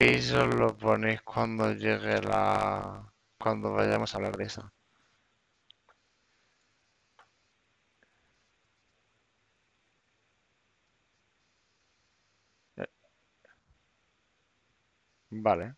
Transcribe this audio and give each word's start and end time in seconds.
eso 0.00 0.44
lo 0.46 0.76
ponéis 0.76 1.22
cuando 1.22 1.72
llegue 1.72 2.20
la... 2.22 3.12
cuando 3.38 3.72
vayamos 3.74 4.12
a 4.12 4.16
hablar 4.16 4.36
de 4.36 4.44
eso. 4.44 4.72
Eh. 12.76 12.86
Vale. 15.30 15.74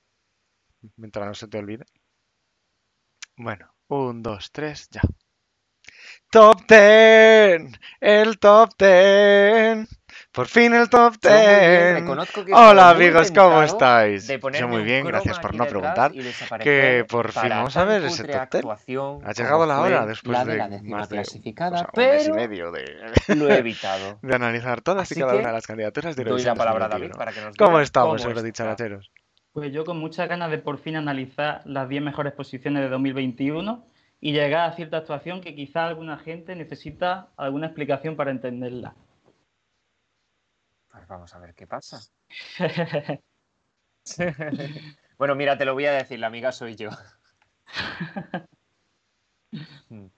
Mientras 0.97 1.27
no 1.27 1.35
se 1.35 1.49
te 1.49 1.59
olvide. 1.59 1.87
Bueno, 3.37 3.75
un, 3.89 4.23
dos, 4.23 4.53
tres, 4.53 4.89
ya. 4.89 5.01
Top 6.31 6.67
Ten, 6.67 7.73
el 8.01 8.39
Top 8.39 8.75
Ten. 8.77 9.87
Por 10.33 10.47
fin 10.47 10.73
el 10.75 10.89
top 10.89 11.15
Yo 11.21 11.31
muy 11.31 11.39
bien, 11.39 11.81
10. 11.81 11.95
reconozco 11.95 12.45
que 12.45 12.53
he 12.53 12.55
Hola 12.55 12.91
amigos, 12.91 13.33
¿cómo 13.33 13.65
estáis? 13.65 14.29
Yo 14.29 14.69
muy 14.69 14.85
bien, 14.85 15.05
gracias 15.05 15.41
por 15.41 15.57
no 15.57 15.67
preguntar. 15.67 16.13
Que 16.63 17.05
por 17.09 17.33
fin 17.33 17.49
vamos 17.49 17.77
a 17.77 17.85
ver 17.85 18.05
ese 18.05 18.23
top 18.23 18.33
10. 18.33 18.41
actuación 18.55 19.19
Ha 19.25 19.33
llegado 19.33 19.67
la 19.67 19.81
hora 19.81 20.07
después 20.07 20.39
la 20.39 20.45
de 20.45 20.57
la 20.57 20.69
más 20.85 21.09
de 21.09 21.19
o 21.19 21.23
clasificada, 21.23 21.79
sea, 21.79 21.89
un 21.93 22.01
mes 22.01 22.23
y 22.29 22.31
pero 22.31 22.35
medio 22.37 22.71
de, 22.71 22.85
lo 23.35 23.51
he 23.51 23.59
evitado. 23.59 24.19
de 24.23 24.35
analizar 24.35 24.81
todas 24.83 25.11
y 25.11 25.17
cada 25.17 25.35
una 25.35 25.49
de 25.49 25.53
las 25.53 25.67
candidaturas 25.67 26.15
de 26.15 26.23
doy 26.23 26.43
la 26.45 26.55
palabra 26.55 26.85
a 26.85 26.89
David 26.89 27.09
2021. 27.09 27.19
para 27.19 27.33
que 27.33 27.41
nos 27.41 27.57
¿Cómo 27.57 27.71
diga 27.71 27.83
estamos, 27.83 28.23
cómo? 28.23 29.01
Pues 29.53 29.73
yo 29.73 29.85
con 29.85 29.99
muchas 29.99 30.29
ganas 30.29 30.53
de 30.53 30.59
por 30.59 30.79
fin 30.79 30.95
analizar 30.95 31.63
las 31.65 31.89
10 31.89 32.03
mejores 32.05 32.33
posiciones 32.35 32.83
de 32.85 32.89
2021 32.89 33.85
y 34.21 34.33
llegar 34.33 34.71
a 34.71 34.73
cierta 34.77 34.99
actuación 34.99 35.41
que 35.41 35.57
quizá 35.57 35.89
alguna 35.89 36.19
gente 36.19 36.55
necesita 36.55 37.31
alguna 37.37 37.67
explicación 37.67 38.15
para 38.15 38.31
entenderla. 38.31 38.95
Pues 40.91 41.07
vamos 41.09 41.35
a 41.35 41.39
ver 41.39 41.55
qué 41.55 41.67
pasa. 41.67 42.01
Bueno, 45.19 45.35
mira, 45.37 45.57
te 45.59 45.65
lo 45.65 45.75
voy 45.75 45.87
a 45.87 45.93
decir, 45.93 46.19
la 46.19 46.27
amiga 46.29 46.53
soy 46.53 46.77
yo. 46.77 46.91
Mm. 49.91 50.11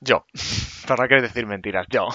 Yo. 0.00 0.24
¿Para 0.88 1.08
qué 1.08 1.20
decir 1.20 1.46
mentiras? 1.46 1.86
Yo. 1.90 2.08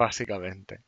Básicamente. 0.00 0.82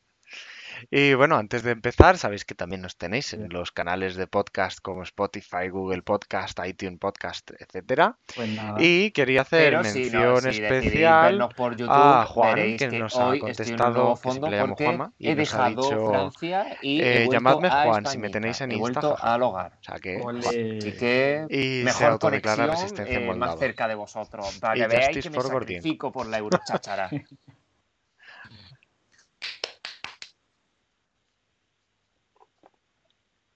Y 0.91 1.15
bueno, 1.15 1.37
antes 1.37 1.63
de 1.63 1.73
empezar, 1.73 2.19
sabéis 2.19 2.45
que 2.45 2.55
también 2.55 2.83
nos 2.83 2.97
tenéis 2.97 3.33
en 3.33 3.49
los 3.49 3.73
canales 3.73 4.17
de 4.17 4.27
podcast 4.27 4.81
como 4.81 5.03
Spotify, 5.03 5.69
Google 5.71 6.03
Podcast, 6.03 6.59
iTunes 6.65 6.99
Podcast, 6.99 7.51
etcétera. 7.59 8.17
Pues. 8.35 8.51
Y 8.79 9.11
quería 9.11 9.43
hacer 9.43 9.71
Pero 9.71 9.85
si, 9.85 10.01
mención 10.01 10.35
no, 10.35 10.41
si 10.41 10.63
especial 10.63 11.49
por 11.57 11.77
YouTube, 11.77 11.93
a 11.93 12.25
Juan, 12.27 12.77
que 12.77 12.87
que 12.91 12.99
nos 12.99 13.17
ha 13.17 13.39
contestado 13.39 14.19
que 14.23 14.51
le 14.51 14.57
llamo 14.57 14.77
Juanma 14.77 15.13
y 15.19 15.29
he 15.29 15.35
nos 15.35 15.55
ha 15.55 15.69
dejado 15.69 15.83
dicho 15.83 16.09
Francia 16.09 16.77
y 16.83 17.01
eh, 17.01 17.05
he 17.05 17.17
vuelto 17.27 17.33
llamadme 17.33 17.69
a 17.69 17.85
Juan 17.85 18.07
si 18.07 18.19
me 18.19 18.31
tenéis 18.31 18.61
en 18.61 18.73
He 18.73 18.77
Insta, 18.77 19.15
al 19.21 19.43
hogar. 19.43 19.73
O 19.81 19.85
sea 19.85 19.99
que. 19.99 20.19
Juan. 20.21 20.41
Que 20.41 21.47
Y 21.49 21.79
se 21.81 21.85
mejor 21.85 22.05
autodeclara 22.13 22.67
conexión 22.67 22.71
resistencia 22.71 23.19
eh, 23.19 23.35
más 23.35 23.59
cerca 23.59 23.89
de 23.89 23.95
vosotros, 23.95 24.59
para 24.59 24.77
Y 24.77 24.81
que 24.81 24.89
veáis 24.89 25.19
que 25.19 25.31
me 25.31 25.41
sacrifico 25.41 26.13
por 26.13 26.27
la 26.27 26.39
eurochachara. 26.39 27.11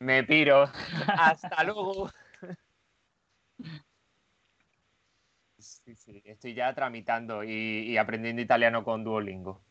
Me 0.00 0.24
piro. 0.24 0.64
Hasta 1.06 1.62
luego. 1.64 2.10
Sí, 5.58 5.94
sí, 5.94 6.22
estoy 6.24 6.54
ya 6.54 6.74
tramitando 6.74 7.44
y, 7.44 7.50
y 7.50 7.96
aprendiendo 7.98 8.40
italiano 8.40 8.82
con 8.82 9.04
Duolingo. 9.04 9.62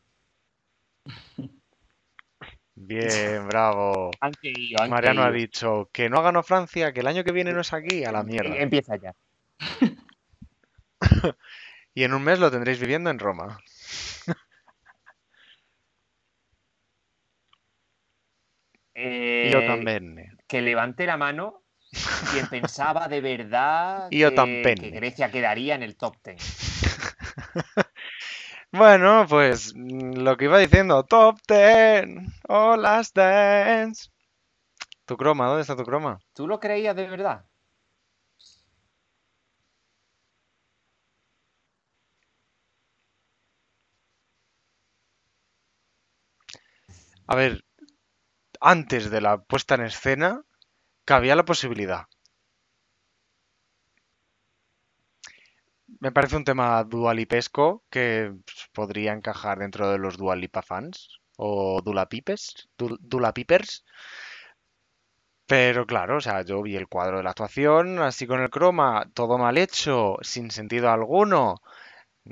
Bien, 2.76 3.46
bravo. 3.48 4.10
Mariano 4.88 5.22
ha 5.22 5.30
dicho 5.30 5.90
que 5.92 6.08
no 6.08 6.18
ha 6.18 6.22
ganado 6.22 6.42
Francia, 6.42 6.92
que 6.92 7.00
el 7.00 7.08
año 7.08 7.24
que 7.24 7.32
viene 7.32 7.52
no 7.52 7.60
es 7.60 7.72
aquí, 7.72 8.04
a 8.04 8.12
la 8.12 8.22
mierda. 8.22 8.56
Empieza 8.56 8.96
ya. 8.96 9.14
Y 11.92 12.04
en 12.04 12.14
un 12.14 12.22
mes 12.22 12.38
lo 12.38 12.52
tendréis 12.52 12.78
viviendo 12.80 13.10
en 13.10 13.18
Roma. 13.18 13.58
Eh, 18.92 19.50
Io 19.52 19.64
también. 19.64 20.19
Que 20.50 20.60
levante 20.60 21.06
la 21.06 21.16
mano 21.16 21.62
quien 22.32 22.46
pensaba 22.50 23.06
de 23.06 23.20
verdad 23.20 24.10
que, 24.10 24.74
que 24.76 24.90
Grecia 24.90 25.30
quedaría 25.30 25.76
en 25.76 25.84
el 25.84 25.96
top 25.96 26.16
10. 26.24 26.42
Bueno, 28.72 29.26
pues 29.28 29.74
mm, 29.74 30.18
lo 30.18 30.36
que 30.36 30.44
iba 30.44 30.58
diciendo, 30.58 31.02
top 31.02 31.40
10 31.48 32.06
o 32.48 32.76
last 32.76 33.16
dance. 33.16 34.10
Tu 35.06 35.16
croma, 35.16 35.48
¿dónde 35.48 35.62
está 35.62 35.74
tu 35.74 35.82
croma? 35.82 36.20
¿Tú 36.34 36.46
lo 36.46 36.60
creías 36.60 36.94
de 36.94 37.08
verdad? 37.08 37.44
A 47.26 47.34
ver, 47.34 47.64
antes 48.60 49.10
de 49.10 49.20
la 49.20 49.42
puesta 49.42 49.74
en 49.76 49.82
escena, 49.82 50.42
cabía 51.06 51.36
la 51.36 51.44
posibilidad. 51.44 52.06
Me 56.00 56.10
parece 56.12 56.36
un 56.36 56.44
tema 56.44 56.82
dualipesco 56.84 57.84
que 57.90 58.32
pues, 58.44 58.68
podría 58.72 59.12
encajar 59.12 59.58
dentro 59.60 59.88
de 59.90 59.98
los 59.98 60.16
Dualipa 60.16 60.62
fans 60.62 61.20
o 61.36 61.80
Dulapipes, 61.82 62.68
Dul- 62.78 62.98
Dulapipers. 63.00 63.84
Pero 65.46 65.86
claro, 65.86 66.16
o 66.16 66.20
sea, 66.22 66.42
yo 66.42 66.62
vi 66.62 66.76
el 66.76 66.88
cuadro 66.88 67.18
de 67.18 67.22
la 67.24 67.30
actuación, 67.30 67.98
así 67.98 68.26
con 68.26 68.40
el 68.40 68.48
croma, 68.50 69.10
todo 69.14 69.36
mal 69.36 69.58
hecho, 69.58 70.16
sin 70.22 70.50
sentido 70.50 70.90
alguno. 70.90 71.60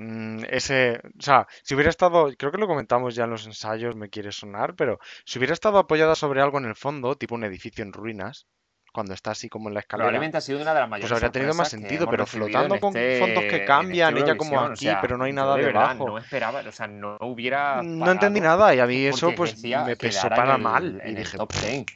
Mm, 0.00 0.44
ese, 0.48 1.00
o 1.18 1.20
sea, 1.22 1.48
si 1.64 1.74
hubiera 1.74 1.90
estado, 1.90 2.30
creo 2.38 2.52
que 2.52 2.58
lo 2.58 2.68
comentamos 2.68 3.16
ya 3.16 3.24
en 3.24 3.30
los 3.30 3.46
ensayos, 3.46 3.96
me 3.96 4.08
quiere 4.10 4.30
sonar, 4.30 4.76
pero 4.76 5.00
si 5.24 5.38
hubiera 5.38 5.52
estado 5.54 5.78
apoyada 5.78 6.14
sobre 6.14 6.40
algo 6.40 6.58
en 6.58 6.66
el 6.66 6.76
fondo, 6.76 7.16
tipo 7.16 7.34
un 7.34 7.42
edificio 7.42 7.82
en 7.82 7.92
ruinas, 7.92 8.46
cuando 8.92 9.12
está 9.12 9.32
así 9.32 9.48
como 9.48 9.68
en 9.68 9.74
la 9.74 9.80
escalera, 9.80 10.06
Probablemente 10.06 10.36
ha 10.36 10.40
sido 10.40 10.60
una 10.62 10.72
de 10.72 10.80
las 10.80 10.88
mayores 10.88 11.10
pues 11.10 11.16
habría 11.16 11.32
tenido 11.32 11.54
más 11.54 11.68
sentido, 11.68 12.08
pero 12.08 12.26
flotando 12.26 12.78
con 12.78 12.96
este- 12.96 13.18
fondos 13.18 13.44
que 13.44 13.56
en 13.56 13.64
cambian, 13.66 14.16
este 14.16 14.24
ella 14.24 14.36
como. 14.38 14.56
O 14.60 14.64
aquí, 14.66 14.84
sea, 14.84 15.00
pero 15.00 15.18
no 15.18 15.24
hay 15.24 15.32
nada 15.32 15.56
de 15.56 15.64
verdad 15.64 15.80
debajo. 15.80 16.06
No 16.06 16.18
esperaba, 16.18 16.60
o 16.60 16.72
sea, 16.72 16.86
no 16.86 17.16
hubiera 17.20 17.82
No 17.82 18.10
entendí 18.12 18.40
nada 18.40 18.72
y 18.76 18.78
a 18.78 18.86
mí 18.86 19.04
eso 19.04 19.34
pues 19.34 19.62
me 19.64 19.96
pesó 19.96 20.28
para 20.28 20.54
el- 20.54 20.62
mal 20.62 21.02
y 21.04 21.08
el 21.08 21.14
dije, 21.16 21.36
top 21.36 21.50
"Pff, 21.50 21.60
10. 21.60 21.86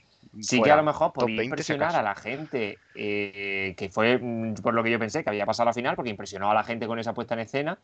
Sí 0.41 0.57
que 0.57 0.61
fuera, 0.61 0.75
a 0.75 0.77
lo 0.79 0.83
mejor 0.85 1.13
podía 1.13 1.37
20 1.37 1.43
si 1.43 1.47
impresionar 1.49 1.89
acaso". 1.89 2.01
a 2.01 2.03
la 2.03 2.15
gente, 2.15 2.79
eh, 2.95 3.75
que 3.77 3.91
fue 3.91 4.19
mm, 4.19 4.55
por 4.55 4.75
lo 4.75 4.83
que 4.83 4.91
yo 4.91 4.99
pensé 4.99 5.23
que 5.23 5.31
había 5.31 5.47
pasado 5.47 5.67
la 5.67 5.75
final, 5.75 5.95
porque 5.95 6.11
impresionó 6.11 6.51
a 6.51 6.55
la 6.55 6.65
gente 6.65 6.87
con 6.87 6.99
esa 6.99 7.13
puesta 7.13 7.35
en 7.35 7.41
escena, 7.41 7.79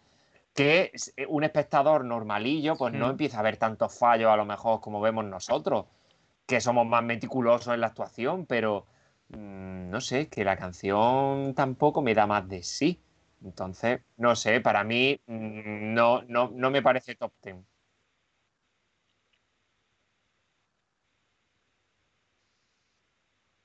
que 0.54 0.92
eh, 1.16 1.26
un 1.28 1.44
espectador 1.44 2.04
normalillo 2.04 2.76
pues 2.76 2.92
no 2.94 3.10
empieza 3.10 3.38
a 3.38 3.42
ver 3.42 3.58
tantos 3.58 3.96
fallos 3.96 4.30
a 4.30 4.36
lo 4.36 4.44
mejor 4.44 4.80
como 4.80 5.00
vemos 5.00 5.24
nosotros, 5.24 5.86
que 6.46 6.60
somos 6.60 6.86
más 6.86 7.04
meticulosos 7.04 7.74
en 7.74 7.80
la 7.80 7.88
actuación, 7.88 8.46
pero 8.46 8.86
mm, 9.28 9.90
no 9.90 10.00
sé, 10.00 10.28
que 10.28 10.44
la 10.44 10.56
canción 10.56 11.54
tampoco 11.54 12.02
me 12.02 12.14
da 12.14 12.26
más 12.26 12.48
de 12.48 12.62
sí. 12.62 12.98
Entonces, 13.44 14.00
no 14.16 14.34
sé, 14.34 14.60
para 14.60 14.82
mí 14.84 15.20
mm, 15.26 15.94
no, 15.94 16.22
no, 16.22 16.50
no 16.54 16.70
me 16.70 16.82
parece 16.82 17.14
top 17.14 17.32
10. 17.42 17.56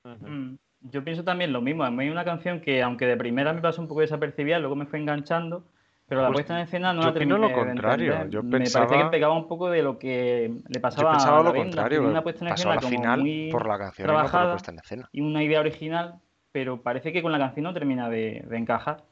Mm, 0.04 0.56
Yo 0.82 1.02
pienso 1.02 1.24
también 1.24 1.52
lo 1.52 1.60
mismo. 1.60 1.84
A 1.84 1.90
mí 1.90 2.04
hay 2.04 2.10
una 2.10 2.24
canción 2.24 2.60
que, 2.60 2.82
aunque 2.82 3.06
de 3.06 3.16
primera 3.16 3.52
me 3.52 3.62
pasó 3.62 3.80
un 3.80 3.88
poco 3.88 4.00
desapercibida, 4.00 4.58
luego 4.58 4.76
me 4.76 4.86
fue 4.86 4.98
enganchando, 4.98 5.64
pero 6.06 6.20
la 6.20 6.28
Pues 6.28 6.38
puesta 6.38 6.56
en 6.56 6.64
escena 6.64 6.92
no 6.92 7.00
yo 7.00 7.08
la 7.08 7.14
terminé 7.14 7.38
lo 7.38 7.52
contrario. 7.52 8.28
Yo 8.28 8.42
me 8.42 8.70
parece 8.70 8.98
que 8.98 9.04
pegaba 9.10 9.34
un 9.34 9.48
poco 9.48 9.70
de 9.70 9.82
lo 9.82 9.98
que 9.98 10.52
le 10.68 10.74
Yo 10.74 10.80
pasaba 10.82 11.12
pensaba 11.12 11.40
a 11.40 11.42
lo 11.42 11.52
la 11.52 11.56
contrario, 11.56 11.98
Tenía 11.98 12.10
una 12.10 12.22
puesta 12.22 12.44
en 12.44 12.48
pasó 12.50 12.68
a 12.70 12.74
escena 12.74 12.74
la 12.74 12.80
como 12.82 13.02
final 13.02 13.20
muy 13.20 13.50
por 13.50 13.66
la 13.66 13.78
canción 13.78 14.08
y 14.08 14.12
no 14.12 14.14
por 14.14 14.22
la 14.22 14.30
trabajada 14.30 14.70
en 14.70 14.78
escena. 14.78 15.08
y 15.12 15.20
una 15.22 15.42
idea 15.42 15.60
original, 15.60 16.14
pero 16.52 16.82
parece 16.82 17.12
que 17.12 17.22
con 17.22 17.32
la 17.32 17.38
canción 17.38 17.64
no 17.64 17.72
termina 17.72 18.10
de, 18.10 18.44
de 18.46 18.56
encajar. 18.58 19.04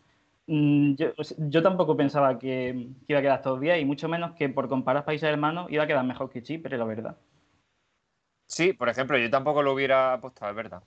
Mm, 0.46 0.94
yo 1.38 1.62
tampoco 1.62 1.96
pensaba 1.96 2.38
que, 2.38 2.88
que 3.06 3.12
iba 3.12 3.20
a 3.20 3.22
quedar 3.22 3.36
estos 3.38 3.60
días 3.60 3.78
y 3.80 3.84
mucho 3.84 4.08
menos 4.08 4.32
que 4.32 4.48
por 4.50 4.68
comparar 4.68 5.04
países 5.04 5.28
hermanos 5.30 5.70
iba 5.70 5.84
a 5.84 5.86
quedar 5.86 6.04
mejor 6.04 6.28
que 6.30 6.42
Chipre, 6.42 6.76
la 6.76 6.84
verdad. 6.84 7.16
Sí, 8.52 8.72
por 8.72 8.88
ejemplo, 8.88 9.18
yo 9.18 9.28
tampoco 9.30 9.62
lo 9.64 9.72
hubiera 9.72 10.12
apostado, 10.12 10.50
es 10.52 10.56
verdad. 10.56 10.82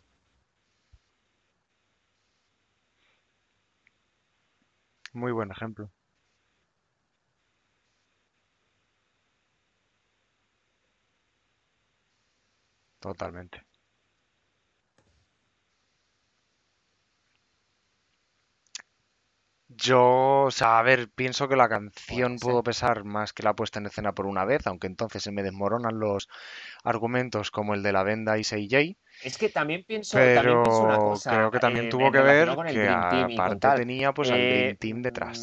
Muy 5.13 5.31
buen 5.31 5.49
ejemplo. 5.49 5.89
Totalmente. 12.99 13.63
Yo, 19.85 20.43
o 20.43 20.51
sea, 20.51 20.79
a 20.79 20.83
ver, 20.83 21.09
pienso 21.09 21.47
que 21.47 21.55
la 21.55 21.69
canción 21.69 22.37
pudo 22.37 22.63
pesar 22.63 23.03
más 23.03 23.33
que 23.33 23.43
la 23.43 23.53
puesta 23.55 23.79
en 23.79 23.85
escena 23.87 24.13
por 24.13 24.25
una 24.25 24.45
vez, 24.45 24.65
aunque 24.67 24.87
entonces 24.87 25.21
se 25.23 25.31
me 25.31 25.43
desmoronan 25.43 25.99
los 25.99 26.27
argumentos 26.83 27.51
como 27.51 27.73
el 27.73 27.83
de 27.83 27.91
la 27.93 28.03
venda 28.03 28.37
y 28.37 28.43
Say 28.43 28.67
Jay, 28.69 28.97
Es 29.23 29.37
que 29.37 29.49
también 29.49 29.83
pienso, 29.85 30.17
también 30.17 30.61
pienso 30.63 30.83
una 30.83 30.95
pero 30.95 31.09
cosa 31.09 31.29
creo 31.31 31.51
que 31.51 31.59
también 31.59 31.85
eh, 31.85 31.89
tuvo 31.89 32.11
que 32.11 32.19
ver 32.21 32.49
que 32.71 32.87
aparte 32.89 33.69
tenía 33.77 34.13
pues 34.13 34.31
al 34.31 34.37
Eh, 34.39 34.49
Dream 34.49 34.77
Team 34.77 35.01
detrás. 35.01 35.39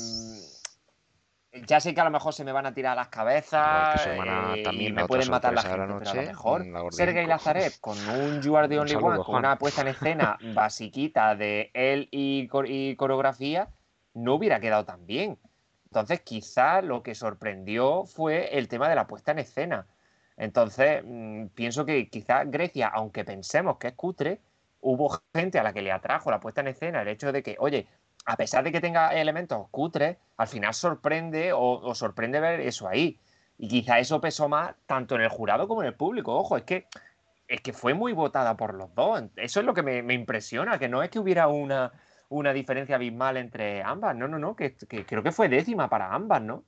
mm, 1.53 1.65
ya 1.67 1.81
sé 1.81 1.94
que 1.94 2.00
a 2.00 2.05
lo 2.05 2.11
mejor 2.11 2.33
se 2.33 2.44
me 2.44 2.53
van 2.53 2.67
a 2.67 2.75
tirar 2.75 2.97
las 2.97 3.09
cabezas 3.09 4.06
eh, 4.06 4.62
también, 4.65 4.94
me 4.94 5.06
pueden 5.06 5.31
matar 5.31 5.53
la 5.53 5.62
de 5.62 5.69
la 5.69 5.77
gente, 5.77 5.94
pero 5.99 6.11
a 6.11 6.15
lo 6.15 6.23
noche, 6.23 6.27
mejor 6.27 6.67
la 6.67 6.91
Sergei. 6.91 7.27
Lazarev 7.27 7.73
con 7.81 7.99
un 8.09 8.41
You 8.43 8.56
Are 8.56 8.69
the 8.69 8.79
Only 8.79 8.94
One, 8.94 9.19
con 9.23 9.37
una 9.37 9.59
puesta 9.59 9.83
en 9.83 9.89
escena 9.89 10.39
basiquita 10.55 11.35
de 11.37 11.71
él 11.75 12.09
y, 12.11 12.49
y 12.67 12.97
coreografía, 12.97 13.69
no 14.14 14.35
hubiera 14.35 14.61
quedado 14.61 14.85
tan 14.85 15.06
bien. 15.06 15.38
Entonces, 15.87 16.20
quizá 16.23 16.81
lo 16.81 17.03
que 17.03 17.14
sorprendió 17.14 18.05
fue 18.06 18.56
el 18.56 18.69
tema 18.69 18.88
de 18.88 18.94
la 18.94 19.06
puesta 19.06 19.32
en 19.32 19.41
escena. 19.41 19.87
Entonces, 20.37 21.03
mm, 21.05 21.49
pienso 21.49 21.85
que 21.85 22.09
quizá 22.09 22.44
Grecia, 22.44 22.88
aunque 22.88 23.25
pensemos 23.25 23.76
que 23.79 23.88
es 23.88 23.94
cutre, 23.94 24.41
hubo 24.81 25.20
gente 25.35 25.59
a 25.59 25.62
la 25.62 25.73
que 25.73 25.82
le 25.82 25.93
atrajo 25.93 26.31
la 26.31 26.41
puesta 26.41 26.62
en 26.62 26.69
escena 26.69 27.03
el 27.03 27.09
hecho 27.09 27.31
de 27.32 27.43
que, 27.43 27.56
oye, 27.59 27.87
a 28.25 28.37
pesar 28.37 28.64
de 28.64 28.73
que 28.73 28.81
tenga 28.81 29.11
elementos 29.11 29.69
cutres, 29.70 30.17
al 30.37 30.49
final 30.49 30.75
sorprende 30.75 31.53
o, 31.55 31.94
sorprende 31.94 32.41
ver 32.41 32.61
eso 32.61 32.88
ahí. 32.88 33.19
Y 33.58 33.69
quizá 33.69 33.99
eso 33.99 34.20
pesó 34.20 34.49
más 34.49 34.75
tanto 34.87 35.15
en 35.15 35.23
el 35.23 35.29
jurado 35.29 35.69
como 35.69 35.82
en 35.82 35.88
el 35.88 35.94
público. 35.94 36.35
Ojo, 36.35 36.56
es 36.56 36.65
que, 36.65 36.87
es 37.49 37.61
que 37.61 37.73
fue 37.73 37.94
muy 37.94 38.12
votada 38.12 38.56
por 38.56 38.75
los 38.75 38.94
dos. 38.94 39.25
Eso 39.37 39.61
es 39.61 39.67
lo 39.67 39.75
que 39.75 39.82
me, 39.82 40.03
me 40.03 40.15
impresiona, 40.15 40.79
que 40.79 40.88
no 40.88 41.03
es 41.03 41.11
que 41.11 41.19
hubiera 41.19 41.49
una, 41.49 41.93
una 42.32 42.52
diferencia 42.52 42.96
abismal 42.96 43.37
entre 43.37 43.82
ambas. 43.82 44.17
No, 44.17 44.26
no, 44.29 44.38
no, 44.38 44.56
que, 44.56 44.75
que 44.76 45.05
creo 45.05 45.23
que 45.23 45.32
fue 45.32 45.49
décima 45.49 45.88
para 45.88 46.12
ambas, 46.12 46.43
¿no? 46.43 46.64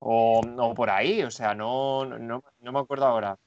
O, 0.00 0.40
o 0.40 0.74
por 0.74 0.90
ahí, 0.90 1.22
o 1.22 1.30
sea, 1.30 1.54
no, 1.54 2.04
no, 2.04 2.42
no 2.60 2.72
me 2.72 2.78
acuerdo 2.78 3.06
ahora. 3.06 3.38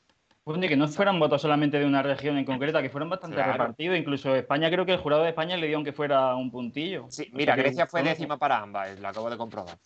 Que 0.46 0.78
no 0.78 0.88
fueran 0.88 1.20
votos 1.20 1.42
solamente 1.42 1.78
de 1.78 1.86
una 1.86 2.02
región 2.02 2.38
en 2.38 2.46
concreta, 2.46 2.82
que 2.82 2.90
fueron 2.90 3.10
bastante 3.10 3.36
Claro. 3.36 3.52
repartidos. 3.52 3.98
Incluso 3.98 4.34
España, 4.34 4.72
creo 4.72 4.86
que 4.86 4.94
el 4.94 5.00
jurado 5.00 5.24
de 5.24 5.30
España 5.30 5.58
le 5.58 5.68
dio 5.68 5.76
aunque 5.76 5.92
fuera 5.92 6.34
un 6.36 6.50
puntillo. 6.50 7.08
Sí, 7.10 7.30
O 7.34 7.36
mira, 7.36 7.54
que 7.54 7.64
Grecia 7.64 7.86
fue 7.86 8.02
décima 8.02 8.38
para 8.38 8.60
ambas, 8.60 8.98
lo 8.98 9.10
acabo 9.10 9.30
de 9.30 9.36
comprobar. 9.36 9.78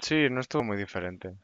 Sí, 0.00 0.28
no 0.28 0.40
estuvo 0.40 0.64
muy 0.64 0.76
diferente. 0.76 1.36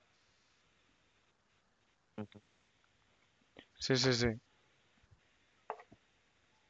Sí, 3.78 3.96
sí, 3.96 4.12
sí. 4.12 4.28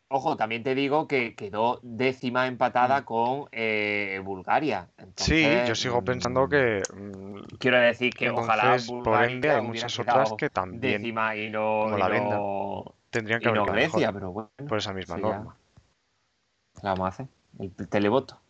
Ojo, 0.08 0.36
también 0.36 0.62
te 0.62 0.74
digo 0.74 1.08
que 1.08 1.34
quedó 1.34 1.80
décima 1.82 2.46
empatada 2.46 3.04
con 3.04 3.46
eh, 3.50 4.20
Bulgaria. 4.22 4.90
Sí, 4.98 5.02
Entonces, 5.02 5.68
yo 5.68 5.74
sigo 5.74 6.02
pensando 6.04 6.46
mm, 6.46 6.50
que 6.50 6.82
mm, 6.94 7.36
Quiero 7.58 7.78
decir 7.78 8.12
que 8.12 8.28
ojalá 8.28 8.74
entonces, 8.74 8.92
por 9.02 9.22
ende, 9.22 9.48
hay 9.50 9.60
hubiera 9.60 9.86
muchas 9.86 9.98
quedado 9.98 10.18
otras 10.18 10.32
que 10.38 10.50
también 10.50 11.02
décima 11.02 11.34
y 11.36 11.48
no, 11.50 11.84
como 11.84 11.96
y 11.96 12.00
la 12.00 12.08
venda, 12.08 12.36
no- 12.36 12.94
tendrían 13.10 13.40
y 13.40 13.44
que 13.44 13.48
haber 13.48 13.58
no 13.58 13.64
quedado 13.64 13.76
Grecia, 13.78 14.06
mejor 14.08 14.20
pero 14.20 14.32
bueno, 14.32 14.50
por 14.68 14.78
esa 14.78 14.92
misma 14.92 15.16
eso 15.16 15.28
ya- 15.28 15.36
norma. 15.38 15.56
¿qué 16.74 16.80
le 16.82 16.88
vamos 16.90 17.04
a 17.06 17.08
hacer? 17.08 17.28
El 17.58 17.72
televoto. 17.88 18.41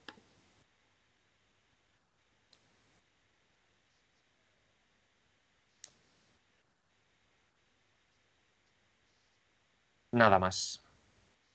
Nada 10.13 10.39
más. 10.39 10.83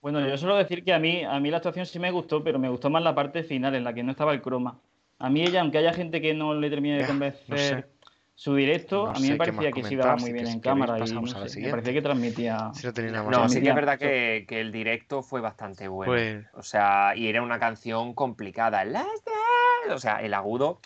Bueno, 0.02 0.26
yo 0.28 0.38
suelo 0.38 0.56
decir 0.56 0.84
que 0.84 0.94
a 0.94 1.00
mí, 1.00 1.24
a 1.24 1.40
mí 1.40 1.50
la 1.50 1.58
actuación 1.58 1.86
sí 1.86 2.00
me 2.00 2.12
gustó, 2.12 2.44
pero 2.44 2.60
me 2.60 2.70
gustó 2.70 2.90
más 2.90 3.04
la 3.04 3.16
parte 3.16 3.44
final, 3.44 3.76
en 3.76 3.84
la 3.84 3.94
que 3.94 4.04
no 4.04 4.12
estaba 4.12 4.34
el 4.34 4.42
croma. 4.42 4.80
A 5.20 5.30
mí 5.30 5.42
ella, 5.42 5.62
aunque 5.62 5.80
haya 5.80 5.94
gente 5.94 6.22
que 6.22 6.34
no 6.34 6.54
le 6.54 6.70
termine 6.70 7.00
de 7.00 7.08
convencer 7.08 7.48
no 7.50 7.58
sé. 7.58 7.86
su 8.36 8.56
directo, 8.56 9.06
No 9.06 9.12
a 9.12 9.20
mí 9.20 9.30
me 9.30 9.36
parecía 9.38 9.72
que 9.72 9.84
sí 9.84 9.96
daba 9.96 10.18
si 10.18 10.26
muy 10.26 10.34
bien 10.34 10.48
en 10.48 10.60
cámara 10.60 10.98
y 11.00 11.12
no 11.12 11.26
sé, 11.26 11.60
me 11.60 11.70
parecía 11.70 11.94
que 11.94 12.02
transmitía. 12.02 12.72
Si 12.74 12.86
no 12.88 12.94
que 12.94 13.02
sí 13.02 13.08
que 13.08 13.18
es 13.18 13.24
Transmitía 13.24 13.74
verdad 13.74 13.98
que, 13.98 14.46
que 14.48 14.62
el 14.62 14.72
directo 14.72 15.24
fue 15.24 15.42
bastante 15.42 15.88
bueno. 15.88 16.12
Pues 16.12 16.46
O 16.54 16.62
sea, 16.62 17.16
y 17.16 17.28
era 17.28 17.42
una 17.42 17.60
canción 17.60 18.14
complicada. 18.14 18.86
O 19.90 19.98
sea, 19.98 20.22
el 20.22 20.34
agudo 20.34 20.80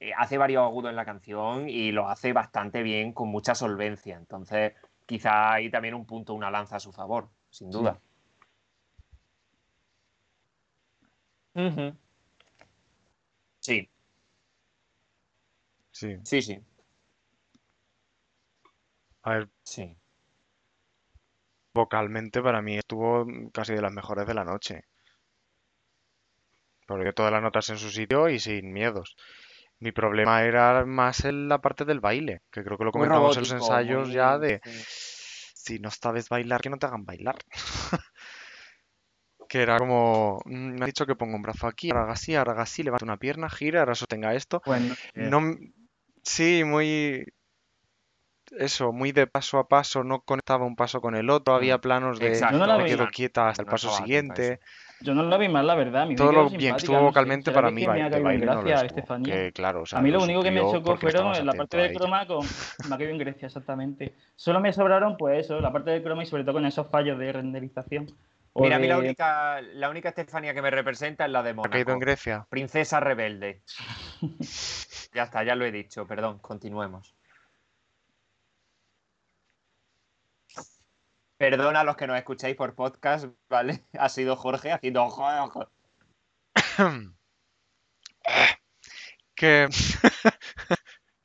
eh, 0.00 0.12
hace 0.16 0.36
varios 0.36 0.62
agudos 0.62 0.90
en 0.90 0.96
la 0.96 1.04
canción 1.04 1.68
y 1.68 1.92
lo 1.92 2.08
hace 2.08 2.32
bastante 2.32 2.82
bien, 2.82 3.12
con 3.12 3.28
mucha 3.28 3.54
solvencia. 3.54 4.16
Entonces, 4.16 4.72
quizá 5.06 5.52
hay 5.54 5.70
también 5.70 5.94
un 5.94 6.06
punto, 6.06 6.34
una 6.34 6.50
lanza 6.50 6.76
a 6.76 6.80
su 6.80 6.92
favor, 6.92 7.30
sin 7.50 7.70
duda. 7.70 8.00
Ujú. 11.54 11.94
Sí, 13.60 13.88
sí. 15.92 16.18
sí, 16.22 16.42
sí, 16.42 16.58
A 19.24 19.30
ver, 19.34 19.48
sí. 19.64 19.96
vocalmente 21.74 22.42
para 22.42 22.62
mí 22.62 22.78
estuvo 22.78 23.26
casi 23.52 23.74
de 23.74 23.82
las 23.82 23.92
mejores 23.92 24.26
de 24.26 24.32
la 24.34 24.44
noche. 24.44 24.86
Porque 26.86 27.12
todas 27.12 27.30
las 27.30 27.42
notas 27.42 27.68
en 27.68 27.76
su 27.76 27.90
sitio 27.90 28.30
y 28.30 28.38
sin 28.38 28.72
miedos. 28.72 29.16
Mi 29.80 29.92
problema 29.92 30.42
era 30.42 30.84
más 30.84 31.24
en 31.24 31.48
la 31.48 31.60
parte 31.60 31.84
del 31.84 32.00
baile, 32.00 32.40
que 32.50 32.64
creo 32.64 32.76
que 32.78 32.84
lo 32.84 32.92
comentamos 32.92 33.36
en 33.36 33.42
los 33.42 33.50
robótico, 33.50 33.54
ensayos 33.54 34.08
muy- 34.08 34.14
ya 34.16 34.38
de 34.38 34.60
sí. 34.64 35.50
si 35.54 35.78
no 35.78 35.90
sabes 35.90 36.28
bailar, 36.28 36.60
que 36.60 36.70
no 36.70 36.78
te 36.78 36.86
hagan 36.86 37.04
bailar. 37.04 37.36
Que 39.48 39.62
era 39.62 39.78
como, 39.78 40.40
"Mm, 40.46 40.74
me 40.78 40.84
ha 40.84 40.86
dicho 40.86 41.06
que 41.06 41.16
ponga 41.16 41.36
un 41.36 41.42
brazo 41.42 41.66
aquí, 41.66 41.90
ahora 41.90 42.02
haga 42.04 42.12
así, 42.14 42.34
ahora 42.34 42.52
haga 42.52 42.62
así, 42.62 42.82
levanta 42.82 43.04
una 43.04 43.18
pierna, 43.18 43.48
gira, 43.50 43.80
ahora 43.80 43.94
sostenga 43.94 44.34
esto. 44.34 44.62
Bueno, 44.66 44.94
No, 45.14 45.38
m- 45.38 45.72
sí, 46.22 46.64
muy 46.64 47.24
eso, 48.58 48.92
muy 48.92 49.12
de 49.12 49.26
paso 49.26 49.58
a 49.58 49.68
paso, 49.68 50.04
no 50.04 50.20
conectaba 50.20 50.64
un 50.66 50.76
paso 50.76 51.00
con 51.00 51.14
el 51.14 51.30
otro, 51.30 51.54
había 51.54 51.78
planos 51.78 52.18
de 52.20 52.28
Exacto, 52.28 52.58
no 52.66 52.78
me 52.78 52.84
quedo 52.86 53.08
quieta 53.08 53.48
hasta 53.48 53.62
el 53.62 53.66
No 53.66 53.72
paso 53.72 53.88
eso. 53.88 54.58
Yo 55.04 55.14
no 55.14 55.22
la 55.22 55.36
vi 55.36 55.48
mal, 55.48 55.66
la 55.66 55.74
verdad. 55.74 56.02
A 56.02 56.06
mí 56.06 56.10
me 56.12 56.16
Todo 56.16 56.32
lo 56.32 56.50
bien 56.50 56.74
estuvo 56.74 57.00
vocalmente 57.00 57.52
para 57.52 57.70
mí 57.70 57.82
es 57.82 57.86
que 57.88 57.92
me 57.92 58.00
ba- 58.00 58.06
ha 58.06 58.08
de 58.08 58.10
caído 58.10 58.16
en 58.18 58.24
baile 58.24 58.46
no 58.46 58.54
lo 58.54 58.60
gracia 58.62 58.86
estuvo. 58.86 58.98
Estefanía. 59.00 59.34
Que 59.34 59.52
claro, 59.52 59.82
o 59.82 59.86
sea, 59.86 59.98
A 59.98 60.02
mí 60.02 60.10
lo 60.10 60.22
único 60.22 60.42
que 60.42 60.50
me 60.50 60.60
chocó 60.60 60.96
fueron 60.96 61.46
la 61.46 61.52
parte 61.52 61.84
ello. 61.86 61.98
croma 62.00 62.26
con. 62.26 62.44
Me 62.88 62.94
ha 62.94 62.98
caído 62.98 63.12
en 63.12 63.18
Grecia, 63.18 63.46
exactamente. 63.46 64.14
Solo 64.34 64.60
me 64.60 64.72
sobraron, 64.72 65.16
pues 65.16 65.44
eso, 65.44 65.60
la 65.60 65.70
parte 65.72 65.90
del 65.90 66.02
croma 66.02 66.22
y 66.22 66.26
sobre 66.26 66.42
todo 66.42 66.54
con 66.54 66.66
esos 66.66 66.88
fallos 66.90 67.18
de 67.18 67.32
renderización. 67.32 68.06
O 68.56 68.62
Mira, 68.62 68.76
a 68.76 68.78
mí 68.78 68.86
la 68.86 68.94
de- 68.94 69.00
única, 69.00 69.60
la 69.60 69.90
única 69.90 70.08
Estefanía 70.10 70.54
que 70.54 70.62
me 70.62 70.70
representa 70.70 71.24
es 71.24 71.30
la 71.32 71.42
de 71.42 71.50
¿Ha 71.50 71.54
caído 71.68 71.92
en 71.92 71.96
Mónaco. 71.96 72.00
Grecia? 72.00 72.46
Princesa 72.48 73.00
rebelde. 73.00 73.62
Ya 75.14 75.22
está, 75.24 75.44
ya 75.44 75.54
lo 75.54 75.64
he 75.64 75.70
dicho, 75.70 76.06
perdón, 76.08 76.38
continuemos. 76.40 77.14
Perdona 81.50 81.80
a 81.80 81.84
los 81.84 81.96
que 81.96 82.06
nos 82.06 82.16
escucháis 82.16 82.56
por 82.56 82.74
podcast, 82.74 83.26
¿vale? 83.50 83.84
Ha 83.98 84.08
sido 84.08 84.34
Jorge 84.34 84.72
haciendo 84.72 85.04
ojo. 85.04 85.68
Que 89.34 89.68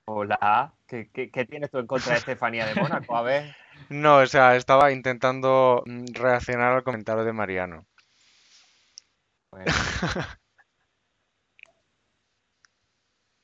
Hola, 0.05 0.73
¿Qué, 0.87 1.09
qué, 1.13 1.31
qué 1.31 1.45
tienes 1.45 1.71
tú 1.71 1.77
en 1.77 1.87
contra 1.87 2.11
de 2.11 2.19
Estefanía 2.19 2.65
de 2.65 2.75
Mónaco? 2.75 3.15
A 3.15 3.21
ver. 3.21 3.55
no, 3.89 4.17
o 4.17 4.27
sea, 4.27 4.57
estaba 4.57 4.91
intentando 4.91 5.85
reaccionar 6.11 6.73
al 6.73 6.83
comentario 6.83 7.23
de 7.23 7.31
Mariano. 7.31 7.85
Bueno, 9.51 9.71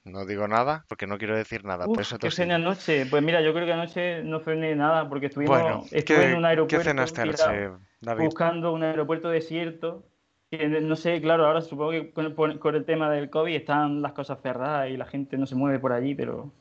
No 0.05 0.25
digo 0.25 0.47
nada 0.47 0.85
porque 0.87 1.05
no 1.05 1.17
quiero 1.17 1.35
decir 1.35 1.65
nada, 1.65 1.87
Uf, 1.87 2.15
¿qué 2.19 2.31
cené 2.31 2.53
anoche? 2.55 3.05
Pues 3.05 3.21
mira, 3.23 3.41
yo 3.41 3.53
creo 3.53 3.65
que 3.65 3.73
anoche 3.73 4.23
no 4.23 4.39
cené 4.39 4.75
nada 4.75 5.07
porque 5.09 5.27
estuvimos, 5.27 5.61
Bueno, 5.61 5.87
estuve 5.91 6.25
¿qué, 6.25 6.25
en 6.25 6.33
un 6.33 6.45
qué 6.67 6.79
aeropuerto 6.79 6.79
cenaste 6.79 7.21
tirado, 7.21 7.69
anoche, 7.69 7.79
David? 8.01 8.23
buscando 8.23 8.73
un 8.73 8.83
aeropuerto 8.83 9.29
desierto. 9.29 10.05
que 10.51 10.67
no 10.67 10.95
sé, 10.95 11.21
claro, 11.21 11.45
ahora 11.45 11.61
supongo 11.61 11.91
que 11.91 12.11
con 12.13 12.25
el, 12.25 12.33
por- 12.33 12.59
con 12.59 12.75
el 12.75 12.85
tema 12.85 13.09
del 13.11 13.29
COVID 13.29 13.55
están 13.55 14.01
las 14.01 14.13
cosas 14.13 14.41
cerradas 14.41 14.89
y 14.89 14.97
la 14.97 15.05
gente 15.05 15.37
no 15.37 15.45
se 15.45 15.55
mueve 15.55 15.79
por 15.79 15.91
allí, 15.93 16.15
pero 16.15 16.53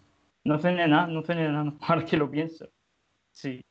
no 0.44 0.58
cené 0.58 0.86
nada, 0.88 1.06
no 1.06 1.22
cené 1.22 1.48
nada, 1.48 1.72
ahora 1.80 2.04
que 2.04 2.16
lo 2.16 2.30
pienso. 2.30 2.68
Sí. 3.32 3.62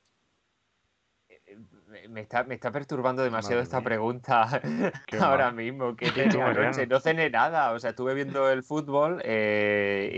Me- 2.10 2.22
está, 2.22 2.44
me 2.44 2.56
está 2.56 2.72
perturbando 2.72 3.24
demasiado 3.24 3.62
Madre 3.62 3.64
esta 3.64 3.80
mía. 3.80 3.86
pregunta 3.86 4.62
ahora 5.20 5.46
mal. 5.48 5.56
mismo. 5.56 5.96
¿Qué 5.98 6.12
tú, 6.12 6.22
cené 6.30 6.42
anoche? 6.42 6.86
Mariano? 6.86 6.88
No 6.88 7.00
cené 7.00 7.30
nada, 7.30 7.72
o 7.74 7.80
sea, 7.80 7.92
estuve 7.92 8.14
viendo 8.14 8.50
el 8.50 8.64
fútbol 8.64 9.22
eh, 9.26 10.12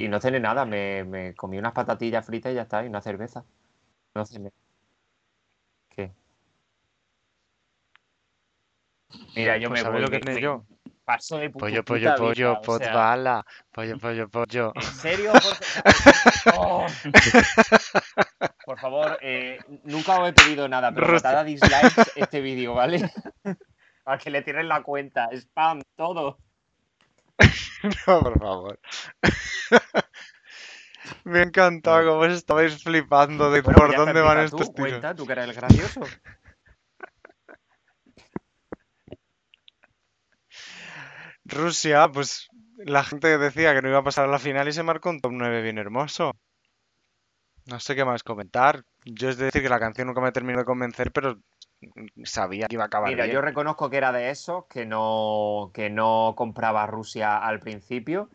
y, 0.00 0.04
y 0.04 0.08
no 0.08 0.20
cené 0.20 0.40
nada. 0.40 0.64
Me, 0.66 1.04
me 1.04 1.34
comí 1.34 1.58
unas 1.58 1.72
patatillas 1.72 2.24
fritas 2.26 2.52
y 2.52 2.56
ya 2.56 2.62
está, 2.62 2.84
y 2.84 2.88
una 2.88 3.00
cerveza. 3.02 3.44
No 4.14 4.26
cené. 4.26 4.52
¿Qué? 5.88 6.12
Mira, 9.36 9.56
yo 9.58 9.68
Pues 9.68 9.80
me 9.80 9.82
¿sabes 9.82 10.02
voy. 10.02 10.02
lo 10.02 10.10
que 10.10 10.24
me 10.24 10.40
yo? 10.40 10.64
Paso 11.10 11.38
de 11.38 11.50
Pollo, 11.50 11.82
pollo, 11.82 12.14
pollo, 12.14 12.34
vida, 12.34 12.52
o 12.52 12.62
pot 12.62 12.82
sea, 12.82 12.94
bala. 12.94 13.44
Pollo, 13.72 13.98
pollo, 13.98 14.28
pollo. 14.28 14.72
¿En 14.76 14.82
serio, 14.82 15.32
Jorge? 15.32 15.64
Oh. 16.56 16.86
Por 18.64 18.78
favor, 18.78 19.18
eh, 19.20 19.58
nunca 19.84 20.20
os 20.20 20.30
he 20.30 20.32
pedido 20.32 20.68
nada, 20.68 20.92
pero 20.92 21.12
matad 21.12 21.38
a 21.38 21.44
dislikes 21.44 22.12
este 22.14 22.40
vídeo, 22.40 22.74
¿vale? 22.74 23.10
Para 24.04 24.18
que 24.18 24.30
le 24.30 24.42
tiren 24.42 24.68
la 24.68 24.82
cuenta, 24.82 25.28
spam, 25.32 25.82
todo. 25.96 26.38
No, 28.06 28.20
por 28.20 28.38
favor. 28.38 28.78
Me 31.24 31.40
ha 31.40 31.42
encantado 31.42 32.06
cómo 32.06 32.20
os 32.20 32.34
estabais 32.34 32.82
flipando 32.82 33.50
de 33.50 33.62
Bueno, 33.62 33.78
por 33.78 33.86
pues 33.86 33.90
está, 33.90 34.04
dónde 34.04 34.20
van 34.20 34.38
empieza 34.38 34.56
estos 34.56 34.66
tú, 34.68 34.74
tiros. 34.74 34.90
Cuenta, 34.90 35.14
tú 35.14 35.26
que 35.26 35.32
eres 35.32 35.44
el 35.46 35.54
gracioso. 35.54 36.00
Rusia, 41.50 42.08
pues 42.12 42.48
la 42.78 43.04
gente 43.04 43.38
decía 43.38 43.74
que 43.74 43.82
no 43.82 43.88
iba 43.88 43.98
a 43.98 44.04
pasar 44.04 44.24
a 44.26 44.30
la 44.30 44.38
final 44.38 44.68
y 44.68 44.72
se 44.72 44.82
marcó 44.82 45.10
un 45.10 45.20
top 45.20 45.32
9 45.32 45.62
bien 45.62 45.78
hermoso. 45.78 46.32
No 47.66 47.78
sé 47.78 47.94
qué 47.94 48.04
más 48.04 48.22
comentar. 48.22 48.84
Yo 49.04 49.28
es 49.28 49.36
decir 49.36 49.62
que 49.62 49.68
la 49.68 49.78
canción 49.78 50.08
nunca 50.08 50.20
me 50.20 50.32
terminó 50.32 50.58
de 50.58 50.64
convencer, 50.64 51.12
pero 51.12 51.38
sabía 52.24 52.66
que 52.66 52.74
iba 52.74 52.84
a 52.84 52.86
acabar 52.86 53.10
Mira, 53.10 53.24
bien. 53.24 53.34
yo 53.34 53.40
reconozco 53.40 53.90
que 53.90 53.96
era 53.96 54.12
de 54.12 54.30
esos 54.30 54.66
que 54.66 54.86
no, 54.86 55.70
que 55.72 55.90
no 55.90 56.34
compraba 56.36 56.86
Rusia 56.86 57.38
al 57.38 57.60
principio 57.60 58.28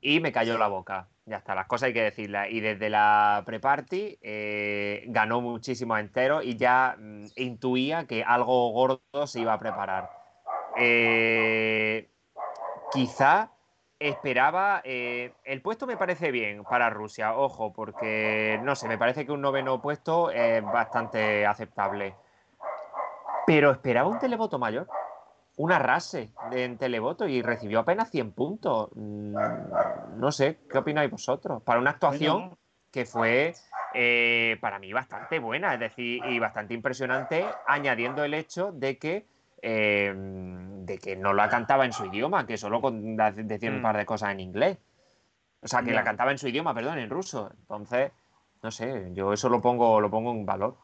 y 0.00 0.20
me 0.20 0.32
cayó 0.32 0.58
la 0.58 0.68
boca. 0.68 1.08
Ya 1.24 1.38
está, 1.38 1.56
las 1.56 1.66
cosas 1.66 1.88
hay 1.88 1.94
que 1.94 2.02
decirlas. 2.02 2.48
Y 2.50 2.60
desde 2.60 2.88
la 2.88 3.42
pre-party 3.44 4.18
eh, 4.22 5.04
ganó 5.08 5.40
muchísimos 5.40 5.98
enteros 5.98 6.44
y 6.44 6.56
ya 6.56 6.96
mm, 6.98 7.24
intuía 7.36 8.06
que 8.06 8.22
algo 8.22 8.70
gordo 8.70 9.26
se 9.26 9.40
iba 9.40 9.52
a 9.52 9.58
preparar. 9.58 10.10
Eh, 10.76 12.08
quizá 12.96 13.50
esperaba. 13.98 14.80
eh, 14.84 15.34
el 15.44 15.60
puesto 15.60 15.86
me 15.86 15.96
parece 15.98 16.30
bien 16.30 16.64
para 16.64 16.88
Rusia, 16.88 17.36
ojo, 17.36 17.72
porque 17.74 18.58
no 18.62 18.74
sé, 18.74 18.88
me 18.88 18.96
parece 18.96 19.26
que 19.26 19.32
un 19.32 19.42
noveno 19.42 19.80
puesto 19.82 20.30
es 20.30 20.64
bastante 20.64 21.44
aceptable. 21.46 22.14
Pero 23.46 23.70
esperaba 23.70 24.08
un 24.08 24.18
televoto 24.18 24.58
mayor. 24.58 24.88
Un 25.58 25.72
arrase 25.72 26.30
de- 26.50 26.64
en 26.64 26.76
televoto 26.78 27.26
y 27.28 27.40
recibió 27.42 27.80
apenas 27.80 28.10
100 28.10 28.32
puntos. 28.32 28.90
Mm, 28.94 29.36
No 30.18 30.32
sé, 30.32 30.58
¿qué 30.70 30.78
opináis 30.78 31.10
vosotros? 31.10 31.62
Para 31.62 31.78
una 31.78 31.90
actuación 31.90 32.56
que 32.90 33.04
fue 33.04 33.54
eh, 33.92 34.56
para 34.62 34.78
mí 34.78 34.90
bastante 34.92 35.38
buena, 35.38 35.74
es 35.74 35.80
decir, 35.80 36.24
y 36.24 36.38
bastante 36.38 36.72
impresionante, 36.72 37.44
añadiendo 37.66 38.24
el 38.24 38.32
hecho 38.34 38.72
de 38.72 38.96
que, 38.98 39.26
eh, 39.68 40.14
de 40.14 40.98
que 40.98 41.16
no 41.16 41.32
la 41.34 41.48
cantaba 41.48 41.84
en 41.84 41.92
su 41.92 42.04
idioma, 42.06 42.46
que 42.46 42.56
solo 42.56 42.80
con- 42.80 43.16
decía 43.16 43.70
un 43.70 43.80
Mm. 43.80 43.82
par 43.82 43.96
de 43.96 44.06
cosas 44.06 44.30
en 44.30 44.38
inglés. 44.38 44.78
O 45.60 45.66
sea, 45.66 45.82
que 45.82 45.88
Ya. 45.90 45.96
la 45.96 46.04
cantaba 46.04 46.30
en 46.30 46.38
su 46.38 46.46
idioma, 46.46 46.72
perdón, 46.72 46.98
en 47.00 47.10
ruso. 47.10 47.50
Entonces, 47.58 48.12
no 48.62 48.70
sé, 48.70 49.10
yo 49.12 49.32
eso 49.32 49.48
lo 49.48 49.60
pongo, 49.60 50.00
lo 50.00 50.08
pongo 50.08 50.30
en 50.30 50.46
valor. 50.46 50.76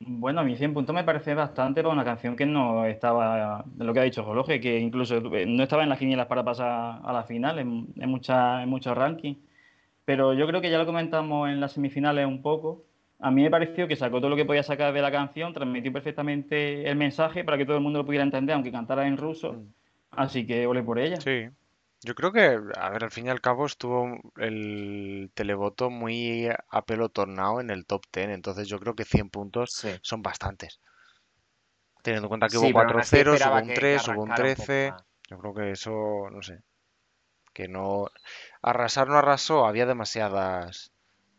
Bueno, 0.00 0.40
a 0.40 0.44
mí 0.44 0.56
100 0.56 0.72
puntos 0.72 0.94
me 0.94 1.04
parece 1.04 1.34
bastante 1.34 1.82
para 1.82 1.92
una 1.92 2.04
canción 2.04 2.36
que 2.36 2.46
no 2.46 2.84
estaba, 2.86 3.64
lo 3.76 3.92
que 3.92 4.00
ha 4.00 4.04
dicho 4.04 4.24
Jologe, 4.24 4.60
que 4.60 4.78
incluso 4.78 5.16
eh, 5.34 5.44
no 5.46 5.62
estaba 5.62 5.82
en 5.82 5.88
las 5.90 5.98
quinielas 5.98 6.26
para 6.26 6.42
pasar 6.42 7.00
a 7.04 7.12
la 7.12 7.22
final 7.24 7.58
en, 7.58 7.86
en, 7.96 8.08
mucha- 8.08 8.62
en 8.62 8.68
muchos 8.70 8.96
rankings. 8.96 9.38
Pero 10.06 10.32
yo 10.34 10.46
creo 10.46 10.60
que 10.62 10.70
ya 10.70 10.78
lo 10.78 10.86
comentamos 10.86 11.48
en 11.50 11.60
las 11.60 11.72
semifinales 11.72 12.26
un 12.26 12.40
poco. 12.42 12.82
A 13.26 13.30
mí 13.30 13.42
me 13.42 13.50
pareció 13.50 13.88
que 13.88 13.96
sacó 13.96 14.18
todo 14.18 14.28
lo 14.28 14.36
que 14.36 14.44
podía 14.44 14.62
sacar 14.62 14.92
de 14.92 15.00
la 15.00 15.10
canción, 15.10 15.54
transmitió 15.54 15.90
perfectamente 15.92 16.86
el 16.88 16.96
mensaje 16.96 17.42
para 17.42 17.56
que 17.56 17.64
todo 17.64 17.76
el 17.78 17.82
mundo 17.82 18.00
lo 18.00 18.04
pudiera 18.04 18.22
entender, 18.22 18.54
aunque 18.54 18.70
cantara 18.70 19.06
en 19.06 19.16
ruso. 19.16 19.54
Mm. 19.54 19.72
Así 20.10 20.46
que 20.46 20.66
ole 20.66 20.82
por 20.82 20.98
ella. 20.98 21.16
Sí. 21.20 21.48
Yo 22.02 22.14
creo 22.14 22.32
que, 22.32 22.58
a 22.78 22.90
ver, 22.90 23.02
al 23.04 23.10
fin 23.10 23.26
y 23.26 23.30
al 23.30 23.40
cabo 23.40 23.64
estuvo 23.64 24.18
el 24.36 25.30
televoto 25.32 25.88
muy 25.88 26.48
apelotonado 26.68 27.62
en 27.62 27.70
el 27.70 27.86
top 27.86 28.02
10, 28.12 28.28
entonces 28.28 28.68
yo 28.68 28.78
creo 28.78 28.94
que 28.94 29.04
100 29.06 29.30
puntos 29.30 29.72
Sí. 29.72 29.88
son 30.02 30.20
bastantes. 30.22 30.80
Teniendo 32.02 32.26
en 32.26 32.28
cuenta 32.28 32.48
que 32.48 32.58
Sí, 32.58 32.58
hubo 32.58 32.66
pero 32.66 32.78
aún 32.80 32.84
4 32.88 33.00
así 33.00 33.16
0 33.16 33.32
esperaba 33.32 33.56
hubo 33.56 33.62
un 33.62 33.68
que- 33.68 33.74
que 33.74 33.80
3, 33.80 34.08
hubo 34.08 34.22
un 34.22 34.30
arrancara 34.32 34.48
un 34.50 34.54
poco 34.56 34.66
13. 34.66 34.90
más. 34.90 35.04
Yo 35.30 35.38
creo 35.38 35.54
que 35.54 35.70
eso, 35.70 36.30
no 36.30 36.42
sé. 36.42 36.58
Que 37.54 37.68
no. 37.68 38.08
Arrasar 38.60 39.08
no 39.08 39.16
arrasó, 39.16 39.64
había 39.66 39.86
demasiadas 39.86 40.92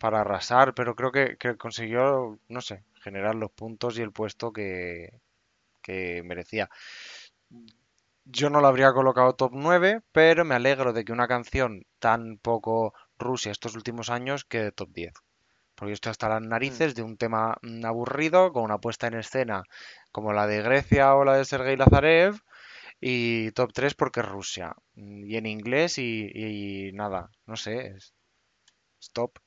para 0.05 0.21
arrasar, 0.21 0.67
pero 0.77 0.95
creo 0.97 1.11
que, 1.11 1.25
que 1.41 1.57
consiguió, 1.65 2.39
no 2.55 2.61
sé, 2.61 2.75
generar 3.05 3.35
los 3.35 3.51
puntos 3.51 3.97
y 3.97 4.01
el 4.03 4.11
puesto 4.19 4.53
que, 4.53 4.69
que 5.83 6.23
merecía. 6.25 6.69
Yo 8.25 8.49
no 8.51 8.61
lo 8.61 8.67
habría 8.67 8.93
colocado 8.93 9.33
top 9.35 9.51
9, 9.55 10.01
pero 10.11 10.45
me 10.45 10.53
alegro 10.55 10.93
de 10.93 11.03
que 11.05 11.11
una 11.11 11.27
canción 11.27 11.85
tan 11.99 12.37
poco 12.37 12.93
Rusia 13.17 13.51
estos 13.51 13.75
últimos 13.75 14.09
años 14.09 14.45
quede 14.45 14.71
top 14.71 14.89
10. 14.93 15.13
Porque 15.75 15.93
estoy 15.93 16.11
hasta 16.11 16.29
las 16.29 16.41
narices 16.41 16.95
de 16.95 17.03
un 17.03 17.17
tema 17.17 17.57
mm, 17.61 17.85
aburrido, 17.85 18.53
con 18.53 18.63
una 18.63 18.79
puesta 18.79 19.07
en 19.07 19.15
escena 19.15 19.63
como 20.11 20.33
la 20.33 20.47
de 20.47 20.61
Grecia 20.61 21.15
o 21.15 21.25
la 21.25 21.35
de 21.37 21.45
Sergei 21.45 21.77
Lazarev, 21.77 22.35
y 23.01 23.51
top 23.53 23.73
3 23.73 23.95
porque 23.95 24.21
es 24.21 24.27
Rusia. 24.27 24.75
Mm, 24.95 25.25
Y 25.25 25.37
en 25.37 25.45
inglés 25.47 25.97
y, 25.99 26.29
y 26.33 26.93
nada, 26.93 27.31
no 27.47 27.57
sé, 27.57 27.87
es 27.97 28.13
stop. 29.01 29.39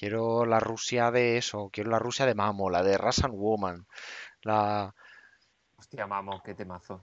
Quiero 0.00 0.46
la 0.46 0.58
Rusia 0.60 1.10
de 1.10 1.36
eso, 1.36 1.68
quiero 1.72 1.90
la 1.90 1.98
Rusia 2.00 2.26
de 2.26 2.34
Mamo, 2.34 2.70
la 2.70 2.82
de 2.82 2.96
Russian 2.98 3.32
Woman, 3.32 3.86
la, 4.42 4.94
Hostia, 5.78 6.06
vamos, 6.06 6.42
qué 6.44 6.54
temazo. 6.54 7.02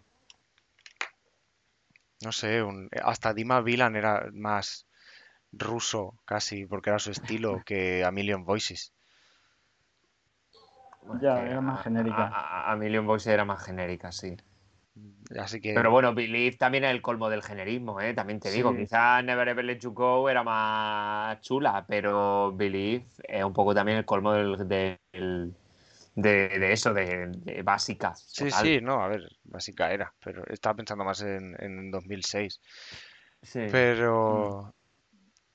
no 2.24 2.32
sé, 2.32 2.62
un- 2.64 2.90
hasta 3.04 3.34
Dima 3.34 3.62
Bilan 3.62 3.96
era 3.96 4.28
más 4.34 4.86
ruso 5.52 6.16
casi, 6.26 6.66
porque 6.68 6.90
era 6.92 7.00
su 7.00 7.12
estilo, 7.12 7.62
que 7.66 8.04
A 8.06 8.12
Million 8.12 8.46
Voices. 8.46 8.94
Bueno, 11.02 11.22
Ya, 11.22 11.44
era 11.44 11.62
más 11.62 11.82
genérica. 11.84 12.24
A, 12.26 12.70
a- 12.70 12.72
a 12.72 12.76
Million 12.76 13.06
Voices 13.08 13.34
era 13.34 13.46
más 13.46 13.64
genérica, 13.64 14.12
sí. 14.12 14.36
Así 15.38 15.60
que 15.60 15.74
Pero 15.74 15.92
bueno, 15.92 16.14
Believe 16.14 16.56
también 16.58 16.86
es 16.86 16.92
el 16.92 17.02
colmo 17.02 17.30
del 17.30 17.44
generismo, 17.44 18.00
¿eh? 18.00 18.14
También 18.14 18.40
te 18.40 18.50
digo, 18.52 18.72
Sí. 18.72 18.78
quizás 18.80 19.24
Never 19.24 19.48
Ever 19.48 19.66
Let 19.66 19.80
You 19.80 19.92
Go 19.94 20.30
era 20.30 20.44
más 20.44 21.42
chula, 21.42 21.86
pero 21.88 22.54
Believe 22.56 23.06
es 23.28 23.44
un 23.44 23.54
poco 23.54 23.76
también 23.76 23.98
el 23.98 24.06
colmo 24.06 24.34
del, 24.34 24.68
del- 24.68 25.54
de, 26.16 26.32
de 26.50 26.72
eso, 26.74 26.94
de, 26.94 27.28
de 27.28 27.62
básica. 27.62 28.16
sí, 28.16 28.50
sí, 28.50 28.80
no, 28.82 29.04
a 29.04 29.08
ver, 29.08 29.28
básica 29.44 29.92
era, 29.92 30.14
pero 30.24 30.44
estaba 30.48 30.76
pensando 30.78 31.04
más 31.04 31.22
en, 31.22 31.56
en 31.60 31.92
2006. 31.92 32.60
Sí. 33.44 33.60
Pero 33.72 34.74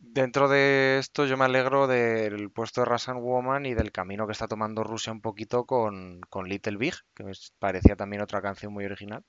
dentro 0.02 0.48
de 0.48 0.98
esto 0.98 1.24
yo 1.26 1.36
me 1.36 1.44
alegro 1.46 1.86
del 1.86 2.50
puesto 2.50 2.82
de 2.82 2.84
Russian 2.86 3.20
Woman 3.22 3.64
y 3.66 3.74
del 3.74 3.92
camino 3.92 4.26
que 4.26 4.32
está 4.32 4.46
tomando 4.48 4.84
Rusia 4.84 5.12
un 5.12 5.20
poquito 5.20 5.64
con, 5.64 6.20
con 6.28 6.48
Little 6.48 6.76
Big, 6.76 6.94
que 7.14 7.24
me 7.24 7.32
parecía 7.58 7.96
también 7.96 8.22
otra 8.22 8.42
canción 8.42 8.72
muy 8.72 8.84
original. 8.84 9.24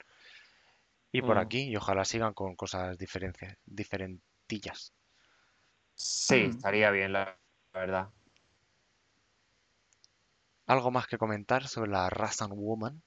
Y 1.11 1.21
por 1.21 1.35
Mm. 1.37 1.39
aquí, 1.39 1.61
y 1.69 1.75
ojalá 1.75 2.03
sigan 2.05 2.33
con 2.33 2.55
cosas 2.55 2.97
diferencia- 2.97 3.57
diferentillas. 3.65 4.91
Sí, 5.95 6.47
Mm. 6.47 6.49
estaría 6.49 6.89
bien, 6.91 7.13
la, 7.13 7.37
la 7.73 7.79
verdad. 7.79 8.09
¿Algo 10.65 10.91
más 10.91 11.07
que 11.07 11.17
comentar 11.17 11.67
sobre 11.67 11.91
la 11.91 12.09
Russian 12.09 12.49
Woman? 12.51 13.01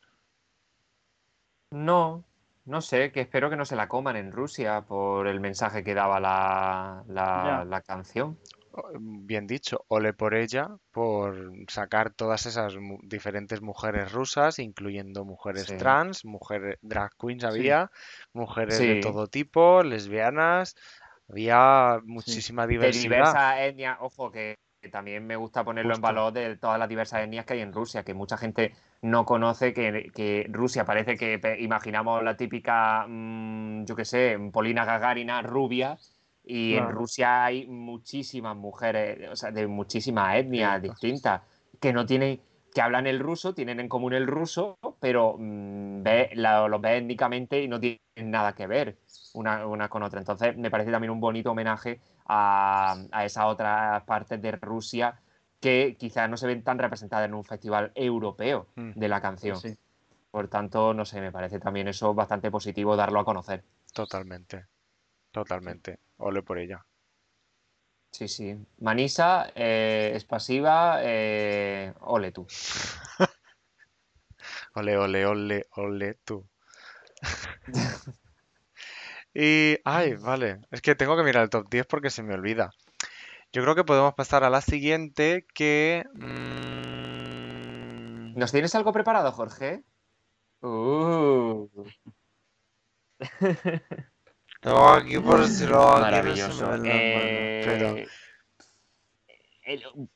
No, 1.70 2.22
no 2.66 2.80
sé, 2.82 3.10
que 3.12 3.20
espero 3.22 3.48
que 3.48 3.56
no 3.56 3.64
se 3.64 3.76
la 3.76 3.88
coman 3.88 4.16
en 4.16 4.32
Rusia 4.32 4.82
por 4.82 5.26
el 5.26 5.40
mensaje 5.40 5.82
que 5.82 5.94
daba 5.94 6.20
la, 6.20 7.02
la, 7.08 7.64
la 7.64 7.80
canción. 7.82 8.36
O- 8.72 8.90
Bien 8.98 9.46
dicho, 9.46 9.84
ole 9.88 10.12
por 10.12 10.34
ella, 10.34 10.68
por 10.90 11.34
sacar 11.68 12.10
todas 12.10 12.44
esas 12.46 12.76
mu- 12.76 12.98
diferentes 13.02 13.62
mujeres 13.62 14.12
rusas, 14.12 14.58
incluyendo 14.58 15.24
mujeres 15.24 15.66
Sí. 15.66 15.76
trans, 15.78 16.24
mujeres 16.24 16.76
drag 16.82 17.12
queens 17.16 17.44
había, 17.44 17.90
mujeres 18.32 18.78
de 18.78 18.94
Sí. 18.96 19.00
todo 19.00 19.28
tipo, 19.28 19.82
lesbianas, 19.82 20.74
había 21.28 22.00
muchísima 22.04 22.66
de 22.66 22.72
diversidad. 22.72 23.02
diversas 23.08 23.58
etnias, 23.60 23.96
ojo, 24.00 24.30
que, 24.30 24.58
que 24.80 24.88
también 24.88 25.26
me 25.26 25.36
gusta 25.36 25.64
ponerlo 25.64 25.90
Justo. 25.94 25.98
en 25.98 26.14
valor 26.14 26.32
de 26.32 26.56
todas 26.56 26.78
las 26.78 26.88
diversas 26.88 27.22
etnias 27.22 27.44
que 27.44 27.54
hay 27.54 27.60
en 27.60 27.72
Rusia, 27.72 28.04
que 28.04 28.14
mucha 28.14 28.36
gente 28.36 28.74
no 29.02 29.24
conoce, 29.24 29.72
que, 29.72 30.10
que 30.14 30.46
Rusia 30.50 30.84
parece 30.84 31.16
que 31.16 31.40
imaginamos 31.60 32.22
la 32.22 32.36
típica, 32.36 33.06
mm, 33.08 33.84
yo 33.84 33.96
qué 33.96 34.04
sé, 34.04 34.38
Polina 34.52 34.84
Gagarina 34.84 35.42
rubia, 35.42 35.98
y 36.44 36.76
en. 36.76 36.90
Rusia 36.92 37.44
hay 37.44 37.66
muchísimas 37.66 38.56
mujeres, 38.56 39.28
o 39.30 39.36
sea, 39.36 39.50
de 39.50 39.66
muchísimas 39.66 40.36
etnias 40.36 40.80
distintas, 40.80 41.42
que 41.80 41.92
no 41.92 42.06
tienen, 42.06 42.40
que 42.72 42.80
hablan 42.80 43.06
el 43.08 43.18
ruso, 43.18 43.54
tienen 43.54 43.80
en 43.80 43.88
común 43.88 44.12
el 44.12 44.26
ruso, 44.28 44.78
pero 45.00 45.34
mm, 45.38 46.02
ve, 46.02 46.30
la- 46.34 46.68
los 46.68 46.80
ves 46.80 47.00
étnicamente 47.02 47.60
y 47.62 47.68
no 47.68 47.80
tienen 47.80 47.98
nada 48.24 48.54
que 48.54 48.66
ver 48.68 48.96
una, 49.34 49.66
una 49.66 49.88
con 49.88 50.02
otra. 50.04 50.20
Entonces, 50.20 50.56
me 50.56 50.70
parece 50.70 50.92
también 50.92 51.10
un 51.10 51.20
bonito 51.20 51.50
homenaje 51.50 52.00
a, 52.28 52.96
a 53.12 53.24
esas 53.24 53.44
otras 53.46 54.02
partes 54.04 54.40
de 54.40 54.52
Rusia 54.52 55.20
que 55.60 55.96
quizás 55.98 56.28
no 56.28 56.36
se 56.36 56.46
ven 56.46 56.62
tan 56.62 56.78
representadas 56.78 57.26
en 57.26 57.34
un 57.34 57.44
festival 57.44 57.92
europeo 57.94 58.68
Mm. 58.74 58.92
de 58.94 59.08
la 59.08 59.20
canción. 59.20 59.56
Sí. 59.60 59.76
Por 60.30 60.48
tanto, 60.48 60.92
no 60.92 61.04
sé, 61.04 61.20
me 61.20 61.32
parece 61.32 61.58
también 61.58 61.88
eso 61.88 62.12
bastante 62.14 62.50
positivo 62.50 62.94
darlo 62.96 63.20
a 63.20 63.24
conocer. 63.24 63.64
Totalmente, 63.94 64.66
totalmente. 65.30 65.98
Ole 66.18 66.42
por 66.42 66.58
ella. 66.58 66.84
Sí, 68.12 68.28
sí. 68.28 68.56
Manisa 68.80 69.50
eh, 69.54 70.12
es 70.14 70.24
pasiva, 70.24 70.98
eh, 71.02 71.92
ole 72.00 72.32
tú. 72.32 72.46
Ole, 74.74 74.96
ole, 74.98 75.24
ole, 75.26 75.66
ole 75.76 76.14
tú. 76.24 76.46
Y, 79.38 79.76
ay, 79.84 80.14
vale. 80.14 80.60
Es 80.70 80.80
que 80.80 80.94
tengo 80.94 81.14
que 81.14 81.22
mirar 81.22 81.42
el 81.42 81.50
top 81.50 81.68
10 81.68 81.84
porque 81.86 82.08
se 82.08 82.22
me 82.22 82.32
olvida. 82.34 82.70
Yo 83.52 83.62
creo 83.62 83.74
que 83.74 83.84
podemos 83.84 84.14
pasar 84.14 84.44
a 84.44 84.50
la 84.50 84.62
siguiente 84.62 85.44
que... 85.54 86.04
mm, 86.14 87.46
¿Nos 88.38 88.50
tienes 88.50 88.74
algo 88.74 88.92
preparado, 88.94 89.30
Jorge? 89.32 89.82
Uh, 90.62 91.68
Tengo 94.62 94.88
aquí 94.88 95.18
por 95.18 95.44
si 95.44 95.66
lo 95.66 95.86
maravilloso. 95.98 96.74
Eh, 96.84 98.06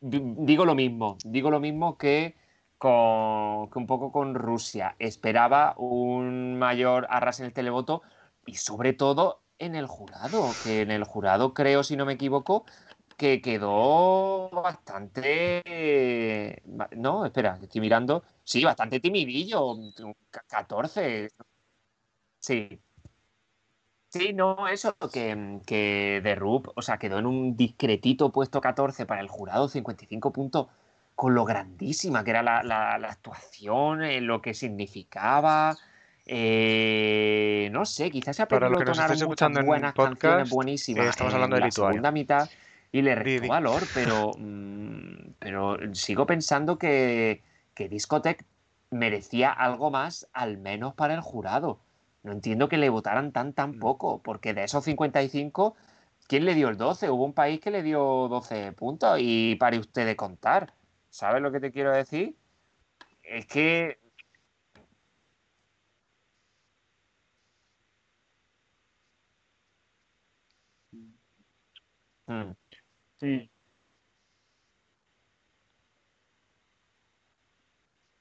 di- 0.00 0.34
digo 0.38 0.64
lo 0.64 0.74
mismo, 0.74 1.18
digo 1.24 1.50
lo 1.50 1.60
mismo 1.60 1.98
que, 1.98 2.36
con, 2.78 3.68
que 3.70 3.78
un 3.78 3.86
poco 3.86 4.10
con 4.12 4.34
Rusia. 4.34 4.96
Esperaba 4.98 5.74
un 5.76 6.58
mayor 6.58 7.06
arras 7.10 7.40
en 7.40 7.46
el 7.46 7.52
televoto 7.52 8.00
y 8.50 8.54
sobre 8.56 8.92
todo 8.92 9.42
en 9.58 9.74
el 9.76 9.86
jurado, 9.86 10.58
que 10.58 10.82
en 10.82 10.90
el 10.90 11.04
jurado 11.04 11.54
creo, 11.54 11.82
si 11.84 11.96
no 11.96 12.06
me 12.06 12.14
equivoco, 12.14 12.64
que 13.16 13.40
quedó 13.42 14.50
bastante... 14.50 15.62
ba- 16.66 16.88
No, 16.96 17.26
espera, 17.26 17.58
estoy 17.62 17.80
mirando. 17.80 18.24
Sí, 18.44 18.64
bastante 18.64 19.00
timidillo, 19.00 19.66
un 19.72 19.92
ca- 20.30 20.44
14. 20.48 21.28
Sí. 22.40 22.80
Sí, 24.08 24.32
no, 24.32 24.66
eso, 24.66 24.96
que, 25.12 25.60
que 25.66 26.34
Roop, 26.36 26.68
o 26.74 26.82
sea, 26.82 26.98
quedó 26.98 27.18
en 27.20 27.26
un 27.26 27.56
discretito 27.56 28.32
puesto 28.32 28.60
14 28.60 29.06
para 29.06 29.20
el 29.20 29.28
jurado, 29.28 29.68
55 29.68 30.32
puntos, 30.32 30.66
con 31.14 31.34
lo 31.34 31.44
grandísima 31.44 32.24
que 32.24 32.30
era 32.30 32.42
la, 32.42 32.94
actuación, 33.08 34.00
lo 34.26 34.42
que 34.42 34.54
significaba. 34.54 35.76
Eh, 36.32 37.68
no 37.72 37.84
sé, 37.84 38.10
quizás 38.10 38.36
se 38.36 38.42
ha 38.42 38.46
Para 38.46 38.68
los 38.68 38.78
que 38.78 38.84
nos 38.84 38.98
escuchando 39.10 39.60
en 39.60 39.66
buenas 39.66 39.94
podcast, 39.94 40.20
canciones 40.22 40.50
buenísimas 40.50 41.06
eh, 41.06 41.10
estamos 41.10 41.32
en 41.32 41.34
hablando 41.34 41.56
de 41.56 41.60
la 41.60 41.66
Lituania. 41.66 41.92
segunda 41.92 42.12
mitad 42.12 42.48
y 42.92 43.02
le 43.02 43.14
restó 43.16 43.48
valor, 43.48 43.90
pero, 43.92 44.32
mm, 44.38 45.34
pero 45.40 45.76
sigo 45.94 46.26
pensando 46.26 46.78
que, 46.78 47.42
que 47.74 47.88
Discotech 47.88 48.44
merecía 48.90 49.50
algo 49.50 49.90
más, 49.90 50.28
al 50.32 50.56
menos 50.58 50.94
para 50.94 51.14
el 51.14 51.20
jurado. 51.20 51.80
No 52.22 52.32
entiendo 52.32 52.68
que 52.68 52.76
le 52.78 52.90
votaran 52.90 53.32
tan, 53.32 53.52
tan 53.52 53.76
Mm. 53.76 53.80
poco, 53.80 54.22
porque 54.22 54.54
de 54.54 54.64
esos 54.64 54.84
55, 54.84 55.76
¿quién 56.28 56.44
le 56.44 56.54
dio 56.54 56.68
el 56.68 56.76
12? 56.76 57.10
Hubo 57.10 57.24
un 57.24 57.32
país 57.34 57.60
que 57.60 57.70
le 57.72 57.82
dio 57.82 58.28
12 58.28 58.72
puntos 58.72 59.18
y 59.20 59.56
pare 59.56 59.78
usted 59.78 60.06
de 60.06 60.16
contar. 60.16 60.74
¿Sabes 61.08 61.42
lo 61.42 61.50
que 61.50 61.60
te 61.60 61.72
quiero 61.72 61.92
decir? 61.92 62.36
Es 63.22 63.46
que... 63.46 63.99
Mm, 72.30 72.52
Sí, 73.18 73.50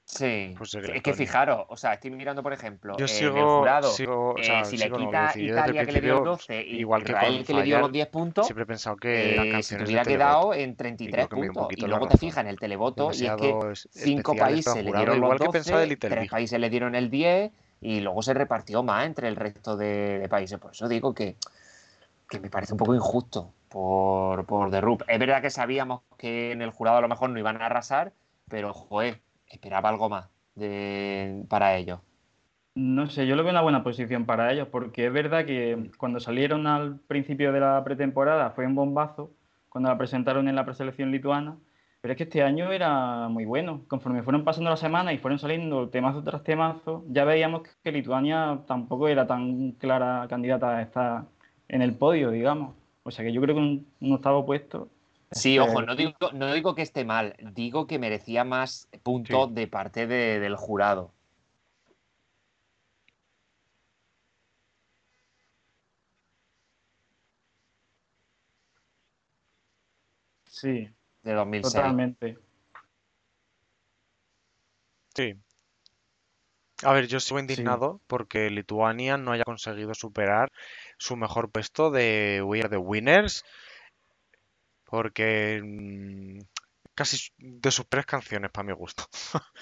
Sí, 0.04 0.54
Pues 0.58 0.70
sería 0.70 0.96
es 0.96 1.02
que 1.02 1.14
fijaros, 1.14 1.66
o 1.68 1.76
sea, 1.76 1.92
estoy 1.94 2.10
mirando, 2.10 2.42
por 2.42 2.52
ejemplo, 2.52 2.96
Yo 2.98 3.04
en 3.04 3.10
el 3.12 3.16
sigo, 3.16 3.58
jurado, 3.58 3.90
sigo, 3.92 4.30
o 4.34 4.38
eh, 4.38 4.42
sea, 4.44 4.64
si 4.64 4.76
le 4.76 4.84
sigo, 4.86 4.98
no, 4.98 5.06
quita 5.06 5.22
decir, 5.28 5.42
yo 5.48 5.54
desde 5.54 5.68
el 5.70 5.74
Italia 5.76 5.86
que 5.86 5.92
le 5.92 6.00
dio 6.00 6.12
el 6.16 6.22
principio, 6.22 6.30
12 6.32 6.62
y 6.66 6.80
igual 6.80 7.04
que 7.04 7.12
Israel 7.12 7.36
con 7.36 7.44
que 7.44 7.54
le 7.54 7.62
dio 7.62 7.74
los 7.76 7.82
Fire, 7.84 7.92
10 7.92 8.06
puntos, 8.08 8.46
siempre 8.46 8.62
he 8.64 8.66
pensado 8.66 8.96
que 8.96 9.32
eh, 9.34 9.36
si 9.36 9.48
canciones 9.52 9.78
te 9.78 9.84
hubiera 9.84 10.04
quedado 10.04 10.54
en 10.54 10.70
Y 10.70 10.74
33 10.74 11.12
creo 11.14 11.28
que 11.28 11.36
me 11.36 11.42
dio 11.42 11.50
un 11.52 11.54
puntos. 11.54 11.62
Y 11.62 11.66
poquito 11.66 11.86
la 11.86 11.90
luego 11.90 12.06
te 12.08 12.14
razón. 12.14 12.28
fijas 12.28 12.44
en 12.44 12.50
el 12.50 12.58
televoto 12.58 13.04
y 13.04 13.06
es 13.06 13.16
que 13.18 13.22
Demasiado 13.22 13.70
es- 13.70 13.88
cinco 13.92 14.34
países 14.34 14.74
le 14.74 14.82
jurado, 14.82 14.96
dieron 15.04 15.20
los 15.20 15.24
igual 15.26 15.38
que 15.38 15.48
pensaba 15.48 15.78
de 15.78 15.84
12, 15.86 15.94
Little 15.94 16.08
tres 16.10 16.20
Big. 16.22 16.30
países 16.30 16.60
le 16.60 16.70
dieron 16.70 16.94
el 16.96 17.10
10 17.10 17.52
y 17.80 18.00
luego 18.00 18.22
se 18.22 18.34
repartió 18.34 18.82
más 18.82 19.06
entre 19.06 19.28
el 19.28 19.36
resto 19.36 19.76
de, 19.76 20.18
de 20.18 20.28
países. 20.28 20.58
Por 20.58 20.72
eso 20.72 20.88
digo 20.88 21.14
que, 21.14 21.36
que 22.28 22.40
me 22.40 22.50
parece 22.50 22.72
un 22.74 22.78
poco 22.78 22.96
injusto 22.96 23.54
por, 23.70 24.46
por 24.46 24.70
The. 24.70 24.82
Es 25.08 25.18
verdad 25.18 25.42
que 25.42 25.50
sabíamos 25.50 26.02
que 26.18 26.52
en 26.52 26.62
el 26.62 26.70
jurado 26.72 26.98
a 26.98 27.00
lo 27.00 27.08
mejor 27.08 27.30
no 27.30 27.38
iban 27.38 27.62
a 27.62 27.66
arrasar, 27.66 28.14
pero 28.48 28.74
joder, 28.74 29.22
esperaba 29.46 29.88
algo 29.88 30.10
más 30.10 30.28
de, 30.56 31.44
para 31.48 31.76
ellos. 31.76 32.00
no 32.74 33.08
sé, 33.08 33.26
yo 33.26 33.36
lo 33.36 33.42
veo 33.42 33.52
una 33.52 33.62
buena 33.62 33.82
posición 33.84 34.26
para 34.26 34.52
ellos, 34.52 34.68
porque 34.68 35.06
es 35.06 35.12
verdad 35.12 35.44
que 35.46 35.90
cuando 35.98 36.20
salieron 36.20 36.66
al 36.66 37.00
principio 37.00 37.52
de 37.52 37.60
la 37.60 37.82
pretemporada 37.84 38.50
fue 38.52 38.66
un 38.66 38.74
bombazo, 38.74 39.32
cuando 39.68 39.88
la 39.90 39.98
presentaron 39.98 40.48
en 40.48 40.56
la 40.56 40.64
preselección 40.64 41.10
lituana, 41.12 41.58
pero 42.00 42.12
es 42.12 42.18
que 42.18 42.24
este 42.24 42.42
año 42.42 42.72
era 42.72 43.28
muy 43.28 43.44
bueno. 43.44 43.84
Conforme 43.88 44.22
fueron 44.22 44.44
pasando 44.44 44.70
las 44.70 44.80
semanas 44.80 45.14
y 45.14 45.18
fueron 45.18 45.38
saliendo 45.38 45.90
temazo 45.90 46.22
tras 46.24 46.42
temazo, 46.44 47.04
ya 47.08 47.24
veíamos 47.24 47.62
que 47.84 47.92
Lituania 47.92 48.62
tampoco 48.66 49.08
era 49.08 49.26
tan 49.26 49.72
clara 49.72 50.26
candidata 50.28 50.78
a 50.78 50.82
estar 50.82 51.26
en 51.68 51.82
el 51.82 51.96
podio, 51.96 52.30
digamos. 52.30 52.74
O 53.02 53.10
sea 53.10 53.24
que 53.24 53.32
yo 53.32 53.40
creo 53.40 53.54
que 53.54 53.60
un, 53.60 53.92
un 54.00 54.12
octavo 54.12 54.44
puesto. 54.44 54.88
Sí, 55.30 55.56
es- 55.56 55.60
ojo, 55.62 55.82
no 55.82 55.94
digo, 55.96 56.12
no 56.34 56.52
digo 56.52 56.74
que 56.74 56.82
esté 56.82 57.04
mal, 57.04 57.36
digo 57.54 57.86
que 57.86 57.98
merecía 57.98 58.44
más 58.44 58.88
puntos 59.02 59.48
Sí. 59.48 59.54
de 59.54 59.66
parte 59.68 60.06
de- 60.06 60.40
del 60.40 60.56
jurado. 60.56 61.12
Sí, 70.46 70.88
de 71.22 71.32
2006. 71.32 71.72
totalmente. 71.74 72.38
Sí. 75.14 75.34
A 76.82 76.92
ver, 76.92 77.06
yo 77.06 77.20
sigo 77.20 77.38
indignado 77.38 78.00
porque 78.06 78.48
Lituania 78.50 79.16
no 79.16 79.32
haya 79.32 79.44
conseguido 79.44 79.94
superar 79.94 80.50
su 80.98 81.16
mejor 81.16 81.50
puesto 81.50 81.90
de 81.90 82.42
We 82.44 82.60
Are 82.60 82.68
the 82.68 82.76
Winners. 82.76 83.44
Porque 84.84 85.60
mm, 85.62 86.40
casi 86.94 87.18
de 87.38 87.70
sus 87.70 87.86
tres 87.88 88.06
canciones, 88.06 88.50
para 88.50 88.66
mi 88.66 88.72
gusto. 88.72 89.04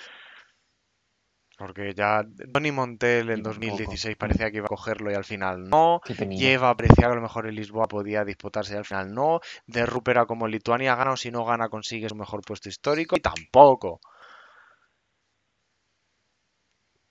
Porque 1.58 1.92
ya 1.92 2.22
Donny 2.24 2.70
Montel 2.70 3.30
en 3.30 3.40
Y 3.40 3.42
tampoco. 3.42 3.66
2016 3.66 4.16
parecía 4.16 4.48
que 4.52 4.58
iba 4.58 4.66
a 4.66 4.68
cogerlo 4.68 5.10
y 5.10 5.14
al 5.14 5.24
final 5.24 5.68
no. 5.68 6.00
Lleva 6.30 6.76
parecía 6.76 7.06
que 7.08 7.12
a 7.12 7.16
lo 7.16 7.20
mejor 7.20 7.48
en 7.48 7.56
Lisboa 7.56 7.88
podía 7.88 8.24
disputarse 8.24 8.74
y 8.74 8.76
al 8.76 8.84
final 8.84 9.12
no. 9.12 9.40
De 9.66 9.84
Rupera 9.84 10.24
como 10.26 10.46
Lituania 10.46 10.94
gana 10.94 11.12
o 11.12 11.16
si 11.16 11.32
no 11.32 11.44
gana 11.44 11.68
consigue 11.68 12.08
su 12.08 12.14
mejor 12.14 12.42
puesto 12.42 12.68
histórico 12.68 13.16
y 13.16 13.20
tampoco. 13.20 14.00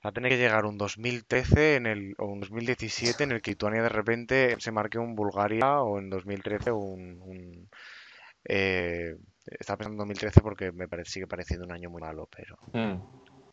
Va 0.07 0.11
a 0.11 0.13
tener 0.13 0.31
que 0.31 0.37
llegar 0.37 0.65
un 0.65 0.77
2013 0.77 1.75
en 1.75 1.85
el, 1.85 2.15
o 2.17 2.27
un 2.27 2.39
2017 2.39 3.25
en 3.25 3.33
el 3.33 3.41
que 3.41 3.51
Lituania 3.51 3.81
de 3.83 3.89
repente 3.89 4.55
se 4.57 4.71
marque 4.71 4.97
un 4.97 5.15
Bulgaria 5.15 5.81
o 5.81 5.99
en 5.99 6.09
2013 6.09 6.71
un... 6.71 7.21
un 7.21 7.69
eh, 8.45 9.17
estaba 9.45 9.79
pensando 9.79 10.03
en 10.03 10.07
2013 10.07 10.39
porque 10.39 10.71
me 10.71 10.87
parece, 10.87 11.11
sigue 11.11 11.27
pareciendo 11.27 11.65
un 11.65 11.73
año 11.73 11.89
muy 11.89 11.99
malo, 12.01 12.29
pero... 12.33 12.57
Mm. 12.71 13.03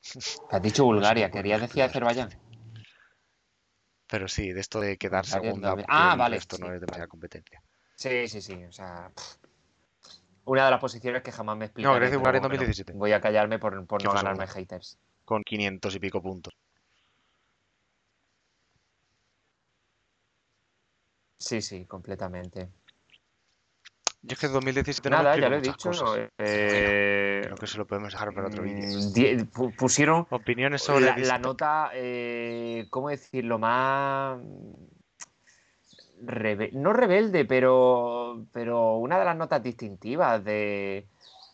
Has 0.52 0.62
dicho 0.62 0.84
Bulgaria, 0.84 1.26
No 1.26 1.34
querías 1.34 1.60
decir. 1.60 1.82
Azerbaiyán. 1.82 2.28
Pero 4.06 4.28
sí, 4.28 4.52
de 4.52 4.60
esto 4.60 4.80
de 4.80 4.96
quedar 4.96 5.26
segunda 5.26 5.74
Ah, 5.88 6.14
vale, 6.14 6.36
resto 6.36 6.56
no 6.58 6.72
es 6.72 6.80
demasiada 6.80 7.06
vale. 7.06 7.08
competencia. 7.08 7.60
Sí, 7.96 8.28
sí, 8.28 8.40
sí. 8.40 8.64
O 8.64 8.70
sea, 8.70 9.10
una 10.44 10.66
de 10.66 10.70
las 10.70 10.80
posiciones 10.80 11.22
que 11.22 11.32
jamás 11.32 11.56
me 11.56 11.66
No. 11.78 11.94
Grecia 11.94 12.14
y 12.14 12.18
pero 12.18 12.18
Bulgaria 12.18 12.38
en 12.38 12.42
bueno, 12.42 12.58
2017. 12.58 12.92
Voy 12.92 13.10
a 13.10 13.20
callarme 13.20 13.58
por, 13.58 13.84
por 13.88 14.04
no 14.04 14.12
ganarme 14.12 14.46
segunda. 14.46 14.60
haters. 14.60 14.98
Con 15.24 15.42
500 15.42 15.94
y 15.94 15.98
pico 16.00 16.22
puntos. 16.22 16.54
Sí, 21.38 21.60
sí, 21.60 21.84
completamente. 21.84 22.70
Y 24.26 24.32
es 24.32 24.38
que 24.38 24.48
2017 24.48 25.10
no 25.10 25.16
me 25.18 25.22
Nada, 25.22 25.36
ya 25.36 25.48
lo 25.50 25.56
he 25.56 25.60
dicho. 25.60 25.90
cosas. 25.90 26.30
eh, 26.38 27.42
Creo 27.44 27.56
que 27.58 27.66
se 27.66 27.76
lo 27.78 27.86
podemos 27.86 28.12
dejar 28.12 28.32
para 28.32 28.46
otro 28.48 28.62
vídeo. 28.62 28.98
mm, 28.98 29.76
pusieron 29.76 30.26
Opiniones 30.30 30.80
sobre 30.80 31.26
la, 31.26 31.38
nota, 31.38 31.90
eh, 31.94 32.86
¿cómo 32.90 33.10
decirlo? 33.10 33.58
Más. 33.58 34.38
rebe- 36.22 36.70
no 36.72 36.92
rebelde, 36.92 37.44
pero, 37.44 38.46
pero 38.52 38.96
una 38.96 39.18
de 39.18 39.24
las 39.26 39.36
notas 39.36 39.62
distintivas 39.62 40.42
de, 40.44 41.06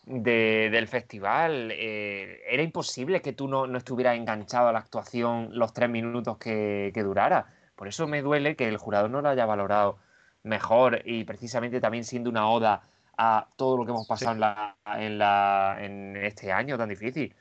de- 0.03 0.69
del 0.71 0.87
festival. 0.87 1.71
eh, 1.73 2.41
era 2.49 2.63
imposible 2.63 3.21
que 3.21 3.33
tú 3.33 3.47
no, 3.47 3.67
no 3.67 3.77
estuvieras 3.77 4.15
enganchado 4.17 4.67
a 4.67 4.71
la 4.73 4.79
actuación 4.79 5.49
los 5.51 5.73
tres 5.73 5.89
minutos 5.89 6.37
que, 6.37 6.91
que 6.93 7.03
durara. 7.03 7.45
Por 7.75 7.87
eso 7.87 8.07
me 8.07 8.21
duele 8.21 8.55
que 8.55 8.67
el 8.67 8.77
jurado 8.77 9.07
no 9.09 9.21
lo 9.21 9.29
haya 9.29 9.45
valorado 9.45 9.97
mejor 10.43 11.01
y 11.05 11.23
precisamente 11.23 11.79
también 11.79 12.03
siendo 12.03 12.29
una 12.29 12.49
oda 12.49 12.83
a 13.17 13.47
todo 13.55 13.77
lo 13.77 13.85
que 13.85 13.91
hemos 13.91 14.07
pasado 14.07 14.33
en, 14.33 14.39
la, 14.39 14.75
en, 14.97 15.17
la, 15.17 15.77
en 15.79 16.17
este 16.17 16.51
año 16.51 16.77
tan 16.77 16.89
difícil. 16.89 17.33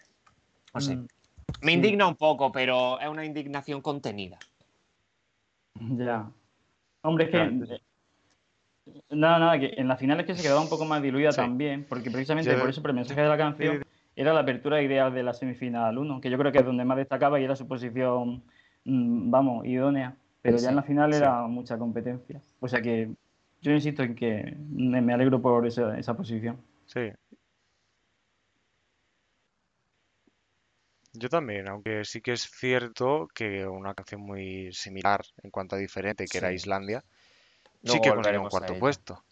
No 0.74 0.80
sé. 0.80 0.96
Mm, 0.96 1.06
Me 1.62 1.72
sí. 1.72 1.76
indigna 1.76 2.06
un 2.06 2.16
poco, 2.16 2.52
pero 2.52 3.00
es 3.00 3.08
una 3.08 3.24
indignación 3.24 3.80
contenida. 3.80 4.38
Ya. 5.74 6.30
Hombre, 7.02 7.24
es 7.24 7.30
que 7.30 7.80
Nada, 9.10 9.38
nada, 9.38 9.58
que 9.58 9.74
en 9.76 9.88
la 9.88 9.96
final 9.96 10.20
es 10.20 10.26
que 10.26 10.34
se 10.34 10.42
quedaba 10.42 10.60
un 10.60 10.68
poco 10.68 10.84
más 10.84 11.02
diluida 11.02 11.32
Sí. 11.32 11.40
también, 11.40 11.84
porque 11.88 12.10
precisamente 12.10 12.50
Yo- 12.52 12.58
por 12.58 12.70
eso, 12.70 12.80
por 12.80 12.90
el 12.90 12.96
mensaje 12.96 13.20
de 13.20 13.28
la 13.28 13.36
canción, 13.36 13.82
era 14.16 14.32
la 14.32 14.40
apertura 14.40 14.82
ideal 14.82 15.12
de 15.14 15.22
la 15.22 15.32
semifinal 15.32 15.98
1, 15.98 16.20
que 16.20 16.30
yo 16.30 16.38
creo 16.38 16.52
que 16.52 16.58
es 16.58 16.64
donde 16.64 16.84
más 16.84 16.96
destacaba 16.96 17.40
y 17.40 17.44
era 17.44 17.56
su 17.56 17.68
posición, 17.68 18.42
mm, 18.84 19.30
vamos, 19.30 19.66
idónea. 19.66 20.16
Pero 20.42 20.56
ya 20.58 20.70
en 20.70 20.76
la 20.76 20.82
final 20.82 21.12
era 21.12 21.46
mucha 21.46 21.76
competencia. 21.78 22.40
O 22.60 22.68
sea 22.68 22.80
que 22.80 23.10
yo 23.60 23.72
insisto 23.72 24.02
en 24.02 24.14
que 24.14 24.56
me, 24.70 25.12
alegro 25.12 25.40
por 25.40 25.66
esa, 25.66 25.98
esa 25.98 26.16
posición. 26.16 26.56
Sí. 26.86 27.12
Yo 31.12 31.28
también, 31.28 31.68
aunque 31.68 32.04
sí 32.04 32.20
que 32.20 32.32
es 32.32 32.42
cierto 32.42 33.28
que 33.34 33.66
una 33.66 33.94
canción 33.94 34.20
muy 34.22 34.72
similar 34.72 35.20
en 35.42 35.50
cuanto 35.50 35.76
a 35.76 35.78
diferente, 35.78 36.24
que 36.26 36.38
era 36.38 36.48
Sí. 36.48 36.54
Sí 37.84 38.00
que 38.00 38.10
consiguió 38.10 38.42
un 38.42 38.48
cuarto 38.48 38.78
puesto. 38.78 39.24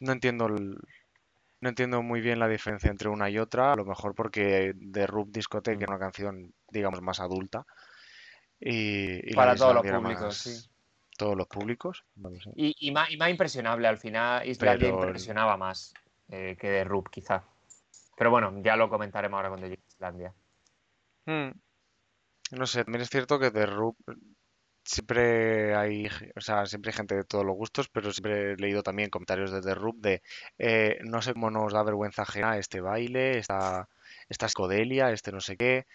No 0.00 0.12
entiendo 0.12 0.46
el- 0.46 0.78
no 1.60 1.68
entiendo 1.70 2.02
muy 2.02 2.20
bien 2.20 2.38
la 2.38 2.48
diferencia 2.48 2.90
entre 2.90 3.08
una 3.08 3.30
y 3.30 3.38
otra, 3.38 3.72
a 3.72 3.76
lo 3.76 3.84
mejor 3.84 4.14
porque 4.14 4.74
The 4.92 5.06
Rub 5.06 5.30
Discotheque 5.32 5.78
Mm. 5.78 5.82
era 5.82 5.92
una 5.96 5.98
canción, 5.98 6.54
digamos, 6.70 7.00
más 7.02 7.18
adulta 7.20 7.66
y, 8.60 9.34
Para 9.34 9.54
todos 9.56 9.74
los 9.74 9.82
públicos, 9.86 10.20
más- 10.22 10.36
sí. 10.36 10.68
todos 11.16 11.36
los 11.36 11.46
públicos, 11.46 12.04
no 12.16 12.30
lo 12.30 12.40
sé. 12.40 12.50
Y, 12.56 12.74
y 12.78 12.90
más, 12.92 13.10
y 13.10 13.16
más 13.16 13.30
impresionable, 13.30 13.88
al 13.88 13.98
final 13.98 14.46
Islandia 14.46 14.90
Pero- 14.90 15.04
impresionaba 15.04 15.56
más 15.56 15.94
eh, 16.28 16.56
que 16.58 16.68
de 16.68 16.84
Rub, 16.84 17.08
quizás. 17.10 17.42
Pero 18.16 18.30
bueno, 18.30 18.52
ya 18.62 18.76
lo 18.76 18.88
comentaremos 18.88 19.36
ahora 19.36 19.48
cuando 19.50 19.66
llegue 19.68 19.82
a 19.82 19.88
Islandia. 19.94 20.34
Hmm. 21.26 21.50
No 22.52 22.66
sé, 22.66 22.84
también 22.84 23.02
es 23.02 23.10
cierto 23.10 23.38
que 23.38 23.50
de 23.50 23.66
Rub 23.66 23.96
siempre 24.86 25.74
hay, 25.74 26.08
o 26.36 26.40
sea, 26.40 26.64
siempre 26.66 26.90
hay 26.90 26.96
gente 26.96 27.16
de 27.16 27.24
todos 27.24 27.44
los 27.44 27.56
gustos, 27.56 27.88
pero 27.88 28.12
siempre 28.12 28.52
he 28.52 28.56
leído 28.56 28.82
también 28.82 29.10
comentarios 29.10 29.50
de 29.50 29.60
The 29.60 29.74
Rub 29.74 30.00
de 30.00 30.22
eh, 30.58 30.98
no 31.04 31.20
sé 31.22 31.34
cómo 31.34 31.50
nos 31.50 31.72
da 31.72 31.82
vergüenza 31.82 32.22
ajena 32.22 32.56
este 32.56 32.80
baile, 32.80 33.38
esta, 33.38 33.88
esta 34.28 34.48
psicodelia, 34.48 35.10
este 35.10 35.32
no 35.32 35.40
sé 35.40 35.56
qué. 35.56 35.86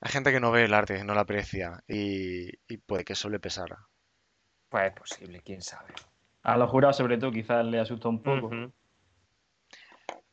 Hay 0.00 0.10
gente 0.10 0.32
que 0.32 0.40
no 0.40 0.50
ve 0.50 0.64
el 0.64 0.72
arte, 0.72 1.04
no 1.04 1.14
la 1.14 1.20
aprecia 1.22 1.82
y, 1.86 2.48
y 2.66 2.78
puede 2.78 3.04
que 3.04 3.12
eso 3.12 3.28
le 3.28 3.38
pesara. 3.38 3.86
Pues 4.70 4.86
es 4.86 4.92
posible, 4.92 5.42
quién 5.44 5.60
sabe. 5.60 5.92
A 6.42 6.56
los 6.56 6.70
jurados, 6.70 6.96
sobre 6.96 7.18
todo, 7.18 7.30
quizás 7.30 7.66
le 7.66 7.80
asustó 7.80 8.08
un 8.08 8.22
poco. 8.22 8.50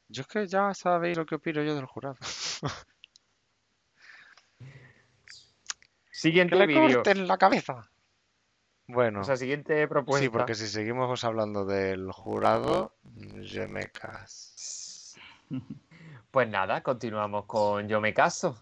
Yo 0.07 0.21
es 0.21 0.27
que 0.27 0.47
ya 0.47 0.73
sabéis 0.73 1.17
lo 1.17 1.25
que 1.25 1.35
opino 1.35 1.61
yo 1.63 1.75
del 1.75 1.85
jurado. 1.85 2.15
Que 6.17 6.21
Siguiente 6.21 6.55
le 6.55 6.65
vídeo. 6.65 6.95
corten 7.03 7.27
la 7.27 7.37
cabeza. 7.37 7.87
Bueno, 8.87 9.21
O 9.21 9.23
sea, 9.23 9.37
siguiente 9.37 9.87
propuesta. 9.87 10.23
sí, 10.25 10.29
porque 10.31 10.55
si 10.55 10.67
seguimos 10.67 11.23
hablando 11.23 11.63
del 11.63 12.11
jurado, 12.11 12.95
je 13.43 13.67
me 13.67 13.91
caso. 13.91 15.19
Pues 16.31 16.49
nada, 16.49 16.81
continuamos 16.81 17.45
con 17.45 17.87
Yo 17.87 18.01
me 18.01 18.15
caso. 18.15 18.57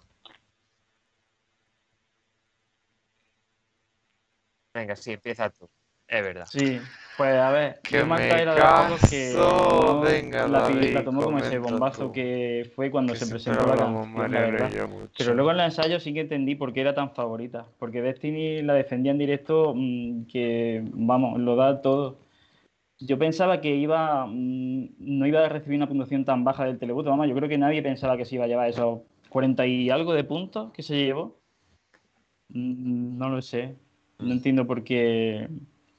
Venga, 4.73 4.95
sí, 4.97 5.13
empieza 5.13 5.49
tú. 5.49 5.69
Es 6.07 6.21
verdad. 6.21 6.45
Sí, 6.51 6.81
pues 7.17 7.35
a 7.35 7.51
ver, 7.51 7.79
Que 7.81 7.99
yo 7.99 8.05
me 8.05 8.17
que 8.17 8.29
caso, 8.29 8.97
no 9.37 10.01
venga, 10.01 10.47
la, 10.47 10.59
David, 10.61 10.93
la 10.93 11.03
tomó 11.03 11.21
como 11.23 11.37
ese 11.37 11.59
bombazo 11.59 12.07
tú. 12.07 12.11
que 12.11 12.71
fue 12.75 12.91
cuando 12.91 13.13
Que 13.13 13.19
se 13.19 13.27
presentó 13.27 13.65
la 13.65 13.77
canción, 13.77 14.31
la 14.31 14.39
verdad. 14.41 14.89
Pero 15.17 15.33
luego 15.33 15.51
en 15.51 15.57
el 15.59 15.65
ensayo 15.65 15.99
sí 15.99 16.13
que 16.13 16.21
entendí 16.21 16.55
por 16.55 16.73
qué 16.73 16.81
era 16.81 16.93
tan 16.93 17.11
favorita. 17.11 17.65
Porque 17.79 18.01
Destiny 18.01 18.61
la 18.63 18.73
defendía 18.73 19.11
en 19.11 19.17
directo 19.17 19.73
mm, 19.75 20.25
que, 20.25 20.83
vamos, 20.93 21.39
lo 21.39 21.55
da 21.55 21.81
todo. 21.81 22.17
Yo 22.99 23.17
pensaba 23.17 23.61
que 23.61 23.75
iba, 23.75 24.25
mm, 24.25 24.95
no 24.99 25.25
iba 25.27 25.45
a 25.45 25.49
recibir 25.49 25.77
una 25.77 25.87
puntuación 25.87 26.25
tan 26.25 26.43
baja 26.43 26.65
del 26.65 26.79
televoto. 26.79 27.09
Vamos, 27.09 27.27
yo 27.27 27.35
creo 27.35 27.49
que 27.49 27.57
nadie 27.57 27.81
pensaba 27.81 28.17
que 28.17 28.25
se 28.25 28.35
iba 28.35 28.45
a 28.45 28.47
llevar 28.47 28.69
esos 28.69 29.01
40 29.29 29.65
y 29.67 29.89
algo 29.89 30.13
de 30.13 30.23
puntos 30.23 30.71
que 30.73 30.83
se 30.83 30.97
llevó. 30.97 31.37
Mm, 32.49 33.17
No 33.17 33.29
lo 33.29 33.41
sé. 33.41 33.75
No 34.19 34.31
entiendo 34.31 34.65
por 34.65 34.83
qué, 34.83 35.49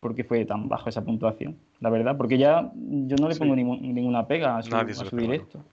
por 0.00 0.14
qué 0.14 0.24
fue 0.24 0.44
tan 0.44 0.68
bajo 0.68 0.88
esa 0.88 1.04
puntuación. 1.04 1.58
La 1.80 1.90
verdad, 1.90 2.16
porque 2.16 2.38
ya 2.38 2.70
yo 2.74 3.16
no 3.20 3.28
le 3.28 3.34
Sí. 3.34 3.40
pongo 3.40 3.56
ningún- 3.56 3.80
ninguna 3.94 4.26
pega 4.26 4.56
a 4.58 4.62
su, 4.62 4.74
a 4.74 4.84
directo. 4.84 5.64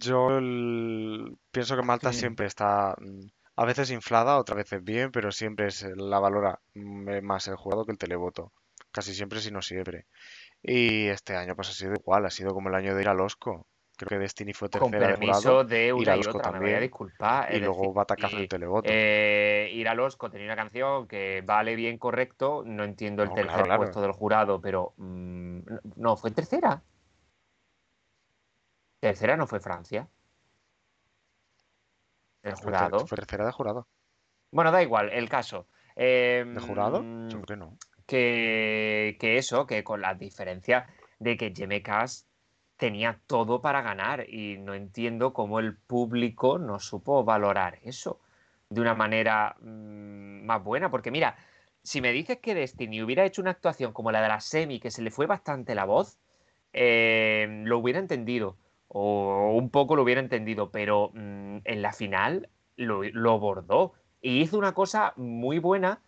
Yo 0.00 0.36
el- 0.38 1.36
pienso 1.50 1.76
que 1.76 1.82
Malta 1.82 2.12
Sí. 2.12 2.20
siempre 2.20 2.46
está 2.46 2.94
mm, 2.98 3.20
a 3.56 3.64
veces 3.64 3.90
inflada, 3.90 4.38
otras 4.38 4.56
veces 4.56 4.82
bien, 4.82 5.10
pero 5.12 5.30
siempre 5.30 5.70
se 5.70 5.94
la 5.96 6.18
valora 6.18 6.60
mm, 6.74 7.20
más 7.22 7.46
el 7.48 7.56
jurado 7.56 7.84
que 7.84 7.92
el 7.92 7.98
televoto. 7.98 8.52
Casi 8.90 9.14
siempre, 9.14 9.40
si 9.40 9.50
no 9.50 9.62
siempre. 9.62 10.06
Y 10.66 11.08
este 11.08 11.36
año 11.36 11.54
pues 11.54 11.68
ha 11.68 11.72
sido 11.72 11.92
igual, 11.92 12.24
ha 12.24 12.30
sido 12.30 12.54
como 12.54 12.70
el 12.70 12.74
año 12.74 12.94
de 12.94 13.02
ir 13.02 13.08
al 13.08 13.20
Osco. 13.20 13.66
Creo 13.96 14.08
que 14.08 14.18
Destiny 14.18 14.54
fue 14.54 14.68
Con 14.70 14.90
tercera 14.90 15.06
de 15.08 15.12
permiso 15.18 15.40
jurado 15.42 15.64
de 15.64 15.92
una 15.92 16.16
y 16.16 16.20
otra, 16.20 16.32
me 16.32 16.40
voy 16.40 16.42
a 16.42 16.52
también, 16.52 16.80
disculpar. 16.80 17.54
y 17.54 17.60
luego 17.60 17.92
batacazo 17.92 18.36
televoto. 18.48 18.88
eh, 18.90 19.70
Iralosco 19.74 20.30
tenía 20.30 20.46
una 20.46 20.56
canción 20.56 21.06
que 21.06 21.42
vale 21.46 21.76
bien 21.76 21.98
correcto, 21.98 22.62
no 22.66 22.82
entiendo 22.82 23.22
el 23.22 23.28
No, 23.28 23.34
tercer 23.34 23.52
claro, 23.52 23.66
claro. 23.66 23.80
puesto 23.82 24.00
del 24.00 24.12
jurado, 24.12 24.60
pero 24.60 24.94
mm, 24.96 25.58
no, 25.96 26.16
fue 26.16 26.30
tercera. 26.32 26.82
Tercera 29.00 29.36
no 29.36 29.46
fue 29.46 29.60
Francia. 29.60 30.08
El 32.42 32.54
jurado. 32.54 33.06
Fue 33.06 33.16
tercera 33.16 33.44
de 33.46 33.52
jurado. 33.52 33.86
Bueno, 34.50 34.72
da 34.72 34.82
igual, 34.82 35.10
el 35.12 35.28
caso. 35.28 35.66
Eh, 35.94 36.42
¿De 36.46 36.60
jurado? 36.60 37.02
mm, 37.02 37.28
Yo 37.28 37.40
creo 37.42 37.46
que 37.46 37.56
no. 37.56 37.78
Que, 38.06 39.16
que 39.20 39.38
eso, 39.38 39.66
que 39.66 39.84
con 39.84 40.00
la 40.00 40.14
diferencia 40.14 40.86
de 41.18 41.36
que 41.36 41.52
Yemekas 41.52 42.26
tenía 42.76 43.20
todo 43.26 43.60
para 43.62 43.82
ganar 43.82 44.28
y 44.28 44.58
no 44.58 44.74
entiendo 44.74 45.32
cómo 45.32 45.58
el 45.60 45.76
público 45.76 46.58
no 46.58 46.80
supo 46.80 47.24
valorar 47.24 47.78
eso 47.82 48.20
de 48.68 48.80
una 48.80 48.94
manera 48.94 49.56
mm, 49.60 50.44
más 50.44 50.62
buena, 50.62 50.90
porque 50.90 51.10
mira, 51.10 51.36
si 51.82 52.00
me 52.00 52.12
dices 52.12 52.38
que 52.38 52.54
Destiny 52.54 53.02
hubiera 53.02 53.24
hecho 53.24 53.42
una 53.42 53.52
actuación 53.52 53.92
como 53.92 54.10
la 54.10 54.22
de 54.22 54.28
la 54.28 54.40
Semi, 54.40 54.80
que 54.80 54.90
se 54.90 55.02
le 55.02 55.10
fue 55.10 55.26
bastante 55.26 55.74
la 55.74 55.84
voz, 55.84 56.18
eh, 56.72 57.46
lo 57.64 57.78
hubiera 57.78 58.00
entendido, 58.00 58.56
o 58.88 59.52
un 59.54 59.70
poco 59.70 59.96
lo 59.96 60.02
hubiera 60.02 60.20
entendido, 60.20 60.70
pero 60.70 61.10
mm, 61.14 61.58
en 61.64 61.82
la 61.82 61.92
final 61.92 62.48
lo, 62.76 63.02
lo 63.04 63.38
bordó 63.38 63.94
y 64.20 64.40
hizo 64.40 64.58
una 64.58 64.72
cosa 64.72 65.12
muy 65.16 65.58
buena 65.58 66.00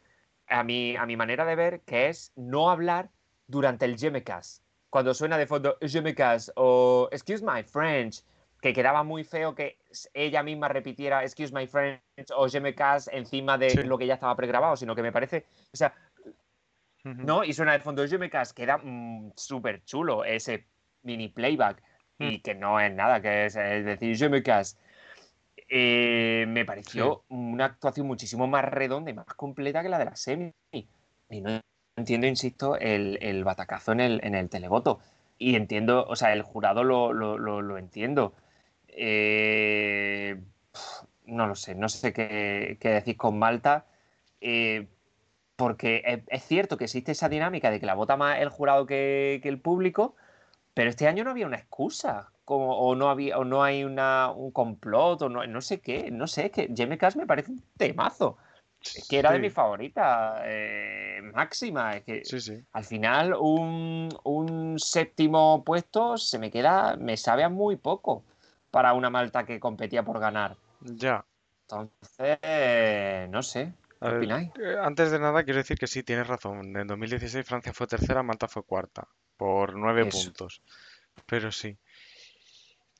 a 0.49 0.63
mi, 0.63 0.97
a 0.97 1.07
mi 1.07 1.17
manera 1.17 1.45
de 1.45 1.57
ver, 1.57 1.81
que 1.81 2.09
es 2.09 2.33
no 2.37 2.71
hablar 2.71 3.11
durante 3.47 3.85
el 3.85 3.99
Jemecas. 3.99 4.63
Cuando 4.91 5.15
suena 5.15 5.37
de 5.39 5.47
fondo 5.47 5.77
Jemecas 5.81 6.53
o 6.57 7.09
Excuse 7.13 7.45
my 7.45 7.63
French, 7.63 8.23
que 8.61 8.73
quedaba 8.73 9.03
muy 9.03 9.25
feo 9.25 9.55
que 9.55 9.79
ella 10.15 10.43
misma 10.43 10.69
repitiera 10.69 11.23
Excuse 11.23 11.53
my 11.53 11.67
French 11.67 12.01
o 12.35 12.49
Jemecas 12.49 13.09
encima 13.13 13.59
de 13.59 13.71
Sí. 13.71 13.83
lo 13.83 13.99
que 13.99 14.07
ya 14.07 14.15
estaba 14.15 14.35
pregrabado, 14.37 14.77
sino 14.77 14.95
que 14.95 15.03
me 15.03 15.13
parece, 15.13 15.45
o 15.73 15.77
sea, 15.77 15.95
Ujú. 17.05 17.23
¿no? 17.23 17.45
Y 17.45 17.53
suena 17.53 17.73
de 17.73 17.81
fondo 17.81 18.07
Jemecas, 18.07 18.53
queda 18.53 18.79
mm, 18.79 19.33
súper 19.37 19.85
chulo 19.85 20.25
ese 20.25 20.67
mini 21.03 21.29
playback 21.29 21.83
y 22.19 22.41
que 22.41 22.55
no 22.55 22.81
es 22.81 22.93
nada, 22.93 23.21
que 23.21 23.47
es, 23.47 23.57
es 23.57 23.85
decir 23.85 24.17
Jemecas. 24.17 24.79
Eh, 25.69 26.45
me 26.49 26.65
pareció 26.65 27.25
una 27.29 27.65
actuación 27.67 28.07
muchísimo 28.07 28.47
más 28.47 28.65
redonda 28.65 29.11
y 29.11 29.15
más 29.15 29.27
completa 29.27 29.83
que 29.83 29.89
la 29.89 29.99
de 29.99 30.05
la 30.07 30.17
semi. 30.17 30.53
Y 31.31 31.41
no 31.41 31.61
entiendo, 31.97 32.27
insisto, 32.27 32.77
el, 32.79 33.19
el 33.23 33.43
batacazo 33.45 33.93
en 33.93 34.01
el, 34.01 34.21
en 34.25 34.35
el 34.35 34.49
televoto. 34.49 35.01
Y 35.39 35.57
entiendo, 35.57 36.05
o 36.07 36.17
sea, 36.17 36.33
el 36.33 36.43
jurado 36.43 36.85
lo, 36.85 37.13
lo, 37.13 37.37
lo- 37.39 37.63
lo 37.63 37.79
entiendo. 37.79 38.33
Eh, 38.89 40.41
no 41.27 41.47
lo 41.47 41.55
sé, 41.55 41.75
no 41.75 41.89
sé 41.89 42.13
qué, 42.13 42.77
qué 42.81 42.89
decir 42.91 43.17
con 43.17 43.39
Malta. 43.39 43.87
eh, 44.41 44.87
porque 45.57 46.03
es, 46.07 46.21
es 46.29 46.45
cierto 46.45 46.77
que 46.77 46.85
existe 46.85 47.13
esa 47.13 47.29
dinámica 47.29 47.71
de 47.71 47.81
que 47.81 47.87
la 47.87 47.95
vota 47.95 48.17
más 48.17 48.41
el 48.41 48.49
jurado 48.51 48.87
que, 48.87 49.41
que 49.43 49.49
el 49.49 49.61
público, 49.61 50.17
pero 50.75 50.91
este 50.91 51.09
año 51.09 51.25
no 51.25 51.31
había 51.31 51.47
una 51.47 51.57
excusa, 51.59 52.31
como, 52.47 52.79
o 52.79 52.95
no 52.97 53.11
había, 53.11 53.39
o 53.39 53.45
no 53.45 53.63
hay 53.65 53.85
una, 53.85 54.31
un 54.33 54.53
complot, 54.53 55.23
o 55.23 55.29
no, 55.29 55.47
no 55.47 55.61
sé 55.61 55.81
qué, 55.83 56.11
no 56.11 56.27
sé, 56.29 56.47
es 56.47 56.53
que 56.53 56.71
Jamie 56.77 56.99
Cash 56.99 57.17
me 57.17 57.27
parece 57.27 57.53
un 57.53 57.63
temazo. 57.77 58.39
Es 58.95 59.07
que 59.09 59.19
era 59.19 59.33
de 59.33 59.39
Sí, 59.39 59.41
mis 59.41 59.53
favoritas, 59.53 60.43
eh, 60.45 61.21
máxima. 61.35 61.97
Es 61.97 62.05
que 62.05 62.23
Sí, 62.23 62.41
sí. 62.41 62.67
al 62.73 62.85
final 62.85 63.35
un, 63.39 64.09
un 64.25 64.79
séptimo 64.79 65.63
puesto 65.65 66.17
se 66.19 66.39
me 66.39 66.51
queda, 66.51 66.97
me 66.97 67.17
sabe 67.17 67.45
a 67.45 67.49
muy 67.51 67.77
poco 67.77 68.25
para 68.71 68.95
una 68.95 69.11
Malta 69.11 69.45
que 69.45 69.61
competía 69.61 70.05
por 70.05 70.19
ganar. 70.21 70.57
Ya. 70.81 71.27
Entonces, 71.69 72.39
no 73.31 73.43
sé, 73.43 73.73
¿qué 74.01 74.09
ver, 74.09 74.17
opináis? 74.17 74.51
eh, 74.59 74.77
antes 74.81 75.11
de 75.11 75.19
nada, 75.19 75.45
quiero 75.45 75.59
decir 75.59 75.79
que 75.79 75.87
sí, 75.87 76.03
tienes 76.03 76.27
razón. 76.27 76.77
En 76.77 76.87
2016 76.87 77.47
Francia 77.47 77.73
fue 77.73 77.87
tercera, 77.87 78.23
Malta 78.23 78.49
fue 78.49 78.63
cuarta, 78.65 79.09
por 79.37 79.75
nueve 79.77 80.07
Eso. 80.07 80.31
puntos. 80.31 80.63
Pero 81.27 81.53
sí. 81.53 81.79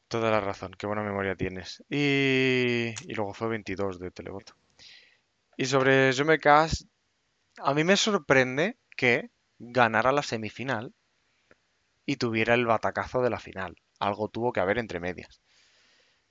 Toda 0.09 0.31
la 0.31 0.41
razón, 0.41 0.73
qué 0.79 0.87
buena 0.87 1.03
memoria 1.03 1.35
tienes. 1.35 1.85
Y, 1.91 2.95
y 3.07 3.15
luego 3.15 3.35
fue 3.35 3.49
22 3.49 3.99
de 3.99 4.11
televoto. 4.11 4.55
Y 5.57 5.67
sobre 5.67 6.13
Jumecas, 6.13 6.87
a 7.59 7.75
mí 7.75 7.83
me 7.83 7.97
sorprende 7.97 8.77
que 8.97 9.31
ganara 9.59 10.13
la 10.13 10.23
semifinal 10.23 10.93
y 12.05 12.17
tuviera 12.17 12.55
el 12.55 12.67
batacazo 12.67 13.23
de 13.23 13.31
la 13.31 13.41
final. 13.41 13.77
Algo 13.99 14.29
tuvo 14.29 14.53
que 14.53 14.61
haber 14.61 14.79
entre 14.79 15.01
medias. 15.01 15.41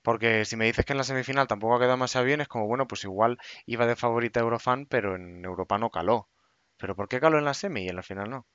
Porque 0.02 0.44
si 0.44 0.56
me 0.56 0.66
dices 0.66 0.84
que 0.84 0.92
en 0.92 0.98
la 0.98 1.04
semifinal 1.04 1.48
tampoco 1.48 1.74
ha 1.74 1.78
quedado 1.78 1.94
demasiado 1.94 2.24
bien, 2.24 2.40
es 2.40 2.48
como, 2.48 2.68
bueno, 2.68 2.86
pues 2.86 3.02
igual 3.04 3.38
iba 3.66 3.86
de 3.86 3.96
favorita 3.96 4.40
Eurofan, 4.40 4.86
pero 4.86 5.16
en 5.16 5.44
Europa 5.44 5.78
no 5.78 5.90
caló. 5.90 6.28
¿Pero 6.76 6.94
por 6.94 7.08
qué 7.08 7.18
caló 7.18 7.38
en 7.38 7.44
la 7.44 7.54
semi 7.54 7.84
y 7.84 7.88
en 7.88 7.96
la 7.96 8.02
final 8.02 8.30
no? 8.30 8.46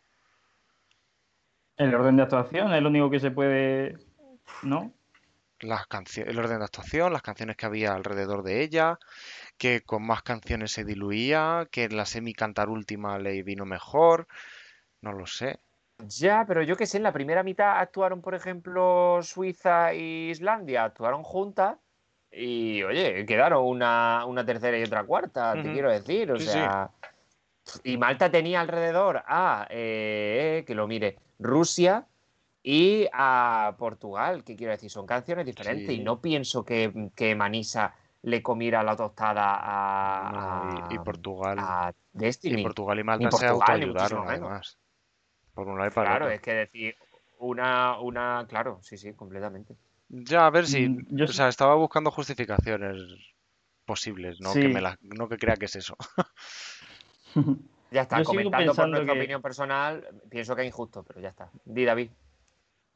El 1.75 1.93
orden 1.93 2.15
de 2.15 2.23
actuación 2.23 2.73
es 2.73 2.81
lo 2.81 2.89
único 2.89 3.09
que 3.09 3.19
se 3.19 3.31
puede. 3.31 3.97
¿No? 4.63 4.93
Las 5.61 5.85
el 6.17 6.39
orden 6.39 6.59
de 6.59 6.65
actuación, 6.65 7.13
las 7.13 7.21
canciones 7.21 7.55
que 7.55 7.65
había 7.67 7.93
alrededor 7.93 8.43
de 8.43 8.63
ella, 8.63 8.97
que 9.57 9.81
con 9.81 10.05
más 10.05 10.23
canciones 10.23 10.71
se 10.71 10.83
diluía, 10.83 11.67
que 11.71 11.83
en 11.83 11.97
la 11.97 12.05
semi 12.05 12.33
cantar 12.33 12.69
última 12.69 13.19
le 13.19 13.43
vino 13.43 13.65
mejor. 13.65 14.27
No 15.01 15.13
lo 15.13 15.27
sé. 15.27 15.59
Ya, 16.07 16.45
pero 16.47 16.63
yo 16.63 16.75
que 16.75 16.87
sé, 16.87 16.97
en 16.97 17.03
la 17.03 17.13
primera 17.13 17.43
mitad 17.43 17.79
actuaron, 17.79 18.21
por 18.21 18.33
ejemplo, 18.33 19.19
Suiza 19.21 19.91
e 19.91 20.29
Islandia, 20.31 20.83
actuaron 20.83 21.21
juntas 21.21 21.77
y, 22.31 22.81
oye, 22.83 23.25
quedaron 23.25 23.63
una, 23.63 24.25
una 24.25 24.45
tercera 24.45 24.77
y 24.79 24.83
otra 24.83 25.03
cuarta, 25.03 25.53
te 25.53 25.71
quiero 25.71 25.91
decir, 25.91 26.31
o 26.31 26.39
Sí, 26.39 26.45
sí. 26.45 26.51
sea... 26.51 26.89
Y 27.83 27.97
Malta 27.97 28.29
tenía 28.31 28.59
alrededor 28.59 29.23
a, 29.25 29.67
eh, 29.69 30.63
que 30.65 30.75
lo 30.75 30.87
mire, 30.87 31.19
Rusia 31.39 32.07
y 32.63 33.07
a 33.13 33.75
Portugal, 33.77 34.43
que 34.43 34.55
quiero 34.55 34.71
decir, 34.71 34.89
son 34.91 35.05
canciones 35.07 35.45
diferentes 35.45 35.87
Sí. 35.87 36.01
y 36.01 36.03
no 36.03 36.21
pienso 36.21 36.63
que, 36.63 37.09
que 37.15 37.35
Manisa 37.35 37.95
le 38.23 38.43
comiera 38.43 38.83
la 38.83 38.95
tostada 38.95 39.57
a, 39.59 40.31
No, 40.31 40.89
y, 40.91 40.93
y 40.93 40.97
a- 40.97 41.03
Portugal, 41.03 41.57
a 41.59 41.91
y 41.91 41.95
Destiny. 42.13 42.61
Portugal 42.63 42.99
y 42.99 43.03
Malta 43.03 43.31
se 43.31 43.47
Portugal, 43.47 43.79
ni 43.79 43.85
autoayudaron 43.85 44.29
además. 44.29 44.77
Por 45.53 45.67
un 45.67 45.77
lado 45.79 45.89
y 45.89 45.93
para 45.93 46.09
Claro, 46.11 46.25
otro. 46.25 46.35
es 46.35 46.41
que 46.41 46.53
decir, 46.53 46.95
una, 47.39 47.99
una, 47.99 48.45
claro, 48.47 48.79
sí, 48.83 48.97
sí, 48.97 49.13
completamente. 49.13 49.75
Ya, 50.09 50.45
a 50.45 50.49
ver 50.49 50.67
si, 50.67 50.87
Mm, 50.89 51.05
yo 51.15 51.25
o 51.25 51.27
sea, 51.29 51.47
estaba 51.47 51.73
buscando 51.75 52.11
justificaciones 52.11 52.97
posibles, 53.85 54.39
no 54.39 54.53
que 54.53 54.67
me 54.69 54.81
la, 54.81 54.97
no 55.01 55.27
que 55.27 55.37
crea 55.37 55.55
que 55.55 55.65
es 55.65 55.75
eso. 55.75 55.97
Ya 57.91 58.03
está, 58.03 58.19
Yo 58.19 58.23
comentando 58.25 58.73
por 58.73 58.87
nuestra 58.87 59.13
que- 59.13 59.19
opinión 59.19 59.41
personal, 59.41 60.07
pienso 60.29 60.55
que 60.55 60.61
es 60.61 60.67
injusto, 60.67 61.03
pero 61.03 61.19
ya 61.19 61.29
está. 61.29 61.49
Di, 61.65 61.83
David. 61.83 62.09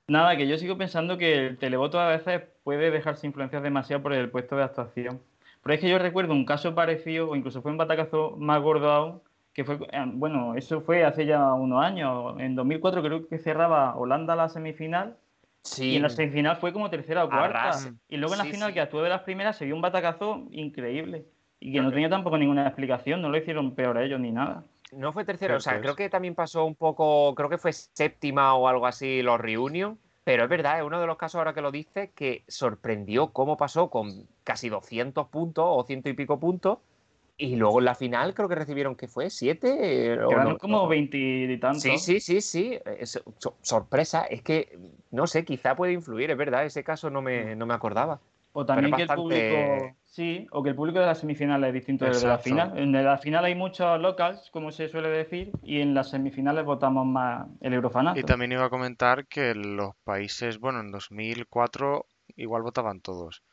Nada, 0.08 0.38
que 0.38 0.48
yo 0.48 0.58
sigo 0.58 0.78
pensando 0.78 1.18
que 1.18 1.48
el 1.48 1.58
televoto 1.58 2.00
a 2.00 2.10
veces 2.10 2.44
puede 2.64 2.92
dejarse 2.92 3.26
influenciar 3.26 3.64
demasiado 3.64 4.04
por 4.04 4.14
el 4.14 4.30
puesto 4.30 4.56
de 4.56 4.64
actuación. 4.64 5.22
Pero 5.64 5.74
es 5.74 5.80
que 5.82 5.90
yo 5.90 5.98
recuerdo 5.98 6.34
un 6.34 6.46
caso 6.46 6.76
parecido, 6.76 7.30
o 7.30 7.36
incluso 7.36 7.62
fue 7.64 7.72
un 7.72 7.78
batacazo 7.78 8.36
más 8.38 8.62
gordo 8.62 8.92
aún, 8.92 9.22
que 9.54 9.64
fue, 9.64 9.76
eh, 9.92 10.04
bueno, 10.14 10.54
eso 10.56 10.82
fue 10.82 11.04
hace 11.04 11.26
ya 11.26 11.54
unos 11.54 11.84
años. 11.84 12.36
En 12.40 12.56
2004 12.56 13.02
creo 13.02 13.28
que 13.28 13.40
cerraba 13.40 13.96
Holanda 13.96 14.36
la 14.36 14.50
semifinal 14.50 15.18
y 15.64 15.68
Sí, 15.68 15.96
en 15.96 16.04
la 16.04 16.10
semifinal 16.10 16.58
fue 16.58 16.72
como 16.72 16.92
tercera 16.92 17.24
o 17.26 17.30
cuarta. 17.30 17.72
Y 18.08 18.18
luego 18.18 18.36
en 18.36 18.40
la 18.40 18.44
Sí, 18.46 18.52
final, 18.52 18.70
sí. 18.70 18.74
que 18.76 18.82
actuó 18.82 19.02
de 19.02 19.10
las 19.10 19.22
primeras, 19.22 19.58
se 19.58 19.66
dio 19.66 19.74
un 19.74 19.82
batacazo 19.82 20.44
increíble. 20.52 21.26
Y 21.60 21.74
que 21.74 21.82
no 21.82 21.90
tenía 21.90 22.10
tampoco 22.10 22.38
ninguna 22.38 22.68
explicación, 22.68 23.24
no 23.24 23.30
lo 23.30 23.38
hicieron 23.38 23.74
peor 23.74 23.98
a 23.98 24.04
ellos 24.04 24.20
ni 24.20 24.32
nada. 24.32 24.66
No 24.92 25.14
fue 25.14 25.26
tercero, 25.26 25.58
o 25.58 25.60
sea, 25.60 25.80
creo 25.82 25.96
que 25.96 26.10
también 26.10 26.36
pasó 26.36 26.66
un 26.66 26.76
poco, 26.76 27.34
creo 27.36 27.50
que 27.50 27.58
fue 27.58 27.74
séptima 27.74 28.54
o 28.56 28.68
algo 28.68 28.88
así 28.88 29.22
los 29.22 29.40
Reunion, 29.40 30.00
pero 30.24 30.44
es 30.44 30.50
verdad, 30.50 30.80
es 30.80 30.84
uno 30.86 31.00
de 31.00 31.08
los 31.08 31.18
casos 31.18 31.36
ahora 31.40 31.54
que 31.54 31.62
lo 31.62 31.72
dices 31.72 32.10
que 32.16 32.44
sorprendió 32.48 33.32
cómo 33.34 33.58
pasó 33.58 33.90
con 33.90 34.28
casi 34.44 34.70
200 34.70 35.28
puntos 35.28 35.66
o 35.68 35.84
ciento 35.86 36.10
y 36.10 36.14
pico 36.14 36.40
puntos 36.40 36.80
y 37.38 37.58
luego 37.58 37.80
en 37.80 37.86
la 37.86 37.96
final 37.96 38.34
creo 38.34 38.48
que 38.48 38.56
recibieron, 38.56 38.96
¿qué 38.96 39.08
fue? 39.08 39.30
¿Siete? 39.30 40.14
O 40.24 40.30
Quedaron 40.30 40.54
no- 40.54 40.58
como 40.58 40.84
no. 40.84 40.88
20 40.88 41.18
y 41.18 41.60
tantos. 41.60 41.82
Sí, 41.82 41.98
sí, 41.98 42.20
sí, 42.20 42.42
sí. 42.42 42.80
Es- 42.86 43.22
so- 43.40 43.56
sorpresa, 43.62 44.24
es 44.24 44.42
que 44.42 44.78
no 45.12 45.28
sé, 45.28 45.44
quizá 45.44 45.76
puede 45.76 45.94
influir, 45.94 46.32
es 46.32 46.38
verdad, 46.38 46.66
ese 46.66 46.84
caso 46.84 47.10
no 47.10 47.22
me, 47.22 47.56
no 47.56 47.66
me 47.66 47.74
acordaba. 47.74 48.22
O 48.58 48.66
también 48.66 48.96
que 48.96 49.02
el 49.02 49.10
público, 49.10 49.98
sí, 50.06 50.48
o 50.50 50.64
que 50.64 50.70
el 50.70 50.76
público 50.76 51.00
de 51.00 51.08
las 51.08 51.20
semifinales 51.20 51.68
es 51.68 51.74
distinto 51.74 52.06
del 52.06 52.18
de 52.18 52.26
la 52.26 52.38
final. 52.38 52.78
En 52.78 52.94
la 52.94 53.18
final 53.18 53.44
hay 53.44 53.54
muchos 53.54 54.00
locals, 54.00 54.50
como 54.50 54.72
se 54.72 54.88
suele 54.88 55.10
decir, 55.10 55.52
y 55.62 55.82
en 55.82 55.94
las 55.94 56.12
semifinales 56.12 56.64
votamos 56.64 57.06
más 57.06 57.50
el 57.60 57.74
eurofanato. 57.74 58.18
Y 58.18 58.24
también 58.24 58.54
iba 58.54 58.64
a 58.64 58.70
comentar 58.70 59.28
que 59.28 59.54
los 59.56 59.94
países, 60.06 60.58
bueno, 60.58 60.80
en 60.80 60.90
2004 60.90 62.06
igual 62.38 62.62
votaban 62.62 63.02
todos, 63.02 63.44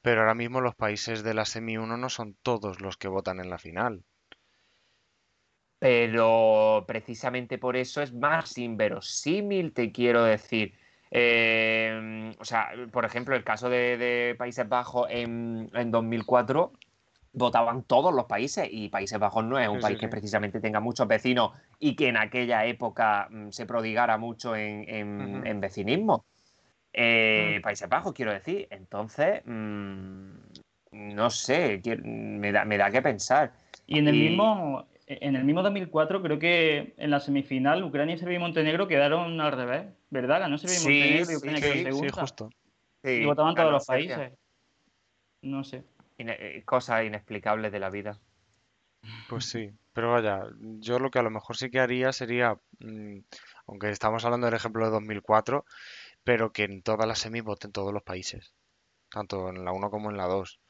pero 0.00 0.22
ahora 0.22 0.34
mismo 0.34 0.62
los 0.62 0.74
países 0.74 1.22
de 1.22 1.34
la 1.34 1.44
semi 1.44 1.76
1 1.76 1.98
no 1.98 2.08
son 2.08 2.34
todos 2.42 2.80
los 2.80 2.96
que 2.96 3.08
votan 3.08 3.40
en 3.40 3.50
la 3.50 3.58
final. 3.58 4.04
Pero 5.78 6.84
precisamente 6.88 7.58
por 7.58 7.76
eso 7.76 8.00
es 8.00 8.14
más 8.14 8.56
inverosímil, 8.56 9.74
te 9.74 9.92
quiero 9.92 10.24
decir. 10.24 10.72
Eh, 11.18 12.34
o 12.38 12.44
sea, 12.44 12.68
por 12.92 13.06
ejemplo, 13.06 13.34
el 13.34 13.42
caso 13.42 13.70
de, 13.70 13.96
de 13.96 14.34
Países 14.38 14.68
Bajos 14.68 15.06
en, 15.10 15.70
en 15.72 15.90
2004, 15.90 16.72
votaban 17.32 17.84
todos 17.84 18.12
los 18.14 18.26
países 18.26 18.68
y 18.70 18.90
Países 18.90 19.18
Bajos 19.18 19.42
no 19.44 19.58
es 19.58 19.66
un 19.66 19.76
Sí, 19.76 19.80
sí, 19.80 19.82
país 19.82 19.98
que 19.98 20.06
sí. 20.06 20.10
precisamente 20.10 20.60
tenga 20.60 20.80
muchos 20.80 21.08
vecinos 21.08 21.52
y 21.78 21.96
que 21.96 22.08
en 22.08 22.18
aquella 22.18 22.66
época 22.66 23.28
mm, 23.30 23.48
se 23.50 23.64
prodigara 23.64 24.18
mucho 24.18 24.54
en, 24.56 24.86
en- 24.88 25.36
Ujú. 25.38 25.46
en 25.46 25.60
vecinismo. 25.60 26.26
Eh, 26.92 27.60
Países 27.62 27.88
Bajos, 27.88 28.12
quiero 28.12 28.32
decir. 28.32 28.68
Entonces, 28.70 29.40
mm, 29.46 30.30
no 30.92 31.30
sé, 31.30 31.80
me 32.04 32.52
da, 32.52 32.64
me 32.66 32.76
da 32.76 32.90
que 32.90 33.00
pensar. 33.00 33.52
Y 33.86 33.98
en 33.98 34.08
el 34.08 34.16
mismo, 34.16 34.86
en 35.06 35.36
el 35.36 35.44
mismo 35.44 35.62
2004, 35.62 36.22
creo 36.22 36.38
que 36.38 36.94
en 36.96 37.10
la 37.10 37.20
semifinal 37.20 37.82
Ucrania, 37.84 38.16
Serbia 38.18 38.36
y 38.36 38.40
Montenegro 38.40 38.88
quedaron 38.88 39.40
al 39.40 39.52
revés, 39.52 39.86
¿verdad? 40.10 40.40
Ganó 40.40 40.58
Serbia 40.58 40.76
y 40.76 40.80
Sí, 40.80 41.00
Montenegro 41.00 41.32
y 41.32 41.36
Ucrania 41.36 41.60
sí, 41.60 41.66
quedó 41.66 41.72
sí, 41.74 41.78
Sí, 41.78 41.84
segunda. 41.84 42.10
justo. 42.12 42.50
Sí, 43.04 43.10
Y 43.20 43.24
votaban 43.24 43.54
todos 43.54 43.72
los 43.72 43.84
Serbia. 43.84 44.16
países. 44.16 44.38
No 45.42 45.64
sé. 45.64 45.84
Ine- 46.18 46.36
eh, 46.38 46.62
cosas 46.64 47.04
inexplicables 47.04 47.72
de 47.72 47.78
la 47.78 47.88
vida. 47.90 48.20
Pues 49.28 49.44
sí, 49.46 49.70
pero 49.92 50.12
vaya, 50.12 50.42
yo 50.80 50.98
lo 50.98 51.10
que 51.10 51.18
a 51.18 51.22
lo 51.22 51.30
mejor 51.30 51.56
sí 51.56 51.70
que 51.70 51.80
haría 51.80 52.12
sería, 52.12 52.56
mm, 52.78 53.18
aunque 53.66 53.90
estamos 53.90 54.24
hablando 54.24 54.46
del 54.46 54.54
ejemplo 54.54 54.84
de 54.84 54.90
2004, 54.92 55.64
pero 56.24 56.52
que 56.52 56.64
en 56.64 56.82
todas 56.82 57.06
las 57.08 57.18
semis 57.20 57.44
voten 57.44 57.72
todos 57.72 57.92
los 57.92 58.02
países, 58.02 58.54
tanto 59.10 59.48
en 59.50 59.64
la 59.64 59.72
1 59.72 59.90
como 59.90 60.10
en 60.10 60.16
la 60.18 60.26
2, 60.26 60.60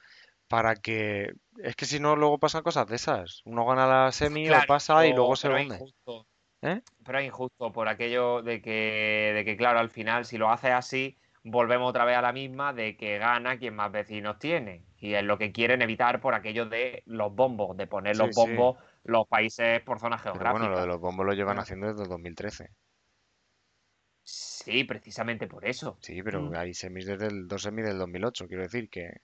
para 0.48 0.76
que, 0.76 1.32
es 1.58 1.76
que 1.76 1.86
si 1.86 1.98
no, 2.00 2.16
luego 2.16 2.38
pasan 2.38 2.62
cosas 2.62 2.86
de 2.86 2.96
esas. 2.96 3.42
Uno 3.44 3.64
gana 3.66 3.86
la 3.86 4.12
semi 4.12 4.48
o 4.48 4.48
Claro, 4.48 4.66
pasa 4.66 5.06
y 5.06 5.12
luego 5.12 5.36
se 5.36 5.48
hunde. 5.48 5.74
injusto. 5.76 6.26
¿Eh? 6.62 6.80
Pero 7.04 7.18
es 7.18 7.26
injusto 7.26 7.72
por 7.72 7.88
aquello 7.88 8.42
de 8.42 8.60
que, 8.62 9.32
de 9.34 9.44
que, 9.44 9.56
claro, 9.56 9.78
al 9.78 9.90
final, 9.90 10.24
si 10.24 10.38
lo 10.38 10.50
haces 10.50 10.72
así, 10.72 11.16
volvemos 11.44 11.88
otra 11.90 12.04
vez 12.04 12.16
a 12.16 12.22
la 12.22 12.32
misma 12.32 12.72
de 12.72 12.96
que 12.96 13.18
gana 13.18 13.58
quien 13.58 13.74
más 13.76 13.92
vecinos 13.92 14.38
tiene. 14.38 14.82
Y 14.98 15.14
es 15.14 15.22
lo 15.22 15.38
que 15.38 15.52
quieren 15.52 15.82
evitar 15.82 16.20
por 16.20 16.34
aquello 16.34 16.66
de 16.66 17.02
los 17.06 17.34
bombos, 17.34 17.76
de 17.76 17.86
poner 17.86 18.16
Sí, 18.16 18.22
los 18.22 18.34
sí. 18.34 18.34
bombos 18.34 18.78
los 19.04 19.26
países 19.28 19.80
por 19.82 20.00
zonas 20.00 20.20
Pero 20.22 20.32
geográficas. 20.34 20.60
bueno, 20.60 20.74
lo 20.74 20.80
de 20.80 20.86
los 20.88 21.00
bombos 21.00 21.26
lo 21.26 21.32
llevan 21.34 21.58
haciendo 21.58 21.86
desde 21.92 22.08
2013. 22.08 22.70
Sí, 24.24 24.84
precisamente 24.84 25.46
por 25.46 25.64
eso. 25.64 25.96
Sí, 26.00 26.22
pero 26.22 26.40
Mm. 26.42 26.54
hay 26.56 26.74
semis 26.74 27.06
desde 27.06 27.26
el, 27.28 27.46
dos 27.46 27.62
semis 27.62 27.84
del 27.86 27.98
2008, 27.98 28.48
quiero 28.48 28.62
decir 28.64 28.88
que, 28.90 29.20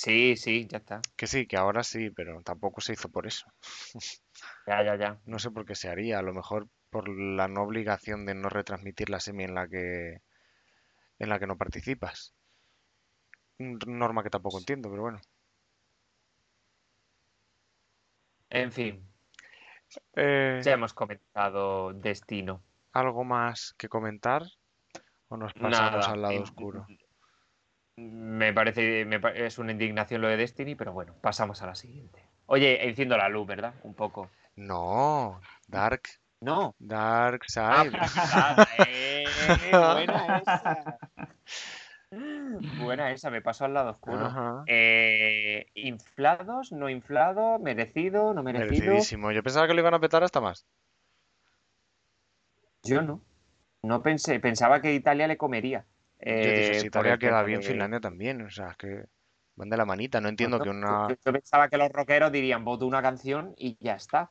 Sí, 0.00 0.36
sí, 0.36 0.66
ya 0.70 0.78
está. 0.78 1.00
que 1.16 1.26
sí, 1.26 1.46
que 1.46 1.56
ahora 1.56 1.82
sí, 1.82 2.10
pero 2.10 2.42
tampoco 2.42 2.80
se 2.80 2.92
hizo 2.94 3.08
por 3.08 3.26
eso. 3.26 3.46
Ya, 4.66 4.82
ya, 4.82 4.96
ya. 4.96 5.20
No 5.26 5.38
sé 5.38 5.50
por 5.50 5.66
qué 5.66 5.74
se 5.74 5.88
haría, 5.90 6.18
a 6.18 6.22
lo 6.22 6.32
mejor 6.32 6.68
por 6.90 7.08
la 7.08 7.48
no 7.48 7.62
obligación 7.62 8.24
de 8.26 8.34
no 8.34 8.48
retransmitir 8.48 9.10
la 9.10 9.20
semi 9.20 9.44
en 9.44 9.54
la 9.54 9.68
que 9.68 10.22
en 11.18 11.28
la 11.28 11.38
que 11.38 11.46
no 11.46 11.58
participas. 11.58 12.34
Norma 13.58 14.22
que 14.22 14.30
tampoco 14.30 14.58
entiendo, 14.58 14.88
pero 14.90 15.02
bueno. 15.02 15.20
En 18.50 18.72
fin, 18.72 19.02
Eh, 20.14 20.60
ya 20.64 20.72
hemos 20.72 20.92
comentado 20.94 21.92
Destino. 21.92 22.62
¿algo 22.92 23.24
más 23.24 23.74
que 23.78 23.88
comentar? 23.88 24.42
¿O 25.28 25.36
nos 25.36 25.52
pasamos 25.54 26.08
Nada. 26.08 26.12
al 26.12 26.22
lado 26.22 26.42
oscuro? 26.42 26.86
Me 27.96 28.52
parece, 28.52 29.06
me 29.06 29.18
es 29.34 29.58
una 29.58 29.72
indignación 29.72 30.20
lo 30.20 30.28
de 30.28 30.36
Destiny, 30.36 30.74
pero 30.74 30.92
bueno, 30.92 31.14
pasamos 31.22 31.62
a 31.62 31.66
la 31.66 31.74
siguiente. 31.74 32.22
Oye, 32.44 32.86
enciendo 32.86 33.16
la 33.16 33.28
luz, 33.30 33.46
¿verdad? 33.46 33.74
Un 33.84 33.94
poco. 33.94 34.30
No, 34.54 35.40
Dark, 35.66 36.02
No. 36.40 36.74
Dark 36.78 37.42
Ah, 37.56 37.84
Side. 37.84 38.86
eh, 38.88 39.24
buena 39.70 40.38
esa. 40.38 40.98
Buena 42.78 43.10
esa, 43.12 43.30
me 43.30 43.40
paso 43.40 43.64
al 43.64 43.72
lado 43.74 43.90
oscuro. 43.92 44.26
Ajá. 44.26 44.64
Eh, 44.66 45.66
¿Inflados? 45.74 46.72
¿No 46.72 46.90
inflados? 46.90 47.60
¿Merecido? 47.60 48.34
¿No 48.34 48.42
merecido? 48.42 48.70
Merecidísimo. 48.86 49.32
Yo 49.32 49.42
pensaba 49.42 49.66
que 49.66 49.74
lo 49.74 49.80
iban 49.80 49.94
a 49.94 50.00
petar 50.00 50.22
hasta 50.22 50.40
más. 50.40 50.66
Yo 52.84 53.00
no. 53.02 53.20
No 53.82 54.02
pensé, 54.02 54.38
pensaba 54.38 54.80
que 54.80 54.94
Italia 54.94 55.26
le 55.26 55.36
comería 55.36 55.86
eh, 56.26 56.88
queda 57.18 57.42
bien, 57.42 57.60
de- 57.60 57.66
Finlandia 57.66 58.00
también. 58.00 58.42
O 58.42 58.50
sea, 58.50 58.70
es 58.70 58.76
que 58.76 59.04
van 59.56 59.70
de 59.70 59.76
la 59.76 59.84
manita. 59.84 60.20
No 60.20 60.28
entiendo 60.28 60.60
que 60.60 60.68
una... 60.70 61.08
yo, 61.24 61.32
pensaba 61.32 61.68
que 61.68 61.78
los 61.78 61.90
rockeros 61.90 62.32
dirían 62.32 62.64
voto 62.64 62.86
una 62.86 63.02
canción 63.02 63.54
y 63.56 63.76
ya 63.80 63.94
está. 63.94 64.30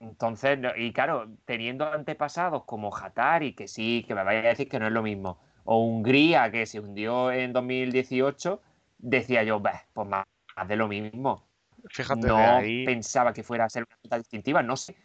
Entonces, 0.00 0.58
y 0.76 0.92
claro, 0.92 1.28
teniendo 1.44 1.84
antepasados 1.86 2.64
como 2.64 2.94
Hatari, 2.94 3.54
que 3.54 3.68
sí, 3.68 4.04
que 4.06 4.14
me 4.14 4.24
vaya 4.24 4.40
a 4.40 4.42
decir 4.42 4.68
que 4.68 4.78
no 4.78 4.86
es 4.86 4.92
lo 4.92 5.02
mismo, 5.02 5.38
o 5.64 5.84
Hungría, 5.84 6.50
que 6.50 6.64
se 6.64 6.80
hundió 6.80 7.30
en 7.30 7.52
2018, 7.52 8.62
decía 8.98 9.42
yo, 9.42 9.60
"Bah, 9.60 9.82
pues 9.92 10.08
más, 10.08 10.24
más 10.56 10.68
de 10.68 10.76
lo 10.76 10.88
mismo. 10.88 11.46
Fíjate, 11.90 12.26
de 12.28 12.32
No 12.32 12.36
ahí... 12.36 12.84
pensaba 12.86 13.32
que 13.34 13.42
fuera 13.42 13.64
a 13.66 13.68
ser 13.70 13.84
una 13.86 13.98
nota 14.04 14.18
distintiva, 14.18 14.62
no 14.62 14.76
sé. 14.76 14.96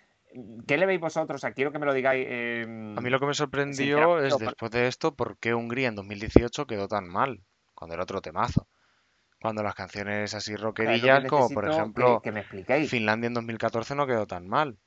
¿Qué 0.67 0.77
le 0.77 0.85
veis 0.85 0.99
vosotros? 0.99 1.39
O 1.39 1.41
sea, 1.41 1.53
quiero 1.53 1.71
que 1.71 1.79
me 1.79 1.85
lo 1.85 1.93
digáis. 1.93 2.25
eh, 2.29 2.63
A 2.97 3.01
mí 3.01 3.09
lo 3.09 3.19
que 3.19 3.25
me 3.25 3.33
sorprendió 3.33 4.19
es 4.19 4.37
después 4.37 4.71
de 4.71 4.87
esto, 4.87 5.15
¿por 5.15 5.37
qué 5.37 5.53
Hungría 5.53 5.87
en 5.87 5.95
2018 5.95 6.65
quedó 6.67 6.87
tan 6.87 7.07
mal? 7.07 7.41
Cuando 7.73 7.93
era 7.93 8.03
otro 8.03 8.21
temazo. 8.21 8.67
Cuando 9.41 9.63
las 9.63 9.75
canciones 9.75 10.33
así 10.33 10.55
rockerillas, 10.55 11.25
como 11.25 11.49
por 11.49 11.67
ejemplo 11.67 12.19
que, 12.19 12.29
que 12.29 12.31
me 12.31 12.39
expliquéis. 12.41 12.89
Finlandia 12.89 13.27
en 13.27 13.33
2014 13.33 13.95
no 13.95 14.07
quedó 14.07 14.25
tan 14.25 14.47
mal. 14.47 14.77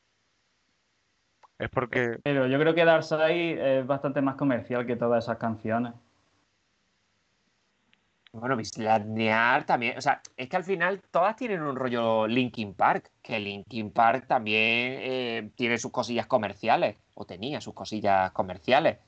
Es 1.58 1.68
porque... 1.70 2.18
Pero 2.22 2.46
yo 2.46 2.58
creo 2.58 2.74
que 2.74 2.84
Dark 2.84 3.04
Side 3.04 3.80
es 3.80 3.86
bastante 3.86 4.22
más 4.22 4.36
comercial 4.36 4.86
que 4.86 4.96
todas 4.96 5.24
esas 5.24 5.38
canciones. 5.38 5.92
Bueno, 8.32 8.56
Bislandiar 8.56 9.64
también, 9.64 9.96
o 9.96 10.00
sea, 10.00 10.20
es 10.36 10.48
que 10.48 10.56
al 10.56 10.64
final 10.64 11.02
todas 11.10 11.34
tienen 11.36 11.62
un 11.62 11.76
rollo 11.76 12.26
Linkin 12.26 12.74
Park, 12.74 13.10
que 13.22 13.38
Linkin 13.40 13.90
Park 13.90 14.26
también 14.28 14.98
eh, 15.00 15.50
tiene 15.56 15.78
sus 15.78 15.90
cosillas 15.90 16.26
comerciales, 16.26 16.96
o 17.14 17.24
tenía 17.24 17.60
sus 17.60 17.74
cosillas 17.74 18.30
comerciales. 18.32 18.98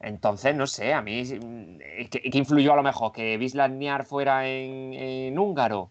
Entonces, 0.00 0.54
no 0.54 0.66
sé, 0.66 0.92
a 0.92 1.00
mí, 1.02 1.22
mm, 1.24 1.78
¿qué, 2.10 2.20
qué 2.30 2.38
influyó 2.38 2.72
a 2.74 2.76
lo 2.76 2.82
mejor? 2.82 3.12
¿Que 3.12 3.36
Bislandiar 3.38 4.04
fuera 4.04 4.46
en, 4.48 4.92
en 4.94 5.38
húngaro? 5.38 5.90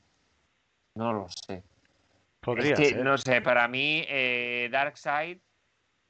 No 0.96 1.14
lo 1.14 1.28
sé. 1.30 1.64
Podría 2.42 2.74
es 2.74 2.80
que, 2.80 2.86
ser. 2.86 3.04
no 3.04 3.18
sé, 3.18 3.42
para 3.42 3.68
mí, 3.68 4.04
eh, 4.08 4.70
Darkseid, 4.72 5.40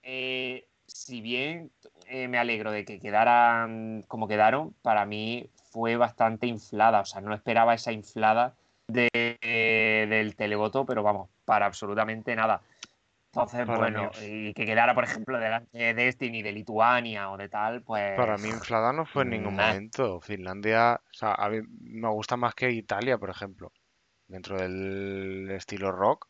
eh, 0.03 0.67
si 0.87 1.21
bien 1.21 1.71
eh, 2.07 2.27
me 2.27 2.37
alegro 2.37 2.71
de 2.71 2.85
que 2.85 2.99
quedaran 2.99 4.03
como 4.07 4.27
quedaron, 4.27 4.73
para 4.81 5.05
mí 5.05 5.49
fue 5.71 5.95
bastante 5.95 6.47
inflada. 6.47 7.01
O 7.01 7.05
sea, 7.05 7.21
no 7.21 7.33
esperaba 7.33 7.73
esa 7.73 7.91
inflada 7.91 8.53
de, 8.87 9.09
eh, 9.13 10.05
del 10.09 10.35
televoto, 10.35 10.85
pero 10.85 11.01
vamos, 11.01 11.29
para 11.45 11.65
absolutamente 11.65 12.35
nada. 12.35 12.61
Entonces, 13.33 13.65
Para 13.65 13.77
bueno, 13.79 14.11
mí- 14.21 14.49
y 14.49 14.53
que 14.53 14.65
quedara, 14.65 14.93
por 14.93 15.05
ejemplo, 15.05 15.39
delante 15.39 15.77
de 15.77 15.93
Destiny, 15.93 16.41
de 16.43 16.51
Lituania 16.51 17.31
o 17.31 17.37
de 17.37 17.47
tal, 17.47 17.81
pues. 17.81 18.17
Para 18.17 18.37
mí 18.37 18.49
inflada 18.49 18.91
no 18.91 19.05
fue 19.05 19.23
en 19.23 19.29
ningún 19.29 19.55
Nah. 19.55 19.67
momento. 19.67 20.19
Finlandia, 20.19 20.99
o 21.01 21.13
sea, 21.13 21.33
a 21.35 21.49
mí 21.49 21.59
me 21.79 22.09
gusta 22.09 22.35
más 22.35 22.53
que 22.55 22.69
Italia, 22.71 23.17
por 23.17 23.29
ejemplo. 23.29 23.71
Dentro 24.27 24.57
del 24.57 25.49
estilo 25.51 25.91
rock. 25.93 26.27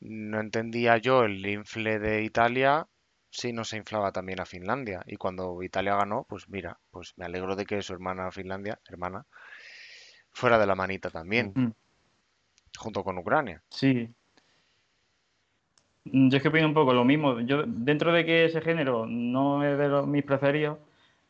No 0.00 0.40
entendía 0.40 0.96
yo 0.98 1.22
el 1.24 1.44
infle 1.46 1.98
de 1.98 2.22
Italia 2.22 2.86
si 3.32 3.52
no 3.52 3.64
se 3.64 3.78
inflaba 3.78 4.12
también 4.12 4.40
a 4.40 4.44
Finlandia. 4.46 5.02
Y 5.06 5.16
cuando 5.16 5.62
Italia 5.62 5.96
ganó, 5.96 6.24
pues 6.28 6.48
mira, 6.50 6.78
pues 6.90 7.14
me 7.16 7.24
alegro 7.24 7.56
de 7.56 7.64
que 7.64 7.80
su 7.82 7.94
hermana 7.94 8.30
Finlandia, 8.30 8.78
hermana, 8.88 9.24
fuera 10.30 10.58
de 10.58 10.66
la 10.66 10.74
manita 10.74 11.08
también, 11.10 11.52
Mm. 11.54 11.70
junto 12.78 13.02
con 13.02 13.16
Ucrania. 13.18 13.62
Sí. 13.70 14.08
Mm, 16.04 16.28
Yo 16.28 16.36
es 16.36 16.42
que 16.42 16.48
opino 16.48 16.66
un 16.66 16.74
poco 16.74 16.92
lo 16.92 17.04
mismo. 17.04 17.40
Yo, 17.40 17.62
dentro 17.66 18.12
de 18.12 18.24
que 18.26 18.44
ese 18.44 18.60
género 18.60 19.06
no 19.06 19.64
es 19.64 19.78
de 19.78 19.88
los, 19.88 20.06
mis 20.06 20.24
preferidos, 20.24 20.78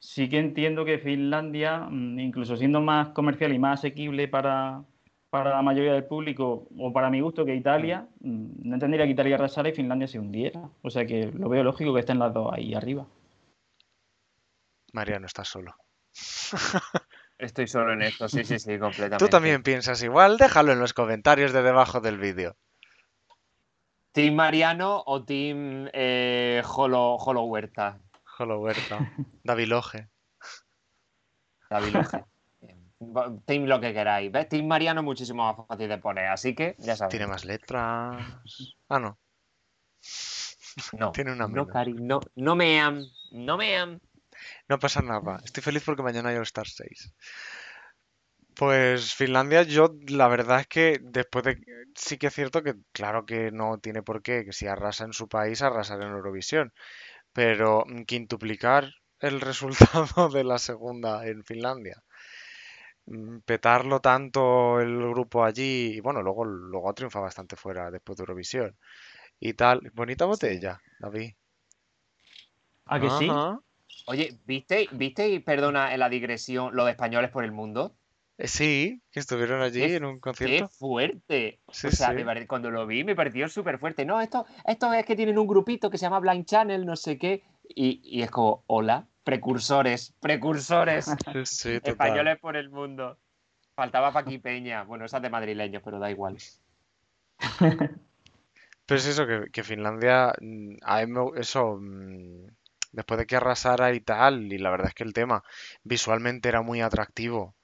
sí 0.01 0.29
que 0.29 0.38
entiendo 0.41 0.85
que 0.85 0.99
Finlandia, 0.99 1.87
mm, 1.88 2.19
incluso 2.19 2.57
siendo 2.57 2.81
más 2.81 3.09
comercial 3.11 3.53
y 3.53 3.59
más 3.61 3.79
asequible 3.79 4.27
para, 4.27 4.83
para 5.33 5.49
la 5.49 5.62
mayoría 5.62 5.95
del 5.95 6.05
público, 6.05 6.68
o 6.79 6.92
para 6.92 7.09
mi 7.09 7.23
gusto, 7.23 7.47
que 7.47 7.55
Italia, 7.55 8.07
mm, 8.21 8.68
no 8.68 8.75
entendería 8.75 9.07
que 9.07 9.12
Italia 9.12 9.37
arrasara 9.37 9.71
y 9.71 9.73
Finlandia 9.73 10.07
se 10.07 10.18
hundiera. 10.18 10.68
O 10.83 10.90
sea 10.90 11.07
que 11.07 11.33
lo 11.33 11.49
veo 11.49 11.64
lógico 11.64 11.95
que 11.95 12.01
estén 12.01 12.18
las 12.18 12.35
dos 12.35 12.53
ahí 12.53 12.75
arriba. 12.75 13.07
Mariano, 14.92 15.25
estás 15.25 15.49
solo. 15.49 15.75
Estoy 17.38 17.66
solo 17.66 17.95
en 17.95 18.03
esto, 18.03 18.29
sí, 18.29 18.45
sí, 18.45 18.59
sí, 18.59 18.79
completamente. 18.79 19.25
Tú 19.25 19.31
también 19.31 19.62
piensas 19.62 20.03
igual, 20.03 20.37
déjalo 20.37 20.73
en 20.73 20.81
los 20.81 20.92
comentarios 20.92 21.55
de 21.55 21.62
debajo 21.62 22.03
del 22.03 22.18
vídeo. 22.18 22.55
¿Team 24.12 24.35
Mariano 24.35 25.03
o 25.07 25.25
Team 25.25 25.88
eh, 25.95 26.61
Jolo, 26.62 27.16
Jolo 27.16 27.45
Huerta? 27.45 27.99
Jolo 28.25 28.61
Huerta, 28.61 29.11
David 29.45 29.68
Loge. 29.68 30.09
David 31.71 31.95
Luge. 31.95 32.25
Team 33.47 33.65
lo 33.65 33.81
que 33.81 33.93
queráis. 33.93 34.31
¿Ves? 34.31 34.49
Team 34.49 34.67
Mariano 34.67 35.01
es 35.01 35.05
muchísimo 35.05 35.45
más 35.45 35.67
fácil 35.67 35.88
de 35.88 35.99
poner, 35.99 36.27
así 36.27 36.55
que 36.55 36.77
ya 36.79 36.97
sabéis. 36.97 37.11
Tiene 37.11 37.27
más 37.27 37.45
letras. 37.45 38.43
Ah, 38.88 38.99
no. 38.99 39.19
No, 40.99 41.12
tiene 41.12 41.33
una 41.33 41.49
no. 41.49 41.67
Cari, 41.67 41.95
no, 41.95 42.21
no 42.37 42.55
me 42.55 42.81
am, 42.81 43.05
no 43.31 43.57
me 43.57 43.77
am. 43.77 44.01
No 44.69 44.79
pasa 44.79 45.03
nada. 45.03 45.41
Estoy 45.45 45.62
feliz 45.62 45.83
porque 45.85 46.03
mañana 46.03 46.31
hay 46.31 46.37
All 46.37 46.43
Star 46.43 46.67
6. 46.67 47.15
Pues 48.55 49.15
Finlandia, 49.15 49.62
yo 49.62 49.95
la 50.09 50.29
verdad 50.29 50.61
es 50.61 50.67
que 50.67 50.99
después 51.03 51.45
de... 51.45 51.59
Sí 51.95 52.19
que 52.19 52.29
es 52.29 52.35
cierto 52.35 52.62
que 52.62 52.75
claro 52.93 53.25
que 53.25 53.51
no 53.51 53.79
tiene 53.79 54.03
por 54.03 54.23
qué, 54.23 54.45
que 54.45 54.53
si 54.53 54.67
arrasa 54.67 55.05
en 55.05 55.12
su 55.12 55.29
país, 55.29 55.62
arrasar 55.62 56.03
en 56.03 56.09
Eurovisión. 56.09 56.73
Pero 57.33 57.85
mm, 57.87 58.03
quintuplicar 58.05 58.93
el 59.21 59.41
resultado 60.21 60.29
de 60.29 60.45
la 60.45 60.59
segunda 60.59 61.27
en 61.27 61.45
Finlandia. 61.45 62.03
Mm, 63.07 63.38
Petarlo 63.45 64.01
tanto 64.01 64.81
el 64.81 64.97
grupo 65.11 65.45
allí, 65.45 65.95
y 65.97 66.01
bueno, 66.01 66.23
luego, 66.23 66.45
luego 66.45 66.91
ha 66.91 66.95
triunfado 66.95 67.25
bastante 67.25 67.57
fuera 67.57 67.91
después 67.91 68.17
de 68.17 68.23
Eurovisión. 68.23 68.77
Y 69.41 69.55
tal, 69.55 69.91
bonita 69.95 70.27
botella, 70.27 70.81
David. 71.01 71.33
¿A 72.87 73.01
que 73.01 73.11
sí? 73.11 73.29
Oye, 74.07 74.38
¿visteis, 74.47 74.88
¿visteis, 74.93 75.43
perdona, 75.43 75.93
en 75.95 76.01
la 76.01 76.09
digresión, 76.09 76.75
lo 76.77 76.85
de 76.85 76.93
españoles 76.93 77.31
por 77.31 77.45
el 77.45 77.53
mundo? 77.53 77.97
Eh, 78.38 78.49
sí, 78.49 79.03
que 79.11 79.21
estuvieron 79.21 79.62
allí 79.62 79.81
Qué 79.81 79.97
en 79.97 80.05
un 80.05 80.21
¡Qué 80.21 80.21
concierto. 80.21 80.69
fuerte! 80.69 81.61
Sí, 81.73 81.88
o 81.88 81.91
sea, 81.91 82.09
sí. 82.09 82.15
me 82.15 82.25
pare- 82.25 82.47
cuando 82.47 82.71
lo 82.71 82.87
vi 82.87 83.05
me 83.05 83.15
pareció 83.17 83.49
súper 83.49 83.79
fuerte. 83.79 84.05
No, 84.05 84.21
esto, 84.21 84.47
esto 84.65 84.93
es 84.93 85.05
que 85.07 85.17
tienen 85.17 85.38
un 85.38 85.47
grupito 85.47 85.91
que 85.91 85.99
se 85.99 86.07
llama 86.07 86.21
Blind 86.21 86.47
Channel, 86.47 86.85
no 86.87 86.97
sé 86.97 87.19
qué. 87.19 87.43
Y, 87.69 88.01
y 88.05 88.23
es 88.23 88.31
como, 88.31 88.65
hola, 88.67 89.09
precursores, 89.24 90.14
precursores, 90.20 91.06
Sí, 91.44 91.46
sí, 91.46 91.80
total. 91.80 91.92
españoles 91.92 92.38
por 92.40 92.56
el 92.56 92.70
mundo. 92.70 93.18
Faltaba 93.74 94.12
Paqui 94.12 94.38
Peña. 94.38 94.85
Bueno, 94.85 95.04
esa 95.06 95.16
es 95.18 95.22
de 95.22 95.30
madrileños, 95.30 95.82
pero 95.85 95.98
da 95.98 96.11
igual. 96.11 96.37
Pero 98.85 98.98
es 98.98 99.06
eso, 99.06 99.26
que, 99.26 99.46
que 99.52 99.62
Finlandia, 99.62 100.32
mm, 100.40 100.76
a 100.82 101.06
mí 101.06 101.12
me- 101.12 101.40
eso, 101.40 101.78
mm, 101.80 102.46
después 102.90 103.18
de 103.18 103.26
que 103.26 103.37
arrasara 103.37 103.94
y 103.94 104.00
tal, 104.00 104.52
y 104.52 104.58
la 104.58 104.70
verdad 104.70 104.88
es 104.88 104.94
que 104.94 105.04
el 105.04 105.12
tema 105.14 105.44
visualmente 105.85 106.48
era 106.48 106.62
muy 106.62 106.80
atractivo, 106.80 107.54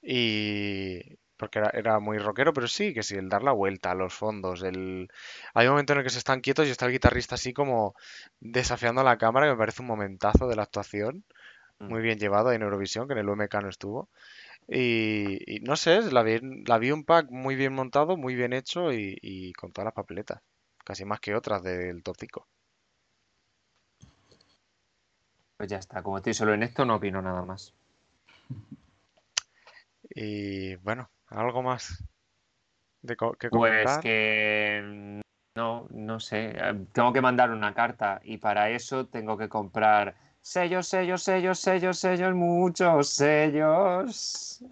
y 0.00 1.00
porque 1.38 1.58
era, 1.60 1.70
era 1.70 1.98
muy 2.00 2.18
rockero, 2.18 2.52
pero 2.52 2.68
sí, 2.68 2.94
que 2.94 3.02
sí, 3.02 3.16
el 3.16 3.28
dar 3.30 3.42
la 3.42 3.52
vuelta 3.52 3.90
a 3.92 3.94
los 3.94 4.14
fondos, 4.14 4.62
el... 4.62 5.10
hay 5.54 5.66
un 5.66 5.72
momento 5.72 5.92
en 5.94 6.00
el 6.00 6.04
que 6.04 6.10
se 6.10 6.18
están 6.18 6.40
quietos 6.42 6.66
y 6.68 6.70
está 6.70 6.86
el 6.86 6.92
guitarrista 6.92 7.36
así 7.36 7.52
como 7.54 7.94
desafiando 8.40 9.00
a 9.02 9.04
la 9.04 9.18
cámara, 9.18 9.46
que 9.46 9.52
me 9.52 9.58
parece 9.58 9.82
un 9.82 9.88
momentazo 9.88 10.48
de 10.48 10.56
la 10.56 10.62
actuación, 10.64 11.24
Mm. 11.80 11.86
muy 11.88 12.02
bien 12.02 12.18
llevado 12.18 12.52
en 12.52 12.62
Eurovisión, 12.62 13.06
que 13.08 13.14
en 13.14 13.20
el 13.20 13.28
UMK 13.28 13.62
no 13.62 13.68
estuvo. 13.68 14.08
Y, 14.68 15.38
y 15.56 15.60
no 15.60 15.76
sé, 15.76 16.02
la 16.12 16.22
vi, 16.24 16.40
la 16.66 16.78
vi 16.78 16.92
un 16.92 17.04
pack 17.04 17.30
muy 17.30 17.56
bien 17.56 17.74
montado, 17.74 18.16
muy 18.16 18.34
bien 18.36 18.52
hecho 18.54 18.92
y, 18.92 19.18
y 19.22 19.52
con 19.54 19.72
todas 19.72 19.86
las 19.86 19.94
papeletas. 19.94 20.42
Casi 20.84 21.04
más 21.06 21.20
que 21.20 21.34
otras 21.36 21.62
del 21.64 22.02
top 22.04 22.16
5. 22.20 22.48
Pues 25.58 25.68
ya 25.68 25.76
está, 25.76 26.02
como 26.02 26.16
estoy 26.16 26.32
solo 26.32 26.54
en 26.54 26.62
esto, 26.62 26.86
no 26.86 26.96
opino 26.96 27.20
nada 27.20 27.42
más. 27.42 27.74
Y 30.14 30.76
bueno, 30.76 31.10
algo 31.28 31.62
más 31.62 32.04
de 33.02 33.16
co- 33.16 33.32
que 33.34 33.50
Pues 33.50 33.98
que 33.98 35.20
no, 35.56 35.86
no 35.90 36.20
sé. 36.20 36.52
eh, 36.56 36.86
Tengo 36.92 37.12
que 37.12 37.20
mandar 37.20 37.50
una 37.50 37.74
carta 37.74 38.20
y 38.24 38.38
para 38.38 38.70
eso 38.70 39.06
tengo 39.06 39.36
que 39.36 39.48
comprar 39.48 40.14
sellos, 40.40 40.88
sellos, 40.88 41.22
sellos, 41.22 41.58
sellos, 41.58 41.98
sellos, 41.98 42.34
muchos 42.34 43.08
sellos. 43.10 44.62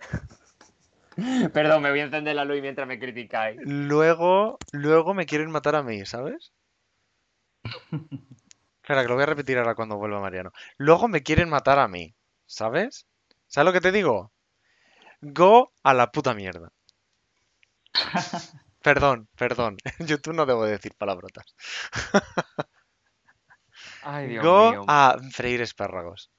Perdón, 1.52 1.82
me 1.82 1.90
voy 1.90 2.00
a 2.00 2.04
encender 2.04 2.36
la 2.36 2.44
luz 2.44 2.60
mientras 2.60 2.86
me 2.86 2.98
criticáis. 2.98 3.58
Luego, 3.64 4.58
luego 4.72 5.14
me 5.14 5.26
quieren 5.26 5.50
matar 5.50 5.74
a 5.76 5.82
mí, 5.82 6.04
¿sabes? 6.04 6.52
Espera, 8.82 9.02
que 9.02 9.08
lo 9.08 9.14
voy 9.16 9.24
a 9.24 9.26
repetir 9.26 9.58
ahora 9.58 9.74
cuando 9.74 9.98
vuelva 9.98 10.20
Mariano. 10.20 10.50
Luego 10.78 11.08
me 11.08 11.22
quieren 11.22 11.48
matar 11.50 11.78
a 11.78 11.88
mí, 11.88 12.14
¿sabes? 12.46 13.06
¿Sabes 13.48 13.66
lo 13.66 13.72
que 13.72 13.80
te 13.82 13.92
digo? 13.92 14.32
Go 15.32 15.72
a 15.82 15.94
la 15.94 16.10
puta 16.12 16.34
mierda. 16.34 16.70
Perdón, 18.82 19.28
perdón. 19.36 19.78
En 19.98 20.06
YouTube 20.06 20.34
no 20.34 20.46
debo 20.46 20.64
decir 20.64 20.94
palabrotas. 20.94 21.44
Ay, 24.02 24.28
Dios 24.28 24.44
Go 24.44 24.70
mío. 24.70 24.84
a 24.86 25.16
freír 25.32 25.60
espárragos. 25.60 26.30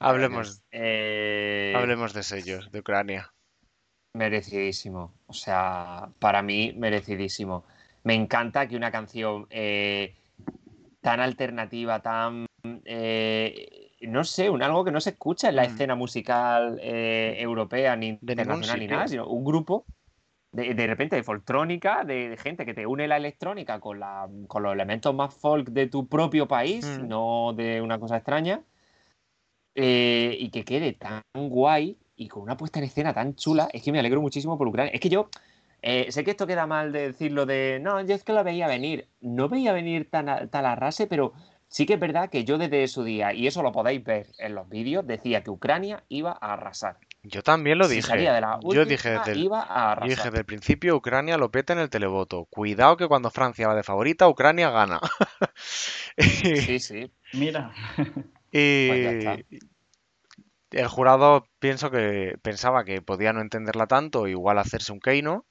Hablemos, 0.00 0.62
Eh, 0.70 1.72
hablemos 1.74 2.12
de 2.12 2.22
sellos, 2.22 2.70
de 2.70 2.80
Ucrania. 2.80 3.32
Merecidísimo. 4.12 5.14
O 5.26 5.32
sea, 5.32 6.10
para 6.18 6.42
mí, 6.42 6.72
merecidísimo. 6.76 7.64
Me 8.04 8.14
encanta 8.14 8.68
que 8.68 8.76
una 8.76 8.90
canción 8.92 9.46
eh, 9.50 10.14
tan 11.00 11.20
alternativa, 11.20 12.00
tan. 12.02 12.46
eh, 12.84 13.87
no 14.02 14.24
sé, 14.24 14.48
un 14.50 14.62
algo 14.62 14.84
que 14.84 14.92
no 14.92 15.00
se 15.00 15.10
escucha 15.10 15.48
en 15.48 15.56
la 15.56 15.62
Mm. 15.62 15.66
escena 15.66 15.94
musical 15.94 16.78
eh, 16.82 17.36
europea 17.38 17.96
ni 17.96 18.18
De 18.20 18.32
internacional 18.32 18.78
ni 18.80 18.86
nada, 18.86 19.08
sino 19.08 19.26
un 19.26 19.44
grupo 19.44 19.84
de, 20.52 20.72
de 20.74 20.86
repente 20.86 21.16
de 21.16 21.22
foltrónica, 21.22 22.04
de, 22.04 22.30
de 22.30 22.36
gente 22.36 22.64
que 22.64 22.74
te 22.74 22.86
une 22.86 23.06
la 23.08 23.16
electrónica 23.16 23.80
con, 23.80 24.00
la, 24.00 24.28
con 24.46 24.62
los 24.62 24.72
elementos 24.72 25.14
más 25.14 25.34
folk 25.34 25.68
de 25.70 25.88
tu 25.88 26.06
propio 26.06 26.46
país, 26.48 26.86
Mm. 27.00 27.08
no 27.08 27.52
de 27.54 27.82
una 27.82 27.98
cosa 27.98 28.16
extraña, 28.16 28.62
eh, 29.74 30.36
y 30.38 30.50
que 30.50 30.64
quede 30.64 30.92
tan 30.92 31.22
guay 31.34 31.96
y 32.16 32.28
con 32.28 32.42
una 32.42 32.56
puesta 32.56 32.78
en 32.80 32.86
escena 32.86 33.12
tan 33.14 33.34
chula, 33.36 33.68
es 33.72 33.82
que 33.82 33.92
me 33.92 33.98
alegro 34.00 34.20
muchísimo 34.20 34.58
por 34.58 34.66
Ucrania. 34.66 34.92
Es 34.92 35.00
que 35.00 35.08
yo 35.08 35.28
eh, 35.82 36.10
sé 36.10 36.24
que 36.24 36.32
esto 36.32 36.46
queda 36.48 36.66
mal 36.66 36.90
de 36.90 37.08
decirlo 37.08 37.46
de, 37.46 37.78
no, 37.80 38.00
yo 38.00 38.14
es 38.14 38.24
que 38.24 38.32
lo 38.32 38.42
veía 38.42 38.66
venir. 38.66 39.06
No 39.20 39.48
veía 39.48 39.72
venir 39.72 40.10
tan 40.10 40.48
tal 40.50 40.66
arrase, 40.66 41.06
pero 41.06 41.32
sí 41.68 41.86
que 41.86 41.94
es 41.94 42.00
verdad 42.00 42.30
que 42.30 42.44
yo 42.44 42.58
desde 42.58 42.86
su 42.88 43.04
día, 43.04 43.32
y 43.32 43.46
eso 43.46 43.62
lo 43.62 43.72
podéis 43.72 44.02
ver 44.04 44.26
en 44.38 44.54
los 44.54 44.68
vídeos, 44.68 45.06
decía 45.06 45.42
que 45.42 45.50
Ucrania 45.50 46.04
iba 46.08 46.32
a 46.32 46.54
arrasar. 46.54 46.98
Yo 47.22 47.42
también 47.42 47.78
lo 47.78 47.88
Si 47.88 47.96
dije. 47.96 48.02
salía 48.02 48.32
de 48.32 48.40
la 48.40 48.60
Yo 48.62 48.84
dije 48.86 49.10
desde 49.10 49.32
el, 49.32 49.38
iba 49.38 49.60
a 49.62 49.96
yo 50.00 50.08
dije 50.08 50.22
arrasar. 50.22 50.30
desde 50.30 50.38
el 50.40 50.44
principio, 50.46 50.96
Ucrania 50.96 51.36
lo 51.38 51.50
peta 51.50 51.72
en 51.72 51.80
el 51.80 51.90
televoto. 51.90 52.46
Cuidado 52.46 52.96
que 52.96 53.08
cuando 53.08 53.30
Francia 53.30 53.68
va 53.68 53.74
de 53.74 53.82
favorita, 53.82 54.28
Ucrania 54.28 54.70
gana. 54.70 55.00
Y, 56.16 56.56
Sí, 56.56 56.78
sí. 56.80 57.12
Mira, 57.32 57.72
Pues 58.86 59.00
ya 59.02 59.10
está. 59.12 59.42
y 59.50 59.58
el 60.70 60.88
jurado 60.88 61.46
pienso 61.58 61.90
que 61.90 62.36
pensaba 62.42 62.84
que 62.84 63.02
podía 63.02 63.32
no 63.32 63.40
entenderla 63.40 63.86
tanto, 63.86 64.26
igual 64.28 64.58
hacerse 64.58 64.92
un 64.92 65.00
Keino, 65.00 65.46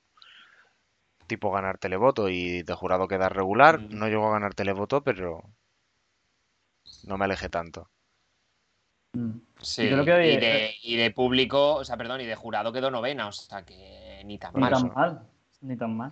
tipo 1.28 1.52
ganar 1.52 1.78
televoto 1.78 2.30
y 2.30 2.64
de 2.64 2.74
jurado 2.74 3.08
quedar 3.08 3.36
regular. 3.36 3.80
Mm. 3.80 3.98
No 4.00 4.08
llegó 4.08 4.28
a 4.30 4.34
ganar 4.34 4.54
televoto, 4.56 5.04
pero 5.04 5.44
no 7.08 7.18
me 7.18 7.26
alejé 7.26 7.50
tanto. 7.50 7.90
mm, 9.14 9.32
Sí, 9.62 9.88
creo 9.90 10.06
que- 10.06 10.34
y, 10.34 10.38
de, 10.38 10.72
y 10.84 10.96
de 10.98 11.12
público, 11.12 11.76
o 11.76 11.84
sea, 11.84 11.98
perdón, 11.98 12.22
y 12.22 12.26
de 12.26 12.36
jurado 12.36 12.72
quedó 12.72 12.92
novena, 12.92 13.28
o 13.28 13.32
sea 13.32 13.64
que 13.64 14.22
ni 14.26 14.38
tan 14.38 14.54
ni 14.54 14.62
mal. 14.62 14.72
tan 14.72 14.94
mal, 14.94 15.22
ni 15.62 15.78
tan 15.78 15.98
mal. 15.98 16.12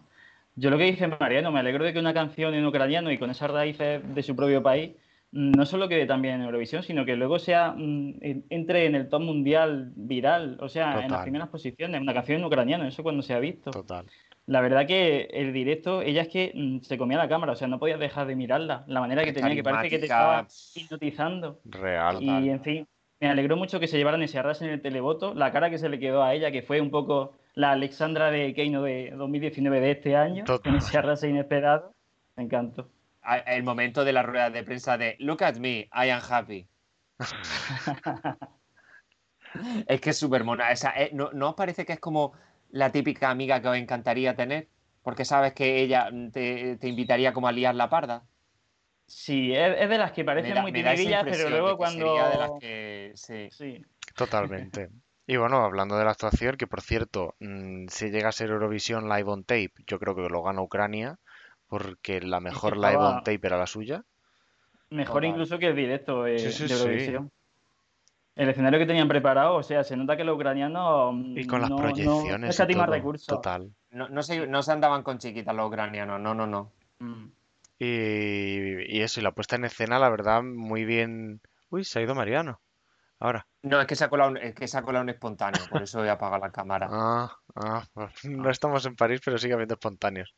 Yo 0.56 0.70
lo 0.70 0.78
que 0.78 0.86
dice 0.86 1.08
Mariano, 1.08 1.52
me 1.52 1.60
alegro 1.60 1.84
de 1.84 1.94
que 1.94 2.00
una 2.00 2.14
canción 2.14 2.54
en 2.54 2.66
ucraniano 2.66 3.12
y 3.12 3.18
con 3.18 3.30
esas 3.30 3.52
raíces 3.52 4.02
de 4.16 4.24
su 4.24 4.36
propio 4.36 4.64
país 4.64 4.96
mm, 5.32 5.52
no 5.52 5.66
solo 5.66 5.90
quede 5.90 6.06
también 6.06 6.36
en 6.36 6.42
Eurovisión, 6.44 6.82
sino 6.82 7.06
que 7.06 7.16
luego 7.18 7.40
sea 7.40 7.72
mm, 7.76 8.14
en- 8.22 8.46
entre 8.50 8.86
en 8.86 8.96
el 8.96 9.10
top 9.10 9.22
mundial 9.22 9.92
viral, 9.96 10.58
o 10.62 10.70
sea, 10.70 11.04
en 11.04 11.12
las 11.12 11.22
primeras 11.24 11.50
posiciones, 11.50 12.02
una 12.02 12.14
canción 12.14 12.40
en 12.40 12.46
ucraniano, 12.46 12.86
eso 12.88 13.04
cuando 13.04 13.22
se 13.22 13.34
ha 13.34 13.40
visto. 13.40 13.70
Total. 13.72 14.06
La 14.48 14.62
verdad 14.62 14.86
que 14.86 15.28
el 15.32 15.54
directo, 15.54 16.02
ella 16.02 16.22
es 16.22 16.28
que 16.28 16.52
mm, 16.54 16.82
se 16.82 16.98
comía 16.98 17.18
la 17.18 17.28
cámara, 17.28 17.54
o 17.54 17.56
sea, 17.56 17.68
no 17.68 17.80
podías 17.80 18.00
dejar 18.00 18.28
de 18.28 18.36
mirarla. 18.36 18.84
La 18.88 19.00
manera 19.00 19.24
que 19.24 19.34
tenía, 19.34 19.56
que 19.56 19.64
parece 19.64 19.90
que 19.90 20.00
te 20.00 20.06
estaba 20.06 20.48
hipnotizando. 20.76 21.60
Real. 21.66 22.22
Y 22.22 22.50
en 22.50 22.62
fin, 22.62 22.88
me 23.20 23.30
alegró 23.30 23.58
mucho 23.58 23.80
que 23.80 23.88
se 23.88 23.98
llevaran 23.98 24.22
ese 24.22 24.38
arras 24.38 24.62
en 24.62 24.70
el 24.70 24.82
televoto. 24.82 25.34
La 25.34 25.52
cara 25.52 25.72
que 25.72 25.80
se 25.80 25.90
le 25.90 26.00
quedó 26.00 26.22
a 26.22 26.36
ella, 26.36 26.52
que 26.52 26.62
fue 26.62 26.80
un 26.80 26.92
poco 26.92 27.34
la 27.56 27.72
Alexandra 27.72 28.30
de 28.30 28.54
Keino 28.54 28.84
de 28.84 29.14
2019 29.16 29.80
de 29.80 29.92
este 29.92 30.16
año, 30.16 30.44
Total. 30.44 30.74
con 30.74 30.80
ese 30.80 30.98
arras 30.98 31.24
inesperado. 31.24 31.94
Me 32.36 32.44
encantó. 32.44 32.90
El 33.48 33.64
momento 33.64 34.06
de 34.06 34.14
la 34.14 34.22
rueda 34.22 34.52
de 34.52 34.64
prensa 34.64 35.00
de 35.00 35.16
Look 35.20 35.44
at 35.44 35.56
me, 35.56 35.90
I 35.92 36.10
am 36.12 36.22
happy. 36.30 36.68
es 39.88 40.02
que 40.02 40.10
es 40.12 40.18
súper 40.18 40.44
mona. 40.44 40.72
Esa, 40.72 40.92
eh, 40.92 41.10
¿no, 41.14 41.32
¿No 41.34 41.50
os 41.50 41.56
parece 41.56 41.86
que 41.86 41.94
es 41.94 42.00
como 42.00 42.34
la 42.72 42.92
típica 42.92 43.30
amiga 43.30 43.62
que 43.62 43.68
os 43.70 43.78
encantaría 43.78 44.36
tener? 44.36 44.68
Porque 45.04 45.26
sabes 45.26 45.54
que 45.54 45.82
ella 45.82 46.10
mm, 46.12 46.32
te, 46.32 46.78
te 46.78 46.88
invitaría 46.88 47.34
como 47.34 47.48
a 47.48 47.52
liar 47.52 47.76
la 47.76 47.90
parda. 47.90 48.24
Sí, 49.08 49.54
es, 49.54 49.82
es 49.82 49.90
de 49.90 49.98
las 49.98 50.12
que 50.12 50.24
parecen 50.26 50.56
da- 50.56 50.62
muy 50.64 50.72
timidillas, 50.72 51.26
pero 51.30 51.50
luego 51.50 51.72
que 51.72 51.78
cuando... 51.78 52.06
sería 52.06 52.30
de 52.30 52.38
las 52.38 52.52
que- 52.60 53.12
sí. 53.16 53.50
Sí, 53.52 53.86
Totalmente. 54.16 54.90
Y 55.28 55.38
bueno, 55.38 55.64
hablando 55.64 55.98
de 55.98 56.06
la 56.06 56.12
actuación, 56.12 56.56
que 56.58 56.68
por 56.68 56.82
cierto, 56.82 57.36
mm, 57.40 57.88
si 57.90 58.10
llega 58.10 58.30
a 58.30 58.32
ser 58.32 58.50
Eurovisión 58.50 59.10
Live 59.10 59.30
on 59.30 59.44
Tape, 59.44 59.72
yo 59.88 60.00
creo 60.00 60.16
que 60.16 60.30
lo 60.30 60.44
gana 60.44 60.62
Ucrania, 60.62 61.18
porque 61.68 62.22
la 62.22 62.40
mejor 62.40 62.78
live 62.78 62.98
on 62.98 63.24
tape 63.24 63.48
era 63.48 63.58
la 63.58 63.68
suya. 63.68 64.04
mejor 64.90 65.24
Total. 65.24 65.32
incluso 65.32 65.60
que 65.60 65.68
el 65.68 65.76
directo 65.76 66.28
eh, 66.28 66.40
Sí, 66.40 66.52
sí, 66.52 66.68
de 66.68 66.76
sí. 67.00 67.12
El 68.36 68.50
escenario 68.50 68.80
que 68.80 68.86
tenían 68.86 69.08
preparado, 69.08 69.56
o 69.56 69.64
sea, 69.64 69.84
se 69.84 69.96
nota 69.96 70.18
que 70.18 70.26
los 70.26 70.36
ucranianos 70.36 71.16
Y 71.36 71.48
con 71.48 71.62
las 71.62 71.70
no, 71.70 71.78
proyecciones 71.78 72.60
no 72.60 72.66
y 72.70 72.74
todo. 72.74 72.86
recursos. 72.86 73.28
Total. 73.28 73.72
No, 73.92 74.10
no, 74.10 74.24
se, 74.24 74.46
no 74.46 74.62
se 74.62 74.72
andaban 74.74 75.04
con 75.04 75.20
chiquitas 75.20 75.56
los 75.56 75.68
ucranianos, 75.68 76.20
no, 76.20 76.36
no, 76.36 76.46
no. 76.46 76.74
Mm. 77.00 77.28
Y, 77.80 78.98
y 78.98 79.02
eso, 79.02 79.20
y 79.20 79.24
la 79.24 79.32
puesta 79.32 79.56
en 79.56 79.66
escena, 79.66 80.00
la 80.00 80.10
verdad, 80.10 80.44
muy 80.44 80.84
bien. 80.84 81.42
Uy, 81.70 81.86
se 81.86 82.00
ha 82.00 82.02
ido 82.02 82.14
Mariano. 82.14 82.60
Ahora. 83.20 83.48
No, 83.64 83.80
es 83.80 83.88
que 83.88 83.96
se 83.96 84.04
ha 84.04 84.10
colado 84.10 84.32
un, 84.32 84.38
es 84.38 84.54
que 84.54 84.68
se 84.68 84.78
ha 84.78 84.82
colado 84.82 85.04
un 85.04 85.10
espontáneo, 85.10 85.62
por 85.70 85.82
eso 85.82 86.04
he 86.04 86.10
apagado 86.10 86.44
la 86.44 86.52
cámara. 86.52 86.90
Ah, 86.92 87.38
ah, 87.56 87.86
pues 87.94 88.26
no 88.26 88.50
estamos 88.50 88.86
en 88.86 88.98
París, 88.98 89.22
pero 89.24 89.38
sigue 89.38 89.54
habiendo 89.54 89.76
espontáneos. 89.76 90.36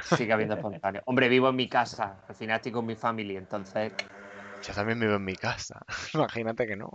Sigue 0.00 0.32
habiendo 0.32 0.54
espontáneo. 0.54 1.02
Hombre, 1.04 1.28
vivo 1.28 1.50
en 1.50 1.56
mi 1.56 1.68
casa, 1.68 2.24
al 2.26 2.34
final 2.34 2.56
estoy 2.56 2.72
con 2.72 2.86
mi 2.86 2.96
familia, 2.96 3.38
entonces. 3.38 3.92
Yo 4.62 4.74
también 4.74 5.00
vivo 5.00 5.14
en 5.14 5.24
mi 5.24 5.36
casa. 5.36 5.80
Imagínate 6.14 6.66
que 6.66 6.76
no. 6.76 6.90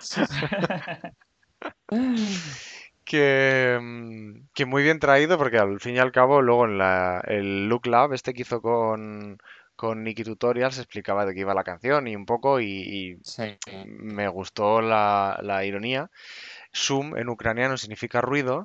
Que, 3.04 3.78
mm, 3.80 4.48
que 4.54 4.64
muy 4.66 4.82
bien 4.82 4.98
traído, 4.98 5.36
porque 5.38 5.58
al 5.58 5.78
fin 5.80 5.94
y 5.96 5.98
al 5.98 6.12
cabo, 6.12 6.40
luego 6.42 6.64
en 6.64 6.78
la, 6.78 7.22
el 7.26 7.68
Look 7.68 7.86
Lab, 7.86 8.14
este 8.14 8.32
que 8.32 8.42
hizo 8.42 8.62
con, 8.62 9.36
con 9.76 10.02
Nicky 10.02 10.24
Tutorials, 10.24 10.78
explicaba 10.78 11.26
de 11.26 11.34
qué 11.34 11.40
iba 11.40 11.52
la 11.54 11.64
canción 11.64 12.08
y 12.08 12.16
un 12.16 12.24
poco, 12.26 12.60
y, 12.60 12.66
y 12.66 13.16
Sí. 13.22 13.58
me 13.66 14.28
gustó 14.28 14.80
la, 14.80 15.38
la 15.42 15.64
ironía. 15.66 16.10
Sum 16.72 17.16
en 17.16 17.28
ucraniano 17.30 17.76
significa 17.78 18.20
ruido, 18.22 18.64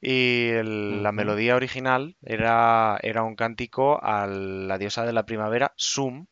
y 0.00 0.50
el- 0.50 1.02
la 1.02 1.12
melodía 1.12 1.56
original 1.56 2.16
era, 2.22 2.98
era 3.02 3.22
un 3.24 3.36
cántico 3.36 4.02
a 4.02 4.26
la 4.26 4.78
diosa 4.78 5.06
de 5.06 5.12
la 5.14 5.24
primavera, 5.26 5.72
Sum. 5.76 6.26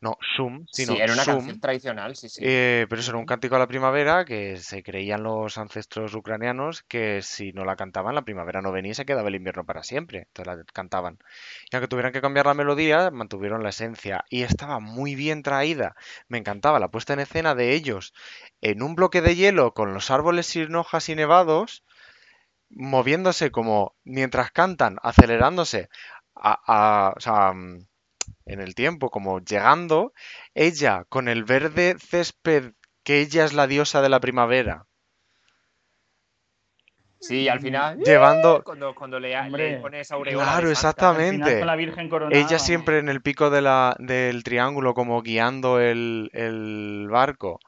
No, 0.00 0.16
Sum, 0.36 0.66
Sí, 0.70 0.82
sino 0.84 0.94
era 0.94 1.12
una 1.12 1.24
canción 1.24 1.60
tradicional, 1.60 2.16
sí, 2.16 2.28
sí. 2.28 2.42
Eh, 2.42 2.86
pero 2.90 3.00
eso 3.00 3.10
era 3.12 3.18
un 3.18 3.24
cántico 3.24 3.56
a 3.56 3.58
la 3.58 3.66
primavera 3.66 4.24
que 4.26 4.58
se 4.58 4.82
creían 4.82 5.22
los 5.22 5.56
ancestros 5.56 6.14
ucranianos 6.14 6.82
que 6.82 7.22
si 7.22 7.52
no 7.52 7.64
la 7.64 7.76
cantaban, 7.76 8.14
la 8.14 8.22
primavera 8.26 8.60
no 8.60 8.72
venía 8.72 8.92
y 8.92 8.94
se 8.94 9.06
quedaba 9.06 9.28
el 9.28 9.36
invierno 9.36 9.64
para 9.64 9.82
siempre. 9.82 10.26
Entonces 10.28 10.54
la 10.54 10.64
cantaban. 10.72 11.18
Y 11.72 11.76
aunque 11.76 11.88
tuvieran 11.88 12.12
que 12.12 12.20
cambiar 12.20 12.44
la 12.46 12.52
melodía, 12.54 13.10
mantuvieron 13.10 13.62
la 13.62 13.70
esencia. 13.70 14.24
Y 14.28 14.42
estaba 14.42 14.80
muy 14.80 15.14
bien 15.14 15.42
traída. 15.42 15.94
Me 16.28 16.36
encantaba 16.38 16.78
la 16.78 16.90
puesta 16.90 17.14
en 17.14 17.20
escena 17.20 17.54
de 17.54 17.72
ellos 17.72 18.12
en 18.60 18.82
un 18.82 18.94
bloque 18.96 19.22
de 19.22 19.34
hielo 19.34 19.72
con 19.72 19.94
los 19.94 20.10
árboles 20.10 20.46
sin 20.46 20.74
hojas 20.76 21.08
y 21.08 21.14
nevados, 21.14 21.84
moviéndose 22.70 23.50
como 23.50 23.96
mientras 24.04 24.50
cantan, 24.52 24.98
acelerándose 25.02 25.88
a, 26.34 26.58
a- 26.66 27.14
o 27.16 27.20
sea, 27.20 27.52
en 28.44 28.60
el 28.60 28.74
tiempo, 28.74 29.10
como 29.10 29.40
llegando, 29.40 30.12
ella 30.54 31.04
con 31.08 31.28
el 31.28 31.44
verde 31.44 31.96
césped, 31.98 32.72
que 33.04 33.20
ella 33.20 33.44
es 33.44 33.52
la 33.52 33.66
diosa 33.66 34.02
de 34.02 34.08
la 34.08 34.20
primavera, 34.20 34.86
Sí, 37.18 37.48
al 37.48 37.60
final, 37.60 37.98
llevando, 37.98 38.62
cuando, 38.62 38.94
cuando 38.94 39.18
le, 39.18 39.30
le 39.30 39.40
Hombre, 39.40 39.78
pone 39.78 40.00
esa 40.00 40.14
aureola 40.14 40.44
claro, 40.44 40.70
exactamente. 40.70 41.58
con 41.58 41.66
la 41.66 41.76
Virgen 41.76 42.08
coronada. 42.08 42.40
Ella 42.40 42.58
siempre 42.58 42.98
en 42.98 43.08
el 43.08 43.22
pico 43.22 43.50
de 43.50 43.62
la, 43.62 43.96
del 43.98 44.44
triángulo, 44.44 44.94
como 44.94 45.22
guiando 45.22 45.80
el, 45.80 46.30
el 46.34 47.08
barco. 47.10 47.58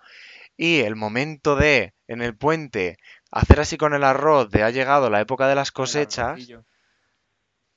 Y 0.56 0.80
el 0.80 0.96
momento 0.96 1.56
de, 1.56 1.94
en 2.08 2.20
el 2.20 2.36
puente, 2.36 2.98
hacer 3.30 3.60
así 3.60 3.76
con 3.76 3.94
el 3.94 4.04
arroz 4.04 4.50
de 4.50 4.62
ha 4.62 4.70
llegado 4.70 5.08
la 5.08 5.20
época 5.20 5.48
de 5.48 5.54
las 5.54 5.68
el 5.68 5.72
cosechas. 5.72 6.38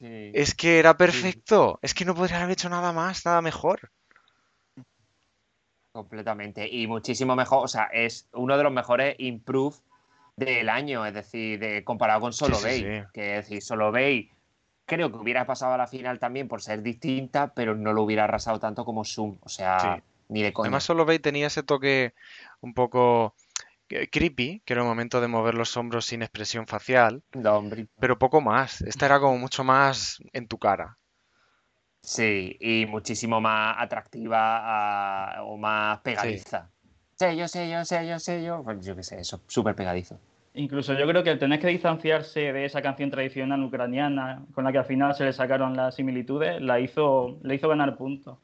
Sí. 0.01 0.31
es 0.33 0.55
que 0.55 0.79
era 0.79 0.97
perfecto. 0.97 1.77
Es 1.83 1.93
que 1.93 2.05
no 2.05 2.15
podrían 2.15 2.41
haber 2.41 2.53
hecho 2.53 2.69
nada 2.69 2.91
más, 2.91 3.23
nada 3.23 3.39
mejor. 3.43 3.91
Completamente. 5.91 6.67
Y 6.67 6.87
muchísimo 6.87 7.35
mejor. 7.35 7.65
O 7.65 7.67
sea, 7.67 7.83
es 7.85 8.27
uno 8.33 8.57
de 8.57 8.63
los 8.63 8.71
mejores 8.71 9.15
improve 9.19 9.75
del 10.37 10.69
año. 10.69 11.05
Es 11.05 11.13
decir, 11.13 11.59
de, 11.59 11.83
comparado 11.83 12.21
con 12.21 12.33
Solo 12.33 12.55
sí, 12.55 12.63
Bay. 12.63 12.79
sí. 12.79 13.07
Que 13.13 13.37
es 13.37 13.45
decir, 13.45 13.61
Solo 13.61 13.91
Bay 13.91 14.31
creo 14.85 15.11
que 15.11 15.17
hubiera 15.17 15.45
pasado 15.45 15.73
a 15.73 15.77
la 15.77 15.87
final 15.87 16.17
también 16.19 16.47
por 16.47 16.61
ser 16.61 16.81
distinta, 16.81 17.53
pero 17.53 17.75
no 17.75 17.93
lo 17.93 18.03
hubiera 18.03 18.23
arrasado 18.23 18.59
tanto 18.59 18.85
como 18.85 19.05
Zoom. 19.05 19.37
O 19.41 19.49
sea, 19.49 19.79
Sí. 19.97 20.03
ni 20.29 20.41
de 20.41 20.51
coña. 20.51 20.67
Además, 20.67 20.83
solo 20.83 21.05
Bay 21.05 21.19
tenía 21.19 21.47
ese 21.47 21.61
toque 21.63 22.13
un 22.61 22.73
poco 22.73 23.35
creepy, 24.11 24.61
que 24.65 24.73
era 24.73 24.81
el 24.81 24.87
momento 24.87 25.21
de 25.21 25.27
mover 25.27 25.55
los 25.55 25.75
hombros 25.77 26.05
sin 26.05 26.21
expresión 26.21 26.67
facial, 26.67 27.23
No, 27.33 27.57
hombre. 27.57 27.87
pero 27.99 28.17
poco 28.17 28.41
más. 28.41 28.81
Esta 28.81 29.05
era 29.05 29.19
como 29.19 29.37
mucho 29.37 29.63
más 29.63 30.19
en 30.33 30.47
tu 30.47 30.57
cara. 30.57 30.97
Sí, 32.03 32.57
y 32.59 32.85
muchísimo 32.87 33.39
más 33.39 33.75
atractiva 33.77 34.37
ah, 34.39 35.43
o 35.43 35.57
más 35.57 35.99
pegadiza. 35.99 36.71
sé 37.15 37.37
yo, 37.37 37.47
sé 37.47 37.69
yo, 37.69 37.85
sé 37.85 38.07
yo, 38.07 38.19
sé 38.19 38.43
yo. 38.43 38.63
Pues 38.63 38.83
yo 38.83 38.95
qué 38.95 39.03
sé, 39.03 39.19
eso, 39.19 39.41
súper 39.47 39.75
pegadizo. 39.75 40.19
Incluso 40.53 40.93
yo 40.93 41.07
creo 41.07 41.23
que 41.23 41.29
el 41.29 41.39
tener 41.39 41.59
que 41.59 41.67
distanciarse 41.67 42.51
de 42.51 42.65
esa 42.65 42.81
canción 42.81 43.09
tradicional 43.09 43.63
ucraniana, 43.63 44.43
con 44.53 44.63
la 44.65 44.71
que 44.71 44.79
al 44.79 44.85
final 44.85 45.15
se 45.15 45.23
le 45.23 45.31
sacaron 45.31 45.77
las 45.77 45.95
similitudes, 45.95 46.61
la 46.61 46.79
hizo, 46.79 47.39
le 47.43 47.55
hizo 47.55 47.69
ganar 47.69 47.95
puntos. 47.95 48.37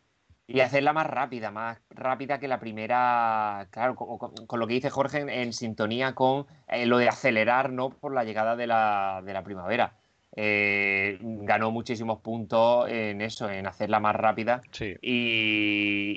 Y 0.48 0.62
hacerla 0.62 0.94
más 0.94 1.08
rápida, 1.08 1.52
más 1.52 1.78
rápida 1.90 2.40
que 2.40 2.48
la 2.48 2.60
primera, 2.60 3.68
claro, 3.70 3.96
con, 3.96 4.60
lo 4.60 4.68
que 4.68 4.74
dice 4.76 4.90
Jorge, 4.90 5.20
en, 5.20 5.30
en 5.30 5.52
sintonía 5.54 6.16
con 6.16 6.48
eh, 6.70 6.86
lo 6.86 6.98
de 6.98 7.10
acelerar, 7.10 7.72
¿no? 7.72 7.90
Por 7.90 8.14
la 8.14 8.24
llegada 8.24 8.56
de 8.56 8.66
la, 8.66 9.22
de 9.26 9.34
la 9.34 9.44
primavera. 9.44 9.94
Eh, 10.40 11.18
ganó 11.20 11.72
muchísimos 11.72 12.20
puntos 12.22 12.88
en 12.92 13.22
eso, 13.22 13.50
en 13.50 13.66
hacerla 13.66 14.00
más 14.00 14.16
rápida 14.16 14.62
Sí. 14.70 14.96
y, 15.02 16.12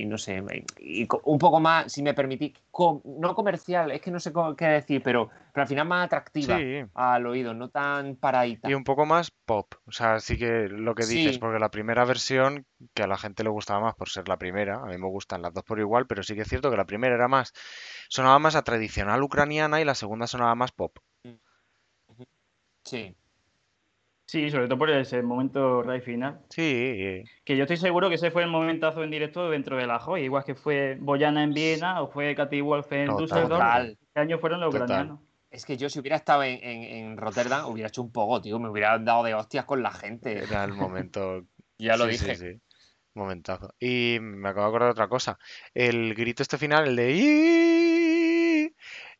y- 0.00 0.02
y 0.02 0.06
no 0.06 0.18
sé, 0.18 0.42
y 0.80 1.06
un 1.22 1.38
poco 1.38 1.60
más, 1.60 1.92
si 1.92 2.02
me 2.02 2.12
permitís, 2.12 2.54
com- 2.72 3.00
no 3.04 3.36
comercial, 3.36 3.92
es 3.92 4.00
que 4.00 4.10
no 4.10 4.18
sé 4.18 4.32
cómo- 4.32 4.56
qué 4.56 4.64
decir, 4.66 5.00
pero, 5.00 5.30
pero 5.52 5.62
al 5.62 5.68
final 5.68 5.86
más 5.86 6.06
atractiva 6.06 6.58
Sí. 6.58 6.82
al 6.94 7.24
oído, 7.24 7.54
no 7.54 7.68
tan 7.68 8.16
paradita. 8.16 8.68
Y 8.68 8.74
un 8.74 8.82
poco 8.82 9.06
más 9.06 9.30
pop, 9.30 9.74
o 9.86 9.92
sea, 9.92 10.18
sí 10.18 10.36
que 10.36 10.68
lo 10.68 10.96
que 10.96 11.06
dices, 11.06 11.34
Sí. 11.34 11.38
porque 11.38 11.60
la 11.60 11.70
primera 11.70 12.04
versión, 12.04 12.66
que 12.94 13.04
a 13.04 13.06
la 13.06 13.16
gente 13.16 13.44
le 13.44 13.50
gustaba 13.50 13.78
más 13.78 13.94
por 13.94 14.08
ser 14.08 14.26
la 14.28 14.38
primera, 14.38 14.80
a 14.82 14.86
mí 14.86 14.98
me 14.98 15.06
gustan 15.06 15.40
las 15.42 15.54
dos 15.54 15.62
por 15.62 15.78
igual, 15.78 16.08
pero 16.08 16.24
sí 16.24 16.34
que 16.34 16.40
es 16.42 16.48
cierto 16.48 16.68
que 16.68 16.76
la 16.76 16.86
primera 16.86 17.14
era 17.14 17.28
más, 17.28 17.52
sonaba 18.08 18.40
más 18.40 18.56
a 18.56 18.62
tradicional 18.62 19.22
ucraniana 19.22 19.80
y 19.80 19.84
la 19.84 19.94
segunda 19.94 20.26
sonaba 20.26 20.56
más 20.56 20.72
pop. 20.72 20.98
Sí, 22.84 23.14
Sí, 24.26 24.50
sobre 24.50 24.66
todo 24.66 24.76
por 24.78 24.90
ese 24.90 25.22
momento 25.22 25.82
rey 25.82 26.00
final. 26.00 26.40
Sí, 26.50 27.22
Que 27.44 27.56
yo 27.56 27.62
estoy 27.62 27.76
seguro 27.76 28.08
que 28.08 28.16
ese 28.16 28.30
fue 28.32 28.42
el 28.42 28.48
momentazo 28.50 29.04
en 29.04 29.10
directo 29.10 29.48
dentro 29.50 29.76
de 29.76 29.86
la 29.86 30.00
joya, 30.00 30.24
igual 30.24 30.42
que 30.44 30.54
fue 30.56 30.96
Boyana 31.00 31.44
en 31.44 31.52
Viena 31.54 32.02
o 32.02 32.08
fue 32.08 32.34
Katy 32.34 32.60
Wolf 32.60 32.90
en 32.92 33.06
Total. 33.06 33.22
Düsseldorf. 33.22 33.50
Total. 33.62 33.98
Este 34.02 34.20
año 34.20 34.38
fueron 34.38 34.60
los 34.60 34.70
Total. 34.72 34.84
ucranianos. 34.84 35.20
Es 35.48 35.64
que 35.64 35.76
yo 35.76 35.88
si 35.88 36.00
hubiera 36.00 36.16
estado 36.16 36.42
en, 36.42 36.58
en- 36.62 36.82
en 36.82 37.16
Rotterdam 37.16 37.66
hubiera 37.70 37.88
hecho 37.88 38.02
un 38.02 38.10
poco, 38.12 38.40
tío, 38.42 38.58
me 38.58 38.68
hubiera 38.68 38.98
dado 38.98 39.22
de 39.22 39.34
hostias 39.34 39.64
con 39.64 39.80
la 39.82 39.92
gente. 39.92 40.36
era 40.42 40.64
el 40.64 40.72
momento. 40.74 41.42
Ya 41.78 41.96
lo 41.98 42.06
sí, 42.06 42.16
sí, 42.16 42.24
dije. 42.24 42.36
sí. 42.36 42.60
Momentazo. 43.14 43.74
Y 43.78 44.16
me 44.20 44.48
acabo 44.48 44.64
de 44.66 44.68
acordar 44.70 44.88
de 44.88 44.92
otra 44.92 45.08
cosa. 45.08 45.38
El 45.74 46.14
grito 46.14 46.42
este 46.42 46.58
final, 46.58 46.88
el 46.88 46.96
de 46.96 47.12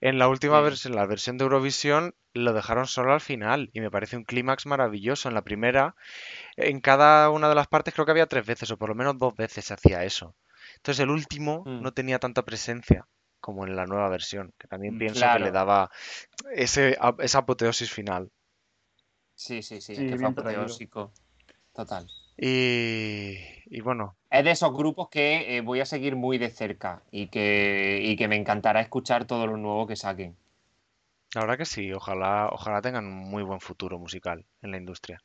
en 0.01 0.19
la 0.19 0.29
última 0.29 0.61
Sí. 0.61 0.63
versión, 0.63 0.95
la 0.95 1.07
versión 1.07 1.39
de 1.39 1.45
Eurovisión, 1.45 2.15
lo 2.35 2.53
dejaron 2.53 2.87
solo 2.87 3.13
al 3.13 3.21
final 3.21 3.71
y 3.73 3.81
me 3.81 3.91
parece 3.91 4.17
un 4.17 4.25
clímax 4.25 4.67
maravilloso. 4.67 5.29
En 5.29 5.35
la 5.35 5.43
primera, 5.45 5.97
en 6.57 6.81
cada 6.81 7.31
una 7.31 7.49
de 7.49 7.55
las 7.57 7.69
partes 7.69 7.95
creo 7.95 8.07
que 8.07 8.13
había 8.13 8.27
tres 8.29 8.47
veces 8.47 8.71
o 8.73 8.79
por 8.79 8.91
lo 8.91 8.95
menos 8.97 9.19
dos 9.19 9.35
veces 9.37 9.65
se 9.67 9.75
hacía 9.75 10.05
eso. 10.05 10.37
Entonces 10.77 11.03
el 11.03 11.11
último 11.11 11.69
Mm. 11.69 11.81
no 11.81 11.93
tenía 11.95 12.19
tanta 12.21 12.45
presencia 12.45 13.07
como 13.41 13.67
en 13.67 13.77
la 13.77 13.87
nueva 13.87 14.09
versión, 14.11 14.53
que 14.59 14.69
también 14.69 14.95
Mm, 14.95 14.99
pienso 14.99 15.31
que 15.31 15.41
le 15.41 15.53
daba 15.53 15.91
ese, 16.55 16.97
a- 17.01 17.15
esa 17.21 17.39
apoteosis 17.41 17.93
final. 17.93 18.31
Sí, 19.37 19.63
sí, 19.63 19.81
sí, 19.81 19.95
Sí, 19.95 20.05
que 20.05 20.17
fue 20.17 20.29
apoteósico. 20.29 21.13
Total. 21.75 22.11
Y, 22.39 23.56
y 23.67 23.81
bueno, 23.81 24.17
Es 24.31 24.45
de 24.45 24.53
esos 24.53 24.73
grupos 24.73 25.09
que 25.09 25.57
eh, 25.57 25.61
voy 25.63 25.81
a 25.81 25.85
seguir 25.87 26.15
muy 26.17 26.39
de 26.39 26.51
cerca 26.51 27.03
y 27.11 27.27
que, 27.29 28.01
y 28.05 28.17
que 28.17 28.29
me 28.29 28.37
encantará 28.37 28.81
escuchar 28.81 29.27
todo 29.27 29.47
lo 29.49 29.57
nuevo 29.57 29.87
que 29.89 29.97
saquen. 29.97 30.37
la 31.35 31.41
verdad 31.43 31.59
que 31.59 31.65
sí, 31.67 31.93
ojalá, 31.93 32.49
ojalá 32.51 32.81
tengan 32.83 33.07
un 33.07 33.31
muy 33.31 33.43
buen 33.45 33.61
futuro 33.61 33.99
musical 33.99 34.45
en 34.63 34.71
la 34.73 34.77
industria. 34.79 35.23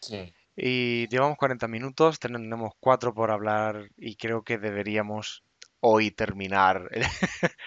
Sí. 0.00 0.34
Y 0.56 1.08
llevamos 1.08 1.36
40 1.38 1.68
minutos, 1.68 2.18
tenemos 2.18 2.72
cuatro 2.80 3.14
por 3.14 3.30
hablar 3.30 3.90
y 3.96 4.16
creo 4.16 4.42
que 4.42 4.58
deberíamos 4.58 5.44
hoy 5.80 6.10
terminar 6.10 6.90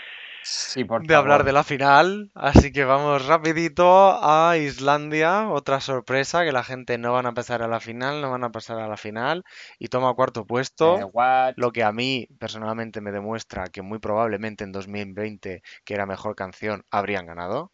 Sí, 0.52 0.84
por 0.86 1.06
de 1.08 1.16
hablar 1.16 1.43
de 1.43 1.52
la 1.54 1.64
final. 1.64 2.32
Así 2.36 2.72
que 2.72 2.84
vamos 2.86 3.26
rapidito 3.26 3.86
a 4.24 4.58
Islandia, 4.58 5.50
otra 5.50 5.80
sorpresa, 5.82 6.43
que 6.45 6.52
la 6.52 6.64
gente 6.64 6.97
no 6.97 7.14
van 7.14 7.26
a 7.26 7.34
pasar 7.34 7.62
a 7.64 7.68
la 7.68 7.80
final, 7.80 8.22
no 8.22 8.32
van 8.32 8.43
a 8.43 8.52
pasar 8.52 8.80
a 8.80 8.88
la 8.88 8.97
final 8.97 9.43
y 9.80 9.88
toma 9.89 10.14
cuarto 10.16 10.45
Eh, 10.82 11.04
puesto. 11.06 11.06
what? 11.06 11.56
Lo 11.56 11.72
que 11.72 11.84
a 11.84 11.91
mí 11.91 12.28
personalmente 12.39 13.02
me 13.02 13.12
demuestra 13.12 13.70
que 13.70 13.82
muy 13.82 14.00
probablemente 14.00 14.64
en 14.64 14.72
2020, 14.72 15.62
que 15.86 15.93
era 15.93 16.06
mejor 16.06 16.36
canción, 16.36 16.86
habrían 16.91 17.26
ganado. 17.26 17.72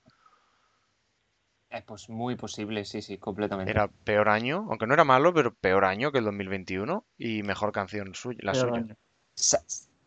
Es 1.70 1.84
pues 1.84 2.10
muy 2.10 2.36
posible, 2.36 2.86
sí, 2.86 3.04
sí, 3.04 3.20
completamente. 3.20 3.72
Era 3.72 3.90
peor 3.90 4.30
año, 4.30 4.66
aunque 4.70 4.88
no 4.88 4.94
era 4.94 5.04
malo, 5.04 5.34
pero 5.34 5.54
peor 5.54 5.84
año 5.84 6.14
que 6.14 6.20
el 6.20 6.24
2021 6.24 7.06
y 7.18 7.44
mejor 7.44 7.74
canción 7.74 8.16
suya, 8.16 8.40
la 8.44 8.54
Peor 8.54 8.56
suya. 8.56 8.80
año. 8.80 8.96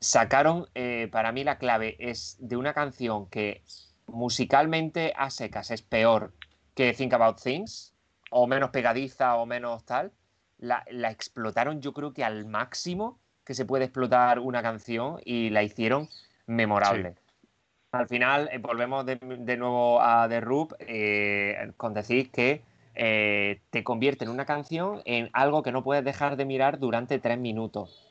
Sa- 0.01 0.21
sacaron, 0.21 0.67
eh, 0.75 1.09
para 1.13 1.33
mí 1.33 1.45
la 1.45 1.59
clave 1.59 1.97
es 1.99 2.37
de 2.41 2.57
una 2.57 2.75
canción 2.75 3.29
que 3.29 3.63
musicalmente 4.07 5.13
a 5.17 5.31
secas 5.31 5.71
es 5.71 5.83
peor 5.83 6.33
que 6.75 6.93
Think 6.95 7.13
About 7.15 7.41
Things, 7.43 7.95
o 8.31 8.47
menos 8.47 8.71
pegadiza 8.71 9.37
o 9.37 9.47
menos 9.47 9.85
tal. 9.85 10.13
La, 10.59 10.85
la 10.91 11.11
explotaron 11.11 11.81
yo 11.81 11.93
creo 11.93 12.13
que 12.13 12.25
al 12.25 12.45
máximo 12.47 13.21
que 13.45 13.55
se 13.55 13.65
puede 13.65 13.85
explotar 13.87 14.41
una 14.41 14.63
canción 14.63 15.21
y 15.25 15.51
la 15.51 15.63
hicieron 15.63 16.09
memorable. 16.47 17.15
Al 17.93 18.09
final, 18.09 18.49
eh, 18.53 18.59
volvemos 18.59 19.07
de, 19.07 19.17
de 19.17 19.57
nuevo 19.57 20.01
a 20.03 20.29
The 20.29 20.41
Roop 20.41 20.75
eh, 20.81 21.73
con 21.77 21.95
decir 21.95 22.31
que 22.31 22.63
eh, 22.95 23.63
te 23.71 23.85
convierte 23.85 24.25
en 24.25 24.31
una 24.31 24.45
canción 24.47 25.03
en 25.05 25.31
algo 25.33 25.63
que 25.63 25.73
no 25.73 25.83
puedes 25.83 26.05
dejar 26.05 26.37
de 26.37 26.45
mirar 26.45 26.79
durante 26.79 27.19
tres 27.19 27.39
minutos. 27.39 28.08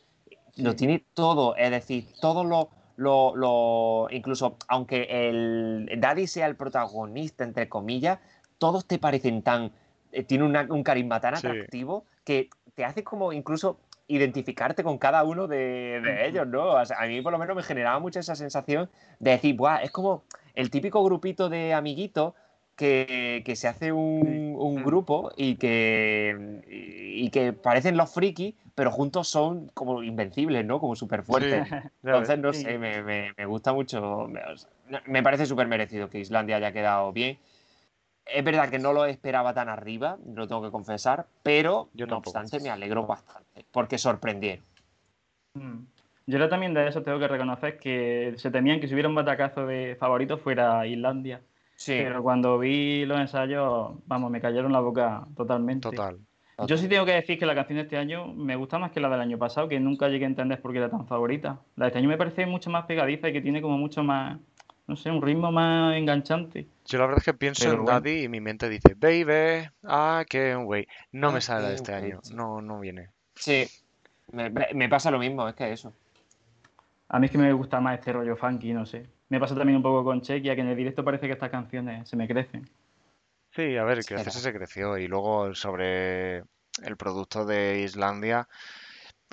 Lo 0.58 0.76
tiene 0.76 1.06
todo, 1.14 1.56
es 1.56 1.72
decir, 1.72 2.08
todo 2.20 2.44
lo, 2.44 2.70
lo, 2.96 3.36
lo- 3.36 4.08
incluso 4.12 4.58
aunque 4.68 5.08
el 5.30 5.90
Daddy 5.98 6.28
sea 6.28 6.48
el 6.48 6.56
protagonista, 6.56 7.44
entre 7.44 7.70
comillas, 7.70 8.20
todos 8.58 8.86
te 8.88 8.98
parecen 8.98 9.42
tan, 9.44 9.72
eh, 10.12 10.24
tiene 10.24 10.44
una- 10.46 10.66
un 10.70 10.84
carisma 10.84 11.20
tan 11.20 11.36
Sí. 11.36 11.48
atractivo 11.48 12.06
que 12.24 12.50
te 12.76 12.86
hace 12.86 13.04
como 13.04 13.34
incluso 13.34 13.80
identificarte 14.08 14.84
con 14.84 14.98
cada 14.98 15.24
uno 15.24 15.48
de, 15.48 16.00
de 16.02 16.28
ellos, 16.28 16.48
¿no? 16.48 16.72
O 16.72 16.86
sea, 16.86 16.98
a 17.02 17.08
mí 17.08 17.22
por 17.22 17.32
lo 17.34 17.38
menos 17.38 17.56
me 17.56 17.64
generaba 17.64 18.00
mucho 18.00 18.20
esa 18.20 18.36
sensación 18.36 18.90
de 19.20 19.32
decir, 19.32 19.56
Buah, 19.56 19.84
es 19.84 19.92
como 19.92 20.24
el 20.56 20.70
típico 20.72 21.04
grupito 21.04 21.50
de 21.50 21.74
amiguitos 21.74 22.34
que, 22.78 23.42
que 23.46 23.56
se 23.58 23.68
hace 23.68 23.92
un, 23.92 24.56
un 24.58 24.82
Mm. 24.82 24.84
grupo 24.86 25.32
y 25.36 25.56
que, 25.56 26.62
y, 26.70 27.26
y 27.26 27.30
que 27.32 27.52
parecen 27.52 27.98
los 27.98 28.14
frikis, 28.14 28.56
pero 28.76 28.92
juntos 28.92 29.28
son 29.28 29.68
como 29.74 30.04
invencibles, 30.04 30.64
¿no? 30.66 30.80
Como 30.80 30.96
súper 30.96 31.24
fuertes. 31.24 31.68
Sí. 31.68 31.76
Entonces, 32.04 32.40
no 32.40 32.54
Sí. 32.54 32.62
sé, 32.62 32.78
me, 32.78 33.02
me- 33.04 33.34
me 33.36 33.46
gusta 33.46 33.74
mucho. 33.74 34.28
Me, 34.30 34.40
o 34.46 34.56
sea, 34.56 34.70
me 35.08 35.24
parece 35.24 35.46
súper 35.46 35.68
merecido 35.68 36.10
que 36.10 36.20
Islandia 36.20 36.56
haya 36.58 36.72
quedado 36.72 37.12
bien. 37.12 37.38
Es 38.26 38.44
verdad 38.44 38.70
que 38.70 38.78
no 38.80 38.94
lo 38.94 39.06
esperaba 39.06 39.54
tan 39.54 39.70
arriba, 39.70 40.18
lo 40.34 40.48
tengo 40.48 40.62
que 40.62 40.70
confesar, 40.72 41.26
pero 41.44 41.90
Yo 41.94 42.06
no 42.08 42.18
obstante 42.18 42.60
me 42.60 42.70
alegro 42.70 43.06
bastante, 43.08 43.66
porque 43.72 43.98
sorprendieron. 43.98 44.64
Mm. 45.54 45.86
Yo 46.28 46.50
también 46.50 46.74
de 46.74 46.90
eso, 46.90 47.04
tengo 47.04 47.20
que 47.20 47.28
reconocer 47.30 47.80
que 47.80 48.34
se 48.38 48.52
temían 48.52 48.82
que 48.82 48.88
si 48.88 48.94
hubiera 48.94 49.08
un 49.08 49.16
batacazo 49.16 49.66
de 49.66 49.96
favorito 49.98 50.38
fuera 50.38 50.86
Islandia. 50.86 51.42
Sí, 51.78 51.94
Pero 51.96 52.24
cuando 52.24 52.58
vi 52.58 53.06
los 53.06 53.20
ensayos, 53.20 53.92
vamos, 54.08 54.32
me 54.32 54.42
cayeron 54.42 54.74
la 54.74 54.80
boca 54.80 55.26
totalmente. 55.36 55.88
Total. 55.90 56.18
Yo 56.66 56.76
sí 56.76 56.88
tengo 56.90 57.06
que 57.06 57.12
decir 57.12 57.38
que 57.38 57.46
la 57.46 57.54
canción 57.54 57.78
de 57.78 57.84
este 57.84 57.98
año 57.98 58.34
me 58.34 58.56
gusta 58.56 58.80
más 58.80 58.92
que 58.92 59.00
la 59.00 59.10
del 59.10 59.22
año 59.22 59.38
pasado, 59.38 59.68
que 59.70 59.80
nunca 59.80 60.10
llegué 60.10 60.26
a 60.26 60.28
entender 60.28 60.60
por 60.60 60.72
qué 60.72 60.80
era 60.80 60.90
tan 60.90 61.06
favorita. 61.06 61.60
La 61.76 61.86
de 61.86 61.90
este 61.90 62.00
año 62.00 62.10
me 62.10 62.18
parece 62.18 62.48
mucho 62.48 62.72
más 62.72 62.86
pegadiza 62.88 63.30
y 63.30 63.34
que 63.34 63.42
tiene 63.42 63.62
como 63.62 63.78
mucho 63.78 64.04
más, 64.04 64.40
no 64.88 64.96
sé, 64.96 65.12
un 65.12 65.22
ritmo 65.22 65.52
más 65.52 65.96
enganchante. 65.96 66.68
Yo 66.88 66.98
la 66.98 67.06
verdad 67.06 67.20
es 67.20 67.26
que 67.26 67.36
pienso 67.36 67.66
Pero 67.66 67.74
en 67.76 67.84
bueno. 67.84 68.00
Daddy 68.00 68.24
y 68.24 68.28
mi 68.28 68.42
mente 68.42 68.70
dice, 68.70 68.96
baby, 68.96 69.70
I 69.84 70.26
can't 70.28 70.66
wait. 70.66 70.90
No 71.12 71.32
me 71.32 71.42
sale 71.42 71.62
de 71.68 71.76
can't 71.76 71.76
este 71.76 71.94
año. 71.94 72.22
No, 72.34 72.60
no 72.60 72.80
viene. 72.80 73.10
sí. 73.36 73.68
Me, 74.32 74.50
me 74.50 74.90
pasa 74.90 75.10
lo 75.10 75.20
mismo, 75.20 75.48
es 75.48 75.56
que 75.56 75.72
eso. 75.72 75.94
A 77.08 77.20
mí 77.20 77.28
es 77.28 77.32
que 77.32 77.38
me 77.38 77.54
gusta 77.54 77.80
más 77.80 78.00
este 78.00 78.12
rollo 78.12 78.36
funky, 78.36 78.74
no 78.74 78.86
sé. 78.86 79.06
Me 79.30 79.40
pasa 79.40 79.56
también 79.56 79.78
un 79.78 79.84
poco 79.84 80.04
con 80.04 80.22
Chequia, 80.22 80.56
que 80.56 80.62
en 80.62 80.68
el 80.68 80.78
directo 80.78 81.04
parece 81.04 81.28
que 81.28 81.34
estas 81.34 81.52
canciones 81.52 82.08
se 82.08 82.16
me 82.16 82.28
crecen. 82.28 82.68
Sí, 83.52 83.76
a 83.76 83.84
ver, 83.84 84.06
crecerse 84.06 84.40
se 84.40 84.54
creció. 84.54 84.98
Y 84.98 85.08
luego 85.08 85.54
sobre 85.56 86.38
el 86.84 86.98
producto 86.98 87.46
de 87.46 87.82
Islandia, 87.82 88.48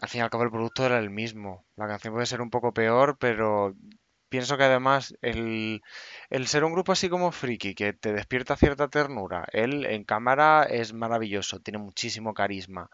al 0.01 0.09
fin 0.09 0.21
y 0.21 0.23
al 0.23 0.31
cabo 0.31 0.45
el 0.45 0.51
producto 0.51 0.85
era 0.85 0.99
el 0.99 1.11
mismo. 1.11 1.65
La 1.77 1.87
canción 1.87 2.15
puede 2.15 2.27
ser 2.27 2.41
un 2.41 2.51
poco 2.51 2.73
peor, 2.73 3.17
pero 3.19 3.75
pienso 4.29 4.57
que 4.57 4.65
además 4.65 5.15
el, 5.23 5.83
el 6.31 6.47
ser 6.49 6.65
un 6.65 6.73
grupo 6.73 6.93
así 6.93 7.09
como 7.09 7.31
Friki, 7.31 7.75
que 7.75 7.93
te 7.93 8.13
despierta 8.13 8.57
cierta 8.57 8.89
ternura, 8.89 9.47
él 9.53 9.87
en 9.87 10.05
cámara 10.05 10.65
es 10.65 10.93
maravilloso, 10.93 11.61
tiene 11.61 11.79
muchísimo 11.79 12.35
carisma. 12.35 12.91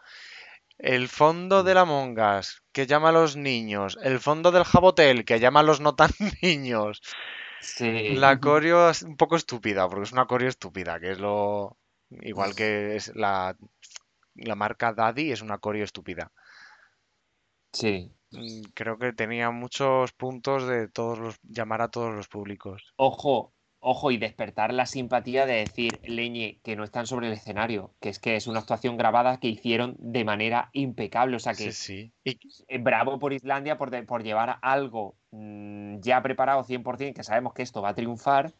El 0.81 1.09
fondo 1.09 1.61
de 1.61 1.75
la 1.75 1.85
Mongas, 1.85 2.63
que 2.71 2.87
llama 2.87 3.09
a 3.09 3.11
los 3.11 3.35
niños. 3.35 3.99
El 4.01 4.19
fondo 4.19 4.51
del 4.51 4.63
Jabotel, 4.63 5.25
que 5.25 5.39
llama 5.39 5.59
a 5.59 5.63
los 5.63 5.79
no 5.79 5.93
tan 5.93 6.09
niños. 6.41 7.01
Sí. 7.59 8.15
La 8.15 8.39
coreo 8.39 8.89
es 8.89 9.03
un 9.03 9.15
poco 9.15 9.35
estúpida, 9.35 9.87
porque 9.87 10.05
es 10.05 10.11
una 10.11 10.25
coreo 10.25 10.49
estúpida, 10.49 10.99
que 10.99 11.11
es 11.11 11.19
lo... 11.19 11.77
Igual 12.09 12.55
que 12.55 12.95
es 12.95 13.15
la, 13.15 13.55
la 14.33 14.55
marca 14.55 14.91
Daddy 14.91 15.31
es 15.31 15.43
una 15.43 15.59
coreo 15.59 15.83
estúpida. 15.83 16.31
Sí. 17.71 18.11
mm, 18.31 18.61
creo 18.73 18.97
que 18.97 19.13
tenía 19.13 19.51
muchos 19.51 20.13
puntos 20.13 20.67
de 20.67 20.87
todos 20.87 21.19
los, 21.19 21.39
llamar 21.43 21.83
a 21.83 21.91
todos 21.91 22.15
los 22.15 22.27
públicos. 22.27 22.91
Ojo, 22.95 23.53
ojo, 23.81 24.11
y 24.11 24.17
despertar 24.17 24.73
la 24.73 24.85
simpatía 24.85 25.45
de 25.45 25.55
decir, 25.55 25.99
Leñe, 26.05 26.59
que 26.63 26.75
no 26.75 26.83
están 26.83 27.07
sobre 27.07 27.27
el 27.27 27.33
escenario, 27.33 27.91
que 27.99 28.09
es 28.09 28.19
que 28.19 28.35
es 28.35 28.47
una 28.47 28.59
actuación 28.59 28.95
grabada 28.95 29.39
que 29.39 29.47
hicieron 29.47 29.95
de 29.99 30.23
manera 30.23 30.69
impecable. 30.71 31.35
O 31.35 31.39
sea 31.39 31.53
que 31.53 31.71
Sí, 31.71 31.71
sí. 31.71 32.11
Y, 32.23 32.37
eh, 32.67 32.77
bravo 32.77 33.17
por 33.17 33.33
Islandia 33.33 33.77
por, 33.77 33.89
de- 33.89 34.03
por 34.03 34.23
llevar 34.23 34.59
algo 34.61 35.15
mm, 35.31 35.99
ya 35.99 36.21
preparado 36.21 36.63
100%, 36.63 37.15
que 37.15 37.23
sabemos 37.23 37.53
que 37.53 37.63
esto 37.63 37.81
va 37.81 37.89
a 37.89 37.95
triunfar, 37.95 38.53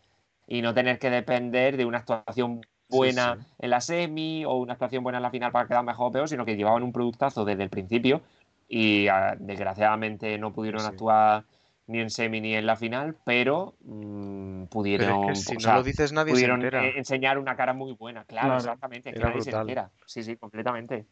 y 0.48 0.62
no 0.62 0.74
tener 0.74 1.00
que 1.00 1.10
depender 1.10 1.78
de 1.78 1.86
una 1.86 2.00
actuación 2.00 2.62
buena 2.90 3.38
sí. 3.40 3.46
en 3.60 3.70
la 3.70 3.80
semi 3.80 4.44
o 4.44 4.56
una 4.56 4.74
actuación 4.74 5.04
buena 5.04 5.20
en 5.20 5.24
la 5.24 5.32
final 5.32 5.52
para 5.52 5.68
quedar 5.68 5.84
mejor 5.86 6.10
o 6.10 6.12
peor, 6.12 6.28
sino 6.28 6.46
que 6.46 6.56
llevaban 6.56 6.84
un 6.84 6.92
productazo 6.92 7.46
desde 7.46 7.64
el 7.64 7.70
principio 7.70 8.22
y 8.68 9.08
ah, 9.08 9.36
desgraciadamente 9.40 10.38
no 10.38 10.52
pudieron 10.52 10.86
actuar 10.86 11.46
ni 11.88 12.00
en 12.00 12.10
semi 12.10 12.42
ni 12.42 12.56
en 12.56 12.66
la 12.66 12.76
final, 12.76 13.18
pero 13.26 13.76
mm, 13.82 14.66
pero 14.96 15.12
pudieron, 15.12 15.14
es 15.14 15.20
que 15.20 15.36
si 15.36 15.58
o 15.58 15.60
no 15.60 15.60
sea, 15.60 15.74
lo 15.74 15.84
dices 15.84 16.12
nadie 16.14 16.36
se 16.36 16.46
pudieron 16.46 16.48
entera. 16.48 16.84
eh, 16.86 16.94
enseñar 16.98 17.38
una 17.40 17.56
cara 17.56 17.74
muy 17.74 17.94
buena, 17.94 18.26
claro, 18.26 18.54
Claro. 18.54 18.56
exactamente, 18.56 19.10
es 19.10 19.16
que 19.16 19.24
nadie 19.24 19.42
se 19.42 19.52
brutal. 19.52 19.52
entera. 19.52 19.92
Sí, 20.06 20.24
sí, 20.24 20.38
completamente. 20.38 21.08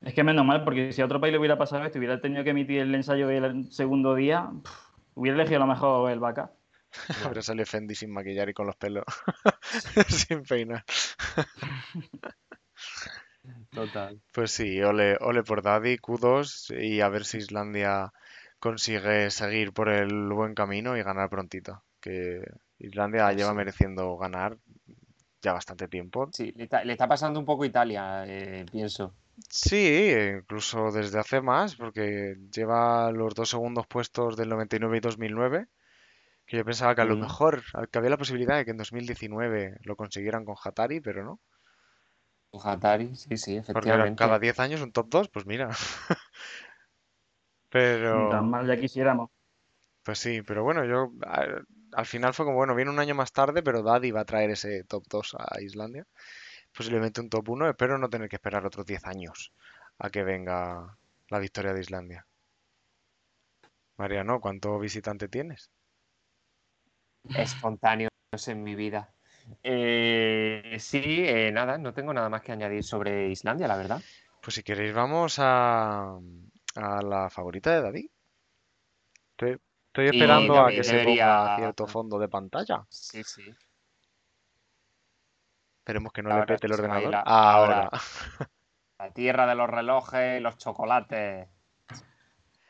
Es 0.00 0.14
que 0.14 0.24
menos 0.24 0.46
mal, 0.46 0.64
porque 0.64 0.92
si 0.92 1.02
a 1.02 1.06
otro 1.06 1.20
país 1.20 1.32
le 1.32 1.38
hubiera 1.38 1.58
pasado 1.58 1.84
esto, 1.84 1.98
hubiera 1.98 2.20
tenido 2.20 2.44
que 2.44 2.50
emitir 2.50 2.80
el 2.80 2.94
ensayo 2.94 3.26
del 3.28 3.70
segundo 3.72 4.14
día, 4.14 4.50
pf, 4.62 4.74
hubiera 5.14 5.36
elegido 5.36 5.58
a 5.58 5.66
lo 5.66 5.72
mejor 5.72 6.10
el 6.10 6.20
vaca. 6.20 6.52
Ahora 7.24 7.42
sale 7.42 7.64
Fendi 7.66 7.94
sin 7.94 8.10
maquillar 8.12 8.48
y 8.48 8.54
con 8.54 8.66
los 8.66 8.76
pelos 8.76 9.04
sin 10.08 10.42
peinar. 10.42 10.84
Total. 13.72 14.20
Pues 14.32 14.50
sí, 14.52 14.82
ole, 14.82 15.16
ole 15.20 15.42
por 15.44 15.62
Daddy, 15.62 15.98
kudos 15.98 16.70
y 16.70 17.00
a 17.00 17.08
ver 17.08 17.24
si 17.24 17.38
Islandia 17.38 18.12
consigue 18.60 19.30
seguir 19.30 19.72
por 19.72 19.88
el 19.88 20.28
buen 20.32 20.54
camino 20.54 20.96
y 20.96 21.02
ganar 21.02 21.28
prontito. 21.30 21.82
Que 22.00 22.42
Islandia 22.78 23.32
lleva 23.32 23.50
sí. 23.50 23.56
mereciendo 23.56 24.16
ganar 24.16 24.56
ya 25.42 25.52
bastante 25.52 25.88
tiempo. 25.88 26.28
Sí, 26.32 26.52
le 26.56 26.64
está, 26.64 26.84
le 26.84 26.92
está 26.92 27.08
pasando 27.08 27.38
un 27.40 27.46
poco 27.46 27.64
a 27.64 27.66
Italia, 27.66 28.24
eh, 28.26 28.66
pienso. 28.70 29.12
Sí, 29.48 30.12
incluso 30.38 30.90
desde 30.90 31.18
hace 31.18 31.40
más, 31.40 31.76
porque 31.76 32.36
lleva 32.54 33.10
los 33.12 33.34
dos 33.34 33.50
segundos 33.50 33.86
puestos 33.86 34.36
del 34.36 34.48
99 34.48 34.96
y 34.98 35.00
2009, 35.00 35.66
que 36.46 36.56
yo 36.58 36.64
pensaba 36.64 36.94
que 36.94 37.02
a 37.02 37.06
lo 37.06 37.16
Mm. 37.16 37.22
mejor 37.22 37.62
que 37.90 37.98
había 37.98 38.10
la 38.10 38.18
posibilidad 38.18 38.56
de 38.56 38.64
que 38.64 38.72
en 38.72 38.78
2019 38.78 39.78
lo 39.84 39.96
consiguieran 39.96 40.44
con 40.44 40.56
Hatari, 40.62 41.00
pero 41.00 41.24
no. 41.24 41.40
Hatari, 42.62 43.16
sí, 43.16 43.36
sí, 43.36 43.56
Porque 43.72 43.90
efectivamente. 43.90 44.22
cada 44.22 44.38
10 44.38 44.58
años 44.60 44.80
un 44.82 44.92
top 44.92 45.06
2, 45.08 45.28
pues 45.28 45.46
mira. 45.46 45.70
Tan 48.28 48.44
Pero, 48.44 48.50
mal 48.50 48.66
ya 48.68 48.76
quisiéramos. 48.76 49.30
pues 50.02 50.18
sí, 50.18 50.42
pero 50.42 50.62
bueno, 50.64 50.84
yo 50.84 51.12
a- 51.26 51.62
al 51.92 52.06
final 52.06 52.34
fue 52.34 52.44
como, 52.44 52.56
bueno, 52.56 52.74
viene 52.74 52.90
un 52.90 52.98
año 53.00 53.14
más 53.14 53.32
tarde, 53.32 53.62
pero 53.62 53.82
Daddy 53.82 54.10
va 54.12 54.20
a 54.20 54.24
traer 54.24 54.50
ese 54.50 54.84
top 54.84 55.04
2 55.08 55.34
a 55.38 55.60
Islandia. 55.60 56.06
Posiblemente 56.76 57.20
un 57.22 57.30
top 57.30 57.50
1, 57.50 57.68
espero 57.68 57.98
no 57.98 58.10
tener 58.10 58.28
que 58.28 58.36
esperar 58.36 58.66
otros 58.66 58.86
10 58.86 59.04
años 59.06 59.52
a 59.98 60.10
que 60.10 60.24
venga 60.24 60.98
la 61.30 61.38
victoria 61.40 61.74
de 61.74 61.80
Islandia. 61.80 62.26
Mariano, 63.98 64.40
¿cuánto 64.40 64.80
visitante 64.80 65.28
tienes? 65.28 65.70
Espontáneos 67.34 68.10
en 68.48 68.62
mi 68.62 68.74
vida. 68.74 69.14
Eh, 69.62 70.76
sí, 70.78 71.00
eh, 71.04 71.50
nada, 71.52 71.78
no 71.78 71.92
tengo 71.92 72.12
nada 72.14 72.28
más 72.28 72.42
que 72.42 72.52
añadir 72.52 72.84
sobre 72.84 73.28
Islandia, 73.28 73.68
la 73.68 73.76
verdad. 73.76 74.04
Pues 74.42 74.54
si 74.54 74.62
queréis 74.62 74.94
vamos 74.94 75.36
a, 75.38 76.18
a 76.76 77.02
la 77.02 77.30
favorita 77.30 77.70
de 77.74 77.82
Daddy. 77.82 78.10
Estoy, 79.32 79.58
estoy 79.88 80.04
Y 80.06 80.08
esperando 80.08 80.60
a 80.60 80.70
que 80.70 80.84
se 80.84 81.04
ponga 81.04 81.56
cierto 81.56 81.86
fondo 81.86 82.18
de 82.18 82.28
pantalla. 82.28 82.84
Sí, 82.88 83.22
sí. 83.24 83.42
Esperemos 85.78 86.12
que 86.12 86.22
no 86.22 86.28
le 86.28 86.34
Ahora 86.36 86.46
pete 86.46 86.66
el 86.66 86.72
ordenador. 86.74 87.10
la- 87.10 87.20
Ahora. 87.20 87.82
ahora. 87.84 87.90
La 88.98 89.10
tierra 89.12 89.46
de 89.46 89.54
los 89.54 89.68
relojes, 89.68 90.40
los 90.42 90.58
chocolates. 90.58 91.48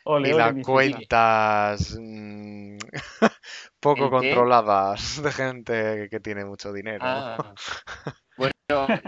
Ole, 0.04 0.30
Y 0.30 0.32
las 0.32 0.54
cuentas 0.64 1.96
mm, 2.00 2.78
poco 3.80 4.08
controladas 4.10 5.22
de 5.22 5.32
gente 5.32 6.08
que 6.10 6.20
tiene 6.20 6.44
mucho 6.44 6.72
dinero. 6.72 7.04
Ah. 7.04 7.54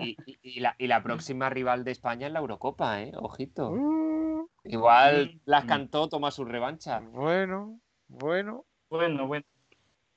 Y, 0.02 0.16
y- 0.26 0.38
y 0.42 0.60
la, 0.60 0.74
y 0.78 0.86
la 0.86 1.02
próxima 1.02 1.48
rival 1.50 1.84
de 1.84 1.90
España 1.92 2.26
es 2.26 2.32
la 2.32 2.40
Eurocopa, 2.40 3.02
¿eh? 3.02 3.12
Ojito. 3.16 3.70
Uh, 3.70 4.48
Igual 4.64 5.40
las 5.44 5.64
Mm. 5.64 5.68
cantó, 5.68 6.08
toma 6.08 6.30
su 6.30 6.44
revancha. 6.44 7.00
bueno, 7.00 7.80
bueno. 8.08 8.64
Bueno, 8.90 9.26
bueno. 9.26 9.44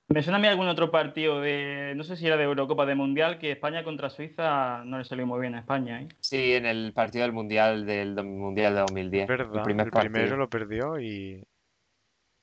Me 0.08 0.22
suena 0.22 0.38
a 0.38 0.40
mí 0.42 0.48
algún 0.48 0.68
otro 0.68 0.92
partido 0.92 1.42
de, 1.42 1.94
no 1.96 2.04
sé 2.04 2.16
si 2.16 2.28
era 2.28 2.38
de 2.38 2.44
Eurocopa, 2.44 2.86
de 2.86 2.94
Mundial, 2.94 3.40
que 3.40 3.52
España 3.52 3.84
contra 3.84 4.12
Suiza 4.12 4.84
no 4.86 5.00
le 5.00 5.04
salió 5.04 5.26
muy 5.26 5.42
bien 5.42 5.56
a 5.56 5.60
España, 5.60 6.02
¿eh? 6.02 6.08
Sí, 6.20 6.54
en 6.54 6.68
el 6.68 6.94
partido 6.94 7.24
del 7.24 7.34
Mundial 7.34 7.88
del 7.88 8.14
Mundial 8.24 8.76
de 8.76 8.80
2010. 8.82 9.24
Es 9.24 9.28
verdad, 9.28 9.56
el 9.56 9.62
primer 9.64 9.88
el 9.88 9.92
primero 9.92 10.38
lo 10.38 10.48
perdió 10.48 11.00
y, 11.00 11.44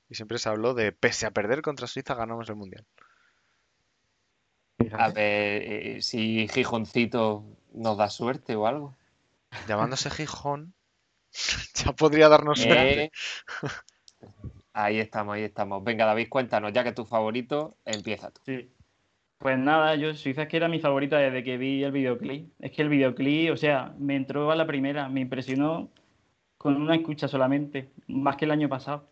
y 0.09 0.15
siempre 0.15 0.39
se 0.39 0.49
habló 0.49 0.73
de, 0.73 0.91
pese 0.91 1.25
a 1.25 1.31
perder 1.31 1.61
contra 1.61 1.87
Suiza, 1.87 2.15
ganamos 2.15 2.49
el 2.49 2.55
Mundial. 2.57 2.85
A 4.91 5.09
ver 5.09 5.61
eh, 5.63 6.01
si 6.01 6.47
Gijoncito 6.47 7.43
nos 7.73 7.97
da 7.97 8.09
suerte 8.09 8.55
o 8.55 8.67
algo. 8.67 8.95
Llamándose 9.67 10.09
Gijón, 10.09 10.73
ya 11.75 11.93
podría 11.93 12.29
darnos 12.29 12.59
suerte. 12.59 13.03
Eh, 13.05 13.11
Ahí 14.73 14.99
estamos, 14.99 15.35
ahí 15.35 15.43
estamos. 15.43 15.83
Venga, 15.83 16.05
David, 16.05 16.29
cuéntanos, 16.29 16.73
ya 16.73 16.83
que 16.83 16.93
tu 16.93 17.05
favorito, 17.05 17.77
empieza 17.85 18.31
tú. 18.31 18.41
Sí. 18.45 18.71
Pues 19.37 19.59
nada, 19.59 19.95
yo 19.95 20.13
Suiza 20.15 20.43
es 20.43 20.47
que 20.47 20.57
era 20.57 20.67
mi 20.67 20.79
favorita 20.79 21.17
desde 21.17 21.43
que 21.43 21.57
vi 21.57 21.83
el 21.83 21.91
videoclip. 21.91 22.49
Es 22.59 22.71
que 22.71 22.81
el 22.81 22.89
videoclip, 22.89 23.51
o 23.51 23.57
sea, 23.57 23.93
me 23.99 24.15
entró 24.15 24.49
a 24.51 24.55
la 24.55 24.65
primera, 24.65 25.09
me 25.09 25.19
impresionó 25.21 25.89
con 26.57 26.81
una 26.81 26.95
escucha 26.95 27.27
solamente, 27.27 27.89
más 28.07 28.37
que 28.37 28.45
el 28.45 28.51
año 28.51 28.69
pasado. 28.69 29.09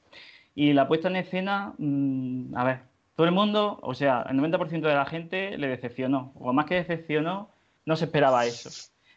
Y 0.56 0.74
la 0.74 0.88
puesta 0.88 1.10
en 1.10 1.18
escena, 1.18 1.74
mm, 1.78 2.56
a 2.56 2.64
ver, 2.64 2.80
todo 3.16 3.26
el 3.26 3.34
mundo, 3.34 3.80
o 3.82 3.94
sea, 3.94 4.26
el 4.30 4.38
90% 4.38 4.82
de 4.82 4.96
la 4.96 5.06
gente 5.06 5.58
le 5.58 5.68
decepcionó, 5.68 6.32
o 6.36 6.54
más 6.54 6.66
que 6.66 6.76
decepcionó, 6.76 7.50
no 7.86 7.96
se 7.96 8.06
esperaba 8.06 8.46
eso. 8.46 8.70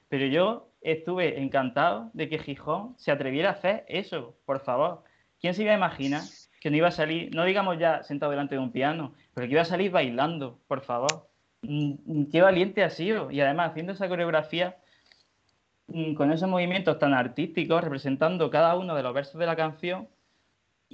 Pero 0.09 0.27
yo 0.27 0.69
estuve 0.81 1.41
encantado 1.41 2.11
de 2.13 2.29
que 2.29 2.39
Gijón 2.39 2.95
se 2.99 3.11
atreviera 3.11 3.51
a 3.51 3.53
hacer 3.53 3.85
eso, 3.89 4.37
por 4.45 4.61
favor. 4.61 5.03
¿Quién 5.41 5.55
se 5.55 5.63
iba 5.63 5.73
a 5.73 5.77
imaginar 5.77 6.23
que 6.61 6.71
no 6.71 6.77
iba 6.77 6.89
a 6.89 6.93
salir, 6.93 7.35
no 7.35 7.45
digamos 7.45 7.79
ya 7.79 8.03
sentado 8.03 8.31
delante 8.31 8.55
de 8.55 8.61
un 8.61 8.73
piano, 8.73 9.15
pero 9.35 9.47
que 9.47 9.53
iba 9.53 9.63
a 9.63 9.67
salir 9.67 9.91
bailando, 9.91 10.59
por 10.67 10.83
favor? 10.83 11.29
Mm, 11.63 12.31
Qué 12.31 12.43
valiente 12.43 12.83
ha 12.85 12.91
sido. 12.91 13.31
Y 13.31 13.41
además 13.41 13.71
haciendo 13.71 13.93
esa 13.93 14.09
coreografía 14.09 14.77
mm, 15.89 16.15
con 16.15 16.33
esos 16.33 16.49
movimientos 16.49 16.99
tan 16.99 17.15
artísticos, 17.15 17.83
representando 17.83 18.51
cada 18.51 18.77
uno 18.77 18.95
de 18.95 19.03
los 19.03 19.15
versos 19.15 19.39
de 19.39 19.47
la 19.47 19.57
canción. 19.57 20.09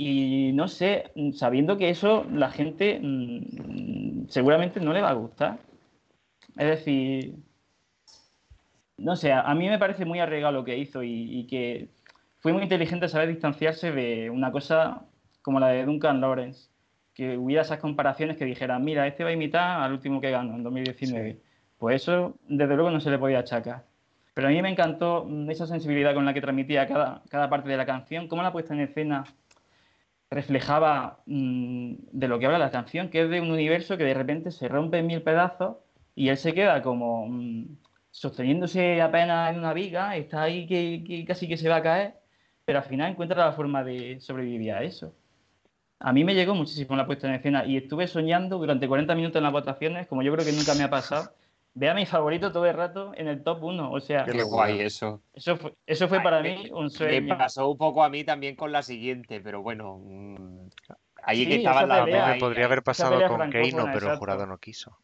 Y 0.02 0.52
no 0.54 0.66
sé, 0.66 1.12
sabiendo 1.34 1.76
que 1.76 1.90
eso 1.90 2.24
la 2.32 2.50
gente 2.50 2.98
mm, 3.02 4.28
seguramente 4.28 4.80
no 4.80 4.94
le 4.94 5.02
va 5.02 5.10
a 5.10 5.12
gustar. 5.12 5.58
Es 6.56 6.68
decir, 6.68 7.34
no 8.96 9.14
sé, 9.14 9.30
a 9.30 9.54
mí 9.54 9.68
me 9.68 9.78
parece 9.78 10.06
muy 10.06 10.18
arriesgado 10.18 10.54
lo 10.54 10.64
que 10.64 10.78
hizo 10.78 11.02
y, 11.02 11.40
y 11.40 11.46
que 11.46 11.90
fue 12.38 12.54
muy 12.54 12.62
inteligente 12.62 13.10
saber 13.10 13.28
distanciarse 13.28 13.92
de 13.92 14.30
una 14.30 14.50
cosa 14.50 15.04
como 15.42 15.60
la 15.60 15.68
de 15.68 15.84
Duncan 15.84 16.22
Lawrence, 16.22 16.70
que 17.12 17.36
hubiera 17.36 17.60
esas 17.60 17.78
comparaciones 17.78 18.38
que 18.38 18.46
dijeran, 18.46 18.82
mira, 18.82 19.06
este 19.06 19.22
va 19.22 19.28
a 19.28 19.34
imitar 19.34 19.82
al 19.82 19.92
último 19.92 20.22
que 20.22 20.30
ganó 20.30 20.56
en 20.56 20.62
2019. 20.62 21.42
Pues 21.76 22.00
eso, 22.00 22.38
desde 22.48 22.74
luego, 22.74 22.90
no 22.90 23.00
se 23.00 23.10
le 23.10 23.18
podía 23.18 23.40
achacar. 23.40 23.84
Pero 24.32 24.48
a 24.48 24.50
mí 24.50 24.62
me 24.62 24.70
encantó 24.70 25.26
mm, 25.28 25.50
esa 25.50 25.66
sensibilidad 25.66 26.14
con 26.14 26.24
la 26.24 26.32
que 26.32 26.40
transmitía 26.40 26.86
cada, 26.86 27.22
cada 27.28 27.50
parte 27.50 27.68
de 27.68 27.76
la 27.76 27.84
canción, 27.84 28.28
cómo 28.28 28.42
la 28.42 28.50
puesta 28.50 28.72
en 28.72 28.80
escena 28.80 29.24
reflejaba 30.30 31.20
mm, 31.26 31.94
de 32.12 32.28
lo 32.28 32.38
que 32.38 32.46
habla 32.46 32.58
la 32.58 32.70
canción, 32.70 33.10
que 33.10 33.22
es 33.22 33.30
de 33.30 33.40
un 33.40 33.50
universo 33.50 33.96
que 33.96 34.04
de 34.04 34.14
repente 34.14 34.50
se 34.50 34.68
rompe 34.68 34.98
en 34.98 35.06
mil 35.06 35.22
pedazos 35.22 35.78
y 36.14 36.28
él 36.28 36.36
se 36.36 36.54
queda 36.54 36.82
como 36.82 37.26
mm, 37.28 37.76
sosteniéndose 38.10 39.02
apenas 39.02 39.52
en 39.52 39.58
una 39.58 39.72
viga, 39.72 40.16
está 40.16 40.42
ahí 40.42 40.66
que, 40.66 41.04
que 41.06 41.24
casi 41.24 41.48
que 41.48 41.56
se 41.56 41.68
va 41.68 41.76
a 41.76 41.82
caer, 41.82 42.14
pero 42.64 42.78
al 42.78 42.84
final 42.84 43.10
encuentra 43.10 43.44
la 43.44 43.52
forma 43.52 43.82
de 43.84 44.20
sobrevivir 44.20 44.72
a 44.72 44.82
eso. 44.84 45.14
A 45.98 46.12
mí 46.12 46.24
me 46.24 46.34
llegó 46.34 46.54
muchísimo 46.54 46.96
la 46.96 47.06
puesta 47.06 47.28
en 47.28 47.34
escena 47.34 47.66
y 47.66 47.76
estuve 47.76 48.06
soñando 48.06 48.58
durante 48.58 48.88
40 48.88 49.14
minutos 49.14 49.36
en 49.36 49.42
las 49.42 49.52
votaciones, 49.52 50.06
como 50.06 50.22
yo 50.22 50.32
creo 50.32 50.46
que 50.46 50.52
nunca 50.52 50.74
me 50.74 50.84
ha 50.84 50.90
pasado, 50.90 51.32
ver 51.74 51.90
a 51.90 51.94
mi 51.94 52.06
favorito 52.06 52.52
todo 52.52 52.66
el 52.66 52.74
rato 52.74 53.12
en 53.16 53.28
el 53.28 53.42
top 53.42 53.62
1. 53.64 53.92
O 53.92 54.00
sea, 54.00 54.24
Qué 54.24 54.42
guay 54.42 54.80
eso. 54.80 55.22
eso 55.32 55.56
fue, 55.56 55.74
eso 55.86 56.08
fue 56.08 56.18
Ay, 56.18 56.24
para 56.24 56.42
me- 56.42 56.56
mí 56.56 56.70
un 56.72 56.84
Me 56.84 56.90
sueño. 56.90 57.38
pasó 57.38 57.70
un 57.70 57.78
poco 57.78 58.02
a 58.02 58.08
mí 58.08 58.24
también 58.24 58.56
con 58.56 58.72
la 58.72 58.82
siguiente, 58.82 59.40
pero 59.40 59.62
bueno. 59.62 59.98
mm, 60.02 60.68
Ahí 61.22 61.44
Sí, 61.44 61.48
que 61.48 61.54
estaban 61.56 61.84
esa 61.84 61.86
las 61.86 62.04
pelea. 62.06 62.26
Me 62.26 62.32
ahí, 62.32 62.40
podría 62.40 62.64
haber 62.64 62.82
pasado 62.82 63.20
con 63.28 63.50
Keino, 63.50 63.84
pero 63.84 63.88
el 63.88 63.94
exacto. 63.96 64.18
jurado 64.18 64.46
no 64.46 64.58
quiso. 64.58 64.96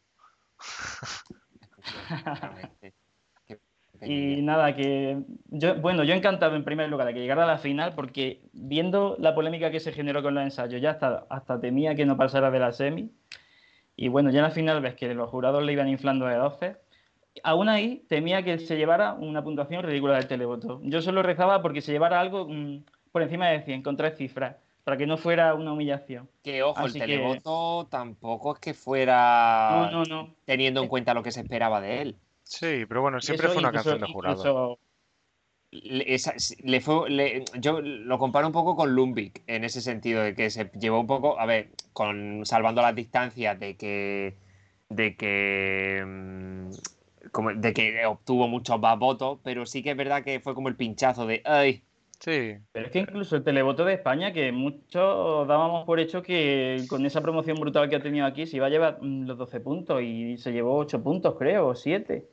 Y 3.99 4.41
nada, 4.43 4.75
que 4.75 5.23
yo, 5.47 5.75
bueno, 5.81 6.03
yo 6.03 6.13
encantado 6.13 6.55
en 6.55 6.63
primer 6.63 6.87
lugar 6.89 7.07
de 7.07 7.13
que 7.15 7.19
llegara 7.19 7.43
a 7.43 7.47
la 7.47 7.57
final, 7.57 7.93
porque 7.95 8.41
viendo 8.53 9.15
la 9.19 9.33
polémica 9.33 9.71
que 9.71 9.79
se 9.79 9.91
generó 9.91 10.21
con 10.21 10.35
los 10.35 10.43
ensayos, 10.43 10.79
ya 10.81 10.91
hasta, 10.91 11.25
hasta 11.29 11.59
temía 11.59 11.95
que 11.95 12.05
no 12.05 12.15
pasara 12.15 12.51
de 12.51 12.59
la 12.59 12.71
semi. 12.73 13.11
Y 13.99 14.09
bueno, 14.09 14.29
ya 14.29 14.39
en 14.39 14.43
la 14.43 14.51
final 14.51 14.79
ves 14.79 14.95
que 14.95 15.13
los 15.15 15.29
jurados 15.29 15.63
le 15.63 15.73
iban 15.73 15.89
inflando 15.89 16.27
de 16.27 16.35
12. 16.35 16.77
Aún 17.43 17.67
ahí 17.67 18.05
temía 18.07 18.43
que 18.43 18.59
se 18.59 18.77
llevara 18.77 19.13
una 19.13 19.43
puntuación 19.43 19.83
ridícula 19.83 20.15
del 20.15 20.27
televoto. 20.27 20.79
Yo 20.83 21.01
solo 21.01 21.23
rezaba 21.23 21.63
porque 21.63 21.81
se 21.81 21.91
llevara 21.91 22.19
algo 22.19 22.47
mm, 22.47 22.83
por 23.11 23.23
encima 23.23 23.47
de 23.49 23.63
100, 23.63 23.81
con 23.81 23.97
tres 23.97 24.15
cifras, 24.15 24.55
para 24.83 24.97
que 24.97 25.07
no 25.07 25.17
fuera 25.17 25.55
una 25.55 25.73
humillación. 25.73 26.29
Que 26.43 26.61
ojo, 26.61 26.85
el 26.85 26.93
televoto 26.93 27.87
tampoco 27.89 28.53
es 28.53 28.59
que 28.59 28.73
fuera 28.75 29.89
no, 29.91 30.03
no, 30.03 30.03
no. 30.03 30.35
teniendo 30.45 30.81
en 30.81 30.87
cuenta 30.87 31.15
lo 31.15 31.23
que 31.23 31.31
se 31.31 31.41
esperaba 31.41 31.81
de 31.81 32.01
él. 32.01 32.15
Sí, 32.43 32.85
pero 32.87 33.01
bueno, 33.01 33.19
siempre 33.19 33.47
fue 33.47 33.57
una 33.57 33.71
canción 33.71 33.99
de 33.99 34.07
jurado. 34.07 34.79
Le, 35.83 36.81
fue, 36.81 37.43
yo 37.59 37.81
lo 37.81 38.19
comparo 38.19 38.47
un 38.47 38.53
poco 38.53 38.75
con 38.75 38.93
Lumbik 38.93 39.43
en 39.47 39.63
ese 39.63 39.81
sentido, 39.81 40.21
de 40.23 40.35
que 40.35 40.49
se 40.49 40.71
llevó 40.79 40.99
un 40.99 41.07
poco, 41.07 41.39
a 41.39 41.45
ver, 41.45 41.69
con 41.93 42.45
salvando 42.45 42.81
las 42.81 42.95
distancias 42.95 43.59
de 43.59 43.75
que 43.75 44.35
de 44.89 45.15
que 45.15 46.03
mm, 46.05 46.69
como, 47.31 47.53
de 47.53 47.73
que 47.73 48.05
obtuvo 48.05 48.47
muchos 48.47 48.79
más 48.79 48.97
votos, 48.97 49.39
pero 49.43 49.65
sí 49.65 49.83
que 49.83 49.91
es 49.91 49.97
verdad 49.97 50.23
que 50.23 50.39
fue 50.39 50.55
como 50.55 50.69
el 50.69 50.75
pinchazo 50.75 51.25
de 51.27 51.41
ay. 51.45 51.83
Sí. 52.19 52.57
Pero 52.71 52.87
es 52.87 52.91
que 52.91 52.99
incluso 52.99 53.35
el 53.35 53.43
televoto 53.43 53.85
de 53.85 53.93
España, 53.93 54.33
que 54.33 54.51
muchos 54.51 55.47
dábamos 55.47 55.85
por 55.85 55.99
hecho 55.99 56.23
que 56.23 56.83
con 56.89 57.05
esa 57.05 57.21
promoción 57.21 57.59
brutal 57.59 57.89
que 57.89 57.95
ha 57.95 58.01
tenido 58.01 58.25
aquí 58.25 58.47
se 58.47 58.57
iba 58.57 58.65
a 58.65 58.69
llevar 58.69 58.99
mm, 59.01 59.27
los 59.27 59.37
12 59.37 59.59
puntos 59.59 60.01
y 60.01 60.37
se 60.37 60.51
llevó 60.51 60.77
8 60.77 61.03
puntos, 61.03 61.35
creo, 61.37 61.67
o 61.67 61.75
7. 61.75 62.27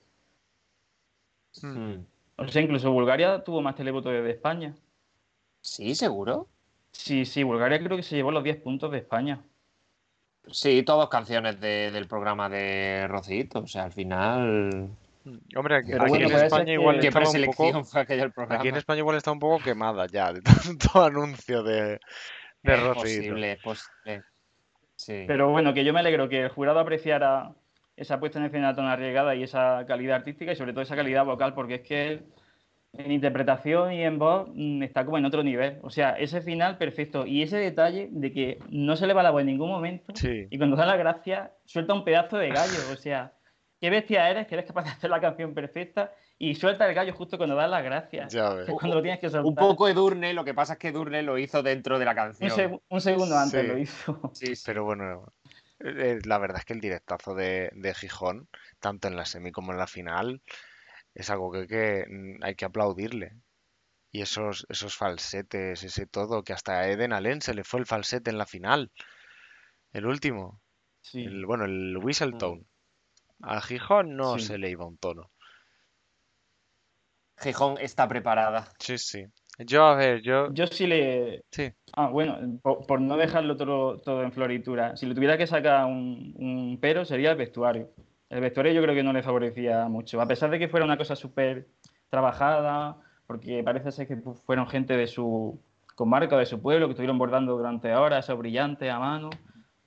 Hmm. 1.62 2.04
O 2.36 2.48
sea, 2.48 2.62
incluso 2.62 2.90
Bulgaria 2.90 3.44
tuvo 3.44 3.62
más 3.62 3.76
televotos 3.76 4.12
de 4.12 4.30
España. 4.30 4.74
¿Sí, 5.60 5.94
seguro? 5.94 6.48
Sí, 6.92 7.24
sí, 7.24 7.42
Bulgaria 7.42 7.78
creo 7.78 7.96
que 7.96 8.02
se 8.02 8.16
llevó 8.16 8.30
los 8.30 8.44
10 8.44 8.60
puntos 8.62 8.90
de 8.90 8.98
España. 8.98 9.42
Sí, 10.50 10.82
todas 10.82 11.08
canciones 11.08 11.60
del 11.60 12.06
programa 12.06 12.48
de 12.48 13.06
Rocito. 13.08 13.60
O 13.60 13.66
sea, 13.66 13.84
al 13.84 13.92
final. 13.92 14.90
Hombre, 15.56 15.76
aquí, 15.76 15.92
en 15.92 16.32
España 16.32 16.72
igual 16.74 17.02
estaba 17.02 17.30
un 17.30 17.54
poco. 17.54 17.98
Aquí 18.50 18.68
en 18.68 18.76
España 18.76 18.98
igual 18.98 19.16
está 19.16 19.32
un 19.32 19.38
poco 19.38 19.64
quemada 19.64 20.06
ya 20.06 20.32
de 20.32 20.42
tanto 20.42 21.02
anuncio 21.02 21.62
de, 21.62 21.98
de 22.62 22.74
es 22.74 22.82
Rocito. 22.82 23.34
Posible. 23.62 24.22
Sí. 24.96 25.24
Pero 25.26 25.50
bueno, 25.50 25.72
que 25.72 25.84
yo 25.84 25.92
me 25.92 26.00
alegro 26.00 26.28
que 26.28 26.42
el 26.42 26.48
jurado 26.50 26.78
apreciara 26.78 27.54
esa 27.96 28.20
puesta 28.20 28.38
en 28.38 28.46
escena 28.46 28.74
tan 28.74 28.86
arriesgada 28.86 29.34
y 29.34 29.42
esa 29.42 29.84
calidad 29.86 30.16
artística 30.16 30.52
y 30.52 30.56
sobre 30.56 30.72
todo 30.72 30.82
esa 30.82 30.96
calidad 30.96 31.24
vocal, 31.24 31.54
porque 31.54 31.76
es 31.76 31.80
que 31.82 32.22
en 32.96 33.10
interpretación 33.10 33.92
y 33.92 34.02
en 34.02 34.18
voz 34.18 34.48
mm, 34.54 34.82
está 34.82 35.04
como 35.04 35.18
en 35.18 35.24
otro 35.24 35.42
nivel. 35.42 35.78
O 35.82 35.90
sea, 35.90 36.10
ese 36.10 36.40
final 36.40 36.78
perfecto 36.78 37.26
y 37.26 37.42
ese 37.42 37.58
detalle 37.58 38.08
de 38.10 38.32
que 38.32 38.58
no 38.70 38.96
se 38.96 39.06
le 39.06 39.14
va 39.14 39.22
la 39.22 39.30
voz 39.30 39.40
en 39.40 39.48
ningún 39.48 39.70
momento 39.70 40.12
y 40.24 40.58
cuando 40.58 40.76
da 40.76 40.86
la 40.86 40.96
gracia 40.96 41.52
suelta 41.64 41.94
un 41.94 42.04
pedazo 42.04 42.38
de 42.38 42.48
gallo. 42.48 42.78
O 42.92 42.96
sea, 42.96 43.32
qué 43.80 43.90
bestia 43.90 44.30
eres 44.30 44.46
que 44.46 44.54
eres 44.54 44.66
capaz 44.66 44.84
de 44.84 44.90
hacer 44.90 45.10
la 45.10 45.20
canción 45.20 45.54
perfecta 45.54 46.12
y 46.38 46.54
suelta 46.54 46.88
el 46.88 46.94
gallo 46.94 47.12
justo 47.14 47.36
cuando 47.36 47.54
das 47.54 47.70
las 47.70 47.84
gracias. 47.84 48.34
cuando 48.78 48.96
lo 48.96 49.02
tienes 49.02 49.20
que 49.20 49.28
soltar. 49.28 49.46
Un 49.46 49.54
poco 49.54 49.88
Edurne, 49.88 50.32
lo 50.32 50.44
que 50.44 50.54
pasa 50.54 50.74
es 50.74 50.78
que 50.78 50.88
Edurne 50.88 51.22
lo 51.22 51.38
hizo 51.38 51.62
dentro 51.62 51.98
de 51.98 52.04
la 52.04 52.14
canción. 52.14 52.80
Un, 52.88 53.00
segundo 53.00 53.36
antes 53.36 53.66
lo 53.66 53.78
hizo. 53.78 54.20
Sí, 54.32 54.52
pero 54.64 54.84
bueno, 54.84 55.32
la 55.84 56.38
verdad 56.38 56.58
es 56.58 56.64
que 56.64 56.72
el 56.72 56.80
directazo 56.80 57.34
de, 57.34 57.94
Gijón, 57.94 58.48
tanto 58.80 59.08
en 59.08 59.16
la 59.16 59.26
semi 59.26 59.52
como 59.52 59.72
en 59.72 59.78
la 59.78 59.86
final, 59.86 60.42
es 61.14 61.28
algo 61.30 61.52
que, 61.52 62.06
mm, 62.08 62.42
hay 62.42 62.54
que 62.54 62.64
aplaudirle. 62.64 63.36
Y 64.10 64.22
esos, 64.22 64.66
esos 64.68 64.96
falsetes, 64.96 65.82
ese 65.82 66.06
todo, 66.06 66.42
que 66.42 66.52
hasta 66.52 66.80
a 66.80 66.88
Eden 66.88 67.12
Allen 67.12 67.42
se 67.42 67.52
le 67.52 67.64
fue 67.64 67.80
el 67.80 67.86
falsete 67.86 68.30
en 68.30 68.38
la 68.38 68.46
final. 68.46 68.92
El 69.92 70.06
último. 70.06 70.60
bueno, 71.46 71.64
el 71.66 71.96
whistle 71.98 72.32
mm. 72.32 72.64
A 73.42 73.60
Gijón 73.60 74.16
no 74.16 74.38
se 74.38 74.56
le 74.56 74.70
iba 74.70 74.86
un 74.86 74.96
tono. 74.96 75.30
Gijón 77.36 77.76
está 77.78 78.08
preparada. 78.08 78.72
Sí, 78.78 78.96
sí. 78.96 79.26
Yo, 79.58 79.84
a 79.84 79.94
ver, 79.94 80.20
yo. 80.22 80.52
Yo 80.52 80.66
sí 80.66 80.86
le. 80.86 81.44
Sí. 81.50 81.72
Ah, 81.92 82.08
bueno, 82.08 82.58
por, 82.62 83.00
no 83.00 83.16
dejarlo 83.16 83.56
todo, 83.56 83.98
todo, 83.98 84.22
en 84.22 84.32
floritura. 84.32 84.96
Si 84.96 85.06
le 85.06 85.14
tuviera 85.14 85.38
que 85.38 85.46
sacar 85.46 85.86
un, 85.86 86.78
pero, 86.80 87.04
sería 87.04 87.30
el 87.30 87.36
vestuario. 87.36 87.90
El 88.30 88.40
vestuario 88.40 88.72
yo 88.72 88.82
creo 88.82 88.94
que 88.94 89.04
no 89.04 89.12
le 89.12 89.22
favorecía 89.22 89.88
mucho. 89.88 90.20
A 90.20 90.26
pesar 90.26 90.50
de 90.50 90.58
que 90.58 90.68
fuera 90.68 90.84
una 90.84 90.96
cosa 90.96 91.14
súper 91.14 91.68
trabajada, 92.10 92.96
porque 93.26 93.62
parece 93.62 93.92
ser 93.92 94.08
que 94.08 94.16
fueron 94.44 94.66
gente 94.66 94.96
de 94.96 95.06
su 95.06 95.60
comarca, 95.94 96.36
de 96.36 96.46
su 96.46 96.60
pueblo, 96.60 96.86
que 96.86 96.92
estuvieron 96.92 97.18
bordando 97.18 97.56
durante 97.56 97.94
horas, 97.94 98.24
eso 98.24 98.36
brillante 98.36 98.90
a 98.90 98.98
mano. 98.98 99.30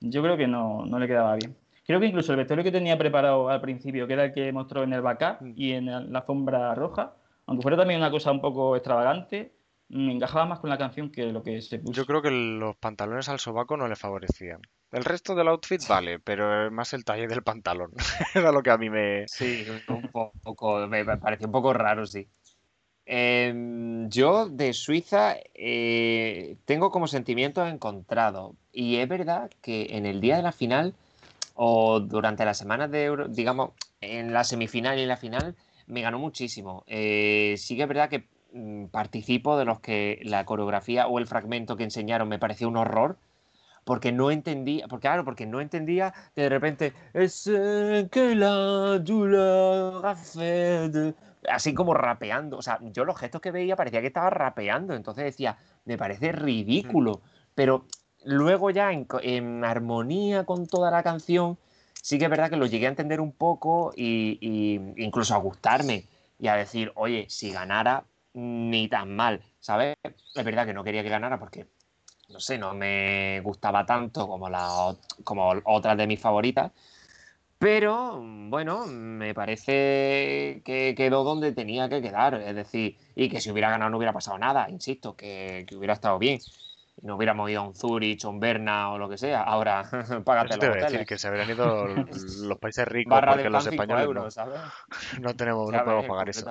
Yo 0.00 0.22
creo 0.22 0.36
que 0.38 0.46
no, 0.46 0.86
no 0.86 0.98
le 0.98 1.06
quedaba 1.06 1.34
bien. 1.36 1.54
Creo 1.86 2.00
que 2.00 2.06
incluso 2.06 2.32
el 2.32 2.38
vestuario 2.38 2.64
que 2.64 2.72
tenía 2.72 2.96
preparado 2.96 3.48
al 3.48 3.60
principio, 3.60 4.06
que 4.06 4.12
era 4.14 4.26
el 4.26 4.32
que 4.32 4.52
mostró 4.52 4.82
en 4.82 4.92
el 4.92 5.02
backup 5.02 5.42
mm. 5.42 5.52
y 5.56 5.72
en 5.72 5.86
la 5.86 6.20
alfombra 6.20 6.74
roja, 6.74 7.14
aunque 7.46 7.62
fuera 7.62 7.78
también 7.78 8.00
una 8.00 8.10
cosa 8.10 8.30
un 8.30 8.40
poco 8.42 8.76
extravagante, 8.76 9.52
me 9.88 10.12
encajaba 10.12 10.46
más 10.46 10.60
con 10.60 10.70
la 10.70 10.78
canción 10.78 11.10
que 11.10 11.24
lo 11.26 11.42
que 11.42 11.62
se 11.62 11.78
puso. 11.78 11.92
Yo 11.92 12.06
creo 12.06 12.20
que 12.20 12.30
los 12.30 12.76
pantalones 12.76 13.28
al 13.28 13.40
sobaco 13.40 13.76
no 13.76 13.88
le 13.88 13.96
favorecían. 13.96 14.60
El 14.92 15.04
resto 15.04 15.34
del 15.34 15.48
outfit 15.48 15.86
vale, 15.88 16.18
pero 16.18 16.70
más 16.70 16.92
el 16.92 17.04
talle 17.04 17.26
del 17.26 17.42
pantalón. 17.42 17.92
Era 18.34 18.52
lo 18.52 18.62
que 18.62 18.70
a 18.70 18.78
mí 18.78 18.90
me. 18.90 19.26
Sí, 19.28 19.66
un 19.88 20.02
poco, 20.10 20.86
me 20.88 21.04
pareció 21.04 21.46
un 21.46 21.52
poco 21.52 21.72
raro, 21.72 22.06
sí. 22.06 22.26
Em, 23.06 24.10
yo 24.10 24.50
de 24.50 24.74
Suiza 24.74 25.36
eh, 25.54 26.56
tengo 26.66 26.90
como 26.90 27.06
sentimientos 27.06 27.70
encontrados. 27.70 28.54
Y 28.72 28.96
es 28.96 29.08
verdad 29.08 29.50
que 29.62 29.88
en 29.90 30.04
el 30.04 30.20
día 30.20 30.36
de 30.36 30.42
la 30.42 30.52
final, 30.52 30.94
o 31.54 32.00
durante 32.00 32.44
las 32.44 32.58
semanas 32.58 32.90
de 32.90 33.04
Euro, 33.04 33.28
digamos, 33.28 33.70
en 34.02 34.34
la 34.34 34.44
semifinal 34.44 34.98
y 34.98 35.02
en 35.02 35.08
la 35.08 35.16
final, 35.16 35.56
me 35.86 36.02
ganó 36.02 36.18
muchísimo. 36.18 36.84
Eh, 36.86 37.54
sí 37.56 37.76
que 37.76 37.82
es 37.82 37.88
verdad 37.88 38.10
que 38.10 38.28
participo 38.90 39.58
de 39.58 39.64
los 39.64 39.80
que 39.80 40.20
la 40.22 40.44
coreografía 40.44 41.06
o 41.06 41.18
el 41.18 41.26
fragmento 41.26 41.76
que 41.76 41.84
enseñaron 41.84 42.28
me 42.28 42.38
pareció 42.38 42.68
un 42.68 42.76
horror 42.76 43.18
porque 43.88 44.12
no 44.12 44.30
entendía, 44.30 44.86
porque 44.86 45.06
claro, 45.08 45.24
porque 45.24 45.46
no 45.46 45.62
entendía 45.62 46.12
que 46.34 46.42
de 46.42 46.48
repente 46.50 46.92
es 47.14 47.44
que 48.10 48.34
la 48.34 49.02
así 51.48 51.72
como 51.72 51.94
rapeando, 51.94 52.58
o 52.58 52.62
sea, 52.62 52.78
yo 52.82 53.06
los 53.06 53.18
gestos 53.18 53.40
que 53.40 53.50
veía 53.50 53.76
parecía 53.76 54.02
que 54.02 54.08
estaba 54.08 54.28
rapeando, 54.28 54.94
entonces 54.94 55.24
decía, 55.24 55.56
me 55.86 55.96
parece 55.96 56.32
ridículo, 56.32 57.22
pero 57.54 57.86
luego 58.24 58.68
ya 58.70 58.92
en, 58.92 59.64
armonía 59.64 60.44
con 60.44 60.66
toda 60.66 60.90
la 60.90 61.02
canción, 61.02 61.56
sí 61.94 62.18
que 62.18 62.24
es 62.24 62.30
verdad 62.30 62.50
que 62.50 62.56
lo 62.56 62.66
llegué 62.66 62.86
a 62.86 62.90
entender 62.90 63.22
un 63.22 63.32
poco 63.32 63.94
y, 63.96 64.38
y 64.42 65.02
incluso 65.02 65.34
a 65.34 65.38
gustarme 65.38 66.04
y 66.38 66.48
a 66.48 66.56
decir, 66.56 66.92
oye, 66.94 67.24
si 67.30 67.52
ganara, 67.52 68.04
ni 68.34 68.88
tan 68.88 69.14
mal, 69.14 69.42
¿sabes? 69.60 69.96
Es 70.02 70.44
verdad 70.44 70.66
que 70.66 70.74
no 70.74 70.84
quería 70.84 71.02
que 71.02 71.08
ganara 71.08 71.38
porque, 71.38 71.66
no 72.28 72.40
sé, 72.40 72.58
no 72.58 72.74
me 72.74 73.40
gustaba 73.40 73.84
tanto 73.86 74.28
como, 74.28 74.48
la, 74.48 74.94
como 75.24 75.52
otras 75.64 75.96
de 75.96 76.06
mis 76.06 76.20
favoritas. 76.20 76.72
Pero, 77.58 78.22
bueno, 78.22 78.86
me 78.86 79.34
parece 79.34 80.62
que 80.64 80.94
quedó 80.96 81.24
donde 81.24 81.52
tenía 81.52 81.88
que 81.88 82.00
quedar. 82.00 82.34
Es 82.34 82.54
decir, 82.54 82.96
y 83.16 83.28
que 83.28 83.40
si 83.40 83.50
hubiera 83.50 83.68
ganado 83.68 83.90
no 83.90 83.96
hubiera 83.96 84.12
pasado 84.12 84.38
nada, 84.38 84.70
insisto, 84.70 85.16
que, 85.16 85.66
hubiera 85.76 85.94
estado 85.94 86.20
bien. 86.20 86.38
Y 87.02 87.06
no 87.06 87.16
hubiéramos 87.16 87.50
ido 87.50 87.62
a 87.62 87.64
un 87.64 87.74
Zurich 87.74 88.24
o 88.24 88.30
un 88.30 88.38
Berna 88.38 88.92
o 88.92 88.98
lo 88.98 89.08
que 89.08 89.18
sea. 89.18 89.42
Ahora, 89.42 89.82
págate 90.24 90.56
los 90.56 90.56
hoteles. 90.56 90.92
decir 90.92 91.06
que 91.06 91.18
se 91.18 91.26
habrían 91.26 91.50
ido 91.50 91.86
los 92.42 92.58
países 92.58 92.86
ricos 92.86 93.20
porque 93.26 93.50
los 93.50 93.66
españoles 93.66 94.36
no, 95.20 95.34
tenemos, 95.34 95.72
no 95.72 95.84
podemos 95.84 96.06
pagar 96.06 96.28
eso. 96.28 96.50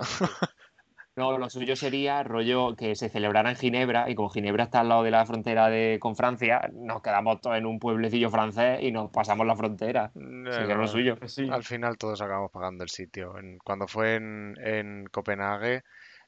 No, 1.18 1.36
lo 1.40 1.50
suyo 1.50 1.76
sería 1.76 2.22
rollo 2.22 2.76
que 2.76 2.96
se 2.96 3.10
celebrara 3.10 3.50
en 3.50 3.56
Ginebra 3.56 4.08
y 4.08 4.14
como 4.14 4.30
Ginebra 4.30 4.66
está 4.66 4.82
al 4.82 4.90
lado 4.90 5.02
de 5.02 5.10
la 5.10 5.26
frontera 5.26 5.68
de, 5.68 5.98
con 6.00 6.16
Francia, 6.16 6.70
nos 6.72 7.02
quedamos 7.02 7.42
todos 7.42 7.58
en 7.58 7.66
un 7.66 7.80
pueblecillo 7.80 8.30
francés 8.30 8.78
y 8.84 8.92
nos 8.92 9.10
pasamos 9.10 9.48
la 9.48 9.56
frontera. 9.56 10.12
lo 10.14 10.88
suyo. 10.88 11.18
Al 11.52 11.64
final 11.64 11.98
todos 11.98 12.22
acabamos 12.22 12.52
pagando 12.52 12.84
el 12.84 12.90
sitio. 12.90 13.34
cuando 13.64 13.88
fue 13.88 14.16
en, 14.16 15.06
Copenhague, 15.12 15.82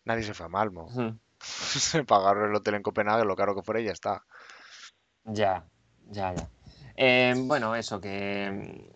nadie 0.05 0.23
se 0.23 0.33
fue 0.33 0.47
a 0.47 0.49
Malmo. 0.49 0.89
se 1.39 2.03
pagaron 2.03 2.49
el 2.49 2.55
hotel 2.55 2.73
en 2.73 2.81
Copenhague, 2.81 3.25
lo 3.25 3.35
caro 3.35 3.53
que 3.53 3.61
fuera 3.61 3.81
y 3.81 3.85
ya 3.85 3.91
está. 3.91 4.23
Ya, 5.23 5.67
ya, 6.07 6.33
ya. 6.33 6.49
Eh, 6.95 7.35
bueno, 7.37 7.75
eso, 7.75 8.01
que 8.01 8.89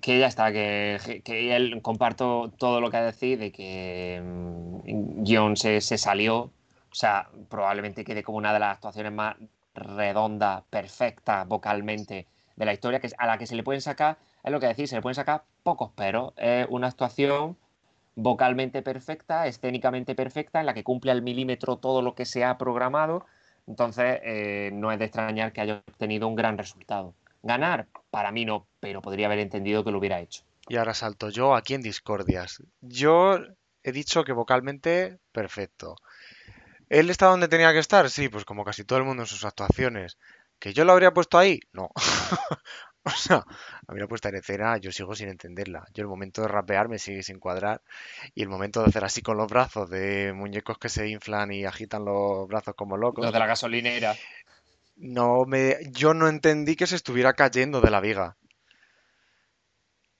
que 0.00 0.18
ya 0.18 0.26
está, 0.26 0.52
que, 0.52 1.22
que, 1.24 1.56
él 1.56 1.80
comparto 1.82 2.52
todo 2.58 2.80
lo 2.80 2.90
que 2.90 2.96
ha 2.96 3.04
decir 3.04 3.38
de 3.38 3.52
que 3.52 4.20
mm, 4.24 5.24
John 5.26 5.56
se, 5.56 5.80
se, 5.80 5.98
salió, 5.98 6.36
o 6.38 6.94
sea, 6.94 7.28
probablemente 7.48 8.04
quede 8.04 8.22
como 8.22 8.38
una 8.38 8.52
de 8.52 8.60
las 8.60 8.74
actuaciones 8.76 9.12
más 9.12 9.36
redondas, 9.74 10.62
perfectas 10.70 11.46
vocalmente 11.46 12.26
de 12.56 12.64
la 12.64 12.72
historia, 12.72 13.00
que 13.00 13.10
a 13.18 13.26
la 13.26 13.38
que 13.38 13.46
se 13.46 13.54
le 13.54 13.62
pueden 13.62 13.80
sacar, 13.82 14.18
es 14.42 14.52
lo 14.52 14.60
que 14.60 14.66
decir, 14.66 14.88
se 14.88 14.96
le 14.96 15.02
pueden 15.02 15.14
sacar 15.14 15.44
pocos 15.62 15.90
pero 15.96 16.32
es 16.36 16.66
una 16.70 16.88
actuación 16.88 17.56
vocalmente 18.16 18.82
perfecta, 18.82 19.46
escénicamente 19.46 20.14
perfecta, 20.14 20.60
en 20.60 20.66
la 20.66 20.74
que 20.74 20.84
cumple 20.84 21.12
al 21.12 21.22
milímetro 21.22 21.76
todo 21.76 22.02
lo 22.02 22.14
que 22.14 22.24
se 22.24 22.44
ha 22.44 22.58
programado. 22.58 23.26
Entonces, 23.66 24.20
eh, 24.24 24.70
no 24.72 24.90
es 24.90 24.98
de 24.98 25.04
extrañar 25.06 25.52
que 25.52 25.60
haya 25.60 25.82
obtenido 25.86 26.26
un 26.26 26.34
gran 26.36 26.56
resultado. 26.58 27.14
Ganar, 27.46 27.86
para 28.10 28.32
mí 28.32 28.44
no, 28.44 28.66
pero 28.80 29.00
podría 29.00 29.26
haber 29.26 29.38
entendido 29.38 29.84
que 29.84 29.92
lo 29.92 29.98
hubiera 29.98 30.20
hecho. 30.20 30.42
Y 30.68 30.76
ahora 30.76 30.94
salto 30.94 31.30
yo 31.30 31.54
aquí 31.54 31.74
en 31.74 31.82
discordias. 31.82 32.60
Yo 32.80 33.38
he 33.84 33.92
dicho 33.92 34.24
que 34.24 34.32
vocalmente 34.32 35.18
perfecto. 35.30 35.96
¿Él 36.88 37.08
está 37.08 37.26
donde 37.26 37.46
tenía 37.46 37.72
que 37.72 37.78
estar? 37.78 38.10
Sí, 38.10 38.28
pues 38.28 38.44
como 38.44 38.64
casi 38.64 38.84
todo 38.84 38.98
el 38.98 39.04
mundo 39.04 39.22
en 39.22 39.28
sus 39.28 39.44
actuaciones. 39.44 40.18
¿Que 40.58 40.72
yo 40.72 40.84
lo 40.84 40.92
habría 40.92 41.12
puesto 41.12 41.38
ahí? 41.38 41.60
No. 41.72 41.90
o 43.04 43.10
sea, 43.10 43.44
habría 43.86 44.08
puesto 44.08 44.28
en 44.28 44.36
escena, 44.36 44.76
yo 44.78 44.90
sigo 44.90 45.14
sin 45.14 45.28
entenderla. 45.28 45.86
Yo 45.94 46.02
el 46.02 46.08
momento 46.08 46.42
de 46.42 46.48
rapear 46.48 46.88
me 46.88 46.98
sigue 46.98 47.22
sin 47.22 47.38
cuadrar. 47.38 47.82
Y 48.34 48.42
el 48.42 48.48
momento 48.48 48.80
de 48.82 48.88
hacer 48.88 49.04
así 49.04 49.22
con 49.22 49.36
los 49.36 49.48
brazos, 49.48 49.88
de 49.88 50.32
muñecos 50.32 50.78
que 50.78 50.88
se 50.88 51.08
inflan 51.08 51.52
y 51.52 51.64
agitan 51.64 52.04
los 52.04 52.48
brazos 52.48 52.74
como 52.74 52.96
locos. 52.96 53.24
Los 53.24 53.32
de 53.32 53.38
la 53.38 53.46
gasolinera. 53.46 54.16
No 54.96 55.44
me, 55.46 55.76
yo 55.92 56.14
no 56.14 56.28
entendí 56.28 56.76
que 56.76 56.86
se 56.86 56.96
estuviera 56.96 57.34
cayendo 57.34 57.80
de 57.80 57.90
la 57.90 58.00
viga. 58.00 58.36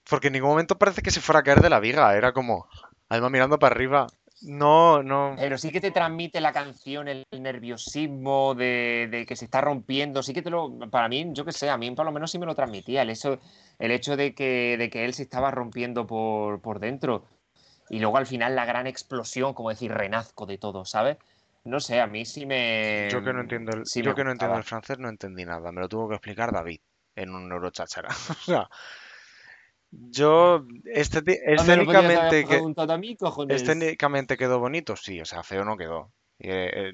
Porque 0.09 0.29
en 0.29 0.35
ningún 0.35 0.51
momento 0.51 0.79
parece 0.79 1.03
que 1.03 1.11
se 1.11 1.20
fuera 1.20 1.41
a 1.41 1.43
caer 1.43 1.61
de 1.61 1.70
la 1.70 1.81
viga. 1.81 2.16
Era 2.16 2.33
como, 2.33 2.68
además 3.09 3.31
mirando 3.31 3.59
para 3.59 3.74
arriba. 3.74 4.07
No, 4.43 5.03
no. 5.03 5.35
Pero 5.39 5.57
sí 5.57 5.70
que 5.72 5.81
te 5.81 5.91
transmite 5.91 6.41
la 6.41 6.53
canción 6.53 7.09
el 7.09 7.24
nerviosismo 7.33 8.55
de, 8.55 9.09
de 9.11 9.24
que 9.27 9.35
se 9.35 9.47
está 9.47 9.61
rompiendo. 9.62 10.22
Sí 10.22 10.35
que 10.35 10.43
te 10.43 10.51
lo. 10.51 10.79
Para 10.91 11.09
mí, 11.09 11.27
yo 11.33 11.45
que 11.45 11.53
sé, 11.53 11.70
a 11.70 11.79
mí 11.79 11.91
por 11.93 12.05
lo 12.05 12.12
menos 12.12 12.31
sí 12.31 12.39
me 12.39 12.47
lo 12.47 12.55
transmitía. 12.55 13.03
El 13.03 13.11
hecho, 13.11 13.41
el 13.79 13.91
hecho 13.91 14.16
de, 14.16 14.35
que, 14.35 14.77
de 14.79 14.91
que 14.91 15.05
él 15.05 15.14
se 15.14 15.22
estaba 15.22 15.51
rompiendo 15.51 16.07
por, 16.07 16.61
por 16.61 16.79
dentro. 16.79 17.24
Y 17.89 17.99
luego 18.01 18.18
al 18.18 18.27
final 18.27 18.55
la 18.55 18.64
gran 18.64 18.87
explosión, 18.87 19.55
como 19.55 19.70
decir, 19.70 19.93
renazco 19.93 20.45
de 20.45 20.59
todo, 20.59 20.85
¿sabes? 20.85 21.18
No 21.67 21.81
sé, 21.81 22.01
a 22.01 22.07
mí 22.07 22.25
sí 22.25 22.47
me. 22.47 23.09
Yo 23.11 23.23
que 23.23 23.33
no 23.33 23.41
entiendo 23.41 23.73
el, 23.77 23.85
sí 23.87 24.03
yo 24.03 24.14
que 24.14 24.25
no 24.25 24.31
entiendo 24.31 24.57
el 24.57 24.64
francés 24.64 24.99
no 24.99 25.09
entendí 25.09 25.45
nada. 25.45 25.73
Me 25.73 25.81
lo 25.81 25.89
tuvo 25.89 26.09
que 26.09 26.14
explicar 26.14 26.53
David 26.53 26.81
en 27.17 27.35
un 27.35 27.49
neurochachara. 27.49 28.09
O 28.31 28.35
sea, 28.45 28.69
yo 29.91 30.64
estéti- 30.95 31.39
Ah, 31.59 31.64
que 31.64 32.99
mí, 32.99 33.17
cojones. 33.17 33.62
esténicamente 33.62 34.37
quedó 34.37 34.59
bonito, 34.59 34.97
sí, 34.97 35.21
o 35.21 35.25
sea, 35.25 35.43
feo 35.43 35.64
no 35.64 35.77
quedó. 35.77 36.12
Eh, 36.39 36.71
eh, 36.75 36.93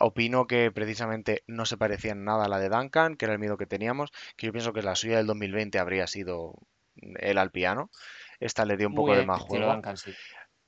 opino 0.00 0.46
que 0.46 0.70
precisamente 0.72 1.42
no 1.46 1.64
se 1.64 1.76
parecía 1.76 2.12
en 2.12 2.24
nada 2.24 2.46
a 2.46 2.48
la 2.48 2.58
de 2.58 2.68
Duncan, 2.68 3.16
que 3.16 3.26
era 3.26 3.34
el 3.34 3.40
miedo 3.40 3.56
que 3.56 3.66
teníamos, 3.66 4.10
que 4.36 4.46
yo 4.46 4.52
pienso 4.52 4.72
que 4.72 4.82
la 4.82 4.94
suya 4.96 5.18
del 5.18 5.26
2020 5.26 5.78
habría 5.78 6.06
sido 6.06 6.54
él 6.96 7.38
al 7.38 7.50
piano. 7.50 7.90
Esta 8.40 8.64
le 8.64 8.76
dio 8.76 8.88
un 8.88 8.94
poco 8.94 9.12
Muy 9.12 9.20
de 9.20 9.26
más 9.26 9.40
juego. 9.42 9.72
Duncan, 9.72 9.96
sí. 9.96 10.12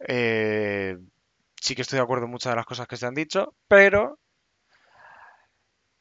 Eh, 0.06 0.96
sí 1.64 1.74
que 1.74 1.82
estoy 1.82 1.96
de 1.98 2.02
acuerdo 2.04 2.26
en 2.26 2.30
muchas 2.32 2.52
de 2.52 2.56
las 2.56 2.66
cosas 2.66 2.86
que 2.88 2.96
se 2.96 3.06
han 3.06 3.14
dicho, 3.14 3.54
pero 3.68 4.18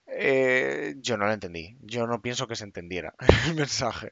eh, 0.08 0.96
yo 1.00 1.18
no 1.18 1.26
lo 1.26 1.34
entendí. 1.34 1.78
Yo 1.82 2.08
no 2.08 2.22
pienso 2.22 2.48
que 2.48 2.56
se 2.56 2.64
entendiera 2.66 3.14
el 3.48 3.56
mensaje. 3.56 4.12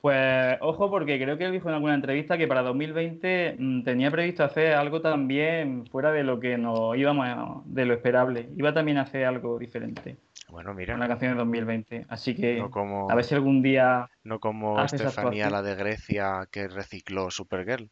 Pues 0.00 0.56
ojo, 0.62 0.90
porque 0.90 1.20
creo 1.22 1.36
que 1.36 1.44
él 1.44 1.52
dijo 1.52 1.68
en 1.68 1.74
alguna 1.74 1.94
entrevista 1.94 2.38
que 2.38 2.48
para 2.48 2.62
2020 2.62 3.56
mm, 3.58 3.82
tenía 3.84 4.10
previsto 4.10 4.42
hacer 4.44 4.72
algo 4.74 5.02
también 5.02 5.86
fuera 5.86 6.10
de 6.10 6.24
lo 6.24 6.40
que 6.40 6.56
nos 6.56 6.96
íbamos 6.96 7.26
a- 7.28 7.62
de 7.66 7.84
lo 7.84 7.94
esperable. 7.94 8.48
Iba 8.56 8.72
también 8.72 8.96
a 8.98 9.02
hacer 9.02 9.24
algo 9.26 9.58
diferente 9.58 10.16
Bueno, 10.48 10.74
con 10.74 10.76
mira, 10.78 10.98
la 11.00 11.08
canción 11.08 11.32
de 11.32 11.38
2020. 11.38 12.06
Así 12.08 12.34
que 12.36 12.58
no 12.58 12.70
como, 12.70 13.10
a 13.10 13.14
ver 13.16 13.24
si 13.24 13.34
algún 13.34 13.62
día 13.62 14.08
no 14.24 14.40
como 14.40 14.84
Estefanía, 14.84 15.50
la 15.50 15.62
de 15.62 15.74
Grecia, 15.74 16.48
que 16.50 16.68
recicló 16.68 17.30
Supergirl. 17.30 17.90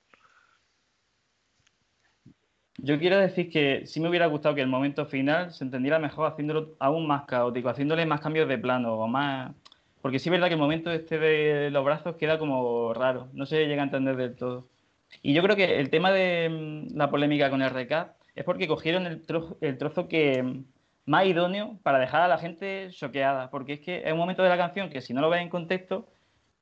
Yo 2.80 2.96
quiero 2.98 3.18
decir 3.18 3.50
que 3.50 3.86
sí 3.86 4.00
me 4.00 4.08
hubiera 4.08 4.26
gustado 4.26 4.54
que 4.54 4.60
el 4.60 4.68
momento 4.68 5.04
final 5.04 5.52
se 5.52 5.64
entendiera 5.64 5.98
mejor 5.98 6.30
haciéndolo 6.30 6.76
aún 6.78 7.08
más 7.08 7.24
caótico, 7.24 7.68
haciéndole 7.68 8.06
más 8.06 8.20
cambios 8.20 8.48
de 8.48 8.56
plano 8.56 8.94
o 8.94 9.08
más... 9.08 9.52
Porque 10.00 10.20
sí 10.20 10.28
es 10.28 10.30
verdad 10.30 10.46
que 10.46 10.54
el 10.54 10.60
momento 10.60 10.92
este 10.92 11.18
de 11.18 11.70
los 11.72 11.84
brazos 11.84 12.14
queda 12.14 12.38
como 12.38 12.94
raro, 12.94 13.28
no 13.32 13.46
se 13.46 13.66
llega 13.66 13.82
a 13.82 13.86
entender 13.86 14.14
del 14.14 14.36
todo. 14.36 14.68
Y 15.22 15.34
yo 15.34 15.42
creo 15.42 15.56
que 15.56 15.80
el 15.80 15.90
tema 15.90 16.12
de 16.12 16.86
mm, 16.90 16.96
la 16.96 17.10
polémica 17.10 17.50
con 17.50 17.62
el 17.62 17.70
recap 17.70 18.14
es 18.36 18.44
porque 18.44 18.68
cogieron 18.68 19.06
el 19.06 19.22
trozo, 19.26 20.08
que 20.08 20.40
mm, 20.40 20.64
más 21.06 21.26
idóneo 21.26 21.80
para 21.82 21.98
dejar 21.98 22.22
a 22.22 22.28
la 22.28 22.38
gente 22.38 22.90
choqueada, 22.90 23.50
porque 23.50 23.74
es 23.74 23.80
que 23.80 24.02
es 24.04 24.12
un 24.12 24.18
momento 24.18 24.44
de 24.44 24.50
la 24.50 24.56
canción 24.56 24.88
que 24.88 25.00
si 25.00 25.12
no 25.12 25.20
lo 25.20 25.30
ves 25.30 25.42
en 25.42 25.48
contexto 25.48 26.06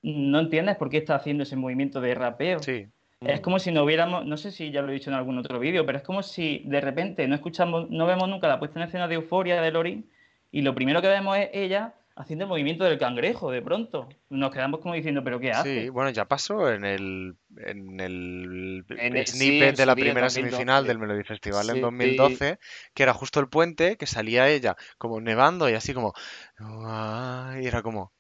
mm, 0.01 0.31
no 0.31 0.41
entiendes 0.41 0.77
por 0.77 0.89
qué 0.89 0.97
está 0.97 1.17
haciendo 1.17 1.43
ese 1.43 1.57
movimiento 1.57 2.01
de 2.01 2.15
rapeo. 2.15 2.61
Sí, 2.61 2.87
Es 3.21 3.41
como 3.41 3.59
si 3.59 3.73
no 3.73 3.83
hubiéramos, 3.85 4.27
no 4.27 4.37
sé 4.37 4.53
si 4.53 4.71
ya 4.71 4.83
lo 4.83 4.91
he 4.91 4.95
dicho 4.95 5.11
en 5.11 5.17
algún 5.17 5.39
otro 5.39 5.59
vídeo, 5.59 5.87
pero 5.87 5.99
es 5.99 6.05
como 6.05 6.23
si 6.23 6.63
de 6.67 6.81
repente 6.81 7.27
no 7.27 7.35
escuchamos, 7.35 7.89
no 7.91 8.07
vemos 8.07 8.29
nunca 8.29 8.47
la 8.49 8.59
puesta 8.59 8.79
en 8.79 8.87
escena 8.87 9.09
de 9.09 9.15
Euforia 9.15 9.61
de 9.61 9.71
Lorin 9.71 10.11
y 10.53 10.63
lo 10.63 10.75
primero 10.75 11.01
que 11.01 11.09
vemos 11.09 11.37
es 11.39 11.49
ella 11.53 11.95
haciendo 12.15 12.45
el 12.45 12.49
movimiento 12.49 12.85
del 12.85 12.99
cangrejo 12.99 13.51
de 13.51 13.63
pronto. 13.63 14.09
Nos 14.31 14.51
quedamos 14.51 14.81
como 14.81 14.95
diciendo, 14.95 15.25
¿pero 15.25 15.41
qué 15.41 15.51
hace? 15.53 15.83
sí, 15.83 15.89
bueno, 15.89 16.11
ya 16.11 16.27
pasó 16.27 16.71
en 16.71 16.85
el, 16.85 17.37
en 17.59 18.01
el 18.01 18.85
En 18.89 19.17
el- 19.17 19.27
sí, 19.27 19.33
snippet 19.33 19.77
de 19.77 19.87
la 19.87 19.95
primera 19.95 20.21
2012. 20.27 20.51
semifinal 20.51 20.87
del 20.87 20.99
Melody 20.99 21.25
Festival 21.25 21.69
en 21.71 21.75
Sí. 21.77 21.81
2012, 21.81 22.59
que 22.95 23.03
era 23.03 23.13
justo 23.15 23.41
el 23.41 23.49
puente, 23.49 23.97
que 23.97 24.07
salía 24.07 24.49
ella 24.49 24.77
como 24.99 25.21
nevando 25.21 25.69
y 25.69 25.75
así 25.75 25.93
como... 25.95 26.13
Y 26.61 27.67
era 27.67 27.83
como... 27.83 28.13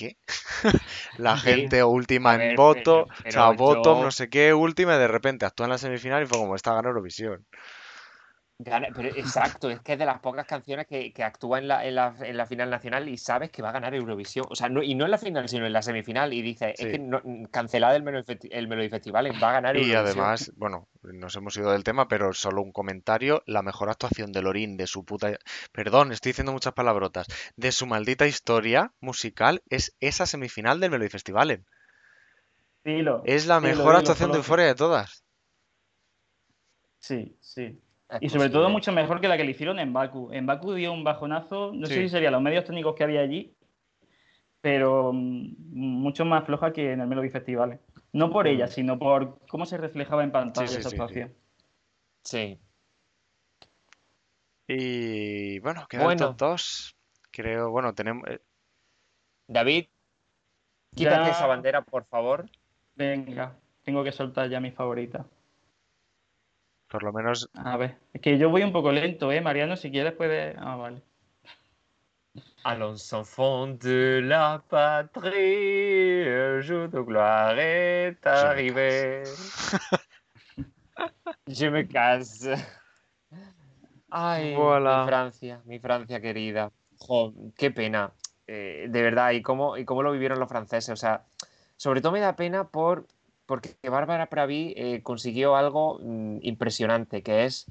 ¿Qué? 0.00 0.16
La 1.18 1.36
Sí. 1.36 1.42
gente 1.42 1.84
última 1.84 2.34
en 2.42 2.56
voto, 2.56 3.06
pero- 3.22 3.28
o 3.28 3.32
sea, 3.32 3.50
voto, 3.50 3.96
yo- 3.98 4.02
no 4.04 4.10
sé 4.10 4.30
qué, 4.30 4.54
última, 4.54 4.96
y 4.96 4.98
de 4.98 5.08
repente 5.08 5.44
actúa 5.44 5.66
en 5.66 5.70
la 5.72 5.76
semifinal 5.78 6.22
y 6.22 6.26
fue 6.26 6.38
como, 6.38 6.56
esta 6.56 6.72
ganó 6.72 6.88
Eurovisión. 6.88 7.44
Gana- 8.62 8.88
pero 8.94 9.08
exacto, 9.16 9.70
es 9.70 9.80
que 9.80 9.94
es 9.94 9.98
de 9.98 10.04
las 10.04 10.20
pocas 10.20 10.46
canciones 10.46 10.86
que, 10.86 11.12
que 11.14 11.24
actúa 11.24 11.58
en 11.58 11.66
la, 11.68 11.86
en, 11.86 11.94
la, 11.94 12.14
en 12.20 12.36
la 12.36 12.44
final 12.44 12.68
nacional 12.68 13.08
y 13.08 13.16
sabes 13.16 13.50
que 13.50 13.62
va 13.62 13.70
a 13.70 13.72
ganar 13.72 13.94
Eurovisión. 13.94 14.44
O 14.50 14.54
sea, 14.54 14.68
no, 14.68 14.82
y 14.82 14.94
no 14.94 15.06
en 15.06 15.10
la 15.10 15.16
final, 15.18 15.48
sino 15.48 15.64
en 15.66 15.72
la 15.72 15.80
semifinal. 15.80 16.34
Y 16.34 16.42
dice, 16.42 16.74
Sí. 16.76 16.84
es 16.84 16.92
que 16.92 16.98
no, 16.98 17.22
cancelada 17.50 17.96
el 17.96 18.02
el 18.50 18.68
Melody 18.68 18.88
Festival, 18.90 19.30
va 19.42 19.48
a 19.48 19.52
ganar 19.52 19.76
Y 19.76 19.90
Eurovisión. 19.92 20.06
además, 20.06 20.52
bueno, 20.56 20.88
nos 21.02 21.34
hemos 21.36 21.56
ido 21.56 21.72
del 21.72 21.84
tema, 21.84 22.06
pero 22.06 22.34
solo 22.34 22.60
un 22.60 22.72
comentario, 22.72 23.42
la 23.46 23.62
mejor 23.62 23.88
actuación 23.88 24.30
de 24.32 24.42
Lorín 24.42 24.76
de 24.76 24.86
su 24.86 25.04
puta... 25.06 25.38
Perdón, 25.72 26.12
estoy 26.12 26.30
diciendo 26.32 26.52
muchas 26.52 26.74
palabrotas. 26.74 27.28
De 27.56 27.72
su 27.72 27.86
maldita 27.86 28.26
historia 28.26 28.92
musical 29.00 29.62
es 29.70 29.96
esa 30.00 30.26
semifinal 30.26 30.80
del 30.80 30.90
Melody 30.90 31.08
Festival. 31.08 31.64
Dilo, 32.84 33.22
Es 33.24 33.46
la 33.46 33.58
dilo, 33.60 33.68
mejor 33.70 33.86
dilo, 33.86 33.98
actuación 33.98 34.32
de. 34.32 34.36
Euforia 34.38 34.66
de 34.66 34.74
todas. 34.74 35.24
Sí, 36.98 37.36
sí. 37.40 37.80
Y 38.20 38.28
sobre 38.28 38.50
todo 38.50 38.68
mucho 38.70 38.92
mejor 38.92 39.20
que 39.20 39.28
la 39.28 39.36
que 39.36 39.44
le 39.44 39.52
hicieron 39.52 39.78
en 39.78 39.92
Baku. 39.92 40.32
En 40.32 40.46
Baku 40.46 40.72
dio 40.74 40.92
un 40.92 41.04
bajonazo, 41.04 41.72
no 41.72 41.86
sé 41.86 41.94
si 42.02 42.08
serían 42.08 42.32
los 42.32 42.42
medios 42.42 42.64
técnicos 42.64 42.94
que 42.96 43.04
había 43.04 43.20
allí, 43.20 43.54
pero 44.60 45.12
mm, 45.12 45.54
mucho 45.72 46.24
más 46.24 46.44
floja 46.44 46.72
que 46.72 46.92
en 46.92 47.00
el 47.00 47.06
Melody 47.06 47.30
Festival. 47.30 47.78
No 48.12 48.30
por 48.30 48.48
ella, 48.48 48.66
sino 48.66 48.98
por 48.98 49.38
cómo 49.46 49.64
se 49.66 49.76
reflejaba 49.76 50.24
en 50.24 50.32
pantalla 50.32 50.66
sí, 50.66 50.78
esa 50.78 50.90
sí, 50.90 50.96
sí. 50.96 51.00
actuación. 51.02 51.34
Sí. 52.24 52.58
Y 54.66 55.58
bueno, 55.60 55.86
queda 55.88 56.00
el 56.02 56.06
Bueno. 56.06 56.34
2. 56.36 56.96
Creo, 57.30 57.70
bueno, 57.70 57.94
tenemos... 57.94 58.28
eh, 58.28 58.40
David, 59.46 59.86
quítate 60.94 61.24
Ya- 61.26 61.30
esa 61.30 61.46
bandera, 61.46 61.82
por 61.82 62.04
favor. 62.06 62.46
Venga, 62.96 63.56
tengo 63.84 64.04
que 64.04 64.12
soltar 64.12 64.48
ya 64.50 64.60
mi 64.60 64.70
favorita. 64.72 65.26
Por 66.90 67.02
lo 67.04 67.12
menos 67.12 67.48
A 67.54 67.76
ver, 67.76 67.96
es 68.12 68.20
que 68.20 68.36
yo 68.36 68.50
voy 68.50 68.62
un 68.62 68.72
poco 68.72 68.90
lento, 68.92 69.30
¿eh? 69.32 69.40
Mariano, 69.40 69.76
si 69.76 69.90
quieres 69.90 70.12
puedes... 70.12 70.56
Ah, 70.58 70.76
vale. 70.76 71.02
Allons 72.62 73.12
enfants 73.12 73.82
de 73.84 74.20
la 74.22 74.62
patrie, 74.68 76.26
el 76.26 76.62
jour 76.62 76.90
de 76.90 77.00
gloire 77.00 77.58
est 77.58 78.26
arrivé. 78.26 79.22
Je 81.46 81.70
me 81.70 81.86
casse. 81.88 82.54
Ay, 84.10 84.54
Voilà. 84.54 85.00
mi 85.02 85.08
Francia, 85.08 85.62
mi 85.64 85.78
Francia 85.78 86.20
querida. 86.20 86.70
Jo, 86.98 87.32
qué 87.56 87.70
pena. 87.70 88.12
Eh, 88.46 88.86
de 88.90 89.02
verdad, 89.02 89.30
¿y 89.30 89.40
cómo, 89.42 89.76
y 89.78 89.84
cómo 89.84 90.02
lo 90.02 90.12
vivieron 90.12 90.38
los 90.38 90.48
franceses? 90.48 90.90
O 90.90 90.96
sea, 90.96 91.24
sobre 91.76 92.00
todo 92.02 92.12
me 92.12 92.20
da 92.20 92.36
pena 92.36 92.64
por, 92.68 93.06
porque 93.50 93.74
Bárbara 93.82 94.26
Pravi 94.26 94.74
eh, 94.76 95.02
consiguió 95.02 95.56
algo 95.56 95.98
mm, 96.00 96.38
impresionante, 96.42 97.24
que 97.24 97.46
es 97.46 97.66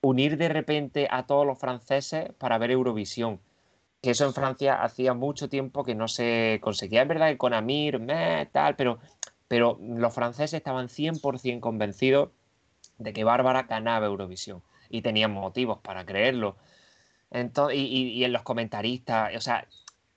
unir 0.00 0.36
de 0.36 0.48
repente 0.48 1.06
a 1.08 1.24
todos 1.24 1.46
los 1.46 1.56
franceses 1.56 2.32
para 2.36 2.58
ver 2.58 2.72
Eurovisión 2.72 3.38
que 4.02 4.10
eso 4.10 4.24
en 4.24 4.34
Francia 4.34 4.82
hacía 4.82 5.14
mucho 5.14 5.48
tiempo 5.48 5.84
que 5.84 5.94
no 5.94 6.08
se 6.08 6.58
conseguía. 6.62 7.02
Es 7.02 7.08
verdad 7.08 7.28
que 7.28 7.38
con 7.38 7.54
Amir, 7.54 8.00
meh, 8.00 8.46
tal, 8.46 8.74
pero, 8.74 8.98
pero 9.46 9.78
los 9.80 10.12
franceses 10.12 10.54
estaban 10.54 10.88
100% 10.88 11.60
convencidos 11.60 12.30
de 12.98 13.12
que 13.12 13.22
Bárbara 13.22 13.64
ganaba 13.64 14.06
Eurovisión 14.06 14.62
y 14.88 15.02
tenían 15.02 15.32
motivos 15.32 15.78
para 15.78 16.04
creerlo. 16.04 16.56
Entonces, 17.30 17.78
y, 17.78 18.24
en 18.24 18.32
los 18.32 18.42
comentaristas, 18.42 19.36
o 19.36 19.40
sea, 19.40 19.68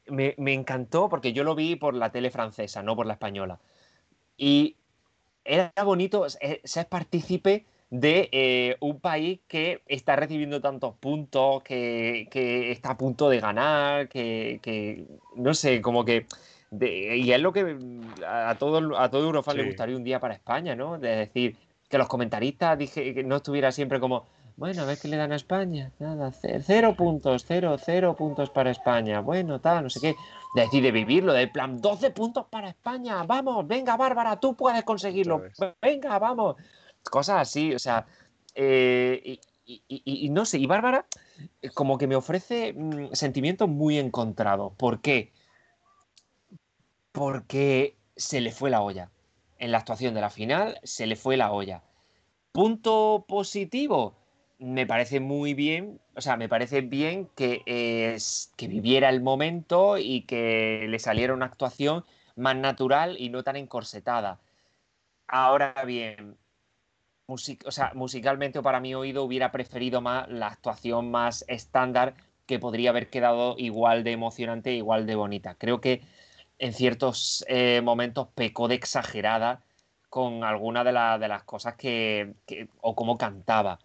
me 0.08 0.54
encantó 0.54 1.08
porque 1.08 1.34
yo 1.34 1.44
lo 1.44 1.54
vi 1.54 1.76
por 1.76 1.94
la 1.94 2.12
tele 2.12 2.32
francesa, 2.32 2.82
no 2.82 2.96
por 2.96 3.06
la 3.06 3.14
española. 3.14 3.60
Y 4.38 4.78
era 5.46 5.72
bonito 5.84 6.26
ser 6.30 6.88
partícipe 6.88 7.66
de 7.90 8.30
eh, 8.32 8.76
un 8.80 9.00
país 9.00 9.40
que 9.48 9.84
está 9.88 10.16
recibiendo 10.16 10.60
tantos 10.62 10.96
puntos, 10.96 11.62
que, 11.62 12.28
está 12.72 12.92
a 12.92 12.98
punto 12.98 13.30
de 13.30 13.40
ganar, 13.40 14.10
que, 14.10 15.06
no 15.36 15.54
sé, 15.54 15.80
como 15.82 16.04
que... 16.04 16.26
y 16.72 17.32
es 17.32 17.40
lo 17.40 17.54
que 17.54 17.78
a 18.26 18.56
todo, 18.58 18.98
a 19.00 19.12
todo 19.12 19.26
Eurofan 19.26 19.58
le 19.58 19.66
gustaría 19.66 19.96
un 19.96 20.04
día 20.04 20.20
para 20.20 20.34
España, 20.34 20.76
¿no? 20.76 20.98
De 20.98 21.16
decir, 21.16 21.56
que 21.88 22.00
los 22.00 22.08
comentaristas 22.08 22.76
dije, 22.80 23.14
que 23.14 23.24
no 23.24 23.36
estuviera 23.36 23.72
siempre 23.72 24.00
como, 24.00 24.26
bueno, 24.58 24.84
a 24.84 24.86
ver 24.86 24.98
qué 24.98 25.08
le 25.08 25.18
dan 25.18 25.32
a 25.32 25.36
España. 25.36 25.92
Nada, 26.00 26.32
cero, 26.32 26.96
puntos, 26.96 27.46
cero, 27.48 27.78
cero 27.84 28.16
puntos 28.16 28.50
para 28.50 28.72
España. 28.72 29.20
Bueno, 29.22 29.60
tal, 29.60 29.84
no 29.84 29.90
sé 29.90 30.00
qué. 30.00 30.16
De 30.56 30.62
decir, 30.62 30.84
de 30.84 30.92
vivirlo, 30.92 31.34
de 31.34 31.48
plan, 31.48 31.82
12 31.82 32.12
puntos 32.12 32.46
para 32.50 32.70
España. 32.70 33.24
Vamos, 33.24 33.68
venga, 33.68 33.98
Bárbara, 33.98 34.40
tú 34.40 34.56
puedes 34.56 34.84
conseguirlo. 34.84 35.44
Venga, 35.82 36.20
vamos 36.20 36.56
cosas 37.04 37.42
así, 37.42 37.74
o 37.74 37.80
sea, 37.80 38.06
eh, 38.56 39.40
y, 39.66 40.30
no 40.30 40.46
sé, 40.46 40.58
y 40.58 40.66
Bárbara 40.66 41.06
eh, 41.62 41.70
como 41.70 41.98
que 41.98 42.08
me 42.08 42.16
ofrece 42.16 42.74
mm, 42.74 43.14
sentimientos 43.14 43.70
muy 43.70 43.98
encontrados. 43.98 44.74
¿Por 44.78 45.02
qué? 45.02 45.32
Porque 47.12 47.98
se 48.16 48.42
le 48.42 48.52
fue 48.52 48.70
la 48.70 48.82
olla. 48.82 49.12
En 49.58 49.72
la 49.72 49.78
actuación 49.78 50.14
de 50.14 50.22
la 50.22 50.30
final 50.30 50.80
se 50.84 51.08
le 51.08 51.16
fue 51.16 51.38
la 51.38 51.52
olla. 51.52 51.84
Punto 52.52 53.26
positivo, 53.28 54.16
me 54.64 54.88
parece 54.88 55.20
muy 55.20 55.54
bien, 55.54 56.00
o 56.16 56.22
sea, 56.22 56.38
me 56.38 56.48
parece 56.48 56.80
bien 56.82 57.28
que, 57.36 57.64
que 58.56 58.68
viviera 58.68 59.10
el 59.10 59.22
momento 59.22 59.98
y 59.98 60.22
que 60.22 60.86
le 60.90 61.00
saliera 61.00 61.34
una 61.34 61.48
actuación 61.48 62.06
más 62.38 62.56
natural 62.56 63.18
y 63.20 63.30
no 63.30 63.44
tan 63.44 63.58
encorsetada. 63.58 64.40
Ahora 65.28 65.74
bien, 65.86 66.38
o 67.28 67.38
sea, 67.38 67.92
musicalmente 67.94 68.60
o 68.60 68.64
para 68.64 68.80
mi 68.80 68.96
oído 68.96 69.24
hubiera 69.24 69.52
preferido 69.52 70.00
más 70.02 70.30
la 70.30 70.48
actuación 70.48 71.12
más 71.12 71.44
estándar 71.50 72.16
que 72.46 72.60
podría 72.60 72.92
haber 72.92 73.10
quedado 73.10 73.56
igual 73.58 74.04
de 74.06 74.12
emocionante 74.14 74.70
e 74.72 74.76
igual 74.76 75.06
de 75.06 75.16
bonita. 75.16 75.56
Creo 75.56 75.82
que 75.82 76.04
en 76.60 76.74
ciertos 76.74 77.44
eh, 77.50 77.82
momentos 77.84 78.30
pecó 78.36 78.70
de 78.70 78.76
exagerada 78.76 79.62
con 80.10 80.44
alguna 80.46 80.84
de, 80.86 80.92
de 81.20 81.28
las 81.28 81.44
cosas 81.44 81.76
que, 81.76 82.36
o 82.82 82.96
como 82.96 83.18
cantaba. 83.18 83.80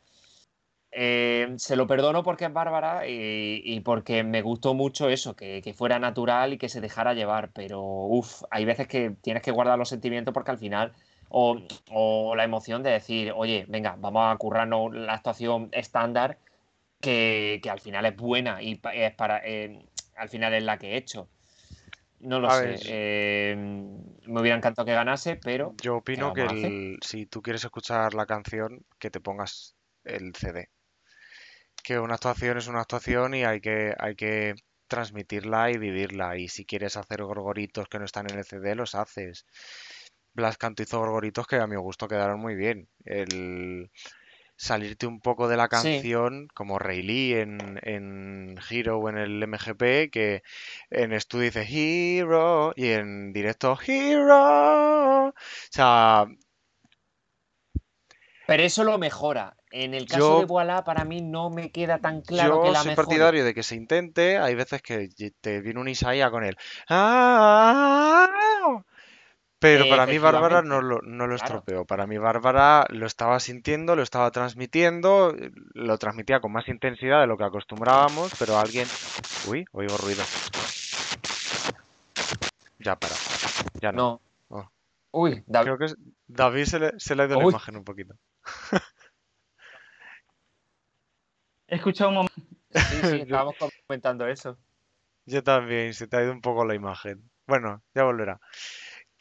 Eh, 0.90 1.54
se 1.58 1.76
lo 1.76 1.86
perdono 1.86 2.22
porque 2.22 2.46
es 2.46 2.52
Bárbara 2.52 3.02
y, 3.06 3.80
porque 3.80 4.24
me 4.24 4.40
gustó 4.42 4.74
mucho 4.74 5.10
eso, 5.10 5.36
que, 5.36 5.60
que, 5.62 5.74
fuera 5.74 5.98
natural 5.98 6.54
y 6.54 6.58
que 6.58 6.68
se 6.68 6.80
dejara 6.80 7.12
llevar, 7.14 7.50
pero 7.52 7.82
uff, 7.82 8.42
hay 8.50 8.64
veces 8.64 8.88
que 8.88 9.10
tienes 9.20 9.42
que 9.42 9.50
guardar 9.50 9.78
los 9.78 9.90
sentimientos 9.90 10.32
porque 10.32 10.50
al 10.50 10.58
final 10.58 10.94
o, 11.30 12.34
la 12.36 12.44
emoción 12.44 12.82
de 12.82 12.90
decir, 12.90 13.32
oye, 13.34 13.66
venga, 13.68 13.96
vamos 13.98 14.32
a 14.32 14.36
currarnos 14.36 14.94
la 14.94 15.14
actuación 15.14 15.68
estándar 15.72 16.38
que, 17.00 17.60
al 17.70 17.80
final 17.80 18.06
es 18.06 18.16
buena 18.16 18.62
y 18.62 18.80
es 18.94 19.14
para, 19.14 19.40
eh, 19.44 19.84
al 20.16 20.28
final 20.28 20.54
es 20.54 20.62
la 20.62 20.78
que 20.78 20.92
he 20.92 20.96
hecho. 20.96 21.28
No 22.20 22.40
lo 22.40 22.50
sé. 22.50 22.76
Eh, 22.86 23.54
me 23.56 24.40
hubiera 24.40 24.56
encantado 24.56 24.84
que 24.84 24.92
ganase, 24.92 25.36
pero. 25.36 25.74
Yo 25.80 25.98
opino 25.98 26.32
que 26.34 26.96
si 27.00 27.26
tú 27.26 27.42
quieres 27.42 27.64
escuchar 27.64 28.14
la 28.14 28.26
canción, 28.26 28.84
que 28.98 29.10
te 29.10 29.20
pongas 29.20 29.76
el 30.04 30.34
CD. 30.34 30.68
Que 31.82 31.98
una 31.98 32.14
actuación 32.14 32.58
es 32.58 32.66
una 32.66 32.80
actuación 32.80 33.34
y 33.34 33.44
hay 33.44 33.60
que, 33.60 33.94
hay 33.98 34.14
que 34.14 34.54
transmitirla 34.88 35.70
y 35.70 35.78
vivirla. 35.78 36.36
Y 36.36 36.48
si 36.48 36.64
quieres 36.64 36.96
hacer 36.96 37.22
gorgoritos 37.22 37.88
que 37.88 37.98
no 37.98 38.04
están 38.04 38.30
en 38.30 38.38
el 38.38 38.44
CD, 38.44 38.74
los 38.74 38.94
haces. 38.94 39.46
Blas 40.34 40.58
Canto 40.58 40.82
hizo 40.82 40.98
gorgoritos 40.98 41.46
que 41.46 41.56
a 41.56 41.66
mi 41.66 41.76
gusto 41.76 42.08
quedaron 42.08 42.40
muy 42.40 42.54
bien. 42.54 42.88
El 43.04 43.90
salirte 44.56 45.06
un 45.06 45.20
poco 45.20 45.48
de 45.48 45.56
la 45.56 45.68
canción, 45.68 46.48
como 46.52 46.78
Ray 46.78 47.34
en, 47.34 47.78
en 47.82 48.58
Hero 48.68 48.98
o 48.98 49.08
en 49.08 49.18
el 49.18 49.46
MGP, 49.46 50.10
que 50.10 50.42
en 50.90 51.12
estudio 51.12 51.44
dice 51.44 51.66
Hero 51.68 52.72
y 52.76 52.88
en 52.88 53.32
directo 53.32 53.78
Hero. 53.86 55.28
O 55.28 55.34
sea. 55.70 56.26
Pero 58.48 58.62
eso 58.62 58.82
lo 58.82 58.96
mejora. 58.96 59.54
En 59.70 59.92
el 59.92 60.06
caso 60.06 60.38
de 60.38 60.46
Voila, 60.46 60.82
para 60.82 61.04
mí 61.04 61.20
no 61.20 61.50
me 61.50 61.70
queda 61.70 61.98
tan 61.98 62.22
claro 62.22 62.62
que 62.62 62.70
la 62.70 62.82
soy 62.82 62.94
partidario 62.94 63.44
de 63.44 63.52
que 63.52 63.62
se 63.62 63.76
intente. 63.76 64.38
Hay 64.38 64.54
veces 64.54 64.80
que 64.80 65.10
te 65.42 65.60
viene 65.60 65.78
un 65.78 65.86
Isaías 65.86 66.30
con 66.30 66.44
él. 66.44 66.56
¡Ah! 66.88 68.26
Pero 69.58 69.86
para 69.90 70.06
mí 70.06 70.16
Bárbara 70.16 70.62
no 70.62 70.80
lo, 70.80 71.02
no 71.02 71.26
lo 71.26 71.34
estropeó. 71.34 71.84
Para 71.84 72.06
mí 72.06 72.16
Bárbara 72.16 72.86
lo 72.88 73.04
estaba 73.04 73.38
sintiendo, 73.38 73.94
lo 73.96 74.02
estaba 74.02 74.30
transmitiendo, 74.30 75.36
lo 75.74 75.98
transmitía 75.98 76.40
con 76.40 76.50
más 76.50 76.68
intensidad 76.68 77.20
de 77.20 77.26
lo 77.26 77.36
que 77.36 77.44
acostumbrábamos, 77.44 78.32
pero 78.38 78.56
alguien... 78.56 78.88
Uy, 79.46 79.66
oigo 79.72 79.94
ruido. 79.98 80.24
Ya 82.78 82.96
para. 82.96 83.14
Ya 83.82 83.92
no. 83.92 84.22
Oh. 84.48 84.70
Uy, 85.10 85.44
David. 85.46 85.74
Creo 85.74 85.78
que 85.78 85.94
David 86.28 86.64
se 86.64 86.78
le, 86.78 86.92
se 86.98 87.14
le 87.14 87.24
ha 87.24 87.26
ido 87.26 87.38
la 87.38 87.44
imagen 87.44 87.76
un 87.76 87.84
poquito. 87.84 88.14
He 91.68 91.76
escuchado 91.76 92.10
un 92.10 92.16
momento. 92.16 92.34
Sí, 92.70 92.96
sí, 93.02 93.20
estábamos 93.22 93.54
comentando 93.86 94.26
eso. 94.26 94.58
Yo 95.26 95.42
también, 95.42 95.92
se 95.92 96.06
te 96.06 96.16
ha 96.16 96.22
ido 96.22 96.32
un 96.32 96.40
poco 96.40 96.64
la 96.64 96.74
imagen. 96.74 97.30
Bueno, 97.46 97.82
ya 97.94 98.04
volverá. 98.04 98.40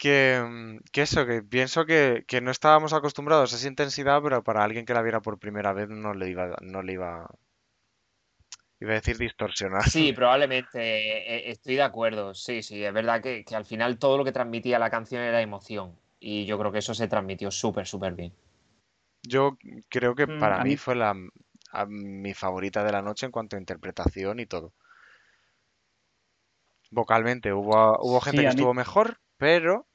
Mm, 0.04 0.78
que, 0.92 1.02
eso, 1.02 1.26
que 1.26 1.42
pienso 1.42 1.84
que, 1.84 2.24
no 2.42 2.50
estábamos 2.50 2.92
acostumbrados 2.92 3.52
a 3.52 3.56
esa 3.56 3.68
intensidad, 3.68 4.22
pero 4.22 4.42
para 4.42 4.62
alguien 4.62 4.86
que 4.86 4.94
la 4.94 5.02
viera 5.02 5.20
por 5.20 5.38
primera 5.38 5.72
vez 5.72 5.88
no 5.88 6.14
le 6.14 6.28
iba, 6.28 6.56
no 6.60 6.82
le 6.82 6.92
iba, 6.92 7.28
iba 8.80 8.90
a 8.92 8.94
decir 8.94 9.18
distorsionar. 9.18 9.88
Sí, 9.88 10.12
probablemente, 10.14 10.78
eh, 10.78 11.50
estoy 11.50 11.76
de 11.76 11.82
acuerdo, 11.82 12.34
sí, 12.34 12.62
sí, 12.62 12.84
es 12.84 12.92
verdad 12.92 13.20
que, 13.20 13.44
al 13.52 13.64
final 13.64 13.98
todo 13.98 14.16
lo 14.16 14.24
que 14.24 14.32
transmitía 14.32 14.78
la 14.78 14.90
canción 14.90 15.22
era 15.22 15.42
emoción 15.42 15.96
y 16.20 16.46
yo 16.46 16.58
creo 16.58 16.72
que 16.72 16.78
eso 16.78 16.94
se 16.94 17.08
transmitió 17.08 17.50
súper, 17.50 17.86
súper 17.86 18.14
bien. 18.14 18.32
Yo 19.22 19.56
creo 19.88 20.14
que 20.14 20.26
mm, 20.26 20.38
para 20.38 20.62
mí, 20.64 20.76
fue 20.76 20.94
la, 20.94 21.14
mi 21.88 22.34
favorita 22.34 22.84
de 22.84 22.92
la 22.92 23.02
noche 23.02 23.26
en 23.26 23.32
cuanto 23.32 23.56
a 23.56 23.60
interpretación 23.60 24.40
y 24.40 24.46
todo. 24.46 24.72
Vocalmente 26.90 27.52
hubo, 27.52 27.98
hubo 28.00 28.20
gente 28.20 28.42
que 28.42 28.48
estuvo 28.48 28.72
mejor, 28.72 29.20
pero 29.36 29.86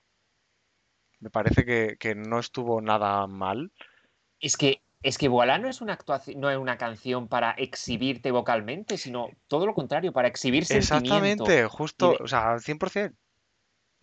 me 1.20 1.30
parece 1.30 1.66
que, 1.66 2.16
no 2.16 2.40
estuvo 2.40 2.82
nada 2.82 3.26
mal. 3.28 3.72
Es 4.40 4.58
que 4.58 4.82
es 5.02 5.18
que 5.18 5.28
Voilà 5.28 5.58
no 5.58 5.68
es 5.68 5.82
una 5.82 5.94
actuación, 5.94 6.40
no 6.40 6.50
es 6.50 6.58
una 6.58 6.78
canción 6.78 7.28
para 7.28 7.52
exhibirte 7.52 8.32
vocalmente, 8.32 8.98
sino 8.98 9.30
todo 9.48 9.66
lo 9.66 9.74
contrario, 9.74 10.14
para 10.14 10.30
exhibir 10.30 10.66
Exactamente, 10.70 11.66
justo, 11.68 12.16
o 12.22 12.28
sea, 12.28 12.52
al 12.52 12.62
100%. 12.62 13.14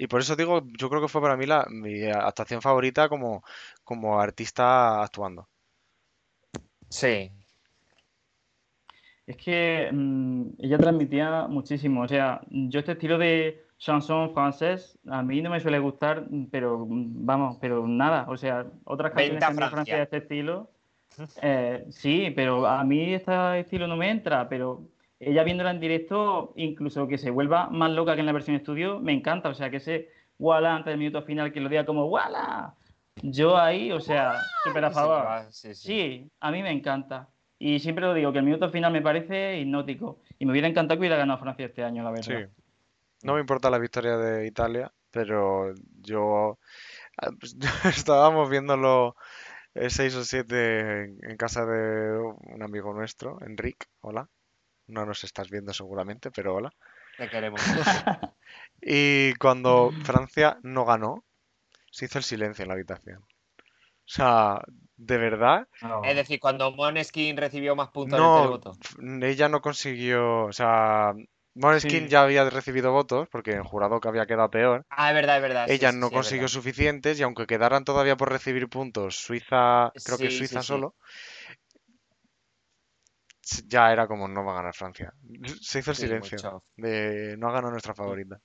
Y 0.01 0.07
por 0.07 0.23
eso 0.23 0.35
digo, 0.35 0.63
yo 0.79 0.89
creo 0.89 1.03
que 1.03 1.09
fue 1.09 1.21
para 1.21 1.37
mí 1.37 1.45
la, 1.45 1.67
mi 1.69 2.05
actuación 2.05 2.63
favorita 2.63 3.11
como, 3.11 3.45
como 3.85 4.19
artista 4.19 5.03
actuando. 5.03 5.47
Sí. 6.89 7.31
Es 9.27 9.37
que 9.37 9.91
mm, 9.93 10.53
ella 10.59 10.79
transmitía 10.79 11.47
muchísimo. 11.49 12.01
O 12.01 12.09
sea, 12.09 12.41
yo 12.49 12.81
este 12.81 12.93
estilo 12.93 13.19
de, 13.19 13.67
chanson 13.77 14.33
francés 14.33 14.99
a 15.07 15.23
mí 15.23 15.43
no 15.43 15.51
me 15.51 15.61
suele 15.61 15.79
gustar, 15.79 16.27
pero 16.51 16.87
vamos, 16.89 17.59
pero 17.61 17.87
nada. 17.87 18.27
O 18.29 18.39
sea, 18.39 18.67
otras 18.85 19.13
canciones 19.13 19.41
de 19.47 19.69
Francia 19.69 19.97
de 19.97 20.03
este 20.03 20.17
estilo, 20.19 20.71
eh, 21.43 21.85
sí, 21.91 22.33
pero 22.35 22.67
a 22.67 22.85
mí 22.85 23.13
este 23.13 23.61
estilo 23.61 23.87
no 23.87 23.97
me 23.97 24.11
entra, 24.11 24.49
pero 24.49 24.83
ella 25.21 25.45
viéndola 25.45 25.71
en 25.71 25.81
directo, 25.81 26.53
incluso 26.57 27.07
que 27.07 27.19
se 27.19 27.31
vuelva 27.31 27.69
más 27.69 27.91
loca 27.91 28.15
que 28.15 28.21
en 28.21 28.27
la 28.27 28.33
versión 28.33 28.57
estudio, 28.57 28.99
me 28.99 29.13
encanta. 29.13 29.51
O 29.51 29.55
sea, 29.55 29.71
que 29.71 29.77
ese 29.77 30.09
Walla 30.39 30.75
antes 30.75 30.93
del 30.93 30.99
minuto 30.99 31.23
final 31.23 31.53
que 31.53 31.61
lo 31.61 31.69
diga 31.69 31.85
como 31.85 32.07
Walla. 32.07 32.75
Yo 33.23 33.59
ahí, 33.59 33.93
o 33.93 34.01
sea, 34.01 34.41
súper 34.65 34.87
a 34.87 34.91
favor. 34.91 35.27
Sí, 35.51 36.31
a 36.41 36.51
mí 36.51 36.63
me 36.63 36.71
encanta. 36.71 37.29
Y 37.59 37.79
siempre 37.81 38.07
lo 38.07 38.15
digo, 38.15 38.33
que 38.33 38.39
el 38.39 38.47
minuto 38.47 38.71
final 38.71 38.91
me 38.91 39.03
parece 39.03 39.59
hipnótico. 39.59 40.21
Y 40.39 40.47
me 40.47 40.53
hubiera 40.53 40.67
encantado 40.67 40.97
que 40.97 41.01
hubiera 41.01 41.19
ganado 41.19 41.39
Francia 41.39 41.67
este 41.67 41.85
año, 41.85 42.03
la 42.03 42.11
verdad. 42.11 42.49
No 43.23 43.35
me 43.35 43.41
importa 43.41 43.69
la 43.69 43.79
victoria 43.79 44.17
de 44.17 44.47
Italia, 44.47 44.91
pero 45.11 45.75
yo 46.01 46.59
ah, 47.19 47.31
pues, 47.39 47.55
estábamos 47.85 48.49
viéndolo 48.49 49.15
6 49.75 50.17
o 50.17 50.25
7 50.25 51.19
en, 51.21 51.37
casa 51.37 51.67
de 51.67 52.19
un 52.19 52.63
amigo 52.63 52.95
nuestro, 52.95 53.39
Enrique. 53.43 53.87
Hola. 54.01 54.31
No 54.91 55.07
nos 55.07 55.25
estás 55.25 55.49
viendo 55.51 55.73
seguramente, 55.73 56.31
pero 56.31 56.55
hola. 56.55 56.71
Te 57.17 57.29
queremos. 57.29 57.61
y 58.83 59.35
cuando 59.35 59.93
Francia 60.03 60.59
no 60.63 60.85
ganó, 60.85 61.25
se 61.91 62.07
hizo 62.07 62.19
el 62.19 62.25
silencio 62.25 62.63
en 62.63 62.69
la 62.69 62.75
habitación. 62.75 63.19
O 63.21 64.13
sea, 64.13 64.61
de 64.97 65.19
verdad. 65.19 65.69
Es 66.05 66.17
decir, 66.17 66.41
cuando 66.41 66.73
Moneskin 66.73 67.37
recibió 67.37 67.77
más 67.77 67.91
puntos 67.91 68.19
no, 68.19 68.61
Ella 69.23 69.49
no 69.49 69.61
consiguió, 69.61 70.47
o 70.47 70.53
sea, 70.53 71.15
Måneskin 71.55 72.05
Sí. 72.05 72.09
ya 72.09 72.23
había 72.23 72.49
recibido 72.49 72.91
votos 72.93 73.29
porque 73.31 73.53
en 73.53 73.65
jurado 73.65 74.01
que 74.01 74.09
había 74.09 74.27
quedado 74.27 74.51
peor. 74.51 74.85
Ah, 74.91 75.11
es 75.11 75.15
verdad, 75.15 75.37
es 75.37 75.43
verdad. 75.43 75.67
Ella 75.69 75.93
sí, 75.93 75.99
no 75.99 76.09
sí, 76.09 76.15
consiguió 76.15 76.49
suficientes 76.49 77.21
y 77.21 77.23
aunque 77.23 77.47
quedaran 77.47 77.85
todavía 77.85 78.17
por 78.17 78.31
recibir 78.31 78.69
puntos, 78.69 79.17
Suiza, 79.17 79.93
creo 80.05 80.19
que 80.19 80.31
Suiza 80.31 80.63
sí. 80.63 80.67
solo, 80.67 80.95
ya 83.67 83.93
era 83.93 84.07
como 84.07 84.29
no 84.29 84.45
va 84.45 84.53
a 84.53 84.57
ganar 84.57 84.75
Francia. 84.75 85.13
Se 85.61 85.81
hizo 85.81 85.91
el 85.93 85.97
Sí, 85.97 86.03
silencio 86.03 86.65
de 86.77 87.37
no 87.39 87.49
ha 87.49 87.53
ganado 87.53 87.73
nuestra 87.73 87.95
favorita. 87.95 88.41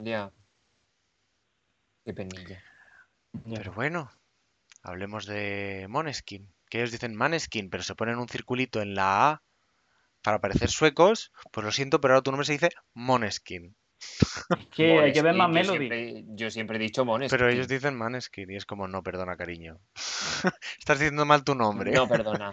Ya. 0.00 0.30
Qué 2.04 2.14
penilla. 2.14 2.62
Pero 3.54 3.72
bueno, 3.72 4.10
hablemos 4.82 5.26
de 5.26 5.86
Måneskin, 5.88 6.52
que 6.70 6.78
ellos 6.78 6.92
dicen 6.92 7.14
Maneskin, 7.14 7.68
pero 7.70 7.82
se 7.82 7.94
ponen 7.94 8.18
un 8.18 8.28
circulito 8.28 8.80
en 8.80 8.94
la 8.94 9.30
A 9.30 9.42
para 10.22 10.40
parecer 10.40 10.70
suecos, 10.70 11.32
pues 11.52 11.64
lo 11.64 11.72
siento, 11.72 12.00
pero 12.00 12.14
ahora 12.14 12.22
tu 12.22 12.30
nombre 12.30 12.46
se 12.46 12.52
dice 12.52 12.70
Måneskin. 12.94 13.76
Que 14.74 14.98
hay 15.00 15.12
que 15.12 15.22
ver 15.22 15.34
más 15.34 15.48
Måneskin, 15.48 15.72
yo 15.74 15.78
Melody. 15.80 15.88
siempre- 15.88 16.34
Yo 16.36 16.50
siempre 16.50 16.76
he 16.76 16.80
dicho 16.80 17.04
Måneskin. 17.04 17.36
Pero 17.36 17.50
ellos 17.50 17.68
dicen 17.68 17.96
Maneskin 17.96 18.50
y 18.50 18.56
es 18.56 18.64
como, 18.66 18.86
no, 18.88 19.02
perdona, 19.02 19.36
cariño. 19.36 19.80
Estás 20.78 20.98
diciendo 21.00 21.24
mal 21.26 21.44
tu 21.44 21.54
nombre. 21.54 21.90
No, 21.92 22.08
perdona. 22.08 22.52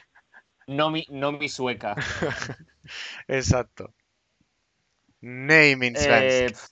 No 0.68 0.92
mi, 0.92 1.04
no 1.10 1.32
mi 1.32 1.50
sueca. 1.50 1.96
Exacto. 3.28 3.94
Naming 5.22 5.96
Eh, 5.96 5.98
svensk. 5.98 6.54
pf, 6.54 6.70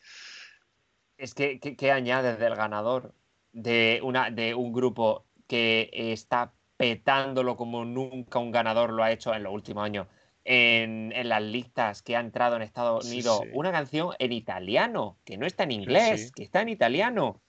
es 1.18 1.34
que, 1.34 1.60
que, 1.60 1.76
que 1.76 1.92
añades 1.92 2.40
del 2.40 2.56
ganador 2.56 3.14
de, 3.52 4.00
una, 4.04 4.30
de 4.32 4.54
un 4.56 4.74
grupo 4.74 5.26
que 5.48 5.90
está 5.94 6.54
petándolo 6.78 7.56
como 7.56 7.86
nunca 7.86 8.40
un 8.40 8.52
ganador 8.52 8.92
lo 8.92 9.04
ha 9.04 9.12
hecho 9.12 9.34
en 9.34 9.44
los 9.44 9.54
últimos 9.54 9.86
años 9.86 10.08
en, 10.44 11.12
en 11.14 11.30
las 11.30 11.42
listas 11.42 12.02
que 12.02 12.16
ha 12.18 12.20
entrado 12.20 12.56
en 12.58 12.64
Estados 12.64 13.06
Unidos. 13.06 13.42
sí. 13.44 13.50
Una 13.54 13.72
canción 13.72 14.10
en 14.20 14.32
italiano, 14.34 15.18
que 15.24 15.38
no 15.38 15.46
está 15.46 15.64
en 15.64 15.72
inglés, 15.72 16.28
sí. 16.28 16.32
que 16.36 16.44
está 16.44 16.62
en 16.62 16.70
italiano. 16.70 17.42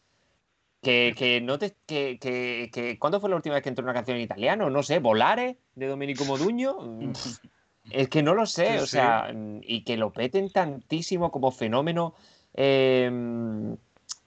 Que, 0.83 1.15
que 1.17 1.41
no 1.41 1.59
te. 1.59 1.77
Que, 1.87 2.19
que, 2.21 2.71
que- 2.73 2.99
¿Cuándo 2.99 3.21
fue 3.21 3.31
la 3.31 3.37
última 3.37 3.55
vez 3.57 3.63
que 3.63 3.71
entró 3.71 3.85
una 3.85 3.95
canción 3.95 4.17
en 4.19 4.23
italiano? 4.25 4.71
No 4.71 4.83
sé, 4.83 4.99
Volare 5.01 5.59
de 5.75 5.87
Domenico 5.87 6.25
Moduño. 6.25 6.77
Mm, 6.81 7.13
Es 7.91 8.09
que 8.09 8.23
no 8.23 8.35
lo 8.35 8.47
sé, 8.47 8.67
Sí, 8.67 8.77
o 8.79 8.87
sea, 8.87 9.31
mm, 9.33 9.61
y 9.63 9.85
que 9.85 9.97
lo 9.99 10.11
peten 10.11 10.51
tantísimo 10.51 11.31
como 11.31 11.51
fenómeno 11.51 12.15
eh, 12.55 13.11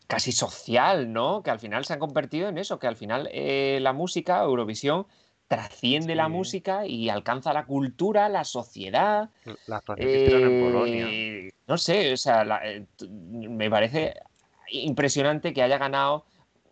casi 0.07 0.31
social, 0.31 1.11
¿no? 1.11 1.41
Que 1.43 1.49
al 1.51 1.59
final 1.59 1.83
se 1.83 1.93
han 1.93 1.99
convertido 1.99 2.49
en 2.49 2.57
eso, 2.59 2.77
que 2.79 2.87
al 2.87 2.95
final 2.95 3.27
eh, 3.31 3.79
la 3.81 3.93
música, 3.93 4.41
Eurovisión, 4.43 5.07
trasciende 5.47 6.13
la 6.15 6.29
música 6.29 6.85
y 6.85 7.09
alcanza 7.09 7.51
la 7.53 7.65
cultura, 7.65 8.29
la 8.29 8.43
sociedad. 8.43 9.31
La 9.65 9.77
actuación 9.77 10.09
que 10.11 10.17
hicieron 10.17 10.43
en 10.53 10.59
Polonia. 10.59 11.07
Eh, 11.09 11.51
No 11.67 11.77
sé, 11.77 12.13
o 12.13 12.17
sea, 12.17 12.45
la- 12.45 12.61
eh, 12.63 12.85
me 13.09 13.69
parece 13.69 14.13
impresionante 14.71 15.53
que 15.53 15.61
haya 15.63 15.77
ganado. 15.77 16.25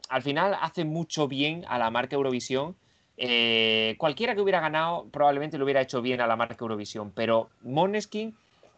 Al 0.09 0.21
final 0.21 0.55
hace 0.61 0.85
mucho 0.85 1.27
bien 1.27 1.65
a 1.67 1.77
la 1.77 1.89
marca 1.89 2.15
Eurovisión. 2.15 2.75
Eh, 3.17 3.95
cualquiera 3.97 4.35
que 4.35 4.41
hubiera 4.41 4.59
ganado 4.59 5.07
probablemente 5.09 5.57
lo 5.57 5.63
hubiera 5.63 5.81
hecho 5.81 6.01
bien 6.01 6.19
a 6.19 6.27
la 6.27 6.35
marca 6.35 6.57
Eurovisión, 6.59 7.11
pero 7.11 7.49
Måneskin 7.63 8.35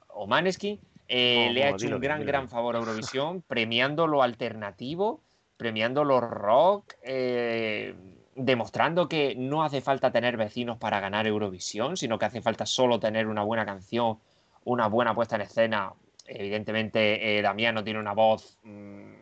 o 0.09 0.27
Maneskin 0.27 0.79
eh, 1.07 1.47
No, 1.47 1.53
le 1.53 1.63
ha 1.63 1.69
hecho 1.69 1.85
dilo 1.85 1.95
un 1.95 2.01
gran, 2.01 2.19
dilo 2.19 2.31
gran 2.31 2.49
favor 2.49 2.75
a 2.75 2.79
Eurovisión, 2.79 3.41
premiando 3.41 4.05
lo 4.05 4.21
alternativo, 4.21 5.21
premiando 5.57 6.03
lo 6.03 6.19
rock, 6.19 6.93
eh, 7.01 7.95
demostrando 8.35 9.09
que 9.09 9.33
no 9.35 9.63
hace 9.63 9.81
falta 9.81 10.11
tener 10.11 10.37
vecinos 10.37 10.77
para 10.77 10.99
ganar 10.99 11.25
Eurovisión, 11.25 11.97
sino 11.97 12.19
que 12.19 12.25
hace 12.25 12.41
falta 12.41 12.67
solo 12.67 12.99
tener 12.99 13.27
una 13.27 13.41
buena 13.41 13.65
canción, 13.65 14.19
una 14.65 14.87
buena 14.87 15.15
puesta 15.15 15.35
en 15.35 15.41
escena. 15.41 15.93
Evidentemente, 16.27 17.41
Damiano 17.41 17.83
tiene 17.83 17.99
una 17.99 18.13
voz 18.13 18.59
mm, 18.63 19.13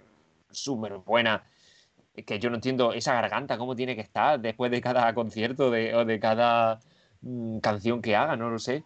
súper 0.51 0.97
buena, 0.97 1.43
que 2.25 2.39
yo 2.39 2.49
no 2.49 2.55
entiendo 2.55 2.93
esa 2.93 3.13
garganta, 3.13 3.57
cómo 3.57 3.75
tiene 3.75 3.95
que 3.95 4.01
estar 4.01 4.39
después 4.39 4.71
de 4.71 4.81
cada 4.81 5.13
concierto 5.13 5.71
de, 5.71 5.95
o 5.95 6.05
de 6.05 6.19
cada 6.19 6.79
mm, 7.21 7.59
canción 7.59 8.01
que 8.01 8.15
haga, 8.15 8.35
no 8.35 8.49
lo 8.49 8.59
sé. 8.59 8.83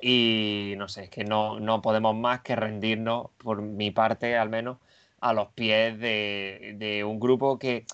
Y 0.00 0.74
no 0.76 0.88
sé, 0.88 1.04
es 1.04 1.10
que 1.10 1.24
no, 1.24 1.60
no 1.60 1.80
podemos 1.82 2.14
más 2.16 2.42
que 2.42 2.56
rendirnos, 2.56 3.30
por 3.38 3.62
mi 3.62 3.90
parte 3.90 4.36
al 4.36 4.50
menos, 4.50 4.78
a 5.20 5.32
los 5.32 5.48
pies 5.52 5.98
de, 5.98 6.74
de 6.78 7.04
un 7.04 7.18
grupo 7.20 7.58
que, 7.58 7.86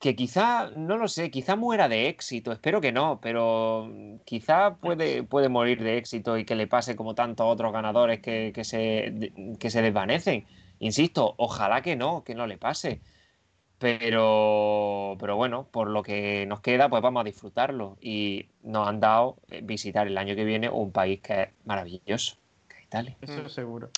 que 0.00 0.16
quizá, 0.16 0.70
no 0.76 0.96
lo 0.96 1.08
sé, 1.08 1.30
quizá 1.30 1.56
muera 1.56 1.88
de 1.88 2.08
éxito, 2.08 2.52
espero 2.52 2.80
que 2.80 2.90
no, 2.90 3.20
pero 3.20 3.90
quizá 4.24 4.76
puede, 4.76 5.22
puede 5.24 5.50
morir 5.50 5.82
de 5.82 5.98
éxito 5.98 6.38
y 6.38 6.44
que 6.46 6.54
le 6.54 6.66
pase 6.66 6.96
como 6.96 7.14
tantos 7.14 7.46
otros 7.46 7.72
ganadores 7.72 8.20
que, 8.20 8.52
que 8.54 8.64
se, 8.64 9.32
que 9.58 9.70
se 9.70 9.82
desvanecen. 9.82 10.46
Insisto, 10.78 11.34
ojalá 11.36 11.82
que 11.82 11.96
no, 11.96 12.24
que 12.24 12.34
no 12.34 12.46
le 12.46 12.56
pase. 12.56 13.02
Pero, 13.80 15.16
pero 15.18 15.36
bueno, 15.36 15.66
por 15.70 15.88
lo 15.88 16.02
que 16.02 16.44
nos 16.46 16.60
queda, 16.60 16.90
pues 16.90 17.02
vamos 17.02 17.22
a 17.22 17.24
disfrutarlo. 17.24 17.96
Y 18.00 18.46
nos 18.62 18.86
han 18.86 19.00
dado 19.00 19.36
eh, 19.50 19.62
visitar 19.62 20.06
el 20.06 20.18
año 20.18 20.36
que 20.36 20.44
viene 20.44 20.68
un 20.68 20.92
país 20.92 21.20
que 21.22 21.42
es 21.42 21.48
maravilloso, 21.64 22.36
que 22.68 22.76
es 22.76 22.84
Italia. 22.84 23.16
Eso 23.22 23.48
seguro. 23.48 23.88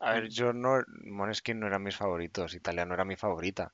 A 0.00 0.12
ver, 0.12 0.28
yo 0.28 0.52
no, 0.52 0.82
Måneskin 1.04 1.58
no 1.58 1.66
eran 1.66 1.82
mis 1.82 1.96
favoritos, 1.96 2.54
Italia 2.54 2.84
no 2.84 2.92
era 2.92 3.06
mi 3.06 3.16
favorita. 3.16 3.72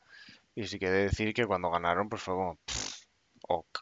Y 0.55 0.67
sí 0.69 0.79
que 0.79 0.87
he 0.87 0.91
de 0.91 1.05
decir 1.05 1.35
que 1.35 1.47
cuando 1.47 1.71
ganaron, 1.71 2.09
pues 2.09 2.23
fue 2.23 2.35
como, 2.35 2.57
pff, 2.65 3.03
ok. 3.49 3.81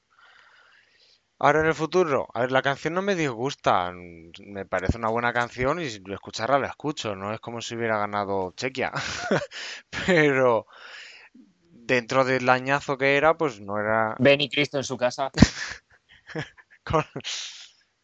Ahora 1.39 1.61
en 1.61 1.67
el 1.67 1.75
futuro, 1.75 2.29
a 2.35 2.41
ver, 2.43 2.53
la 2.53 2.63
canción 2.63 2.95
no 2.95 3.03
me 3.03 3.15
disgusta, 3.17 3.91
mm, 3.93 4.33
me 4.47 4.67
parece 4.67 4.99
una 4.99 5.09
buena 5.09 5.33
canción 5.33 5.81
y 5.81 5.89
si 5.89 6.03
escucharla 6.09 6.59
la 6.59 6.69
escucho, 6.69 7.17
no 7.17 7.33
es 7.33 7.41
como 7.41 7.61
si 7.63 7.75
hubiera 7.77 7.99
ganado 7.99 8.53
Chequia. 8.57 8.93
Pero 10.07 10.67
dentro 11.95 12.25
del 12.25 12.49
añazo 12.49 12.97
que 12.97 13.17
era, 13.17 13.37
pues 13.37 13.61
no 13.61 13.79
era 13.79 14.15
Ben 14.19 14.41
y 14.41 14.49
Cristo 14.49 14.79
en 14.79 14.85
su 14.85 14.97
casa. 14.97 15.31
con, 16.85 17.05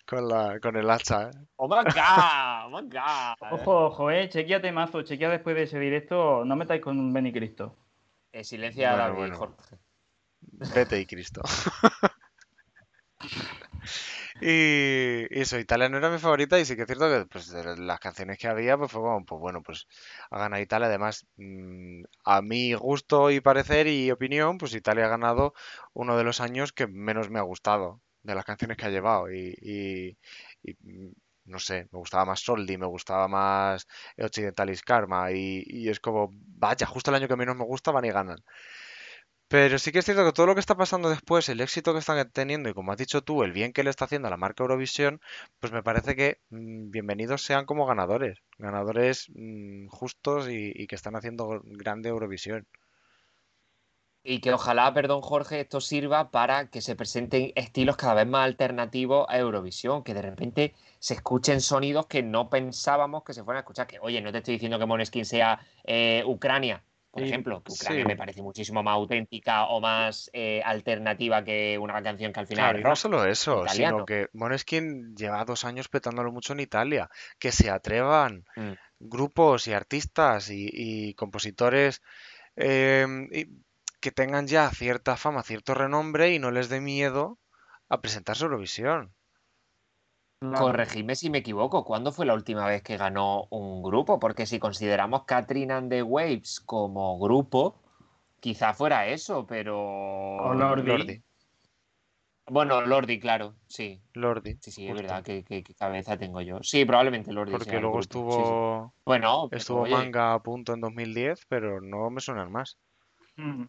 con 0.05 0.29
la, 0.29 0.59
con 0.61 0.77
el 0.77 0.91
hacha, 0.91 1.31
¿eh? 1.31 1.31
¡Oh 1.57 1.69
my 1.69 1.85
god! 1.85 2.67
¡Oh 2.67 2.71
my 2.71 2.89
god! 2.89 3.53
Ojo, 3.53 3.87
ojo, 3.87 4.11
eh. 4.11 4.29
Chequea 4.29 4.61
temazo. 4.61 5.03
Chequea 5.03 5.31
después 5.31 5.55
de 5.55 5.63
ese 5.63 5.79
directo. 5.79 6.45
No 6.45 6.57
metáis 6.57 6.83
con 6.83 7.13
Benny 7.13 7.33
Cristo. 7.33 7.77
Eh, 8.33 8.43
silencia 8.43 8.91
a 8.91 8.93
Bueno, 8.93 9.05
David, 9.05 9.19
bueno. 9.19 9.37
Jorge. 9.37 9.79
Vete 10.75 11.01
y 11.01 11.07
Cristo. 11.07 11.43
Y 14.39 15.27
eso, 15.41 15.59
Italia 15.59 15.89
no 15.89 15.97
era 15.97 16.11
mi 16.11 16.19
favorita 16.19 16.59
y 16.61 16.65
sí 16.67 16.77
que 16.77 16.83
es 16.83 16.87
cierto 16.87 17.09
que 17.09 17.27
pues, 17.27 17.49
de 17.51 17.77
las 17.79 18.01
canciones 18.01 18.39
que 18.39 18.49
había, 18.49 18.77
pues 18.77 18.93
fue 18.93 19.01
como, 19.01 19.25
pues 19.25 19.41
bueno, 19.41 19.63
pues 19.63 19.87
ha 20.31 20.39
ganado 20.39 20.63
Italia. 20.63 20.89
Además, 20.89 21.27
mm, 21.37 22.03
a 22.25 22.43
mi 22.43 22.75
gusto 22.75 23.31
y 23.31 23.41
parecer 23.41 23.87
y 23.87 24.11
opinión, 24.11 24.59
pues 24.59 24.75
Italia 24.75 25.07
ha 25.07 25.09
ganado 25.09 25.55
uno 25.95 26.17
de 26.19 26.25
los 26.25 26.41
años 26.41 26.73
que 26.73 26.87
menos 26.87 27.31
me 27.31 27.39
ha 27.39 27.43
gustado 27.43 28.03
de 28.23 28.35
las 28.35 28.45
canciones 28.45 28.77
que 28.77 28.85
ha 28.87 28.91
llevado. 28.91 29.31
Y, 29.33 29.55
y- 29.61 30.19
y, 30.63 30.75
mm, 30.83 31.13
no 31.47 31.59
sé, 31.61 31.89
me 31.93 31.99
gustaba 31.99 32.25
más 32.27 32.41
Soldi, 32.41 32.77
me 32.77 32.87
gustaba 32.87 33.29
más 33.29 33.87
Occidentalis 34.19 34.83
Karma 34.83 35.31
y, 35.33 35.63
y 35.67 35.89
es 35.89 36.01
como, 36.01 36.29
vaya, 36.33 36.87
justo 36.87 37.11
el 37.11 37.15
año 37.17 37.29
que 37.29 37.37
menos 37.37 37.57
me 37.57 37.65
gusta 37.65 37.91
van 37.93 38.05
y 38.05 38.11
ganan. 38.11 38.39
Pero 39.49 39.79
sí 39.79 39.93
que 39.93 40.01
es 40.01 40.05
cierto 40.05 40.25
que 40.25 40.33
todo 40.33 40.47
lo 40.47 40.55
que 40.55 40.61
está 40.61 40.77
pasando 40.77 41.09
después, 41.09 41.49
el 41.49 41.61
éxito 41.61 41.93
que 41.93 42.01
están 42.01 42.31
teniendo 42.33 42.69
y 42.69 42.75
como 42.75 42.91
has 42.91 42.99
dicho 42.99 43.23
tú, 43.23 43.45
el 43.45 43.53
bien 43.53 43.73
que 43.73 43.85
le 43.85 43.91
está 43.91 44.07
haciendo 44.07 44.27
a 44.27 44.31
la 44.31 44.37
marca 44.37 44.65
Eurovisión, 44.65 45.21
pues 45.61 45.73
me 45.73 45.85
parece 45.85 46.17
que 46.17 46.41
mm, 46.51 46.91
bienvenidos 46.91 47.43
sean 47.43 47.65
como 47.65 47.87
ganadores, 47.87 48.41
ganadores 48.59 49.27
mm, 49.35 49.87
justos 49.89 50.49
y, 50.51 50.87
que 50.89 50.97
están 50.97 51.15
haciendo 51.15 51.61
grande 51.65 52.09
Eurovisión. 52.09 52.67
Y 54.25 54.41
que 54.41 54.53
ojalá, 54.53 54.93
perdón 54.93 55.23
Jorge, 55.23 55.61
esto 55.61 55.81
sirva 55.81 56.33
para 56.33 56.69
que 56.69 56.81
se 56.81 56.97
presenten 56.97 57.53
estilos 57.55 57.97
cada 57.97 58.15
vez 58.15 58.27
más 58.27 58.45
alternativos 58.45 59.27
a 59.29 59.39
Eurovisión, 59.39 60.03
que 60.03 60.15
de 60.15 60.23
repente 60.23 60.75
se 60.99 61.15
escuchen 61.15 61.61
sonidos 61.61 62.07
que 62.07 62.25
no 62.25 62.51
pensábamos 62.51 63.23
que 63.23 63.33
se 63.33 63.45
fueran 63.45 63.59
a 63.59 63.61
escuchar. 63.61 63.87
Que, 63.87 64.01
oye, 64.01 64.21
no 64.21 64.33
te 64.33 64.39
estoy 64.39 64.55
diciendo 64.55 64.81
que 64.81 64.87
Måneskin 64.87 65.25
sea 65.25 65.61
eh, 65.85 66.25
Ucrania, 66.27 66.83
por 67.17 67.25
ejemplo, 67.25 67.63
que 67.63 67.73
Ucrania 67.73 68.05
sí. 68.05 68.09
me 68.09 68.17
parece 68.17 68.43
muchísimo 68.43 68.83
más 68.83 68.95
auténtica 68.95 69.67
o 69.67 69.81
más 69.81 70.31
eh, 70.33 70.63
alternativa 70.65 71.43
que 71.45 71.79
una 71.79 72.03
canción 72.03 72.33
que 72.33 72.41
al 72.41 72.47
final 72.47 72.69
Claro, 72.69 72.79
es 72.79 72.83
y 72.83 72.85
no 72.85 72.97
solo 72.97 73.25
eso, 73.27 73.63
italiano. 73.63 73.97
sino 73.97 74.07
que 74.07 74.29
Måneskin 74.33 75.15
lleva 75.17 75.45
dos 75.45 75.65
años 75.65 75.89
petándolo 75.89 76.33
mucho 76.33 76.53
en 76.55 76.61
Italia, 76.61 77.11
que 77.39 77.53
se 77.53 77.71
atrevan 77.71 78.45
Mm. 78.57 78.73
grupos 79.01 79.67
y 79.69 79.73
artistas 79.75 80.51
y, 80.51 80.69
y 80.73 81.15
compositores 81.15 82.03
y 82.57 83.47
que 84.01 84.13
tengan 84.13 84.47
ya 84.47 84.71
cierta 84.71 85.17
fama, 85.17 85.43
cierto 85.43 85.75
renombre 85.75 86.33
y 86.33 86.39
no 86.39 86.51
les 86.51 86.69
dé 86.69 86.81
miedo 86.81 87.39
a 87.89 88.01
presentarse 88.01 88.45
a 88.45 88.47
Eurovisión. 88.47 89.16
Claro. 90.39 90.67
Corregidme 90.67 91.17
si 91.17 91.31
me 91.31 91.39
equivoco, 91.39 91.85
¿cuándo 91.85 92.13
fue 92.13 92.27
la 92.27 92.35
última 92.35 92.67
vez 92.67 92.83
que 92.83 92.99
ganó 92.99 93.47
un 93.51 93.83
grupo? 93.83 94.19
Porque 94.19 94.45
si 94.45 94.59
consideramos 94.59 95.25
Catherine 95.25 95.73
and 95.73 95.91
the 95.91 96.03
Waves 96.03 96.61
como 96.61 97.19
grupo, 97.19 97.77
quizá 98.41 98.75
fuera 98.75 99.07
eso, 99.07 99.47
pero... 99.47 99.79
O 99.81 100.55
Lordi. 100.55 100.87
Lordi. 100.87 101.23
Bueno, 102.49 102.81
Lordi, 102.83 103.19
claro, 103.19 103.55
sí. 103.67 104.01
Lordi. 104.13 104.57
Sí, 104.61 104.71
sí, 104.71 104.87
es 104.87 104.95
verdad 104.95 105.25
que, 105.25 105.43
que- 105.43 105.65
que 105.65 105.75
cabeza 105.75 106.17
tengo 106.17 106.41
yo. 106.43 106.59
Sí, 106.63 106.85
probablemente 106.85 107.33
Lordi 107.33 107.53
Porque 107.53 107.81
luego 107.81 107.99
grupo, 107.99 108.03
sí, 108.03 108.09
sí. 108.09 108.29
estuvo, 108.29 108.95
Bueno, 109.05 109.47
pero, 109.51 109.59
estuvo 109.59 109.81
oye, 109.81 109.91
manga 109.91 110.35
a 110.35 110.43
punto 110.43 110.75
en 110.75 110.81
2010, 110.81 111.45
pero 111.49 111.81
no 111.81 112.09
me 112.11 112.21
suenan 112.21 112.53
más. 112.53 112.79
Mm. 113.37 113.65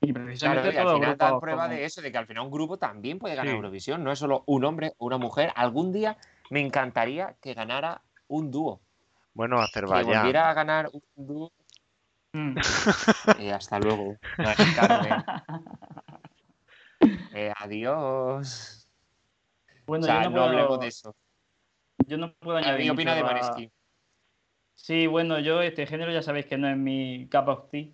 Y 0.00 0.12
Claro, 0.12 0.26
precisamente 0.26 0.68
y 0.74 0.76
al 0.76 0.86
final 0.86 1.00
grupo 1.00 1.16
dar 1.16 1.40
prueba 1.40 1.62
como- 1.64 1.74
de 1.74 1.84
eso, 1.84 2.00
de 2.02 2.12
que 2.12 2.18
al 2.18 2.26
final 2.26 2.44
un 2.44 2.50
grupo 2.52 2.78
también 2.78 3.18
puede 3.18 3.34
ganar 3.34 3.50
Sí. 3.50 3.56
Eurovisión, 3.56 4.04
no 4.04 4.12
es 4.12 4.18
solo 4.18 4.44
un 4.46 4.64
hombre 4.64 4.92
o 4.98 5.06
una 5.06 5.18
mujer. 5.18 5.52
Algún 5.56 5.92
día 5.92 6.16
me 6.50 6.60
encantaría 6.60 7.34
que 7.42 7.54
ganara 7.54 8.02
un 8.28 8.50
dúo, 8.50 8.80
Bueno, 9.34 9.56
que 9.58 9.62
Azerbaiyán. 9.64 10.18
volviera 10.20 10.48
a 10.50 10.54
ganar 10.54 10.88
un 10.92 11.02
dúo. 11.26 11.52
Mm. 12.32 12.56
Eh, 13.40 13.52
hasta 13.52 13.78
luego, 13.80 14.16
Carmen. 14.76 15.24
Eh, 17.32 17.52
adiós. 17.56 18.88
Bueno, 19.86 20.04
o 20.04 20.06
sea, 20.06 20.24
yo 20.24 20.30
no, 20.30 20.30
no, 20.30 20.34
puedo, 20.36 20.44
hablemos 20.48 20.80
de 20.80 20.86
eso. 20.88 21.14
yo 22.06 22.18
no 22.18 22.32
puedo 22.34 22.58
añadir 22.58 22.84
¿Qué 22.86 22.90
opina 22.90 23.14
de 23.14 23.22
Maneskin? 23.22 23.72
Sí, 24.74 25.06
bueno, 25.06 25.38
yo 25.38 25.62
este 25.62 25.86
género 25.86 26.10
ya 26.12 26.22
sabéis 26.22 26.46
que 26.46 26.58
no 26.58 26.68
es 26.68 26.76
mi 26.76 27.28
cup 27.30 27.48
of 27.48 27.70
tea, 27.70 27.90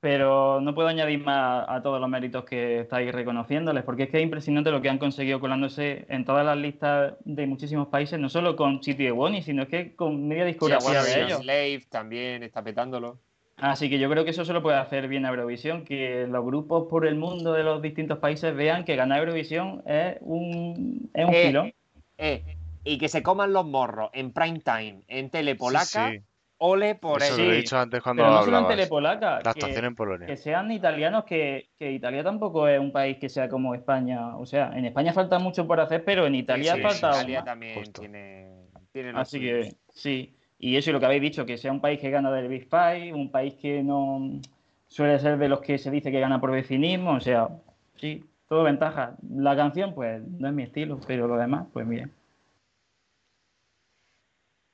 pero 0.00 0.60
no 0.60 0.74
puedo 0.74 0.88
añadir 0.88 1.20
más 1.24 1.64
a 1.68 1.82
todos 1.82 2.00
los 2.00 2.08
méritos 2.08 2.44
que 2.44 2.80
estáis 2.80 3.12
reconociéndoles, 3.12 3.82
porque 3.84 4.04
es 4.04 4.10
que 4.10 4.18
es 4.18 4.22
impresionante 4.22 4.70
lo 4.70 4.80
que 4.80 4.88
han 4.88 4.98
conseguido 4.98 5.40
colándose 5.40 6.06
en 6.08 6.24
todas 6.24 6.46
las 6.46 6.56
listas 6.56 7.14
de 7.24 7.46
muchísimos 7.46 7.88
países, 7.88 8.18
no 8.18 8.28
solo 8.28 8.54
con 8.56 8.82
City 8.82 9.04
de 9.04 9.10
Bonnie, 9.10 9.42
sino 9.42 9.62
es 9.62 9.68
que 9.68 9.96
con 9.96 10.28
media 10.28 10.44
Sí, 10.44 10.48
discografía 10.52 11.02
de 11.02 11.14
One 11.14 11.24
ellos. 11.24 11.40
Slave 11.42 11.82
también 11.90 12.42
está 12.42 12.62
petándolo. 12.62 13.18
Así 13.56 13.90
que 13.90 13.98
yo 13.98 14.08
creo 14.08 14.24
que 14.24 14.30
eso 14.30 14.44
se 14.44 14.52
lo 14.52 14.62
puede 14.62 14.76
hacer 14.76 15.08
bien 15.08 15.26
a 15.26 15.30
Eurovisión, 15.30 15.84
que 15.84 16.28
los 16.28 16.44
grupos 16.44 16.86
por 16.88 17.04
el 17.04 17.16
mundo 17.16 17.52
de 17.52 17.64
los 17.64 17.82
distintos 17.82 18.18
países 18.18 18.54
vean 18.54 18.84
que 18.84 18.94
ganar 18.94 19.18
Eurovisión 19.18 19.82
es 19.84 20.16
un, 20.20 21.10
es 21.12 21.24
un 21.26 21.34
Eh, 21.34 21.46
filón. 21.48 21.74
Eh, 22.18 22.42
y 22.84 22.98
que 22.98 23.08
se 23.08 23.24
coman 23.24 23.52
los 23.52 23.66
morros 23.66 24.10
en 24.12 24.32
prime 24.32 24.60
time, 24.60 25.00
en 25.08 25.28
tele 25.30 25.52
Sí, 25.54 25.58
polaca, 25.58 26.10
sí. 26.12 26.20
Ole 26.58 26.94
por 26.96 27.22
Eso 27.22 27.34
eso. 27.34 27.42
lo 27.44 27.50
he 27.50 27.54
Sí, 27.56 27.60
dicho 27.62 27.78
antes 27.78 28.02
cuando 28.02 28.22
Pero 28.24 28.60
no. 28.60 28.66
Telepolaca, 28.66 29.36
La 29.36 29.42
que, 29.42 29.48
actuación 29.50 29.84
en 29.84 29.94
Polonia. 29.94 30.26
que 30.26 30.36
sean 30.36 30.70
italianos, 30.70 31.24
que, 31.24 31.70
que 31.78 31.92
Italia 31.92 32.22
tampoco 32.24 32.66
es 32.68 32.78
un 32.80 32.92
país 32.92 33.16
que 33.18 33.28
sea 33.28 33.48
como 33.48 33.74
España. 33.74 34.36
O 34.36 34.46
sea, 34.46 34.70
en 34.76 34.84
España 34.84 35.12
falta 35.12 35.38
mucho 35.38 35.66
por 35.66 35.80
hacer, 35.80 36.04
pero 36.04 36.26
en 36.26 36.34
Italia 36.34 36.72
Sí, 36.74 36.78
sí, 36.78 36.82
falta 36.82 37.08
aún 37.10 37.18
Italia 37.20 37.44
también 37.44 37.74
Justo. 37.78 38.00
tiene, 38.00 38.66
Así 39.14 39.40
que 39.40 39.76
sí. 39.90 40.34
Y 40.58 40.76
eso 40.76 40.90
y 40.90 40.92
lo 40.92 40.98
que 41.00 41.06
habéis 41.06 41.22
dicho, 41.22 41.46
que 41.46 41.56
sea 41.56 41.70
un 41.70 41.80
país 41.80 42.00
que 42.00 42.10
gana 42.10 42.32
del 42.32 42.48
Big 42.48 42.68
Five, 42.68 43.12
un 43.14 43.30
país 43.30 43.54
que 43.54 43.82
no 43.84 44.40
suele 44.88 45.18
ser 45.20 45.38
de 45.38 45.48
los 45.48 45.60
que 45.60 45.78
se 45.78 45.90
dice 45.90 46.10
que 46.10 46.18
gana 46.18 46.40
por 46.40 46.50
vecinismo. 46.50 47.12
O 47.12 47.20
sea, 47.20 47.48
sí, 47.96 48.24
todo 48.48 48.64
ventaja. 48.64 49.14
La 49.30 49.54
canción, 49.54 49.94
pues, 49.94 50.20
no 50.26 50.48
es 50.48 50.54
mi 50.54 50.64
estilo, 50.64 50.98
pero 51.06 51.28
lo 51.28 51.36
demás, 51.36 51.66
pues 51.72 51.88
bien. 51.88 52.12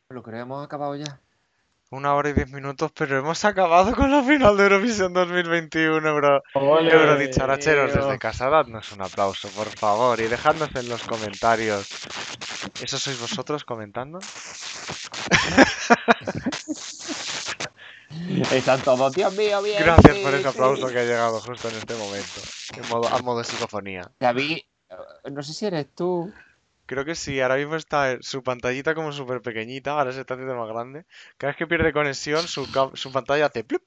Lo 0.09 0.23
creo 0.23 0.36
que 0.36 0.40
hemos 0.43 0.65
acabado 0.65 0.94
ya. 0.97 1.20
Una 1.94 2.14
hora 2.16 2.30
y 2.30 2.32
diez 2.32 2.50
minutos, 2.50 2.90
pero 2.92 3.16
hemos 3.16 3.44
acabado 3.44 3.94
con 3.94 4.10
la 4.10 4.20
final 4.24 4.56
de 4.56 4.64
Eurovisión 4.64 5.12
2021, 5.12 6.14
bro. 6.16 6.42
¡Ole! 6.54 6.92
Eurodicharachero, 6.92 7.86
desde 7.86 8.18
casa, 8.18 8.48
dadnos 8.48 8.90
un 8.90 9.02
aplauso, 9.02 9.48
por 9.50 9.68
favor, 9.68 10.18
y 10.18 10.26
dejadnos 10.26 10.74
en 10.74 10.88
los 10.88 11.04
comentarios. 11.04 11.86
¿Eso 12.82 12.98
sois 12.98 13.20
vosotros 13.20 13.62
comentando? 13.62 14.18
Están 18.50 18.82
todos, 18.82 19.12
Dios 19.12 19.32
mío, 19.36 19.62
bien. 19.62 19.84
Gracias 19.84 20.16
por 20.18 20.34
ese 20.34 20.42
sí". 20.42 20.48
aplauso 20.48 20.88
que 20.88 20.98
ha 20.98 21.04
llegado 21.04 21.40
justo 21.40 21.68
en 21.68 21.76
este 21.76 21.94
momento, 21.94 22.40
en 22.76 22.88
modo, 22.88 23.06
a 23.06 23.22
modo 23.22 23.44
psicofonía. 23.44 24.10
David, 24.18 24.62
no 25.30 25.44
sé 25.44 25.54
si 25.54 25.66
eres 25.66 25.86
tú. 25.94 26.34
Creo 26.86 27.05
que 27.05 27.15
sí, 27.15 27.40
ahora 27.40 27.56
mismo 27.56 27.77
está 27.77 28.12
en 28.12 28.23
su 28.23 28.43
pantallita 28.43 28.94
como 28.94 29.12
súper 29.12 29.40
pequeñita, 29.40 29.93
ahora 29.93 30.12
se 30.12 30.20
está 30.20 30.35
haciendo 30.35 30.55
más 30.55 30.69
grande. 30.69 31.06
Cada 31.39 31.51
vez 31.52 31.56
que 31.56 31.66
pierde 31.66 31.93
conexión, 31.93 32.47
su, 32.47 32.66
su 32.94 33.12
pantalla 33.12 33.47
hace 33.47 33.65
plup. 33.65 33.82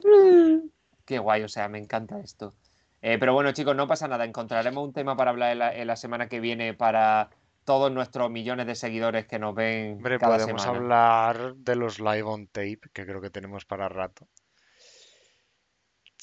Qué 1.04 1.18
guay, 1.18 1.42
o 1.42 1.48
sea, 1.48 1.68
me 1.68 1.78
encanta 1.78 2.18
esto. 2.20 2.54
Eh, 3.02 3.18
pero 3.18 3.34
bueno, 3.34 3.52
chicos, 3.52 3.76
no 3.76 3.86
pasa 3.86 4.08
nada. 4.08 4.24
Encontraremos 4.24 4.84
un 4.84 4.92
tema 4.92 5.16
para 5.16 5.30
hablar 5.30 5.52
en 5.52 5.58
la, 5.58 5.74
en 5.76 5.86
la 5.86 5.96
semana 5.96 6.28
que 6.28 6.40
viene 6.40 6.74
para 6.74 7.30
todos 7.64 7.90
nuestros 7.92 8.30
millones 8.30 8.66
de 8.66 8.74
seguidores 8.74 9.26
que 9.26 9.38
nos 9.38 9.54
ven 9.54 9.94
Hombre, 9.96 10.18
cada 10.18 10.38
podemos 10.38 10.62
semana. 10.62 10.78
hablar 10.80 11.54
de 11.56 11.76
los 11.76 11.98
live 11.98 12.22
on 12.22 12.46
tape, 12.46 12.80
que 12.92 13.04
creo 13.04 13.20
que 13.20 13.30
tenemos 13.30 13.64
para 13.64 13.88
rato. 13.88 14.26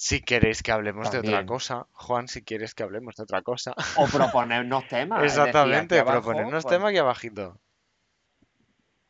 Si 0.03 0.19
queréis 0.19 0.61
que 0.61 0.73
hablemos 0.73 1.09
de 1.11 1.19
otra 1.19 1.45
cosa, 1.45 1.87
Juan, 1.93 2.27
si 2.27 2.43
quieres 2.43 2.75
que 2.75 2.83
hablemos 2.83 3.15
de 3.15 3.23
otra 3.23 3.41
cosa. 3.41 3.73
O 3.95 4.05
proponernos 4.07 4.85
temas. 4.89 5.21
decir, 5.21 5.39
Exactamente, 5.39 5.97
abajo, 5.97 6.21
proponernos 6.23 6.63
pues, 6.63 6.75
tema 6.75 6.89
aquí 6.89 6.97
abajito. 6.97 7.57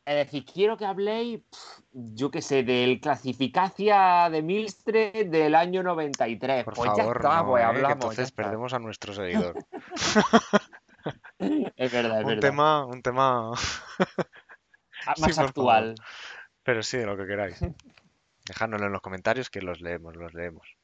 Es 0.06 0.16
decir, 0.16 0.46
quiero 0.46 0.78
que 0.78 0.86
habléis, 0.86 1.42
yo 1.94 2.30
qué 2.30 2.44
sé, 2.44 2.62
del 2.62 3.02
clasificacia 3.02 4.30
de 4.30 4.44
Milstre 4.44 5.26
del 5.26 5.56
año 5.56 5.82
93. 5.82 6.64
Por 6.64 6.76
pues 6.76 6.92
ya 6.92 6.98
favor, 6.98 7.18
está, 7.18 7.38
no, 7.38 7.48
pues 7.48 7.64
¿eh? 7.64 7.66
hablamos. 7.66 7.88
ya 7.90 7.94
entonces 7.94 8.32
perdemos 8.32 8.74
a 8.74 8.78
nuestro 8.80 9.14
seguidor. 9.16 9.66
Es 11.76 11.92
verdad, 11.92 12.20
es 12.20 12.24
un 12.24 12.30
verdad. 12.30 12.40
tema, 12.40 12.86
un 12.86 13.02
tema, 13.02 13.52
Ah, 13.52 13.56
sí, 15.16 15.22
Más 15.24 15.40
actual. 15.40 15.96
pero 16.62 16.84
sí, 16.84 16.98
de 16.98 17.08
lo 17.08 17.18
que 17.18 17.26
queráis. 17.26 17.60
Dejádnoslo 18.46 18.86
en 18.86 18.94
los 18.94 19.02
comentarios 19.02 19.50
que 19.50 19.62
los 19.64 19.82
leemos, 19.82 20.16
los 20.16 20.36
leemos. 20.36 20.78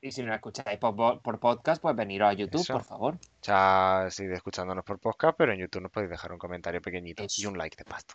Y 0.00 0.12
si 0.12 0.22
no 0.22 0.32
escucháis 0.32 0.78
por, 0.78 0.94
po- 0.94 1.20
por 1.20 1.40
podcast, 1.40 1.82
pues 1.82 1.96
veniros 1.96 2.28
a 2.30 2.32
YouTube, 2.32 2.60
Eso. 2.60 2.72
por 2.74 2.84
favor. 2.84 3.14
O 3.14 3.44
sea, 3.44 4.06
seguid 4.10 4.32
escuchándonos 4.32 4.84
por 4.84 4.98
podcast, 5.00 5.36
pero 5.36 5.52
en 5.52 5.58
YouTube 5.58 5.82
nos 5.82 5.90
podéis 5.90 6.10
dejar 6.10 6.32
un 6.32 6.38
comentario 6.38 6.80
pequeñito 6.80 7.24
y 7.36 7.46
un 7.46 7.58
like 7.58 7.76
de 7.76 7.84
pasto. 7.84 8.14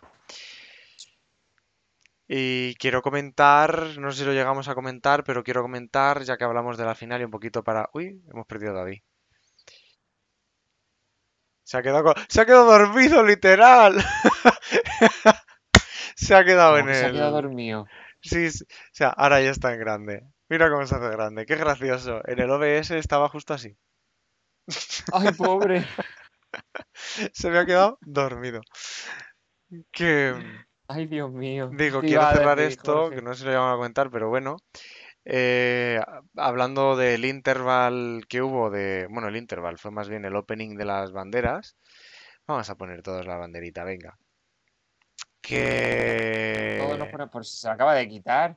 Y 2.26 2.74
quiero 2.76 3.02
comentar, 3.02 3.98
no 3.98 4.10
sé 4.10 4.20
si 4.20 4.24
lo 4.24 4.32
llegamos 4.32 4.66
a 4.68 4.74
comentar, 4.74 5.24
pero 5.24 5.44
quiero 5.44 5.60
comentar, 5.60 6.22
ya 6.22 6.38
que 6.38 6.44
hablamos 6.44 6.78
de 6.78 6.86
la 6.86 6.94
final 6.94 7.20
y 7.20 7.24
un 7.24 7.30
poquito 7.30 7.62
para... 7.62 7.90
Uy, 7.92 8.22
hemos 8.32 8.46
perdido 8.46 8.72
a 8.72 8.76
David. 8.76 9.02
Se 11.64 11.76
ha 11.76 11.82
quedado, 11.82 12.14
se 12.28 12.40
ha 12.40 12.46
quedado 12.46 12.64
dormido, 12.70 13.22
literal. 13.22 13.96
Se 16.16 16.32
ha 16.34 16.44
quedado 16.44 16.78
en 16.78 16.86
que 16.86 16.94
se 16.94 17.06
ha 17.06 17.10
quedado 17.12 17.32
dormido. 17.32 17.86
Sí, 18.22 18.48
sí, 18.50 18.62
o 18.64 18.66
sea, 18.92 19.08
ahora 19.08 19.42
ya 19.42 19.50
está 19.50 19.74
en 19.74 19.80
grande. 19.80 20.24
Mira 20.48 20.70
cómo 20.70 20.86
se 20.86 20.94
hace 20.94 21.08
grande, 21.08 21.46
qué 21.46 21.56
gracioso. 21.56 22.20
En 22.26 22.38
el 22.38 22.50
OBS 22.50 22.90
estaba 22.92 23.28
justo 23.28 23.54
así. 23.54 23.76
Ay, 25.12 25.32
pobre. 25.32 25.84
Se 27.32 27.50
me 27.50 27.58
ha 27.58 27.66
quedado 27.66 27.98
dormido. 28.02 28.60
Que 29.90 30.34
Ay, 30.88 31.06
Dios 31.06 31.30
mío. 31.32 31.70
digo, 31.72 32.00
¿Qué 32.00 32.08
quiero 32.08 32.30
cerrar 32.30 32.60
esto, 32.60 32.94
Jorge? 33.04 33.16
que 33.16 33.22
no 33.22 33.34
sé 33.34 33.40
si 33.40 33.46
lo 33.46 33.54
vamos 33.54 33.72
a 33.72 33.76
comentar, 33.76 34.10
pero 34.10 34.28
bueno. 34.28 34.56
Eh, 35.24 36.00
hablando 36.36 36.96
del 36.96 37.24
interval 37.24 38.26
que 38.28 38.42
hubo 38.42 38.70
de, 38.70 39.06
bueno, 39.10 39.28
el 39.28 39.36
interval 39.36 39.78
fue 39.78 39.90
más 39.90 40.08
bien 40.08 40.24
el 40.26 40.36
opening 40.36 40.76
de 40.76 40.84
las 40.84 41.12
banderas. 41.12 41.76
Vamos 42.46 42.68
a 42.68 42.74
poner 42.76 43.02
todos 43.02 43.26
la 43.26 43.36
banderita, 43.38 43.84
venga. 43.84 44.18
Que 45.40 46.78
Todos 46.82 46.98
nos 46.98 47.08
ponemos- 47.08 47.30
Pues 47.32 47.58
se 47.60 47.68
acaba 47.68 47.94
de 47.94 48.06
quitar. 48.08 48.56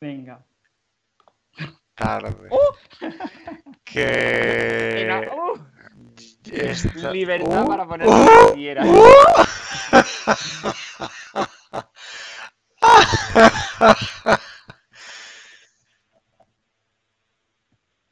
Venga. 0.00 0.44
tarde. 1.94 2.48
¡Uh! 2.50 2.74
Que 3.84 5.06
Venga, 5.06 5.32
¡uh! 5.34 5.58
esta- 6.50 7.12
Libertad 7.12 7.64
¡Uh! 7.64 7.68
para 7.68 7.86
poner 7.86 8.06
lo 8.08 8.24
que 8.48 8.54
quieras. 8.54 8.86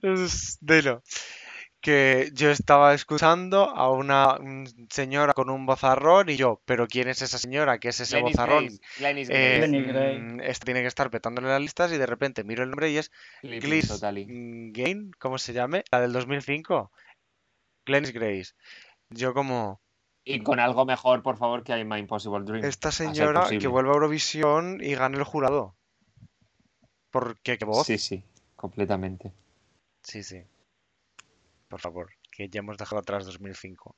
Es- 0.03 0.59
Dilo. 0.61 1.03
Que 1.81 2.31
yo 2.35 2.51
estaba 2.51 2.93
escuchando 2.93 3.71
a 3.71 3.91
una 3.93 4.37
un 4.37 4.67
señora 4.91 5.33
con 5.33 5.49
un 5.49 5.65
vozarrón 5.65 6.29
y 6.29 6.37
yo, 6.37 6.61
pero 6.65 6.89
¿quién 6.89 7.07
es 7.09 7.23
esa 7.23 7.39
señora? 7.39 7.79
¿Qué 7.79 7.91
es 7.91 8.01
ese 8.01 8.17
Glennis 8.17 8.33
vozarrón? 8.37 8.67
Grace, 8.99 9.27
Eh, 9.31 9.83
Gray. 9.87 10.19
mm, 10.19 10.41
este 10.41 10.65
tiene 10.65 10.81
que 10.81 10.89
estar 10.89 11.09
petándole 11.09 11.47
las 11.49 11.61
listas 11.61 11.93
y 11.93 11.97
de 11.99 12.07
repente 12.07 12.43
miro 12.43 12.65
el 12.65 12.71
nombre 12.71 12.91
y 12.91 12.99
es 12.99 13.13
Gliss 13.43 14.01
Gain, 14.03 15.13
¿cómo 15.21 15.39
se 15.39 15.53
llame? 15.53 15.85
La 15.93 16.01
del 16.01 16.13
2005. 16.13 16.91
Glennis 17.87 18.13
Grace. 18.13 18.55
Yo 19.11 19.33
como, 19.33 19.81
Y 20.25 20.41
con 20.41 20.59
algo 20.59 20.85
mejor, 20.85 21.23
por 21.23 21.37
favor, 21.39 21.63
que 21.63 21.73
hay 21.73 21.85
My 21.85 21.99
Impossible 22.01 22.45
Dream. 22.45 22.65
esta 22.65 22.91
señora 22.91 23.49
que 23.49 23.69
vuelva 23.69 23.93
a 23.93 23.95
Eurovisión 23.95 24.81
y 24.83 24.95
gane 24.97 25.17
el 25.17 25.25
jurado. 25.25 25.77
Porque 27.11 27.57
qué 27.57 27.65
voz. 27.65 27.87
Sí, 27.87 27.99
sí, 27.99 28.23
completamente. 28.57 29.33
Sí, 30.03 30.23
sí. 30.23 30.43
Por 31.69 31.81
favor, 31.81 32.11
que 32.33 32.49
ya 32.49 32.61
hemos 32.61 32.79
dejado 32.79 33.01
atrás 33.01 33.27
2005. 33.27 33.95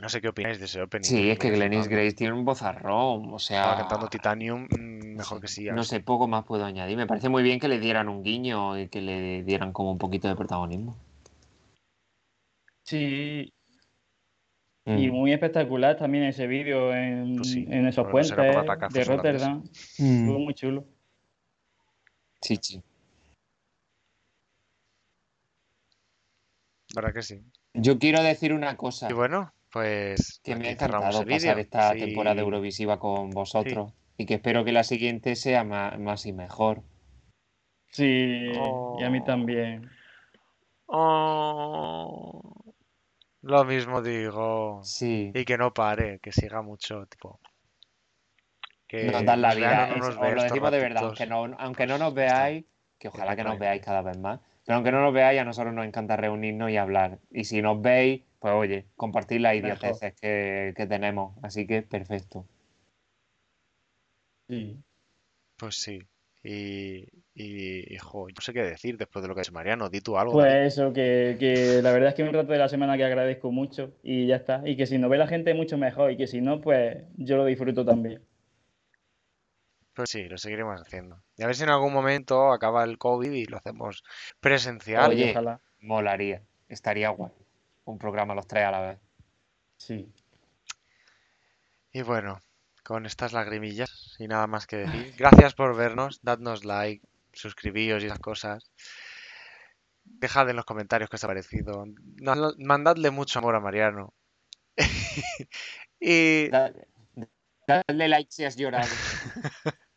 No 0.00 0.08
sé 0.08 0.20
qué 0.20 0.28
opináis 0.28 0.58
de 0.58 0.64
ese 0.64 0.80
opening. 0.80 1.06
Sí, 1.06 1.28
es 1.30 1.38
que 1.38 1.50
Glennis. 1.50 1.88
Grace 1.88 2.14
tiene 2.14 2.32
un 2.32 2.44
vozarrón, 2.44 3.32
o 3.32 3.36
Estaba 3.36 3.74
sea, 3.74 3.76
cantando 3.76 4.08
Titanium, 4.08 4.66
mm, 4.70 5.16
mejor 5.16 5.40
que 5.40 5.48
sí. 5.48 5.68
no 5.70 5.84
sé, 5.84 6.00
poco 6.00 6.26
más 6.26 6.44
puedo 6.44 6.64
añadir. 6.64 6.96
Me 6.96 7.06
parece 7.06 7.28
muy 7.28 7.42
bien 7.42 7.60
que 7.60 7.68
le 7.68 7.78
dieran 7.78 8.08
un 8.08 8.22
guiño 8.22 8.78
y 8.78 8.88
que 8.88 9.02
le 9.02 9.42
dieran 9.42 9.72
como 9.72 9.92
un 9.92 9.98
poquito 9.98 10.28
de 10.28 10.36
protagonismo. 10.36 10.96
Sí, 12.84 13.52
y 14.86 15.08
Mm. 15.08 15.12
muy 15.12 15.32
espectacular 15.32 15.96
también 15.96 16.24
ese 16.24 16.46
vídeo 16.46 16.94
en, 16.94 17.36
Pues 17.36 17.50
sí, 17.50 17.66
en 17.68 17.86
esos 17.86 18.06
puentes 18.08 18.34
de. 18.34 19.04
Rotterdam. 19.04 19.62
Mm. 19.98 20.20
Estuvo 20.20 20.38
muy 20.38 20.54
chulo. 20.54 20.84
Sí, 22.40 22.58
sí. 22.60 22.82
¿Verdad 26.94 27.12
que 27.14 27.22
sí? 27.22 27.40
Yo 27.74 27.98
quiero 27.98 28.22
decir 28.22 28.52
una 28.52 28.76
cosa, 28.76 29.08
Y 29.10 29.12
bueno, 29.12 29.52
pues 29.70 30.40
que 30.42 30.56
me 30.56 30.68
ha 30.68 30.70
encantado 30.72 31.24
pasar 31.24 31.58
esta 31.58 31.92
Sí, 31.92 32.00
temporada 32.00 32.40
Eurovisiva 32.40 32.98
con 32.98 33.30
vosotros 33.30 33.92
y 34.16 34.26
que 34.26 34.34
espero 34.34 34.64
que 34.64 34.72
la 34.72 34.84
siguiente 34.84 35.36
sea 35.36 35.64
ma- 35.64 35.96
más, 35.98 36.26
y 36.26 36.32
mejor. 36.32 36.82
Sí, 37.92 38.04
y 38.04 39.02
a 39.02 39.10
mí 39.10 39.20
Oh. 39.20 39.24
también. 39.24 39.90
Oh, 40.86 42.42
lo 43.42 43.64
mismo 43.64 44.02
digo. 44.02 44.80
Sí, 44.82 45.30
Y 45.34 45.44
que 45.44 45.56
no 45.56 45.72
pare, 45.72 46.18
que 46.18 46.32
siga 46.32 46.62
mucho, 46.62 47.06
tipo. 47.06 47.38
Que 48.88 49.04
nos 49.12 49.24
dan 49.24 49.40
la 49.40 49.54
vean 49.54 49.70
vida. 49.70 49.84
o 49.84 49.88
no 49.88 49.94
es- 49.94 50.00
nos 50.00 50.08
os 50.30 50.34
lo 50.34 50.42
decimos 50.42 50.72
de 50.72 50.78
verdad, 50.80 51.04
aunque 51.04 51.26
no, 51.26 51.56
aunque 51.58 51.86
no 51.86 51.98
nos 51.98 52.12
veáis, 52.12 52.64
que 52.98 53.08
ojalá 53.08 53.36
que 53.36 53.44
nos 53.44 53.58
veáis 53.58 53.82
cada 53.82 54.02
vez 54.02 54.18
más, 54.18 54.40
pero 54.64 54.76
aunque 54.76 54.92
no 54.92 55.00
nos 55.00 55.12
veáis, 55.14 55.40
a 55.40 55.44
nosotros 55.44 55.74
nos 55.74 55.86
encanta 55.86 56.16
reunirnos 56.16 56.70
y 56.70 56.76
hablar. 56.76 57.18
Y 57.30 57.44
si 57.44 57.62
nos 57.62 57.80
veis, 57.80 58.22
pues 58.38 58.54
oye, 58.54 58.86
compartir 58.96 59.40
las 59.40 59.56
idioteces 59.56 60.14
que, 60.20 60.74
que 60.76 60.86
tenemos. 60.86 61.36
Así 61.42 61.66
que 61.66 61.82
perfecto. 61.82 62.46
Sí. 64.48 64.76
Pues 65.56 65.76
sí. 65.76 66.00
Y, 66.42 67.06
y, 67.34 67.94
y, 67.94 67.98
jo, 67.98 68.28
no 68.28 68.40
sé 68.40 68.54
qué 68.54 68.62
decir 68.62 68.96
después 68.96 69.22
de 69.22 69.28
lo 69.28 69.34
que 69.34 69.40
ha 69.40 69.42
dicho 69.42 69.52
Mariano. 69.52 69.90
Di 69.90 70.00
tú 70.00 70.16
algo. 70.16 70.32
Pues 70.32 70.72
eso, 70.74 70.92
que, 70.92 71.36
que 71.38 71.82
la 71.82 71.92
verdad 71.92 72.10
es 72.10 72.14
que 72.14 72.22
es 72.22 72.28
un 72.28 72.34
rato 72.34 72.52
de 72.52 72.58
la 72.58 72.68
semana 72.68 72.96
que 72.96 73.04
agradezco 73.04 73.52
mucho 73.52 73.92
y 74.02 74.26
ya 74.26 74.36
está. 74.36 74.62
Y 74.64 74.76
que 74.76 74.86
si 74.86 74.98
nos 74.98 75.10
ve 75.10 75.18
la 75.18 75.26
gente 75.26 75.52
mucho 75.52 75.76
mejor 75.76 76.12
y 76.12 76.16
que 76.16 76.26
si 76.26 76.40
no, 76.40 76.60
pues 76.60 76.96
yo 77.16 77.36
lo 77.36 77.44
disfruto 77.44 77.84
también. 77.84 78.22
Sí, 80.06 80.28
lo 80.28 80.38
seguiremos 80.38 80.80
haciendo. 80.80 81.22
Y 81.36 81.42
a 81.42 81.46
ver 81.46 81.56
si 81.56 81.62
en 81.62 81.70
algún 81.70 81.92
momento 81.92 82.52
acaba 82.52 82.84
el 82.84 82.98
COVID 82.98 83.32
y 83.32 83.44
lo 83.46 83.58
hacemos 83.58 84.02
presencial. 84.40 85.10
Oye, 85.10 85.30
ojalá. 85.30 85.60
molaría, 85.80 86.42
estaría 86.68 87.10
guay. 87.10 87.32
Un 87.84 87.98
programa 87.98 88.34
los 88.34 88.46
tres 88.46 88.64
a 88.64 88.70
la 88.70 88.80
vez. 88.80 88.98
Sí. 89.76 90.12
Y 91.92 92.02
bueno, 92.02 92.40
con 92.84 93.06
estas 93.06 93.32
lagrimillas 93.32 94.16
y 94.18 94.28
nada 94.28 94.46
más 94.46 94.66
que 94.66 94.76
decir. 94.76 95.14
Gracias 95.18 95.54
por 95.54 95.76
vernos, 95.76 96.20
dadnos 96.22 96.64
like, 96.64 97.04
suscribíos 97.32 98.02
y 98.02 98.06
esas 98.06 98.18
cosas. 98.20 98.70
Dejad 100.04 100.50
en 100.50 100.56
los 100.56 100.64
comentarios 100.64 101.08
qué 101.08 101.16
os 101.16 101.24
ha 101.24 101.28
parecido. 101.28 101.84
Mandadle 102.58 103.10
mucho 103.10 103.38
amor 103.38 103.54
a 103.54 103.60
Mariano. 103.60 104.12
y, 106.00 106.48
Da- 106.48 106.72
Dale 107.66 108.08
like 108.08 108.32
si 108.32 108.44
has 108.44 108.56
llorado. 108.56 108.88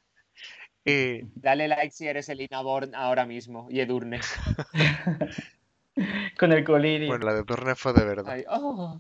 y 0.86 1.22
Dale 1.36 1.68
like 1.68 1.92
si 1.92 2.08
eres 2.08 2.30
el 2.30 2.42
Inaborn 2.42 2.94
ahora 2.96 3.26
mismo 3.26 3.68
y 3.70 3.80
Edurne. 3.80 4.20
Con 6.40 6.52
el 6.52 6.64
colirio. 6.64 7.08
bueno, 7.08 7.26
la 7.26 7.34
de 7.36 7.44
Turner 7.44 7.76
fue 7.76 7.94
de 7.94 8.04
verdad. 8.04 8.34
Ay, 8.34 8.44
oh. 8.50 9.00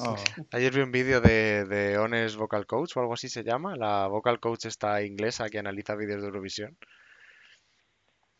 Oh. 0.00 0.16
Ayer 0.52 0.72
vi 0.72 0.80
un 0.80 0.92
vídeo 0.92 1.20
de, 1.20 1.64
de 1.66 1.98
Honest 1.98 2.36
Vocal 2.36 2.66
Coach 2.66 2.96
o 2.96 3.00
algo 3.00 3.14
así 3.14 3.28
se 3.28 3.44
llama. 3.44 3.76
La 3.76 4.06
Vocal 4.06 4.40
Coach 4.40 4.66
está 4.66 5.02
inglesa 5.02 5.48
que 5.48 5.58
analiza 5.58 5.94
vídeos 5.94 6.22
de 6.22 6.28
Eurovisión. 6.28 6.76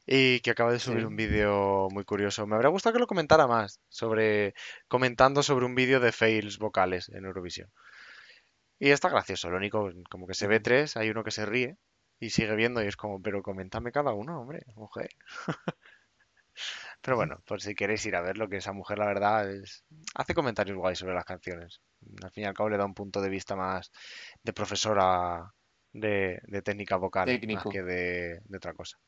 Y 0.06 0.40
que 0.40 0.51
acaba 0.51 0.72
de 0.72 0.78
subir 0.78 1.01
Sí. 1.01 1.05
un 1.06 1.16
vídeo 1.16 1.89
muy 1.90 2.05
curioso. 2.05 2.47
Me 2.47 2.55
habría 2.56 2.70
gustado 2.70 2.94
que 2.94 3.01
lo 3.01 3.06
comentara 3.06 3.47
más 3.47 3.81
sobre 3.89 4.55
comentando 4.89 5.43
sobre 5.43 5.66
un 5.66 5.74
vídeo 5.74 6.01
de 6.01 6.12
fails 6.12 6.59
vocales 6.59 7.09
en 7.10 7.27
Eurovisión. 7.27 7.70
Y 8.81 8.90
está 8.90 9.11
gracioso. 9.11 9.51
Lo 9.51 9.59
único, 9.59 9.90
como 10.11 10.27
que 10.27 10.35
se 10.35 10.48
ve 10.48 10.59
tres, 10.59 10.97
hay 10.97 11.11
uno 11.11 11.23
que 11.23 11.31
se 11.31 11.44
ríe 11.44 11.77
y 12.19 12.31
sigue 12.31 12.57
viendo 12.57 12.82
y 12.82 12.86
es 12.86 12.97
como, 12.97 13.20
pero 13.20 13.43
coméntame 13.43 13.93
cada 13.93 14.12
uno, 14.12 14.40
hombre, 14.40 14.65
mujer. 14.74 15.11
Pero 17.01 17.16
bueno, 17.16 17.40
por 17.47 17.62
si 17.62 17.74
queréis 17.74 18.05
ir 18.05 18.16
a 18.16 18.20
verlo, 18.20 18.48
que 18.48 18.59
esa 18.59 18.73
mujer, 18.73 18.98
la 18.98 19.07
verdad, 19.07 19.51
es... 19.51 19.85
hace 20.15 20.35
comentarios 20.35 20.77
guays 20.77 20.98
sobre 20.98 21.15
las 21.15 21.24
canciones. 21.24 21.81
Al 22.23 22.31
fin 22.32 22.44
y 22.44 22.47
al 22.47 22.52
cabo 22.52 22.69
le 22.69 22.77
da 22.77 22.85
un 22.85 22.93
punto 22.93 23.23
de 23.23 23.31
vista 23.31 23.57
más 23.57 23.90
de 24.43 24.52
profesora 24.52 25.55
de, 25.93 26.40
de 26.43 26.62
técnica 26.62 26.97
vocal, 26.97 27.28
más 27.48 27.65
que 27.65 27.82
de, 27.82 28.40
de 28.44 28.57
otra 28.57 28.74
cosa. 28.74 28.98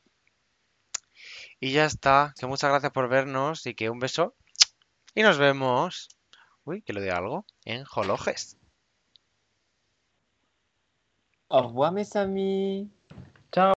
Y 1.59 1.71
ya 1.71 1.85
está, 1.85 2.33
que 2.39 2.47
muchas 2.47 2.71
gracias 2.71 2.91
por 2.91 3.07
vernos 3.09 3.67
y 3.67 3.75
que 3.75 3.91
un 3.91 3.99
beso. 3.99 4.35
Y 5.13 5.21
nos 5.21 5.37
vemos. 5.37 6.09
Uy, 6.63 6.81
que 6.81 6.93
lo 6.93 7.01
de 7.01 7.11
algo. 7.11 7.45
En 7.65 7.85
Jologes. 7.85 8.57
Au 11.53 11.61
revoir, 11.61 11.91
mes 11.91 12.17
amis. 12.17 12.89
Chao. 13.53 13.63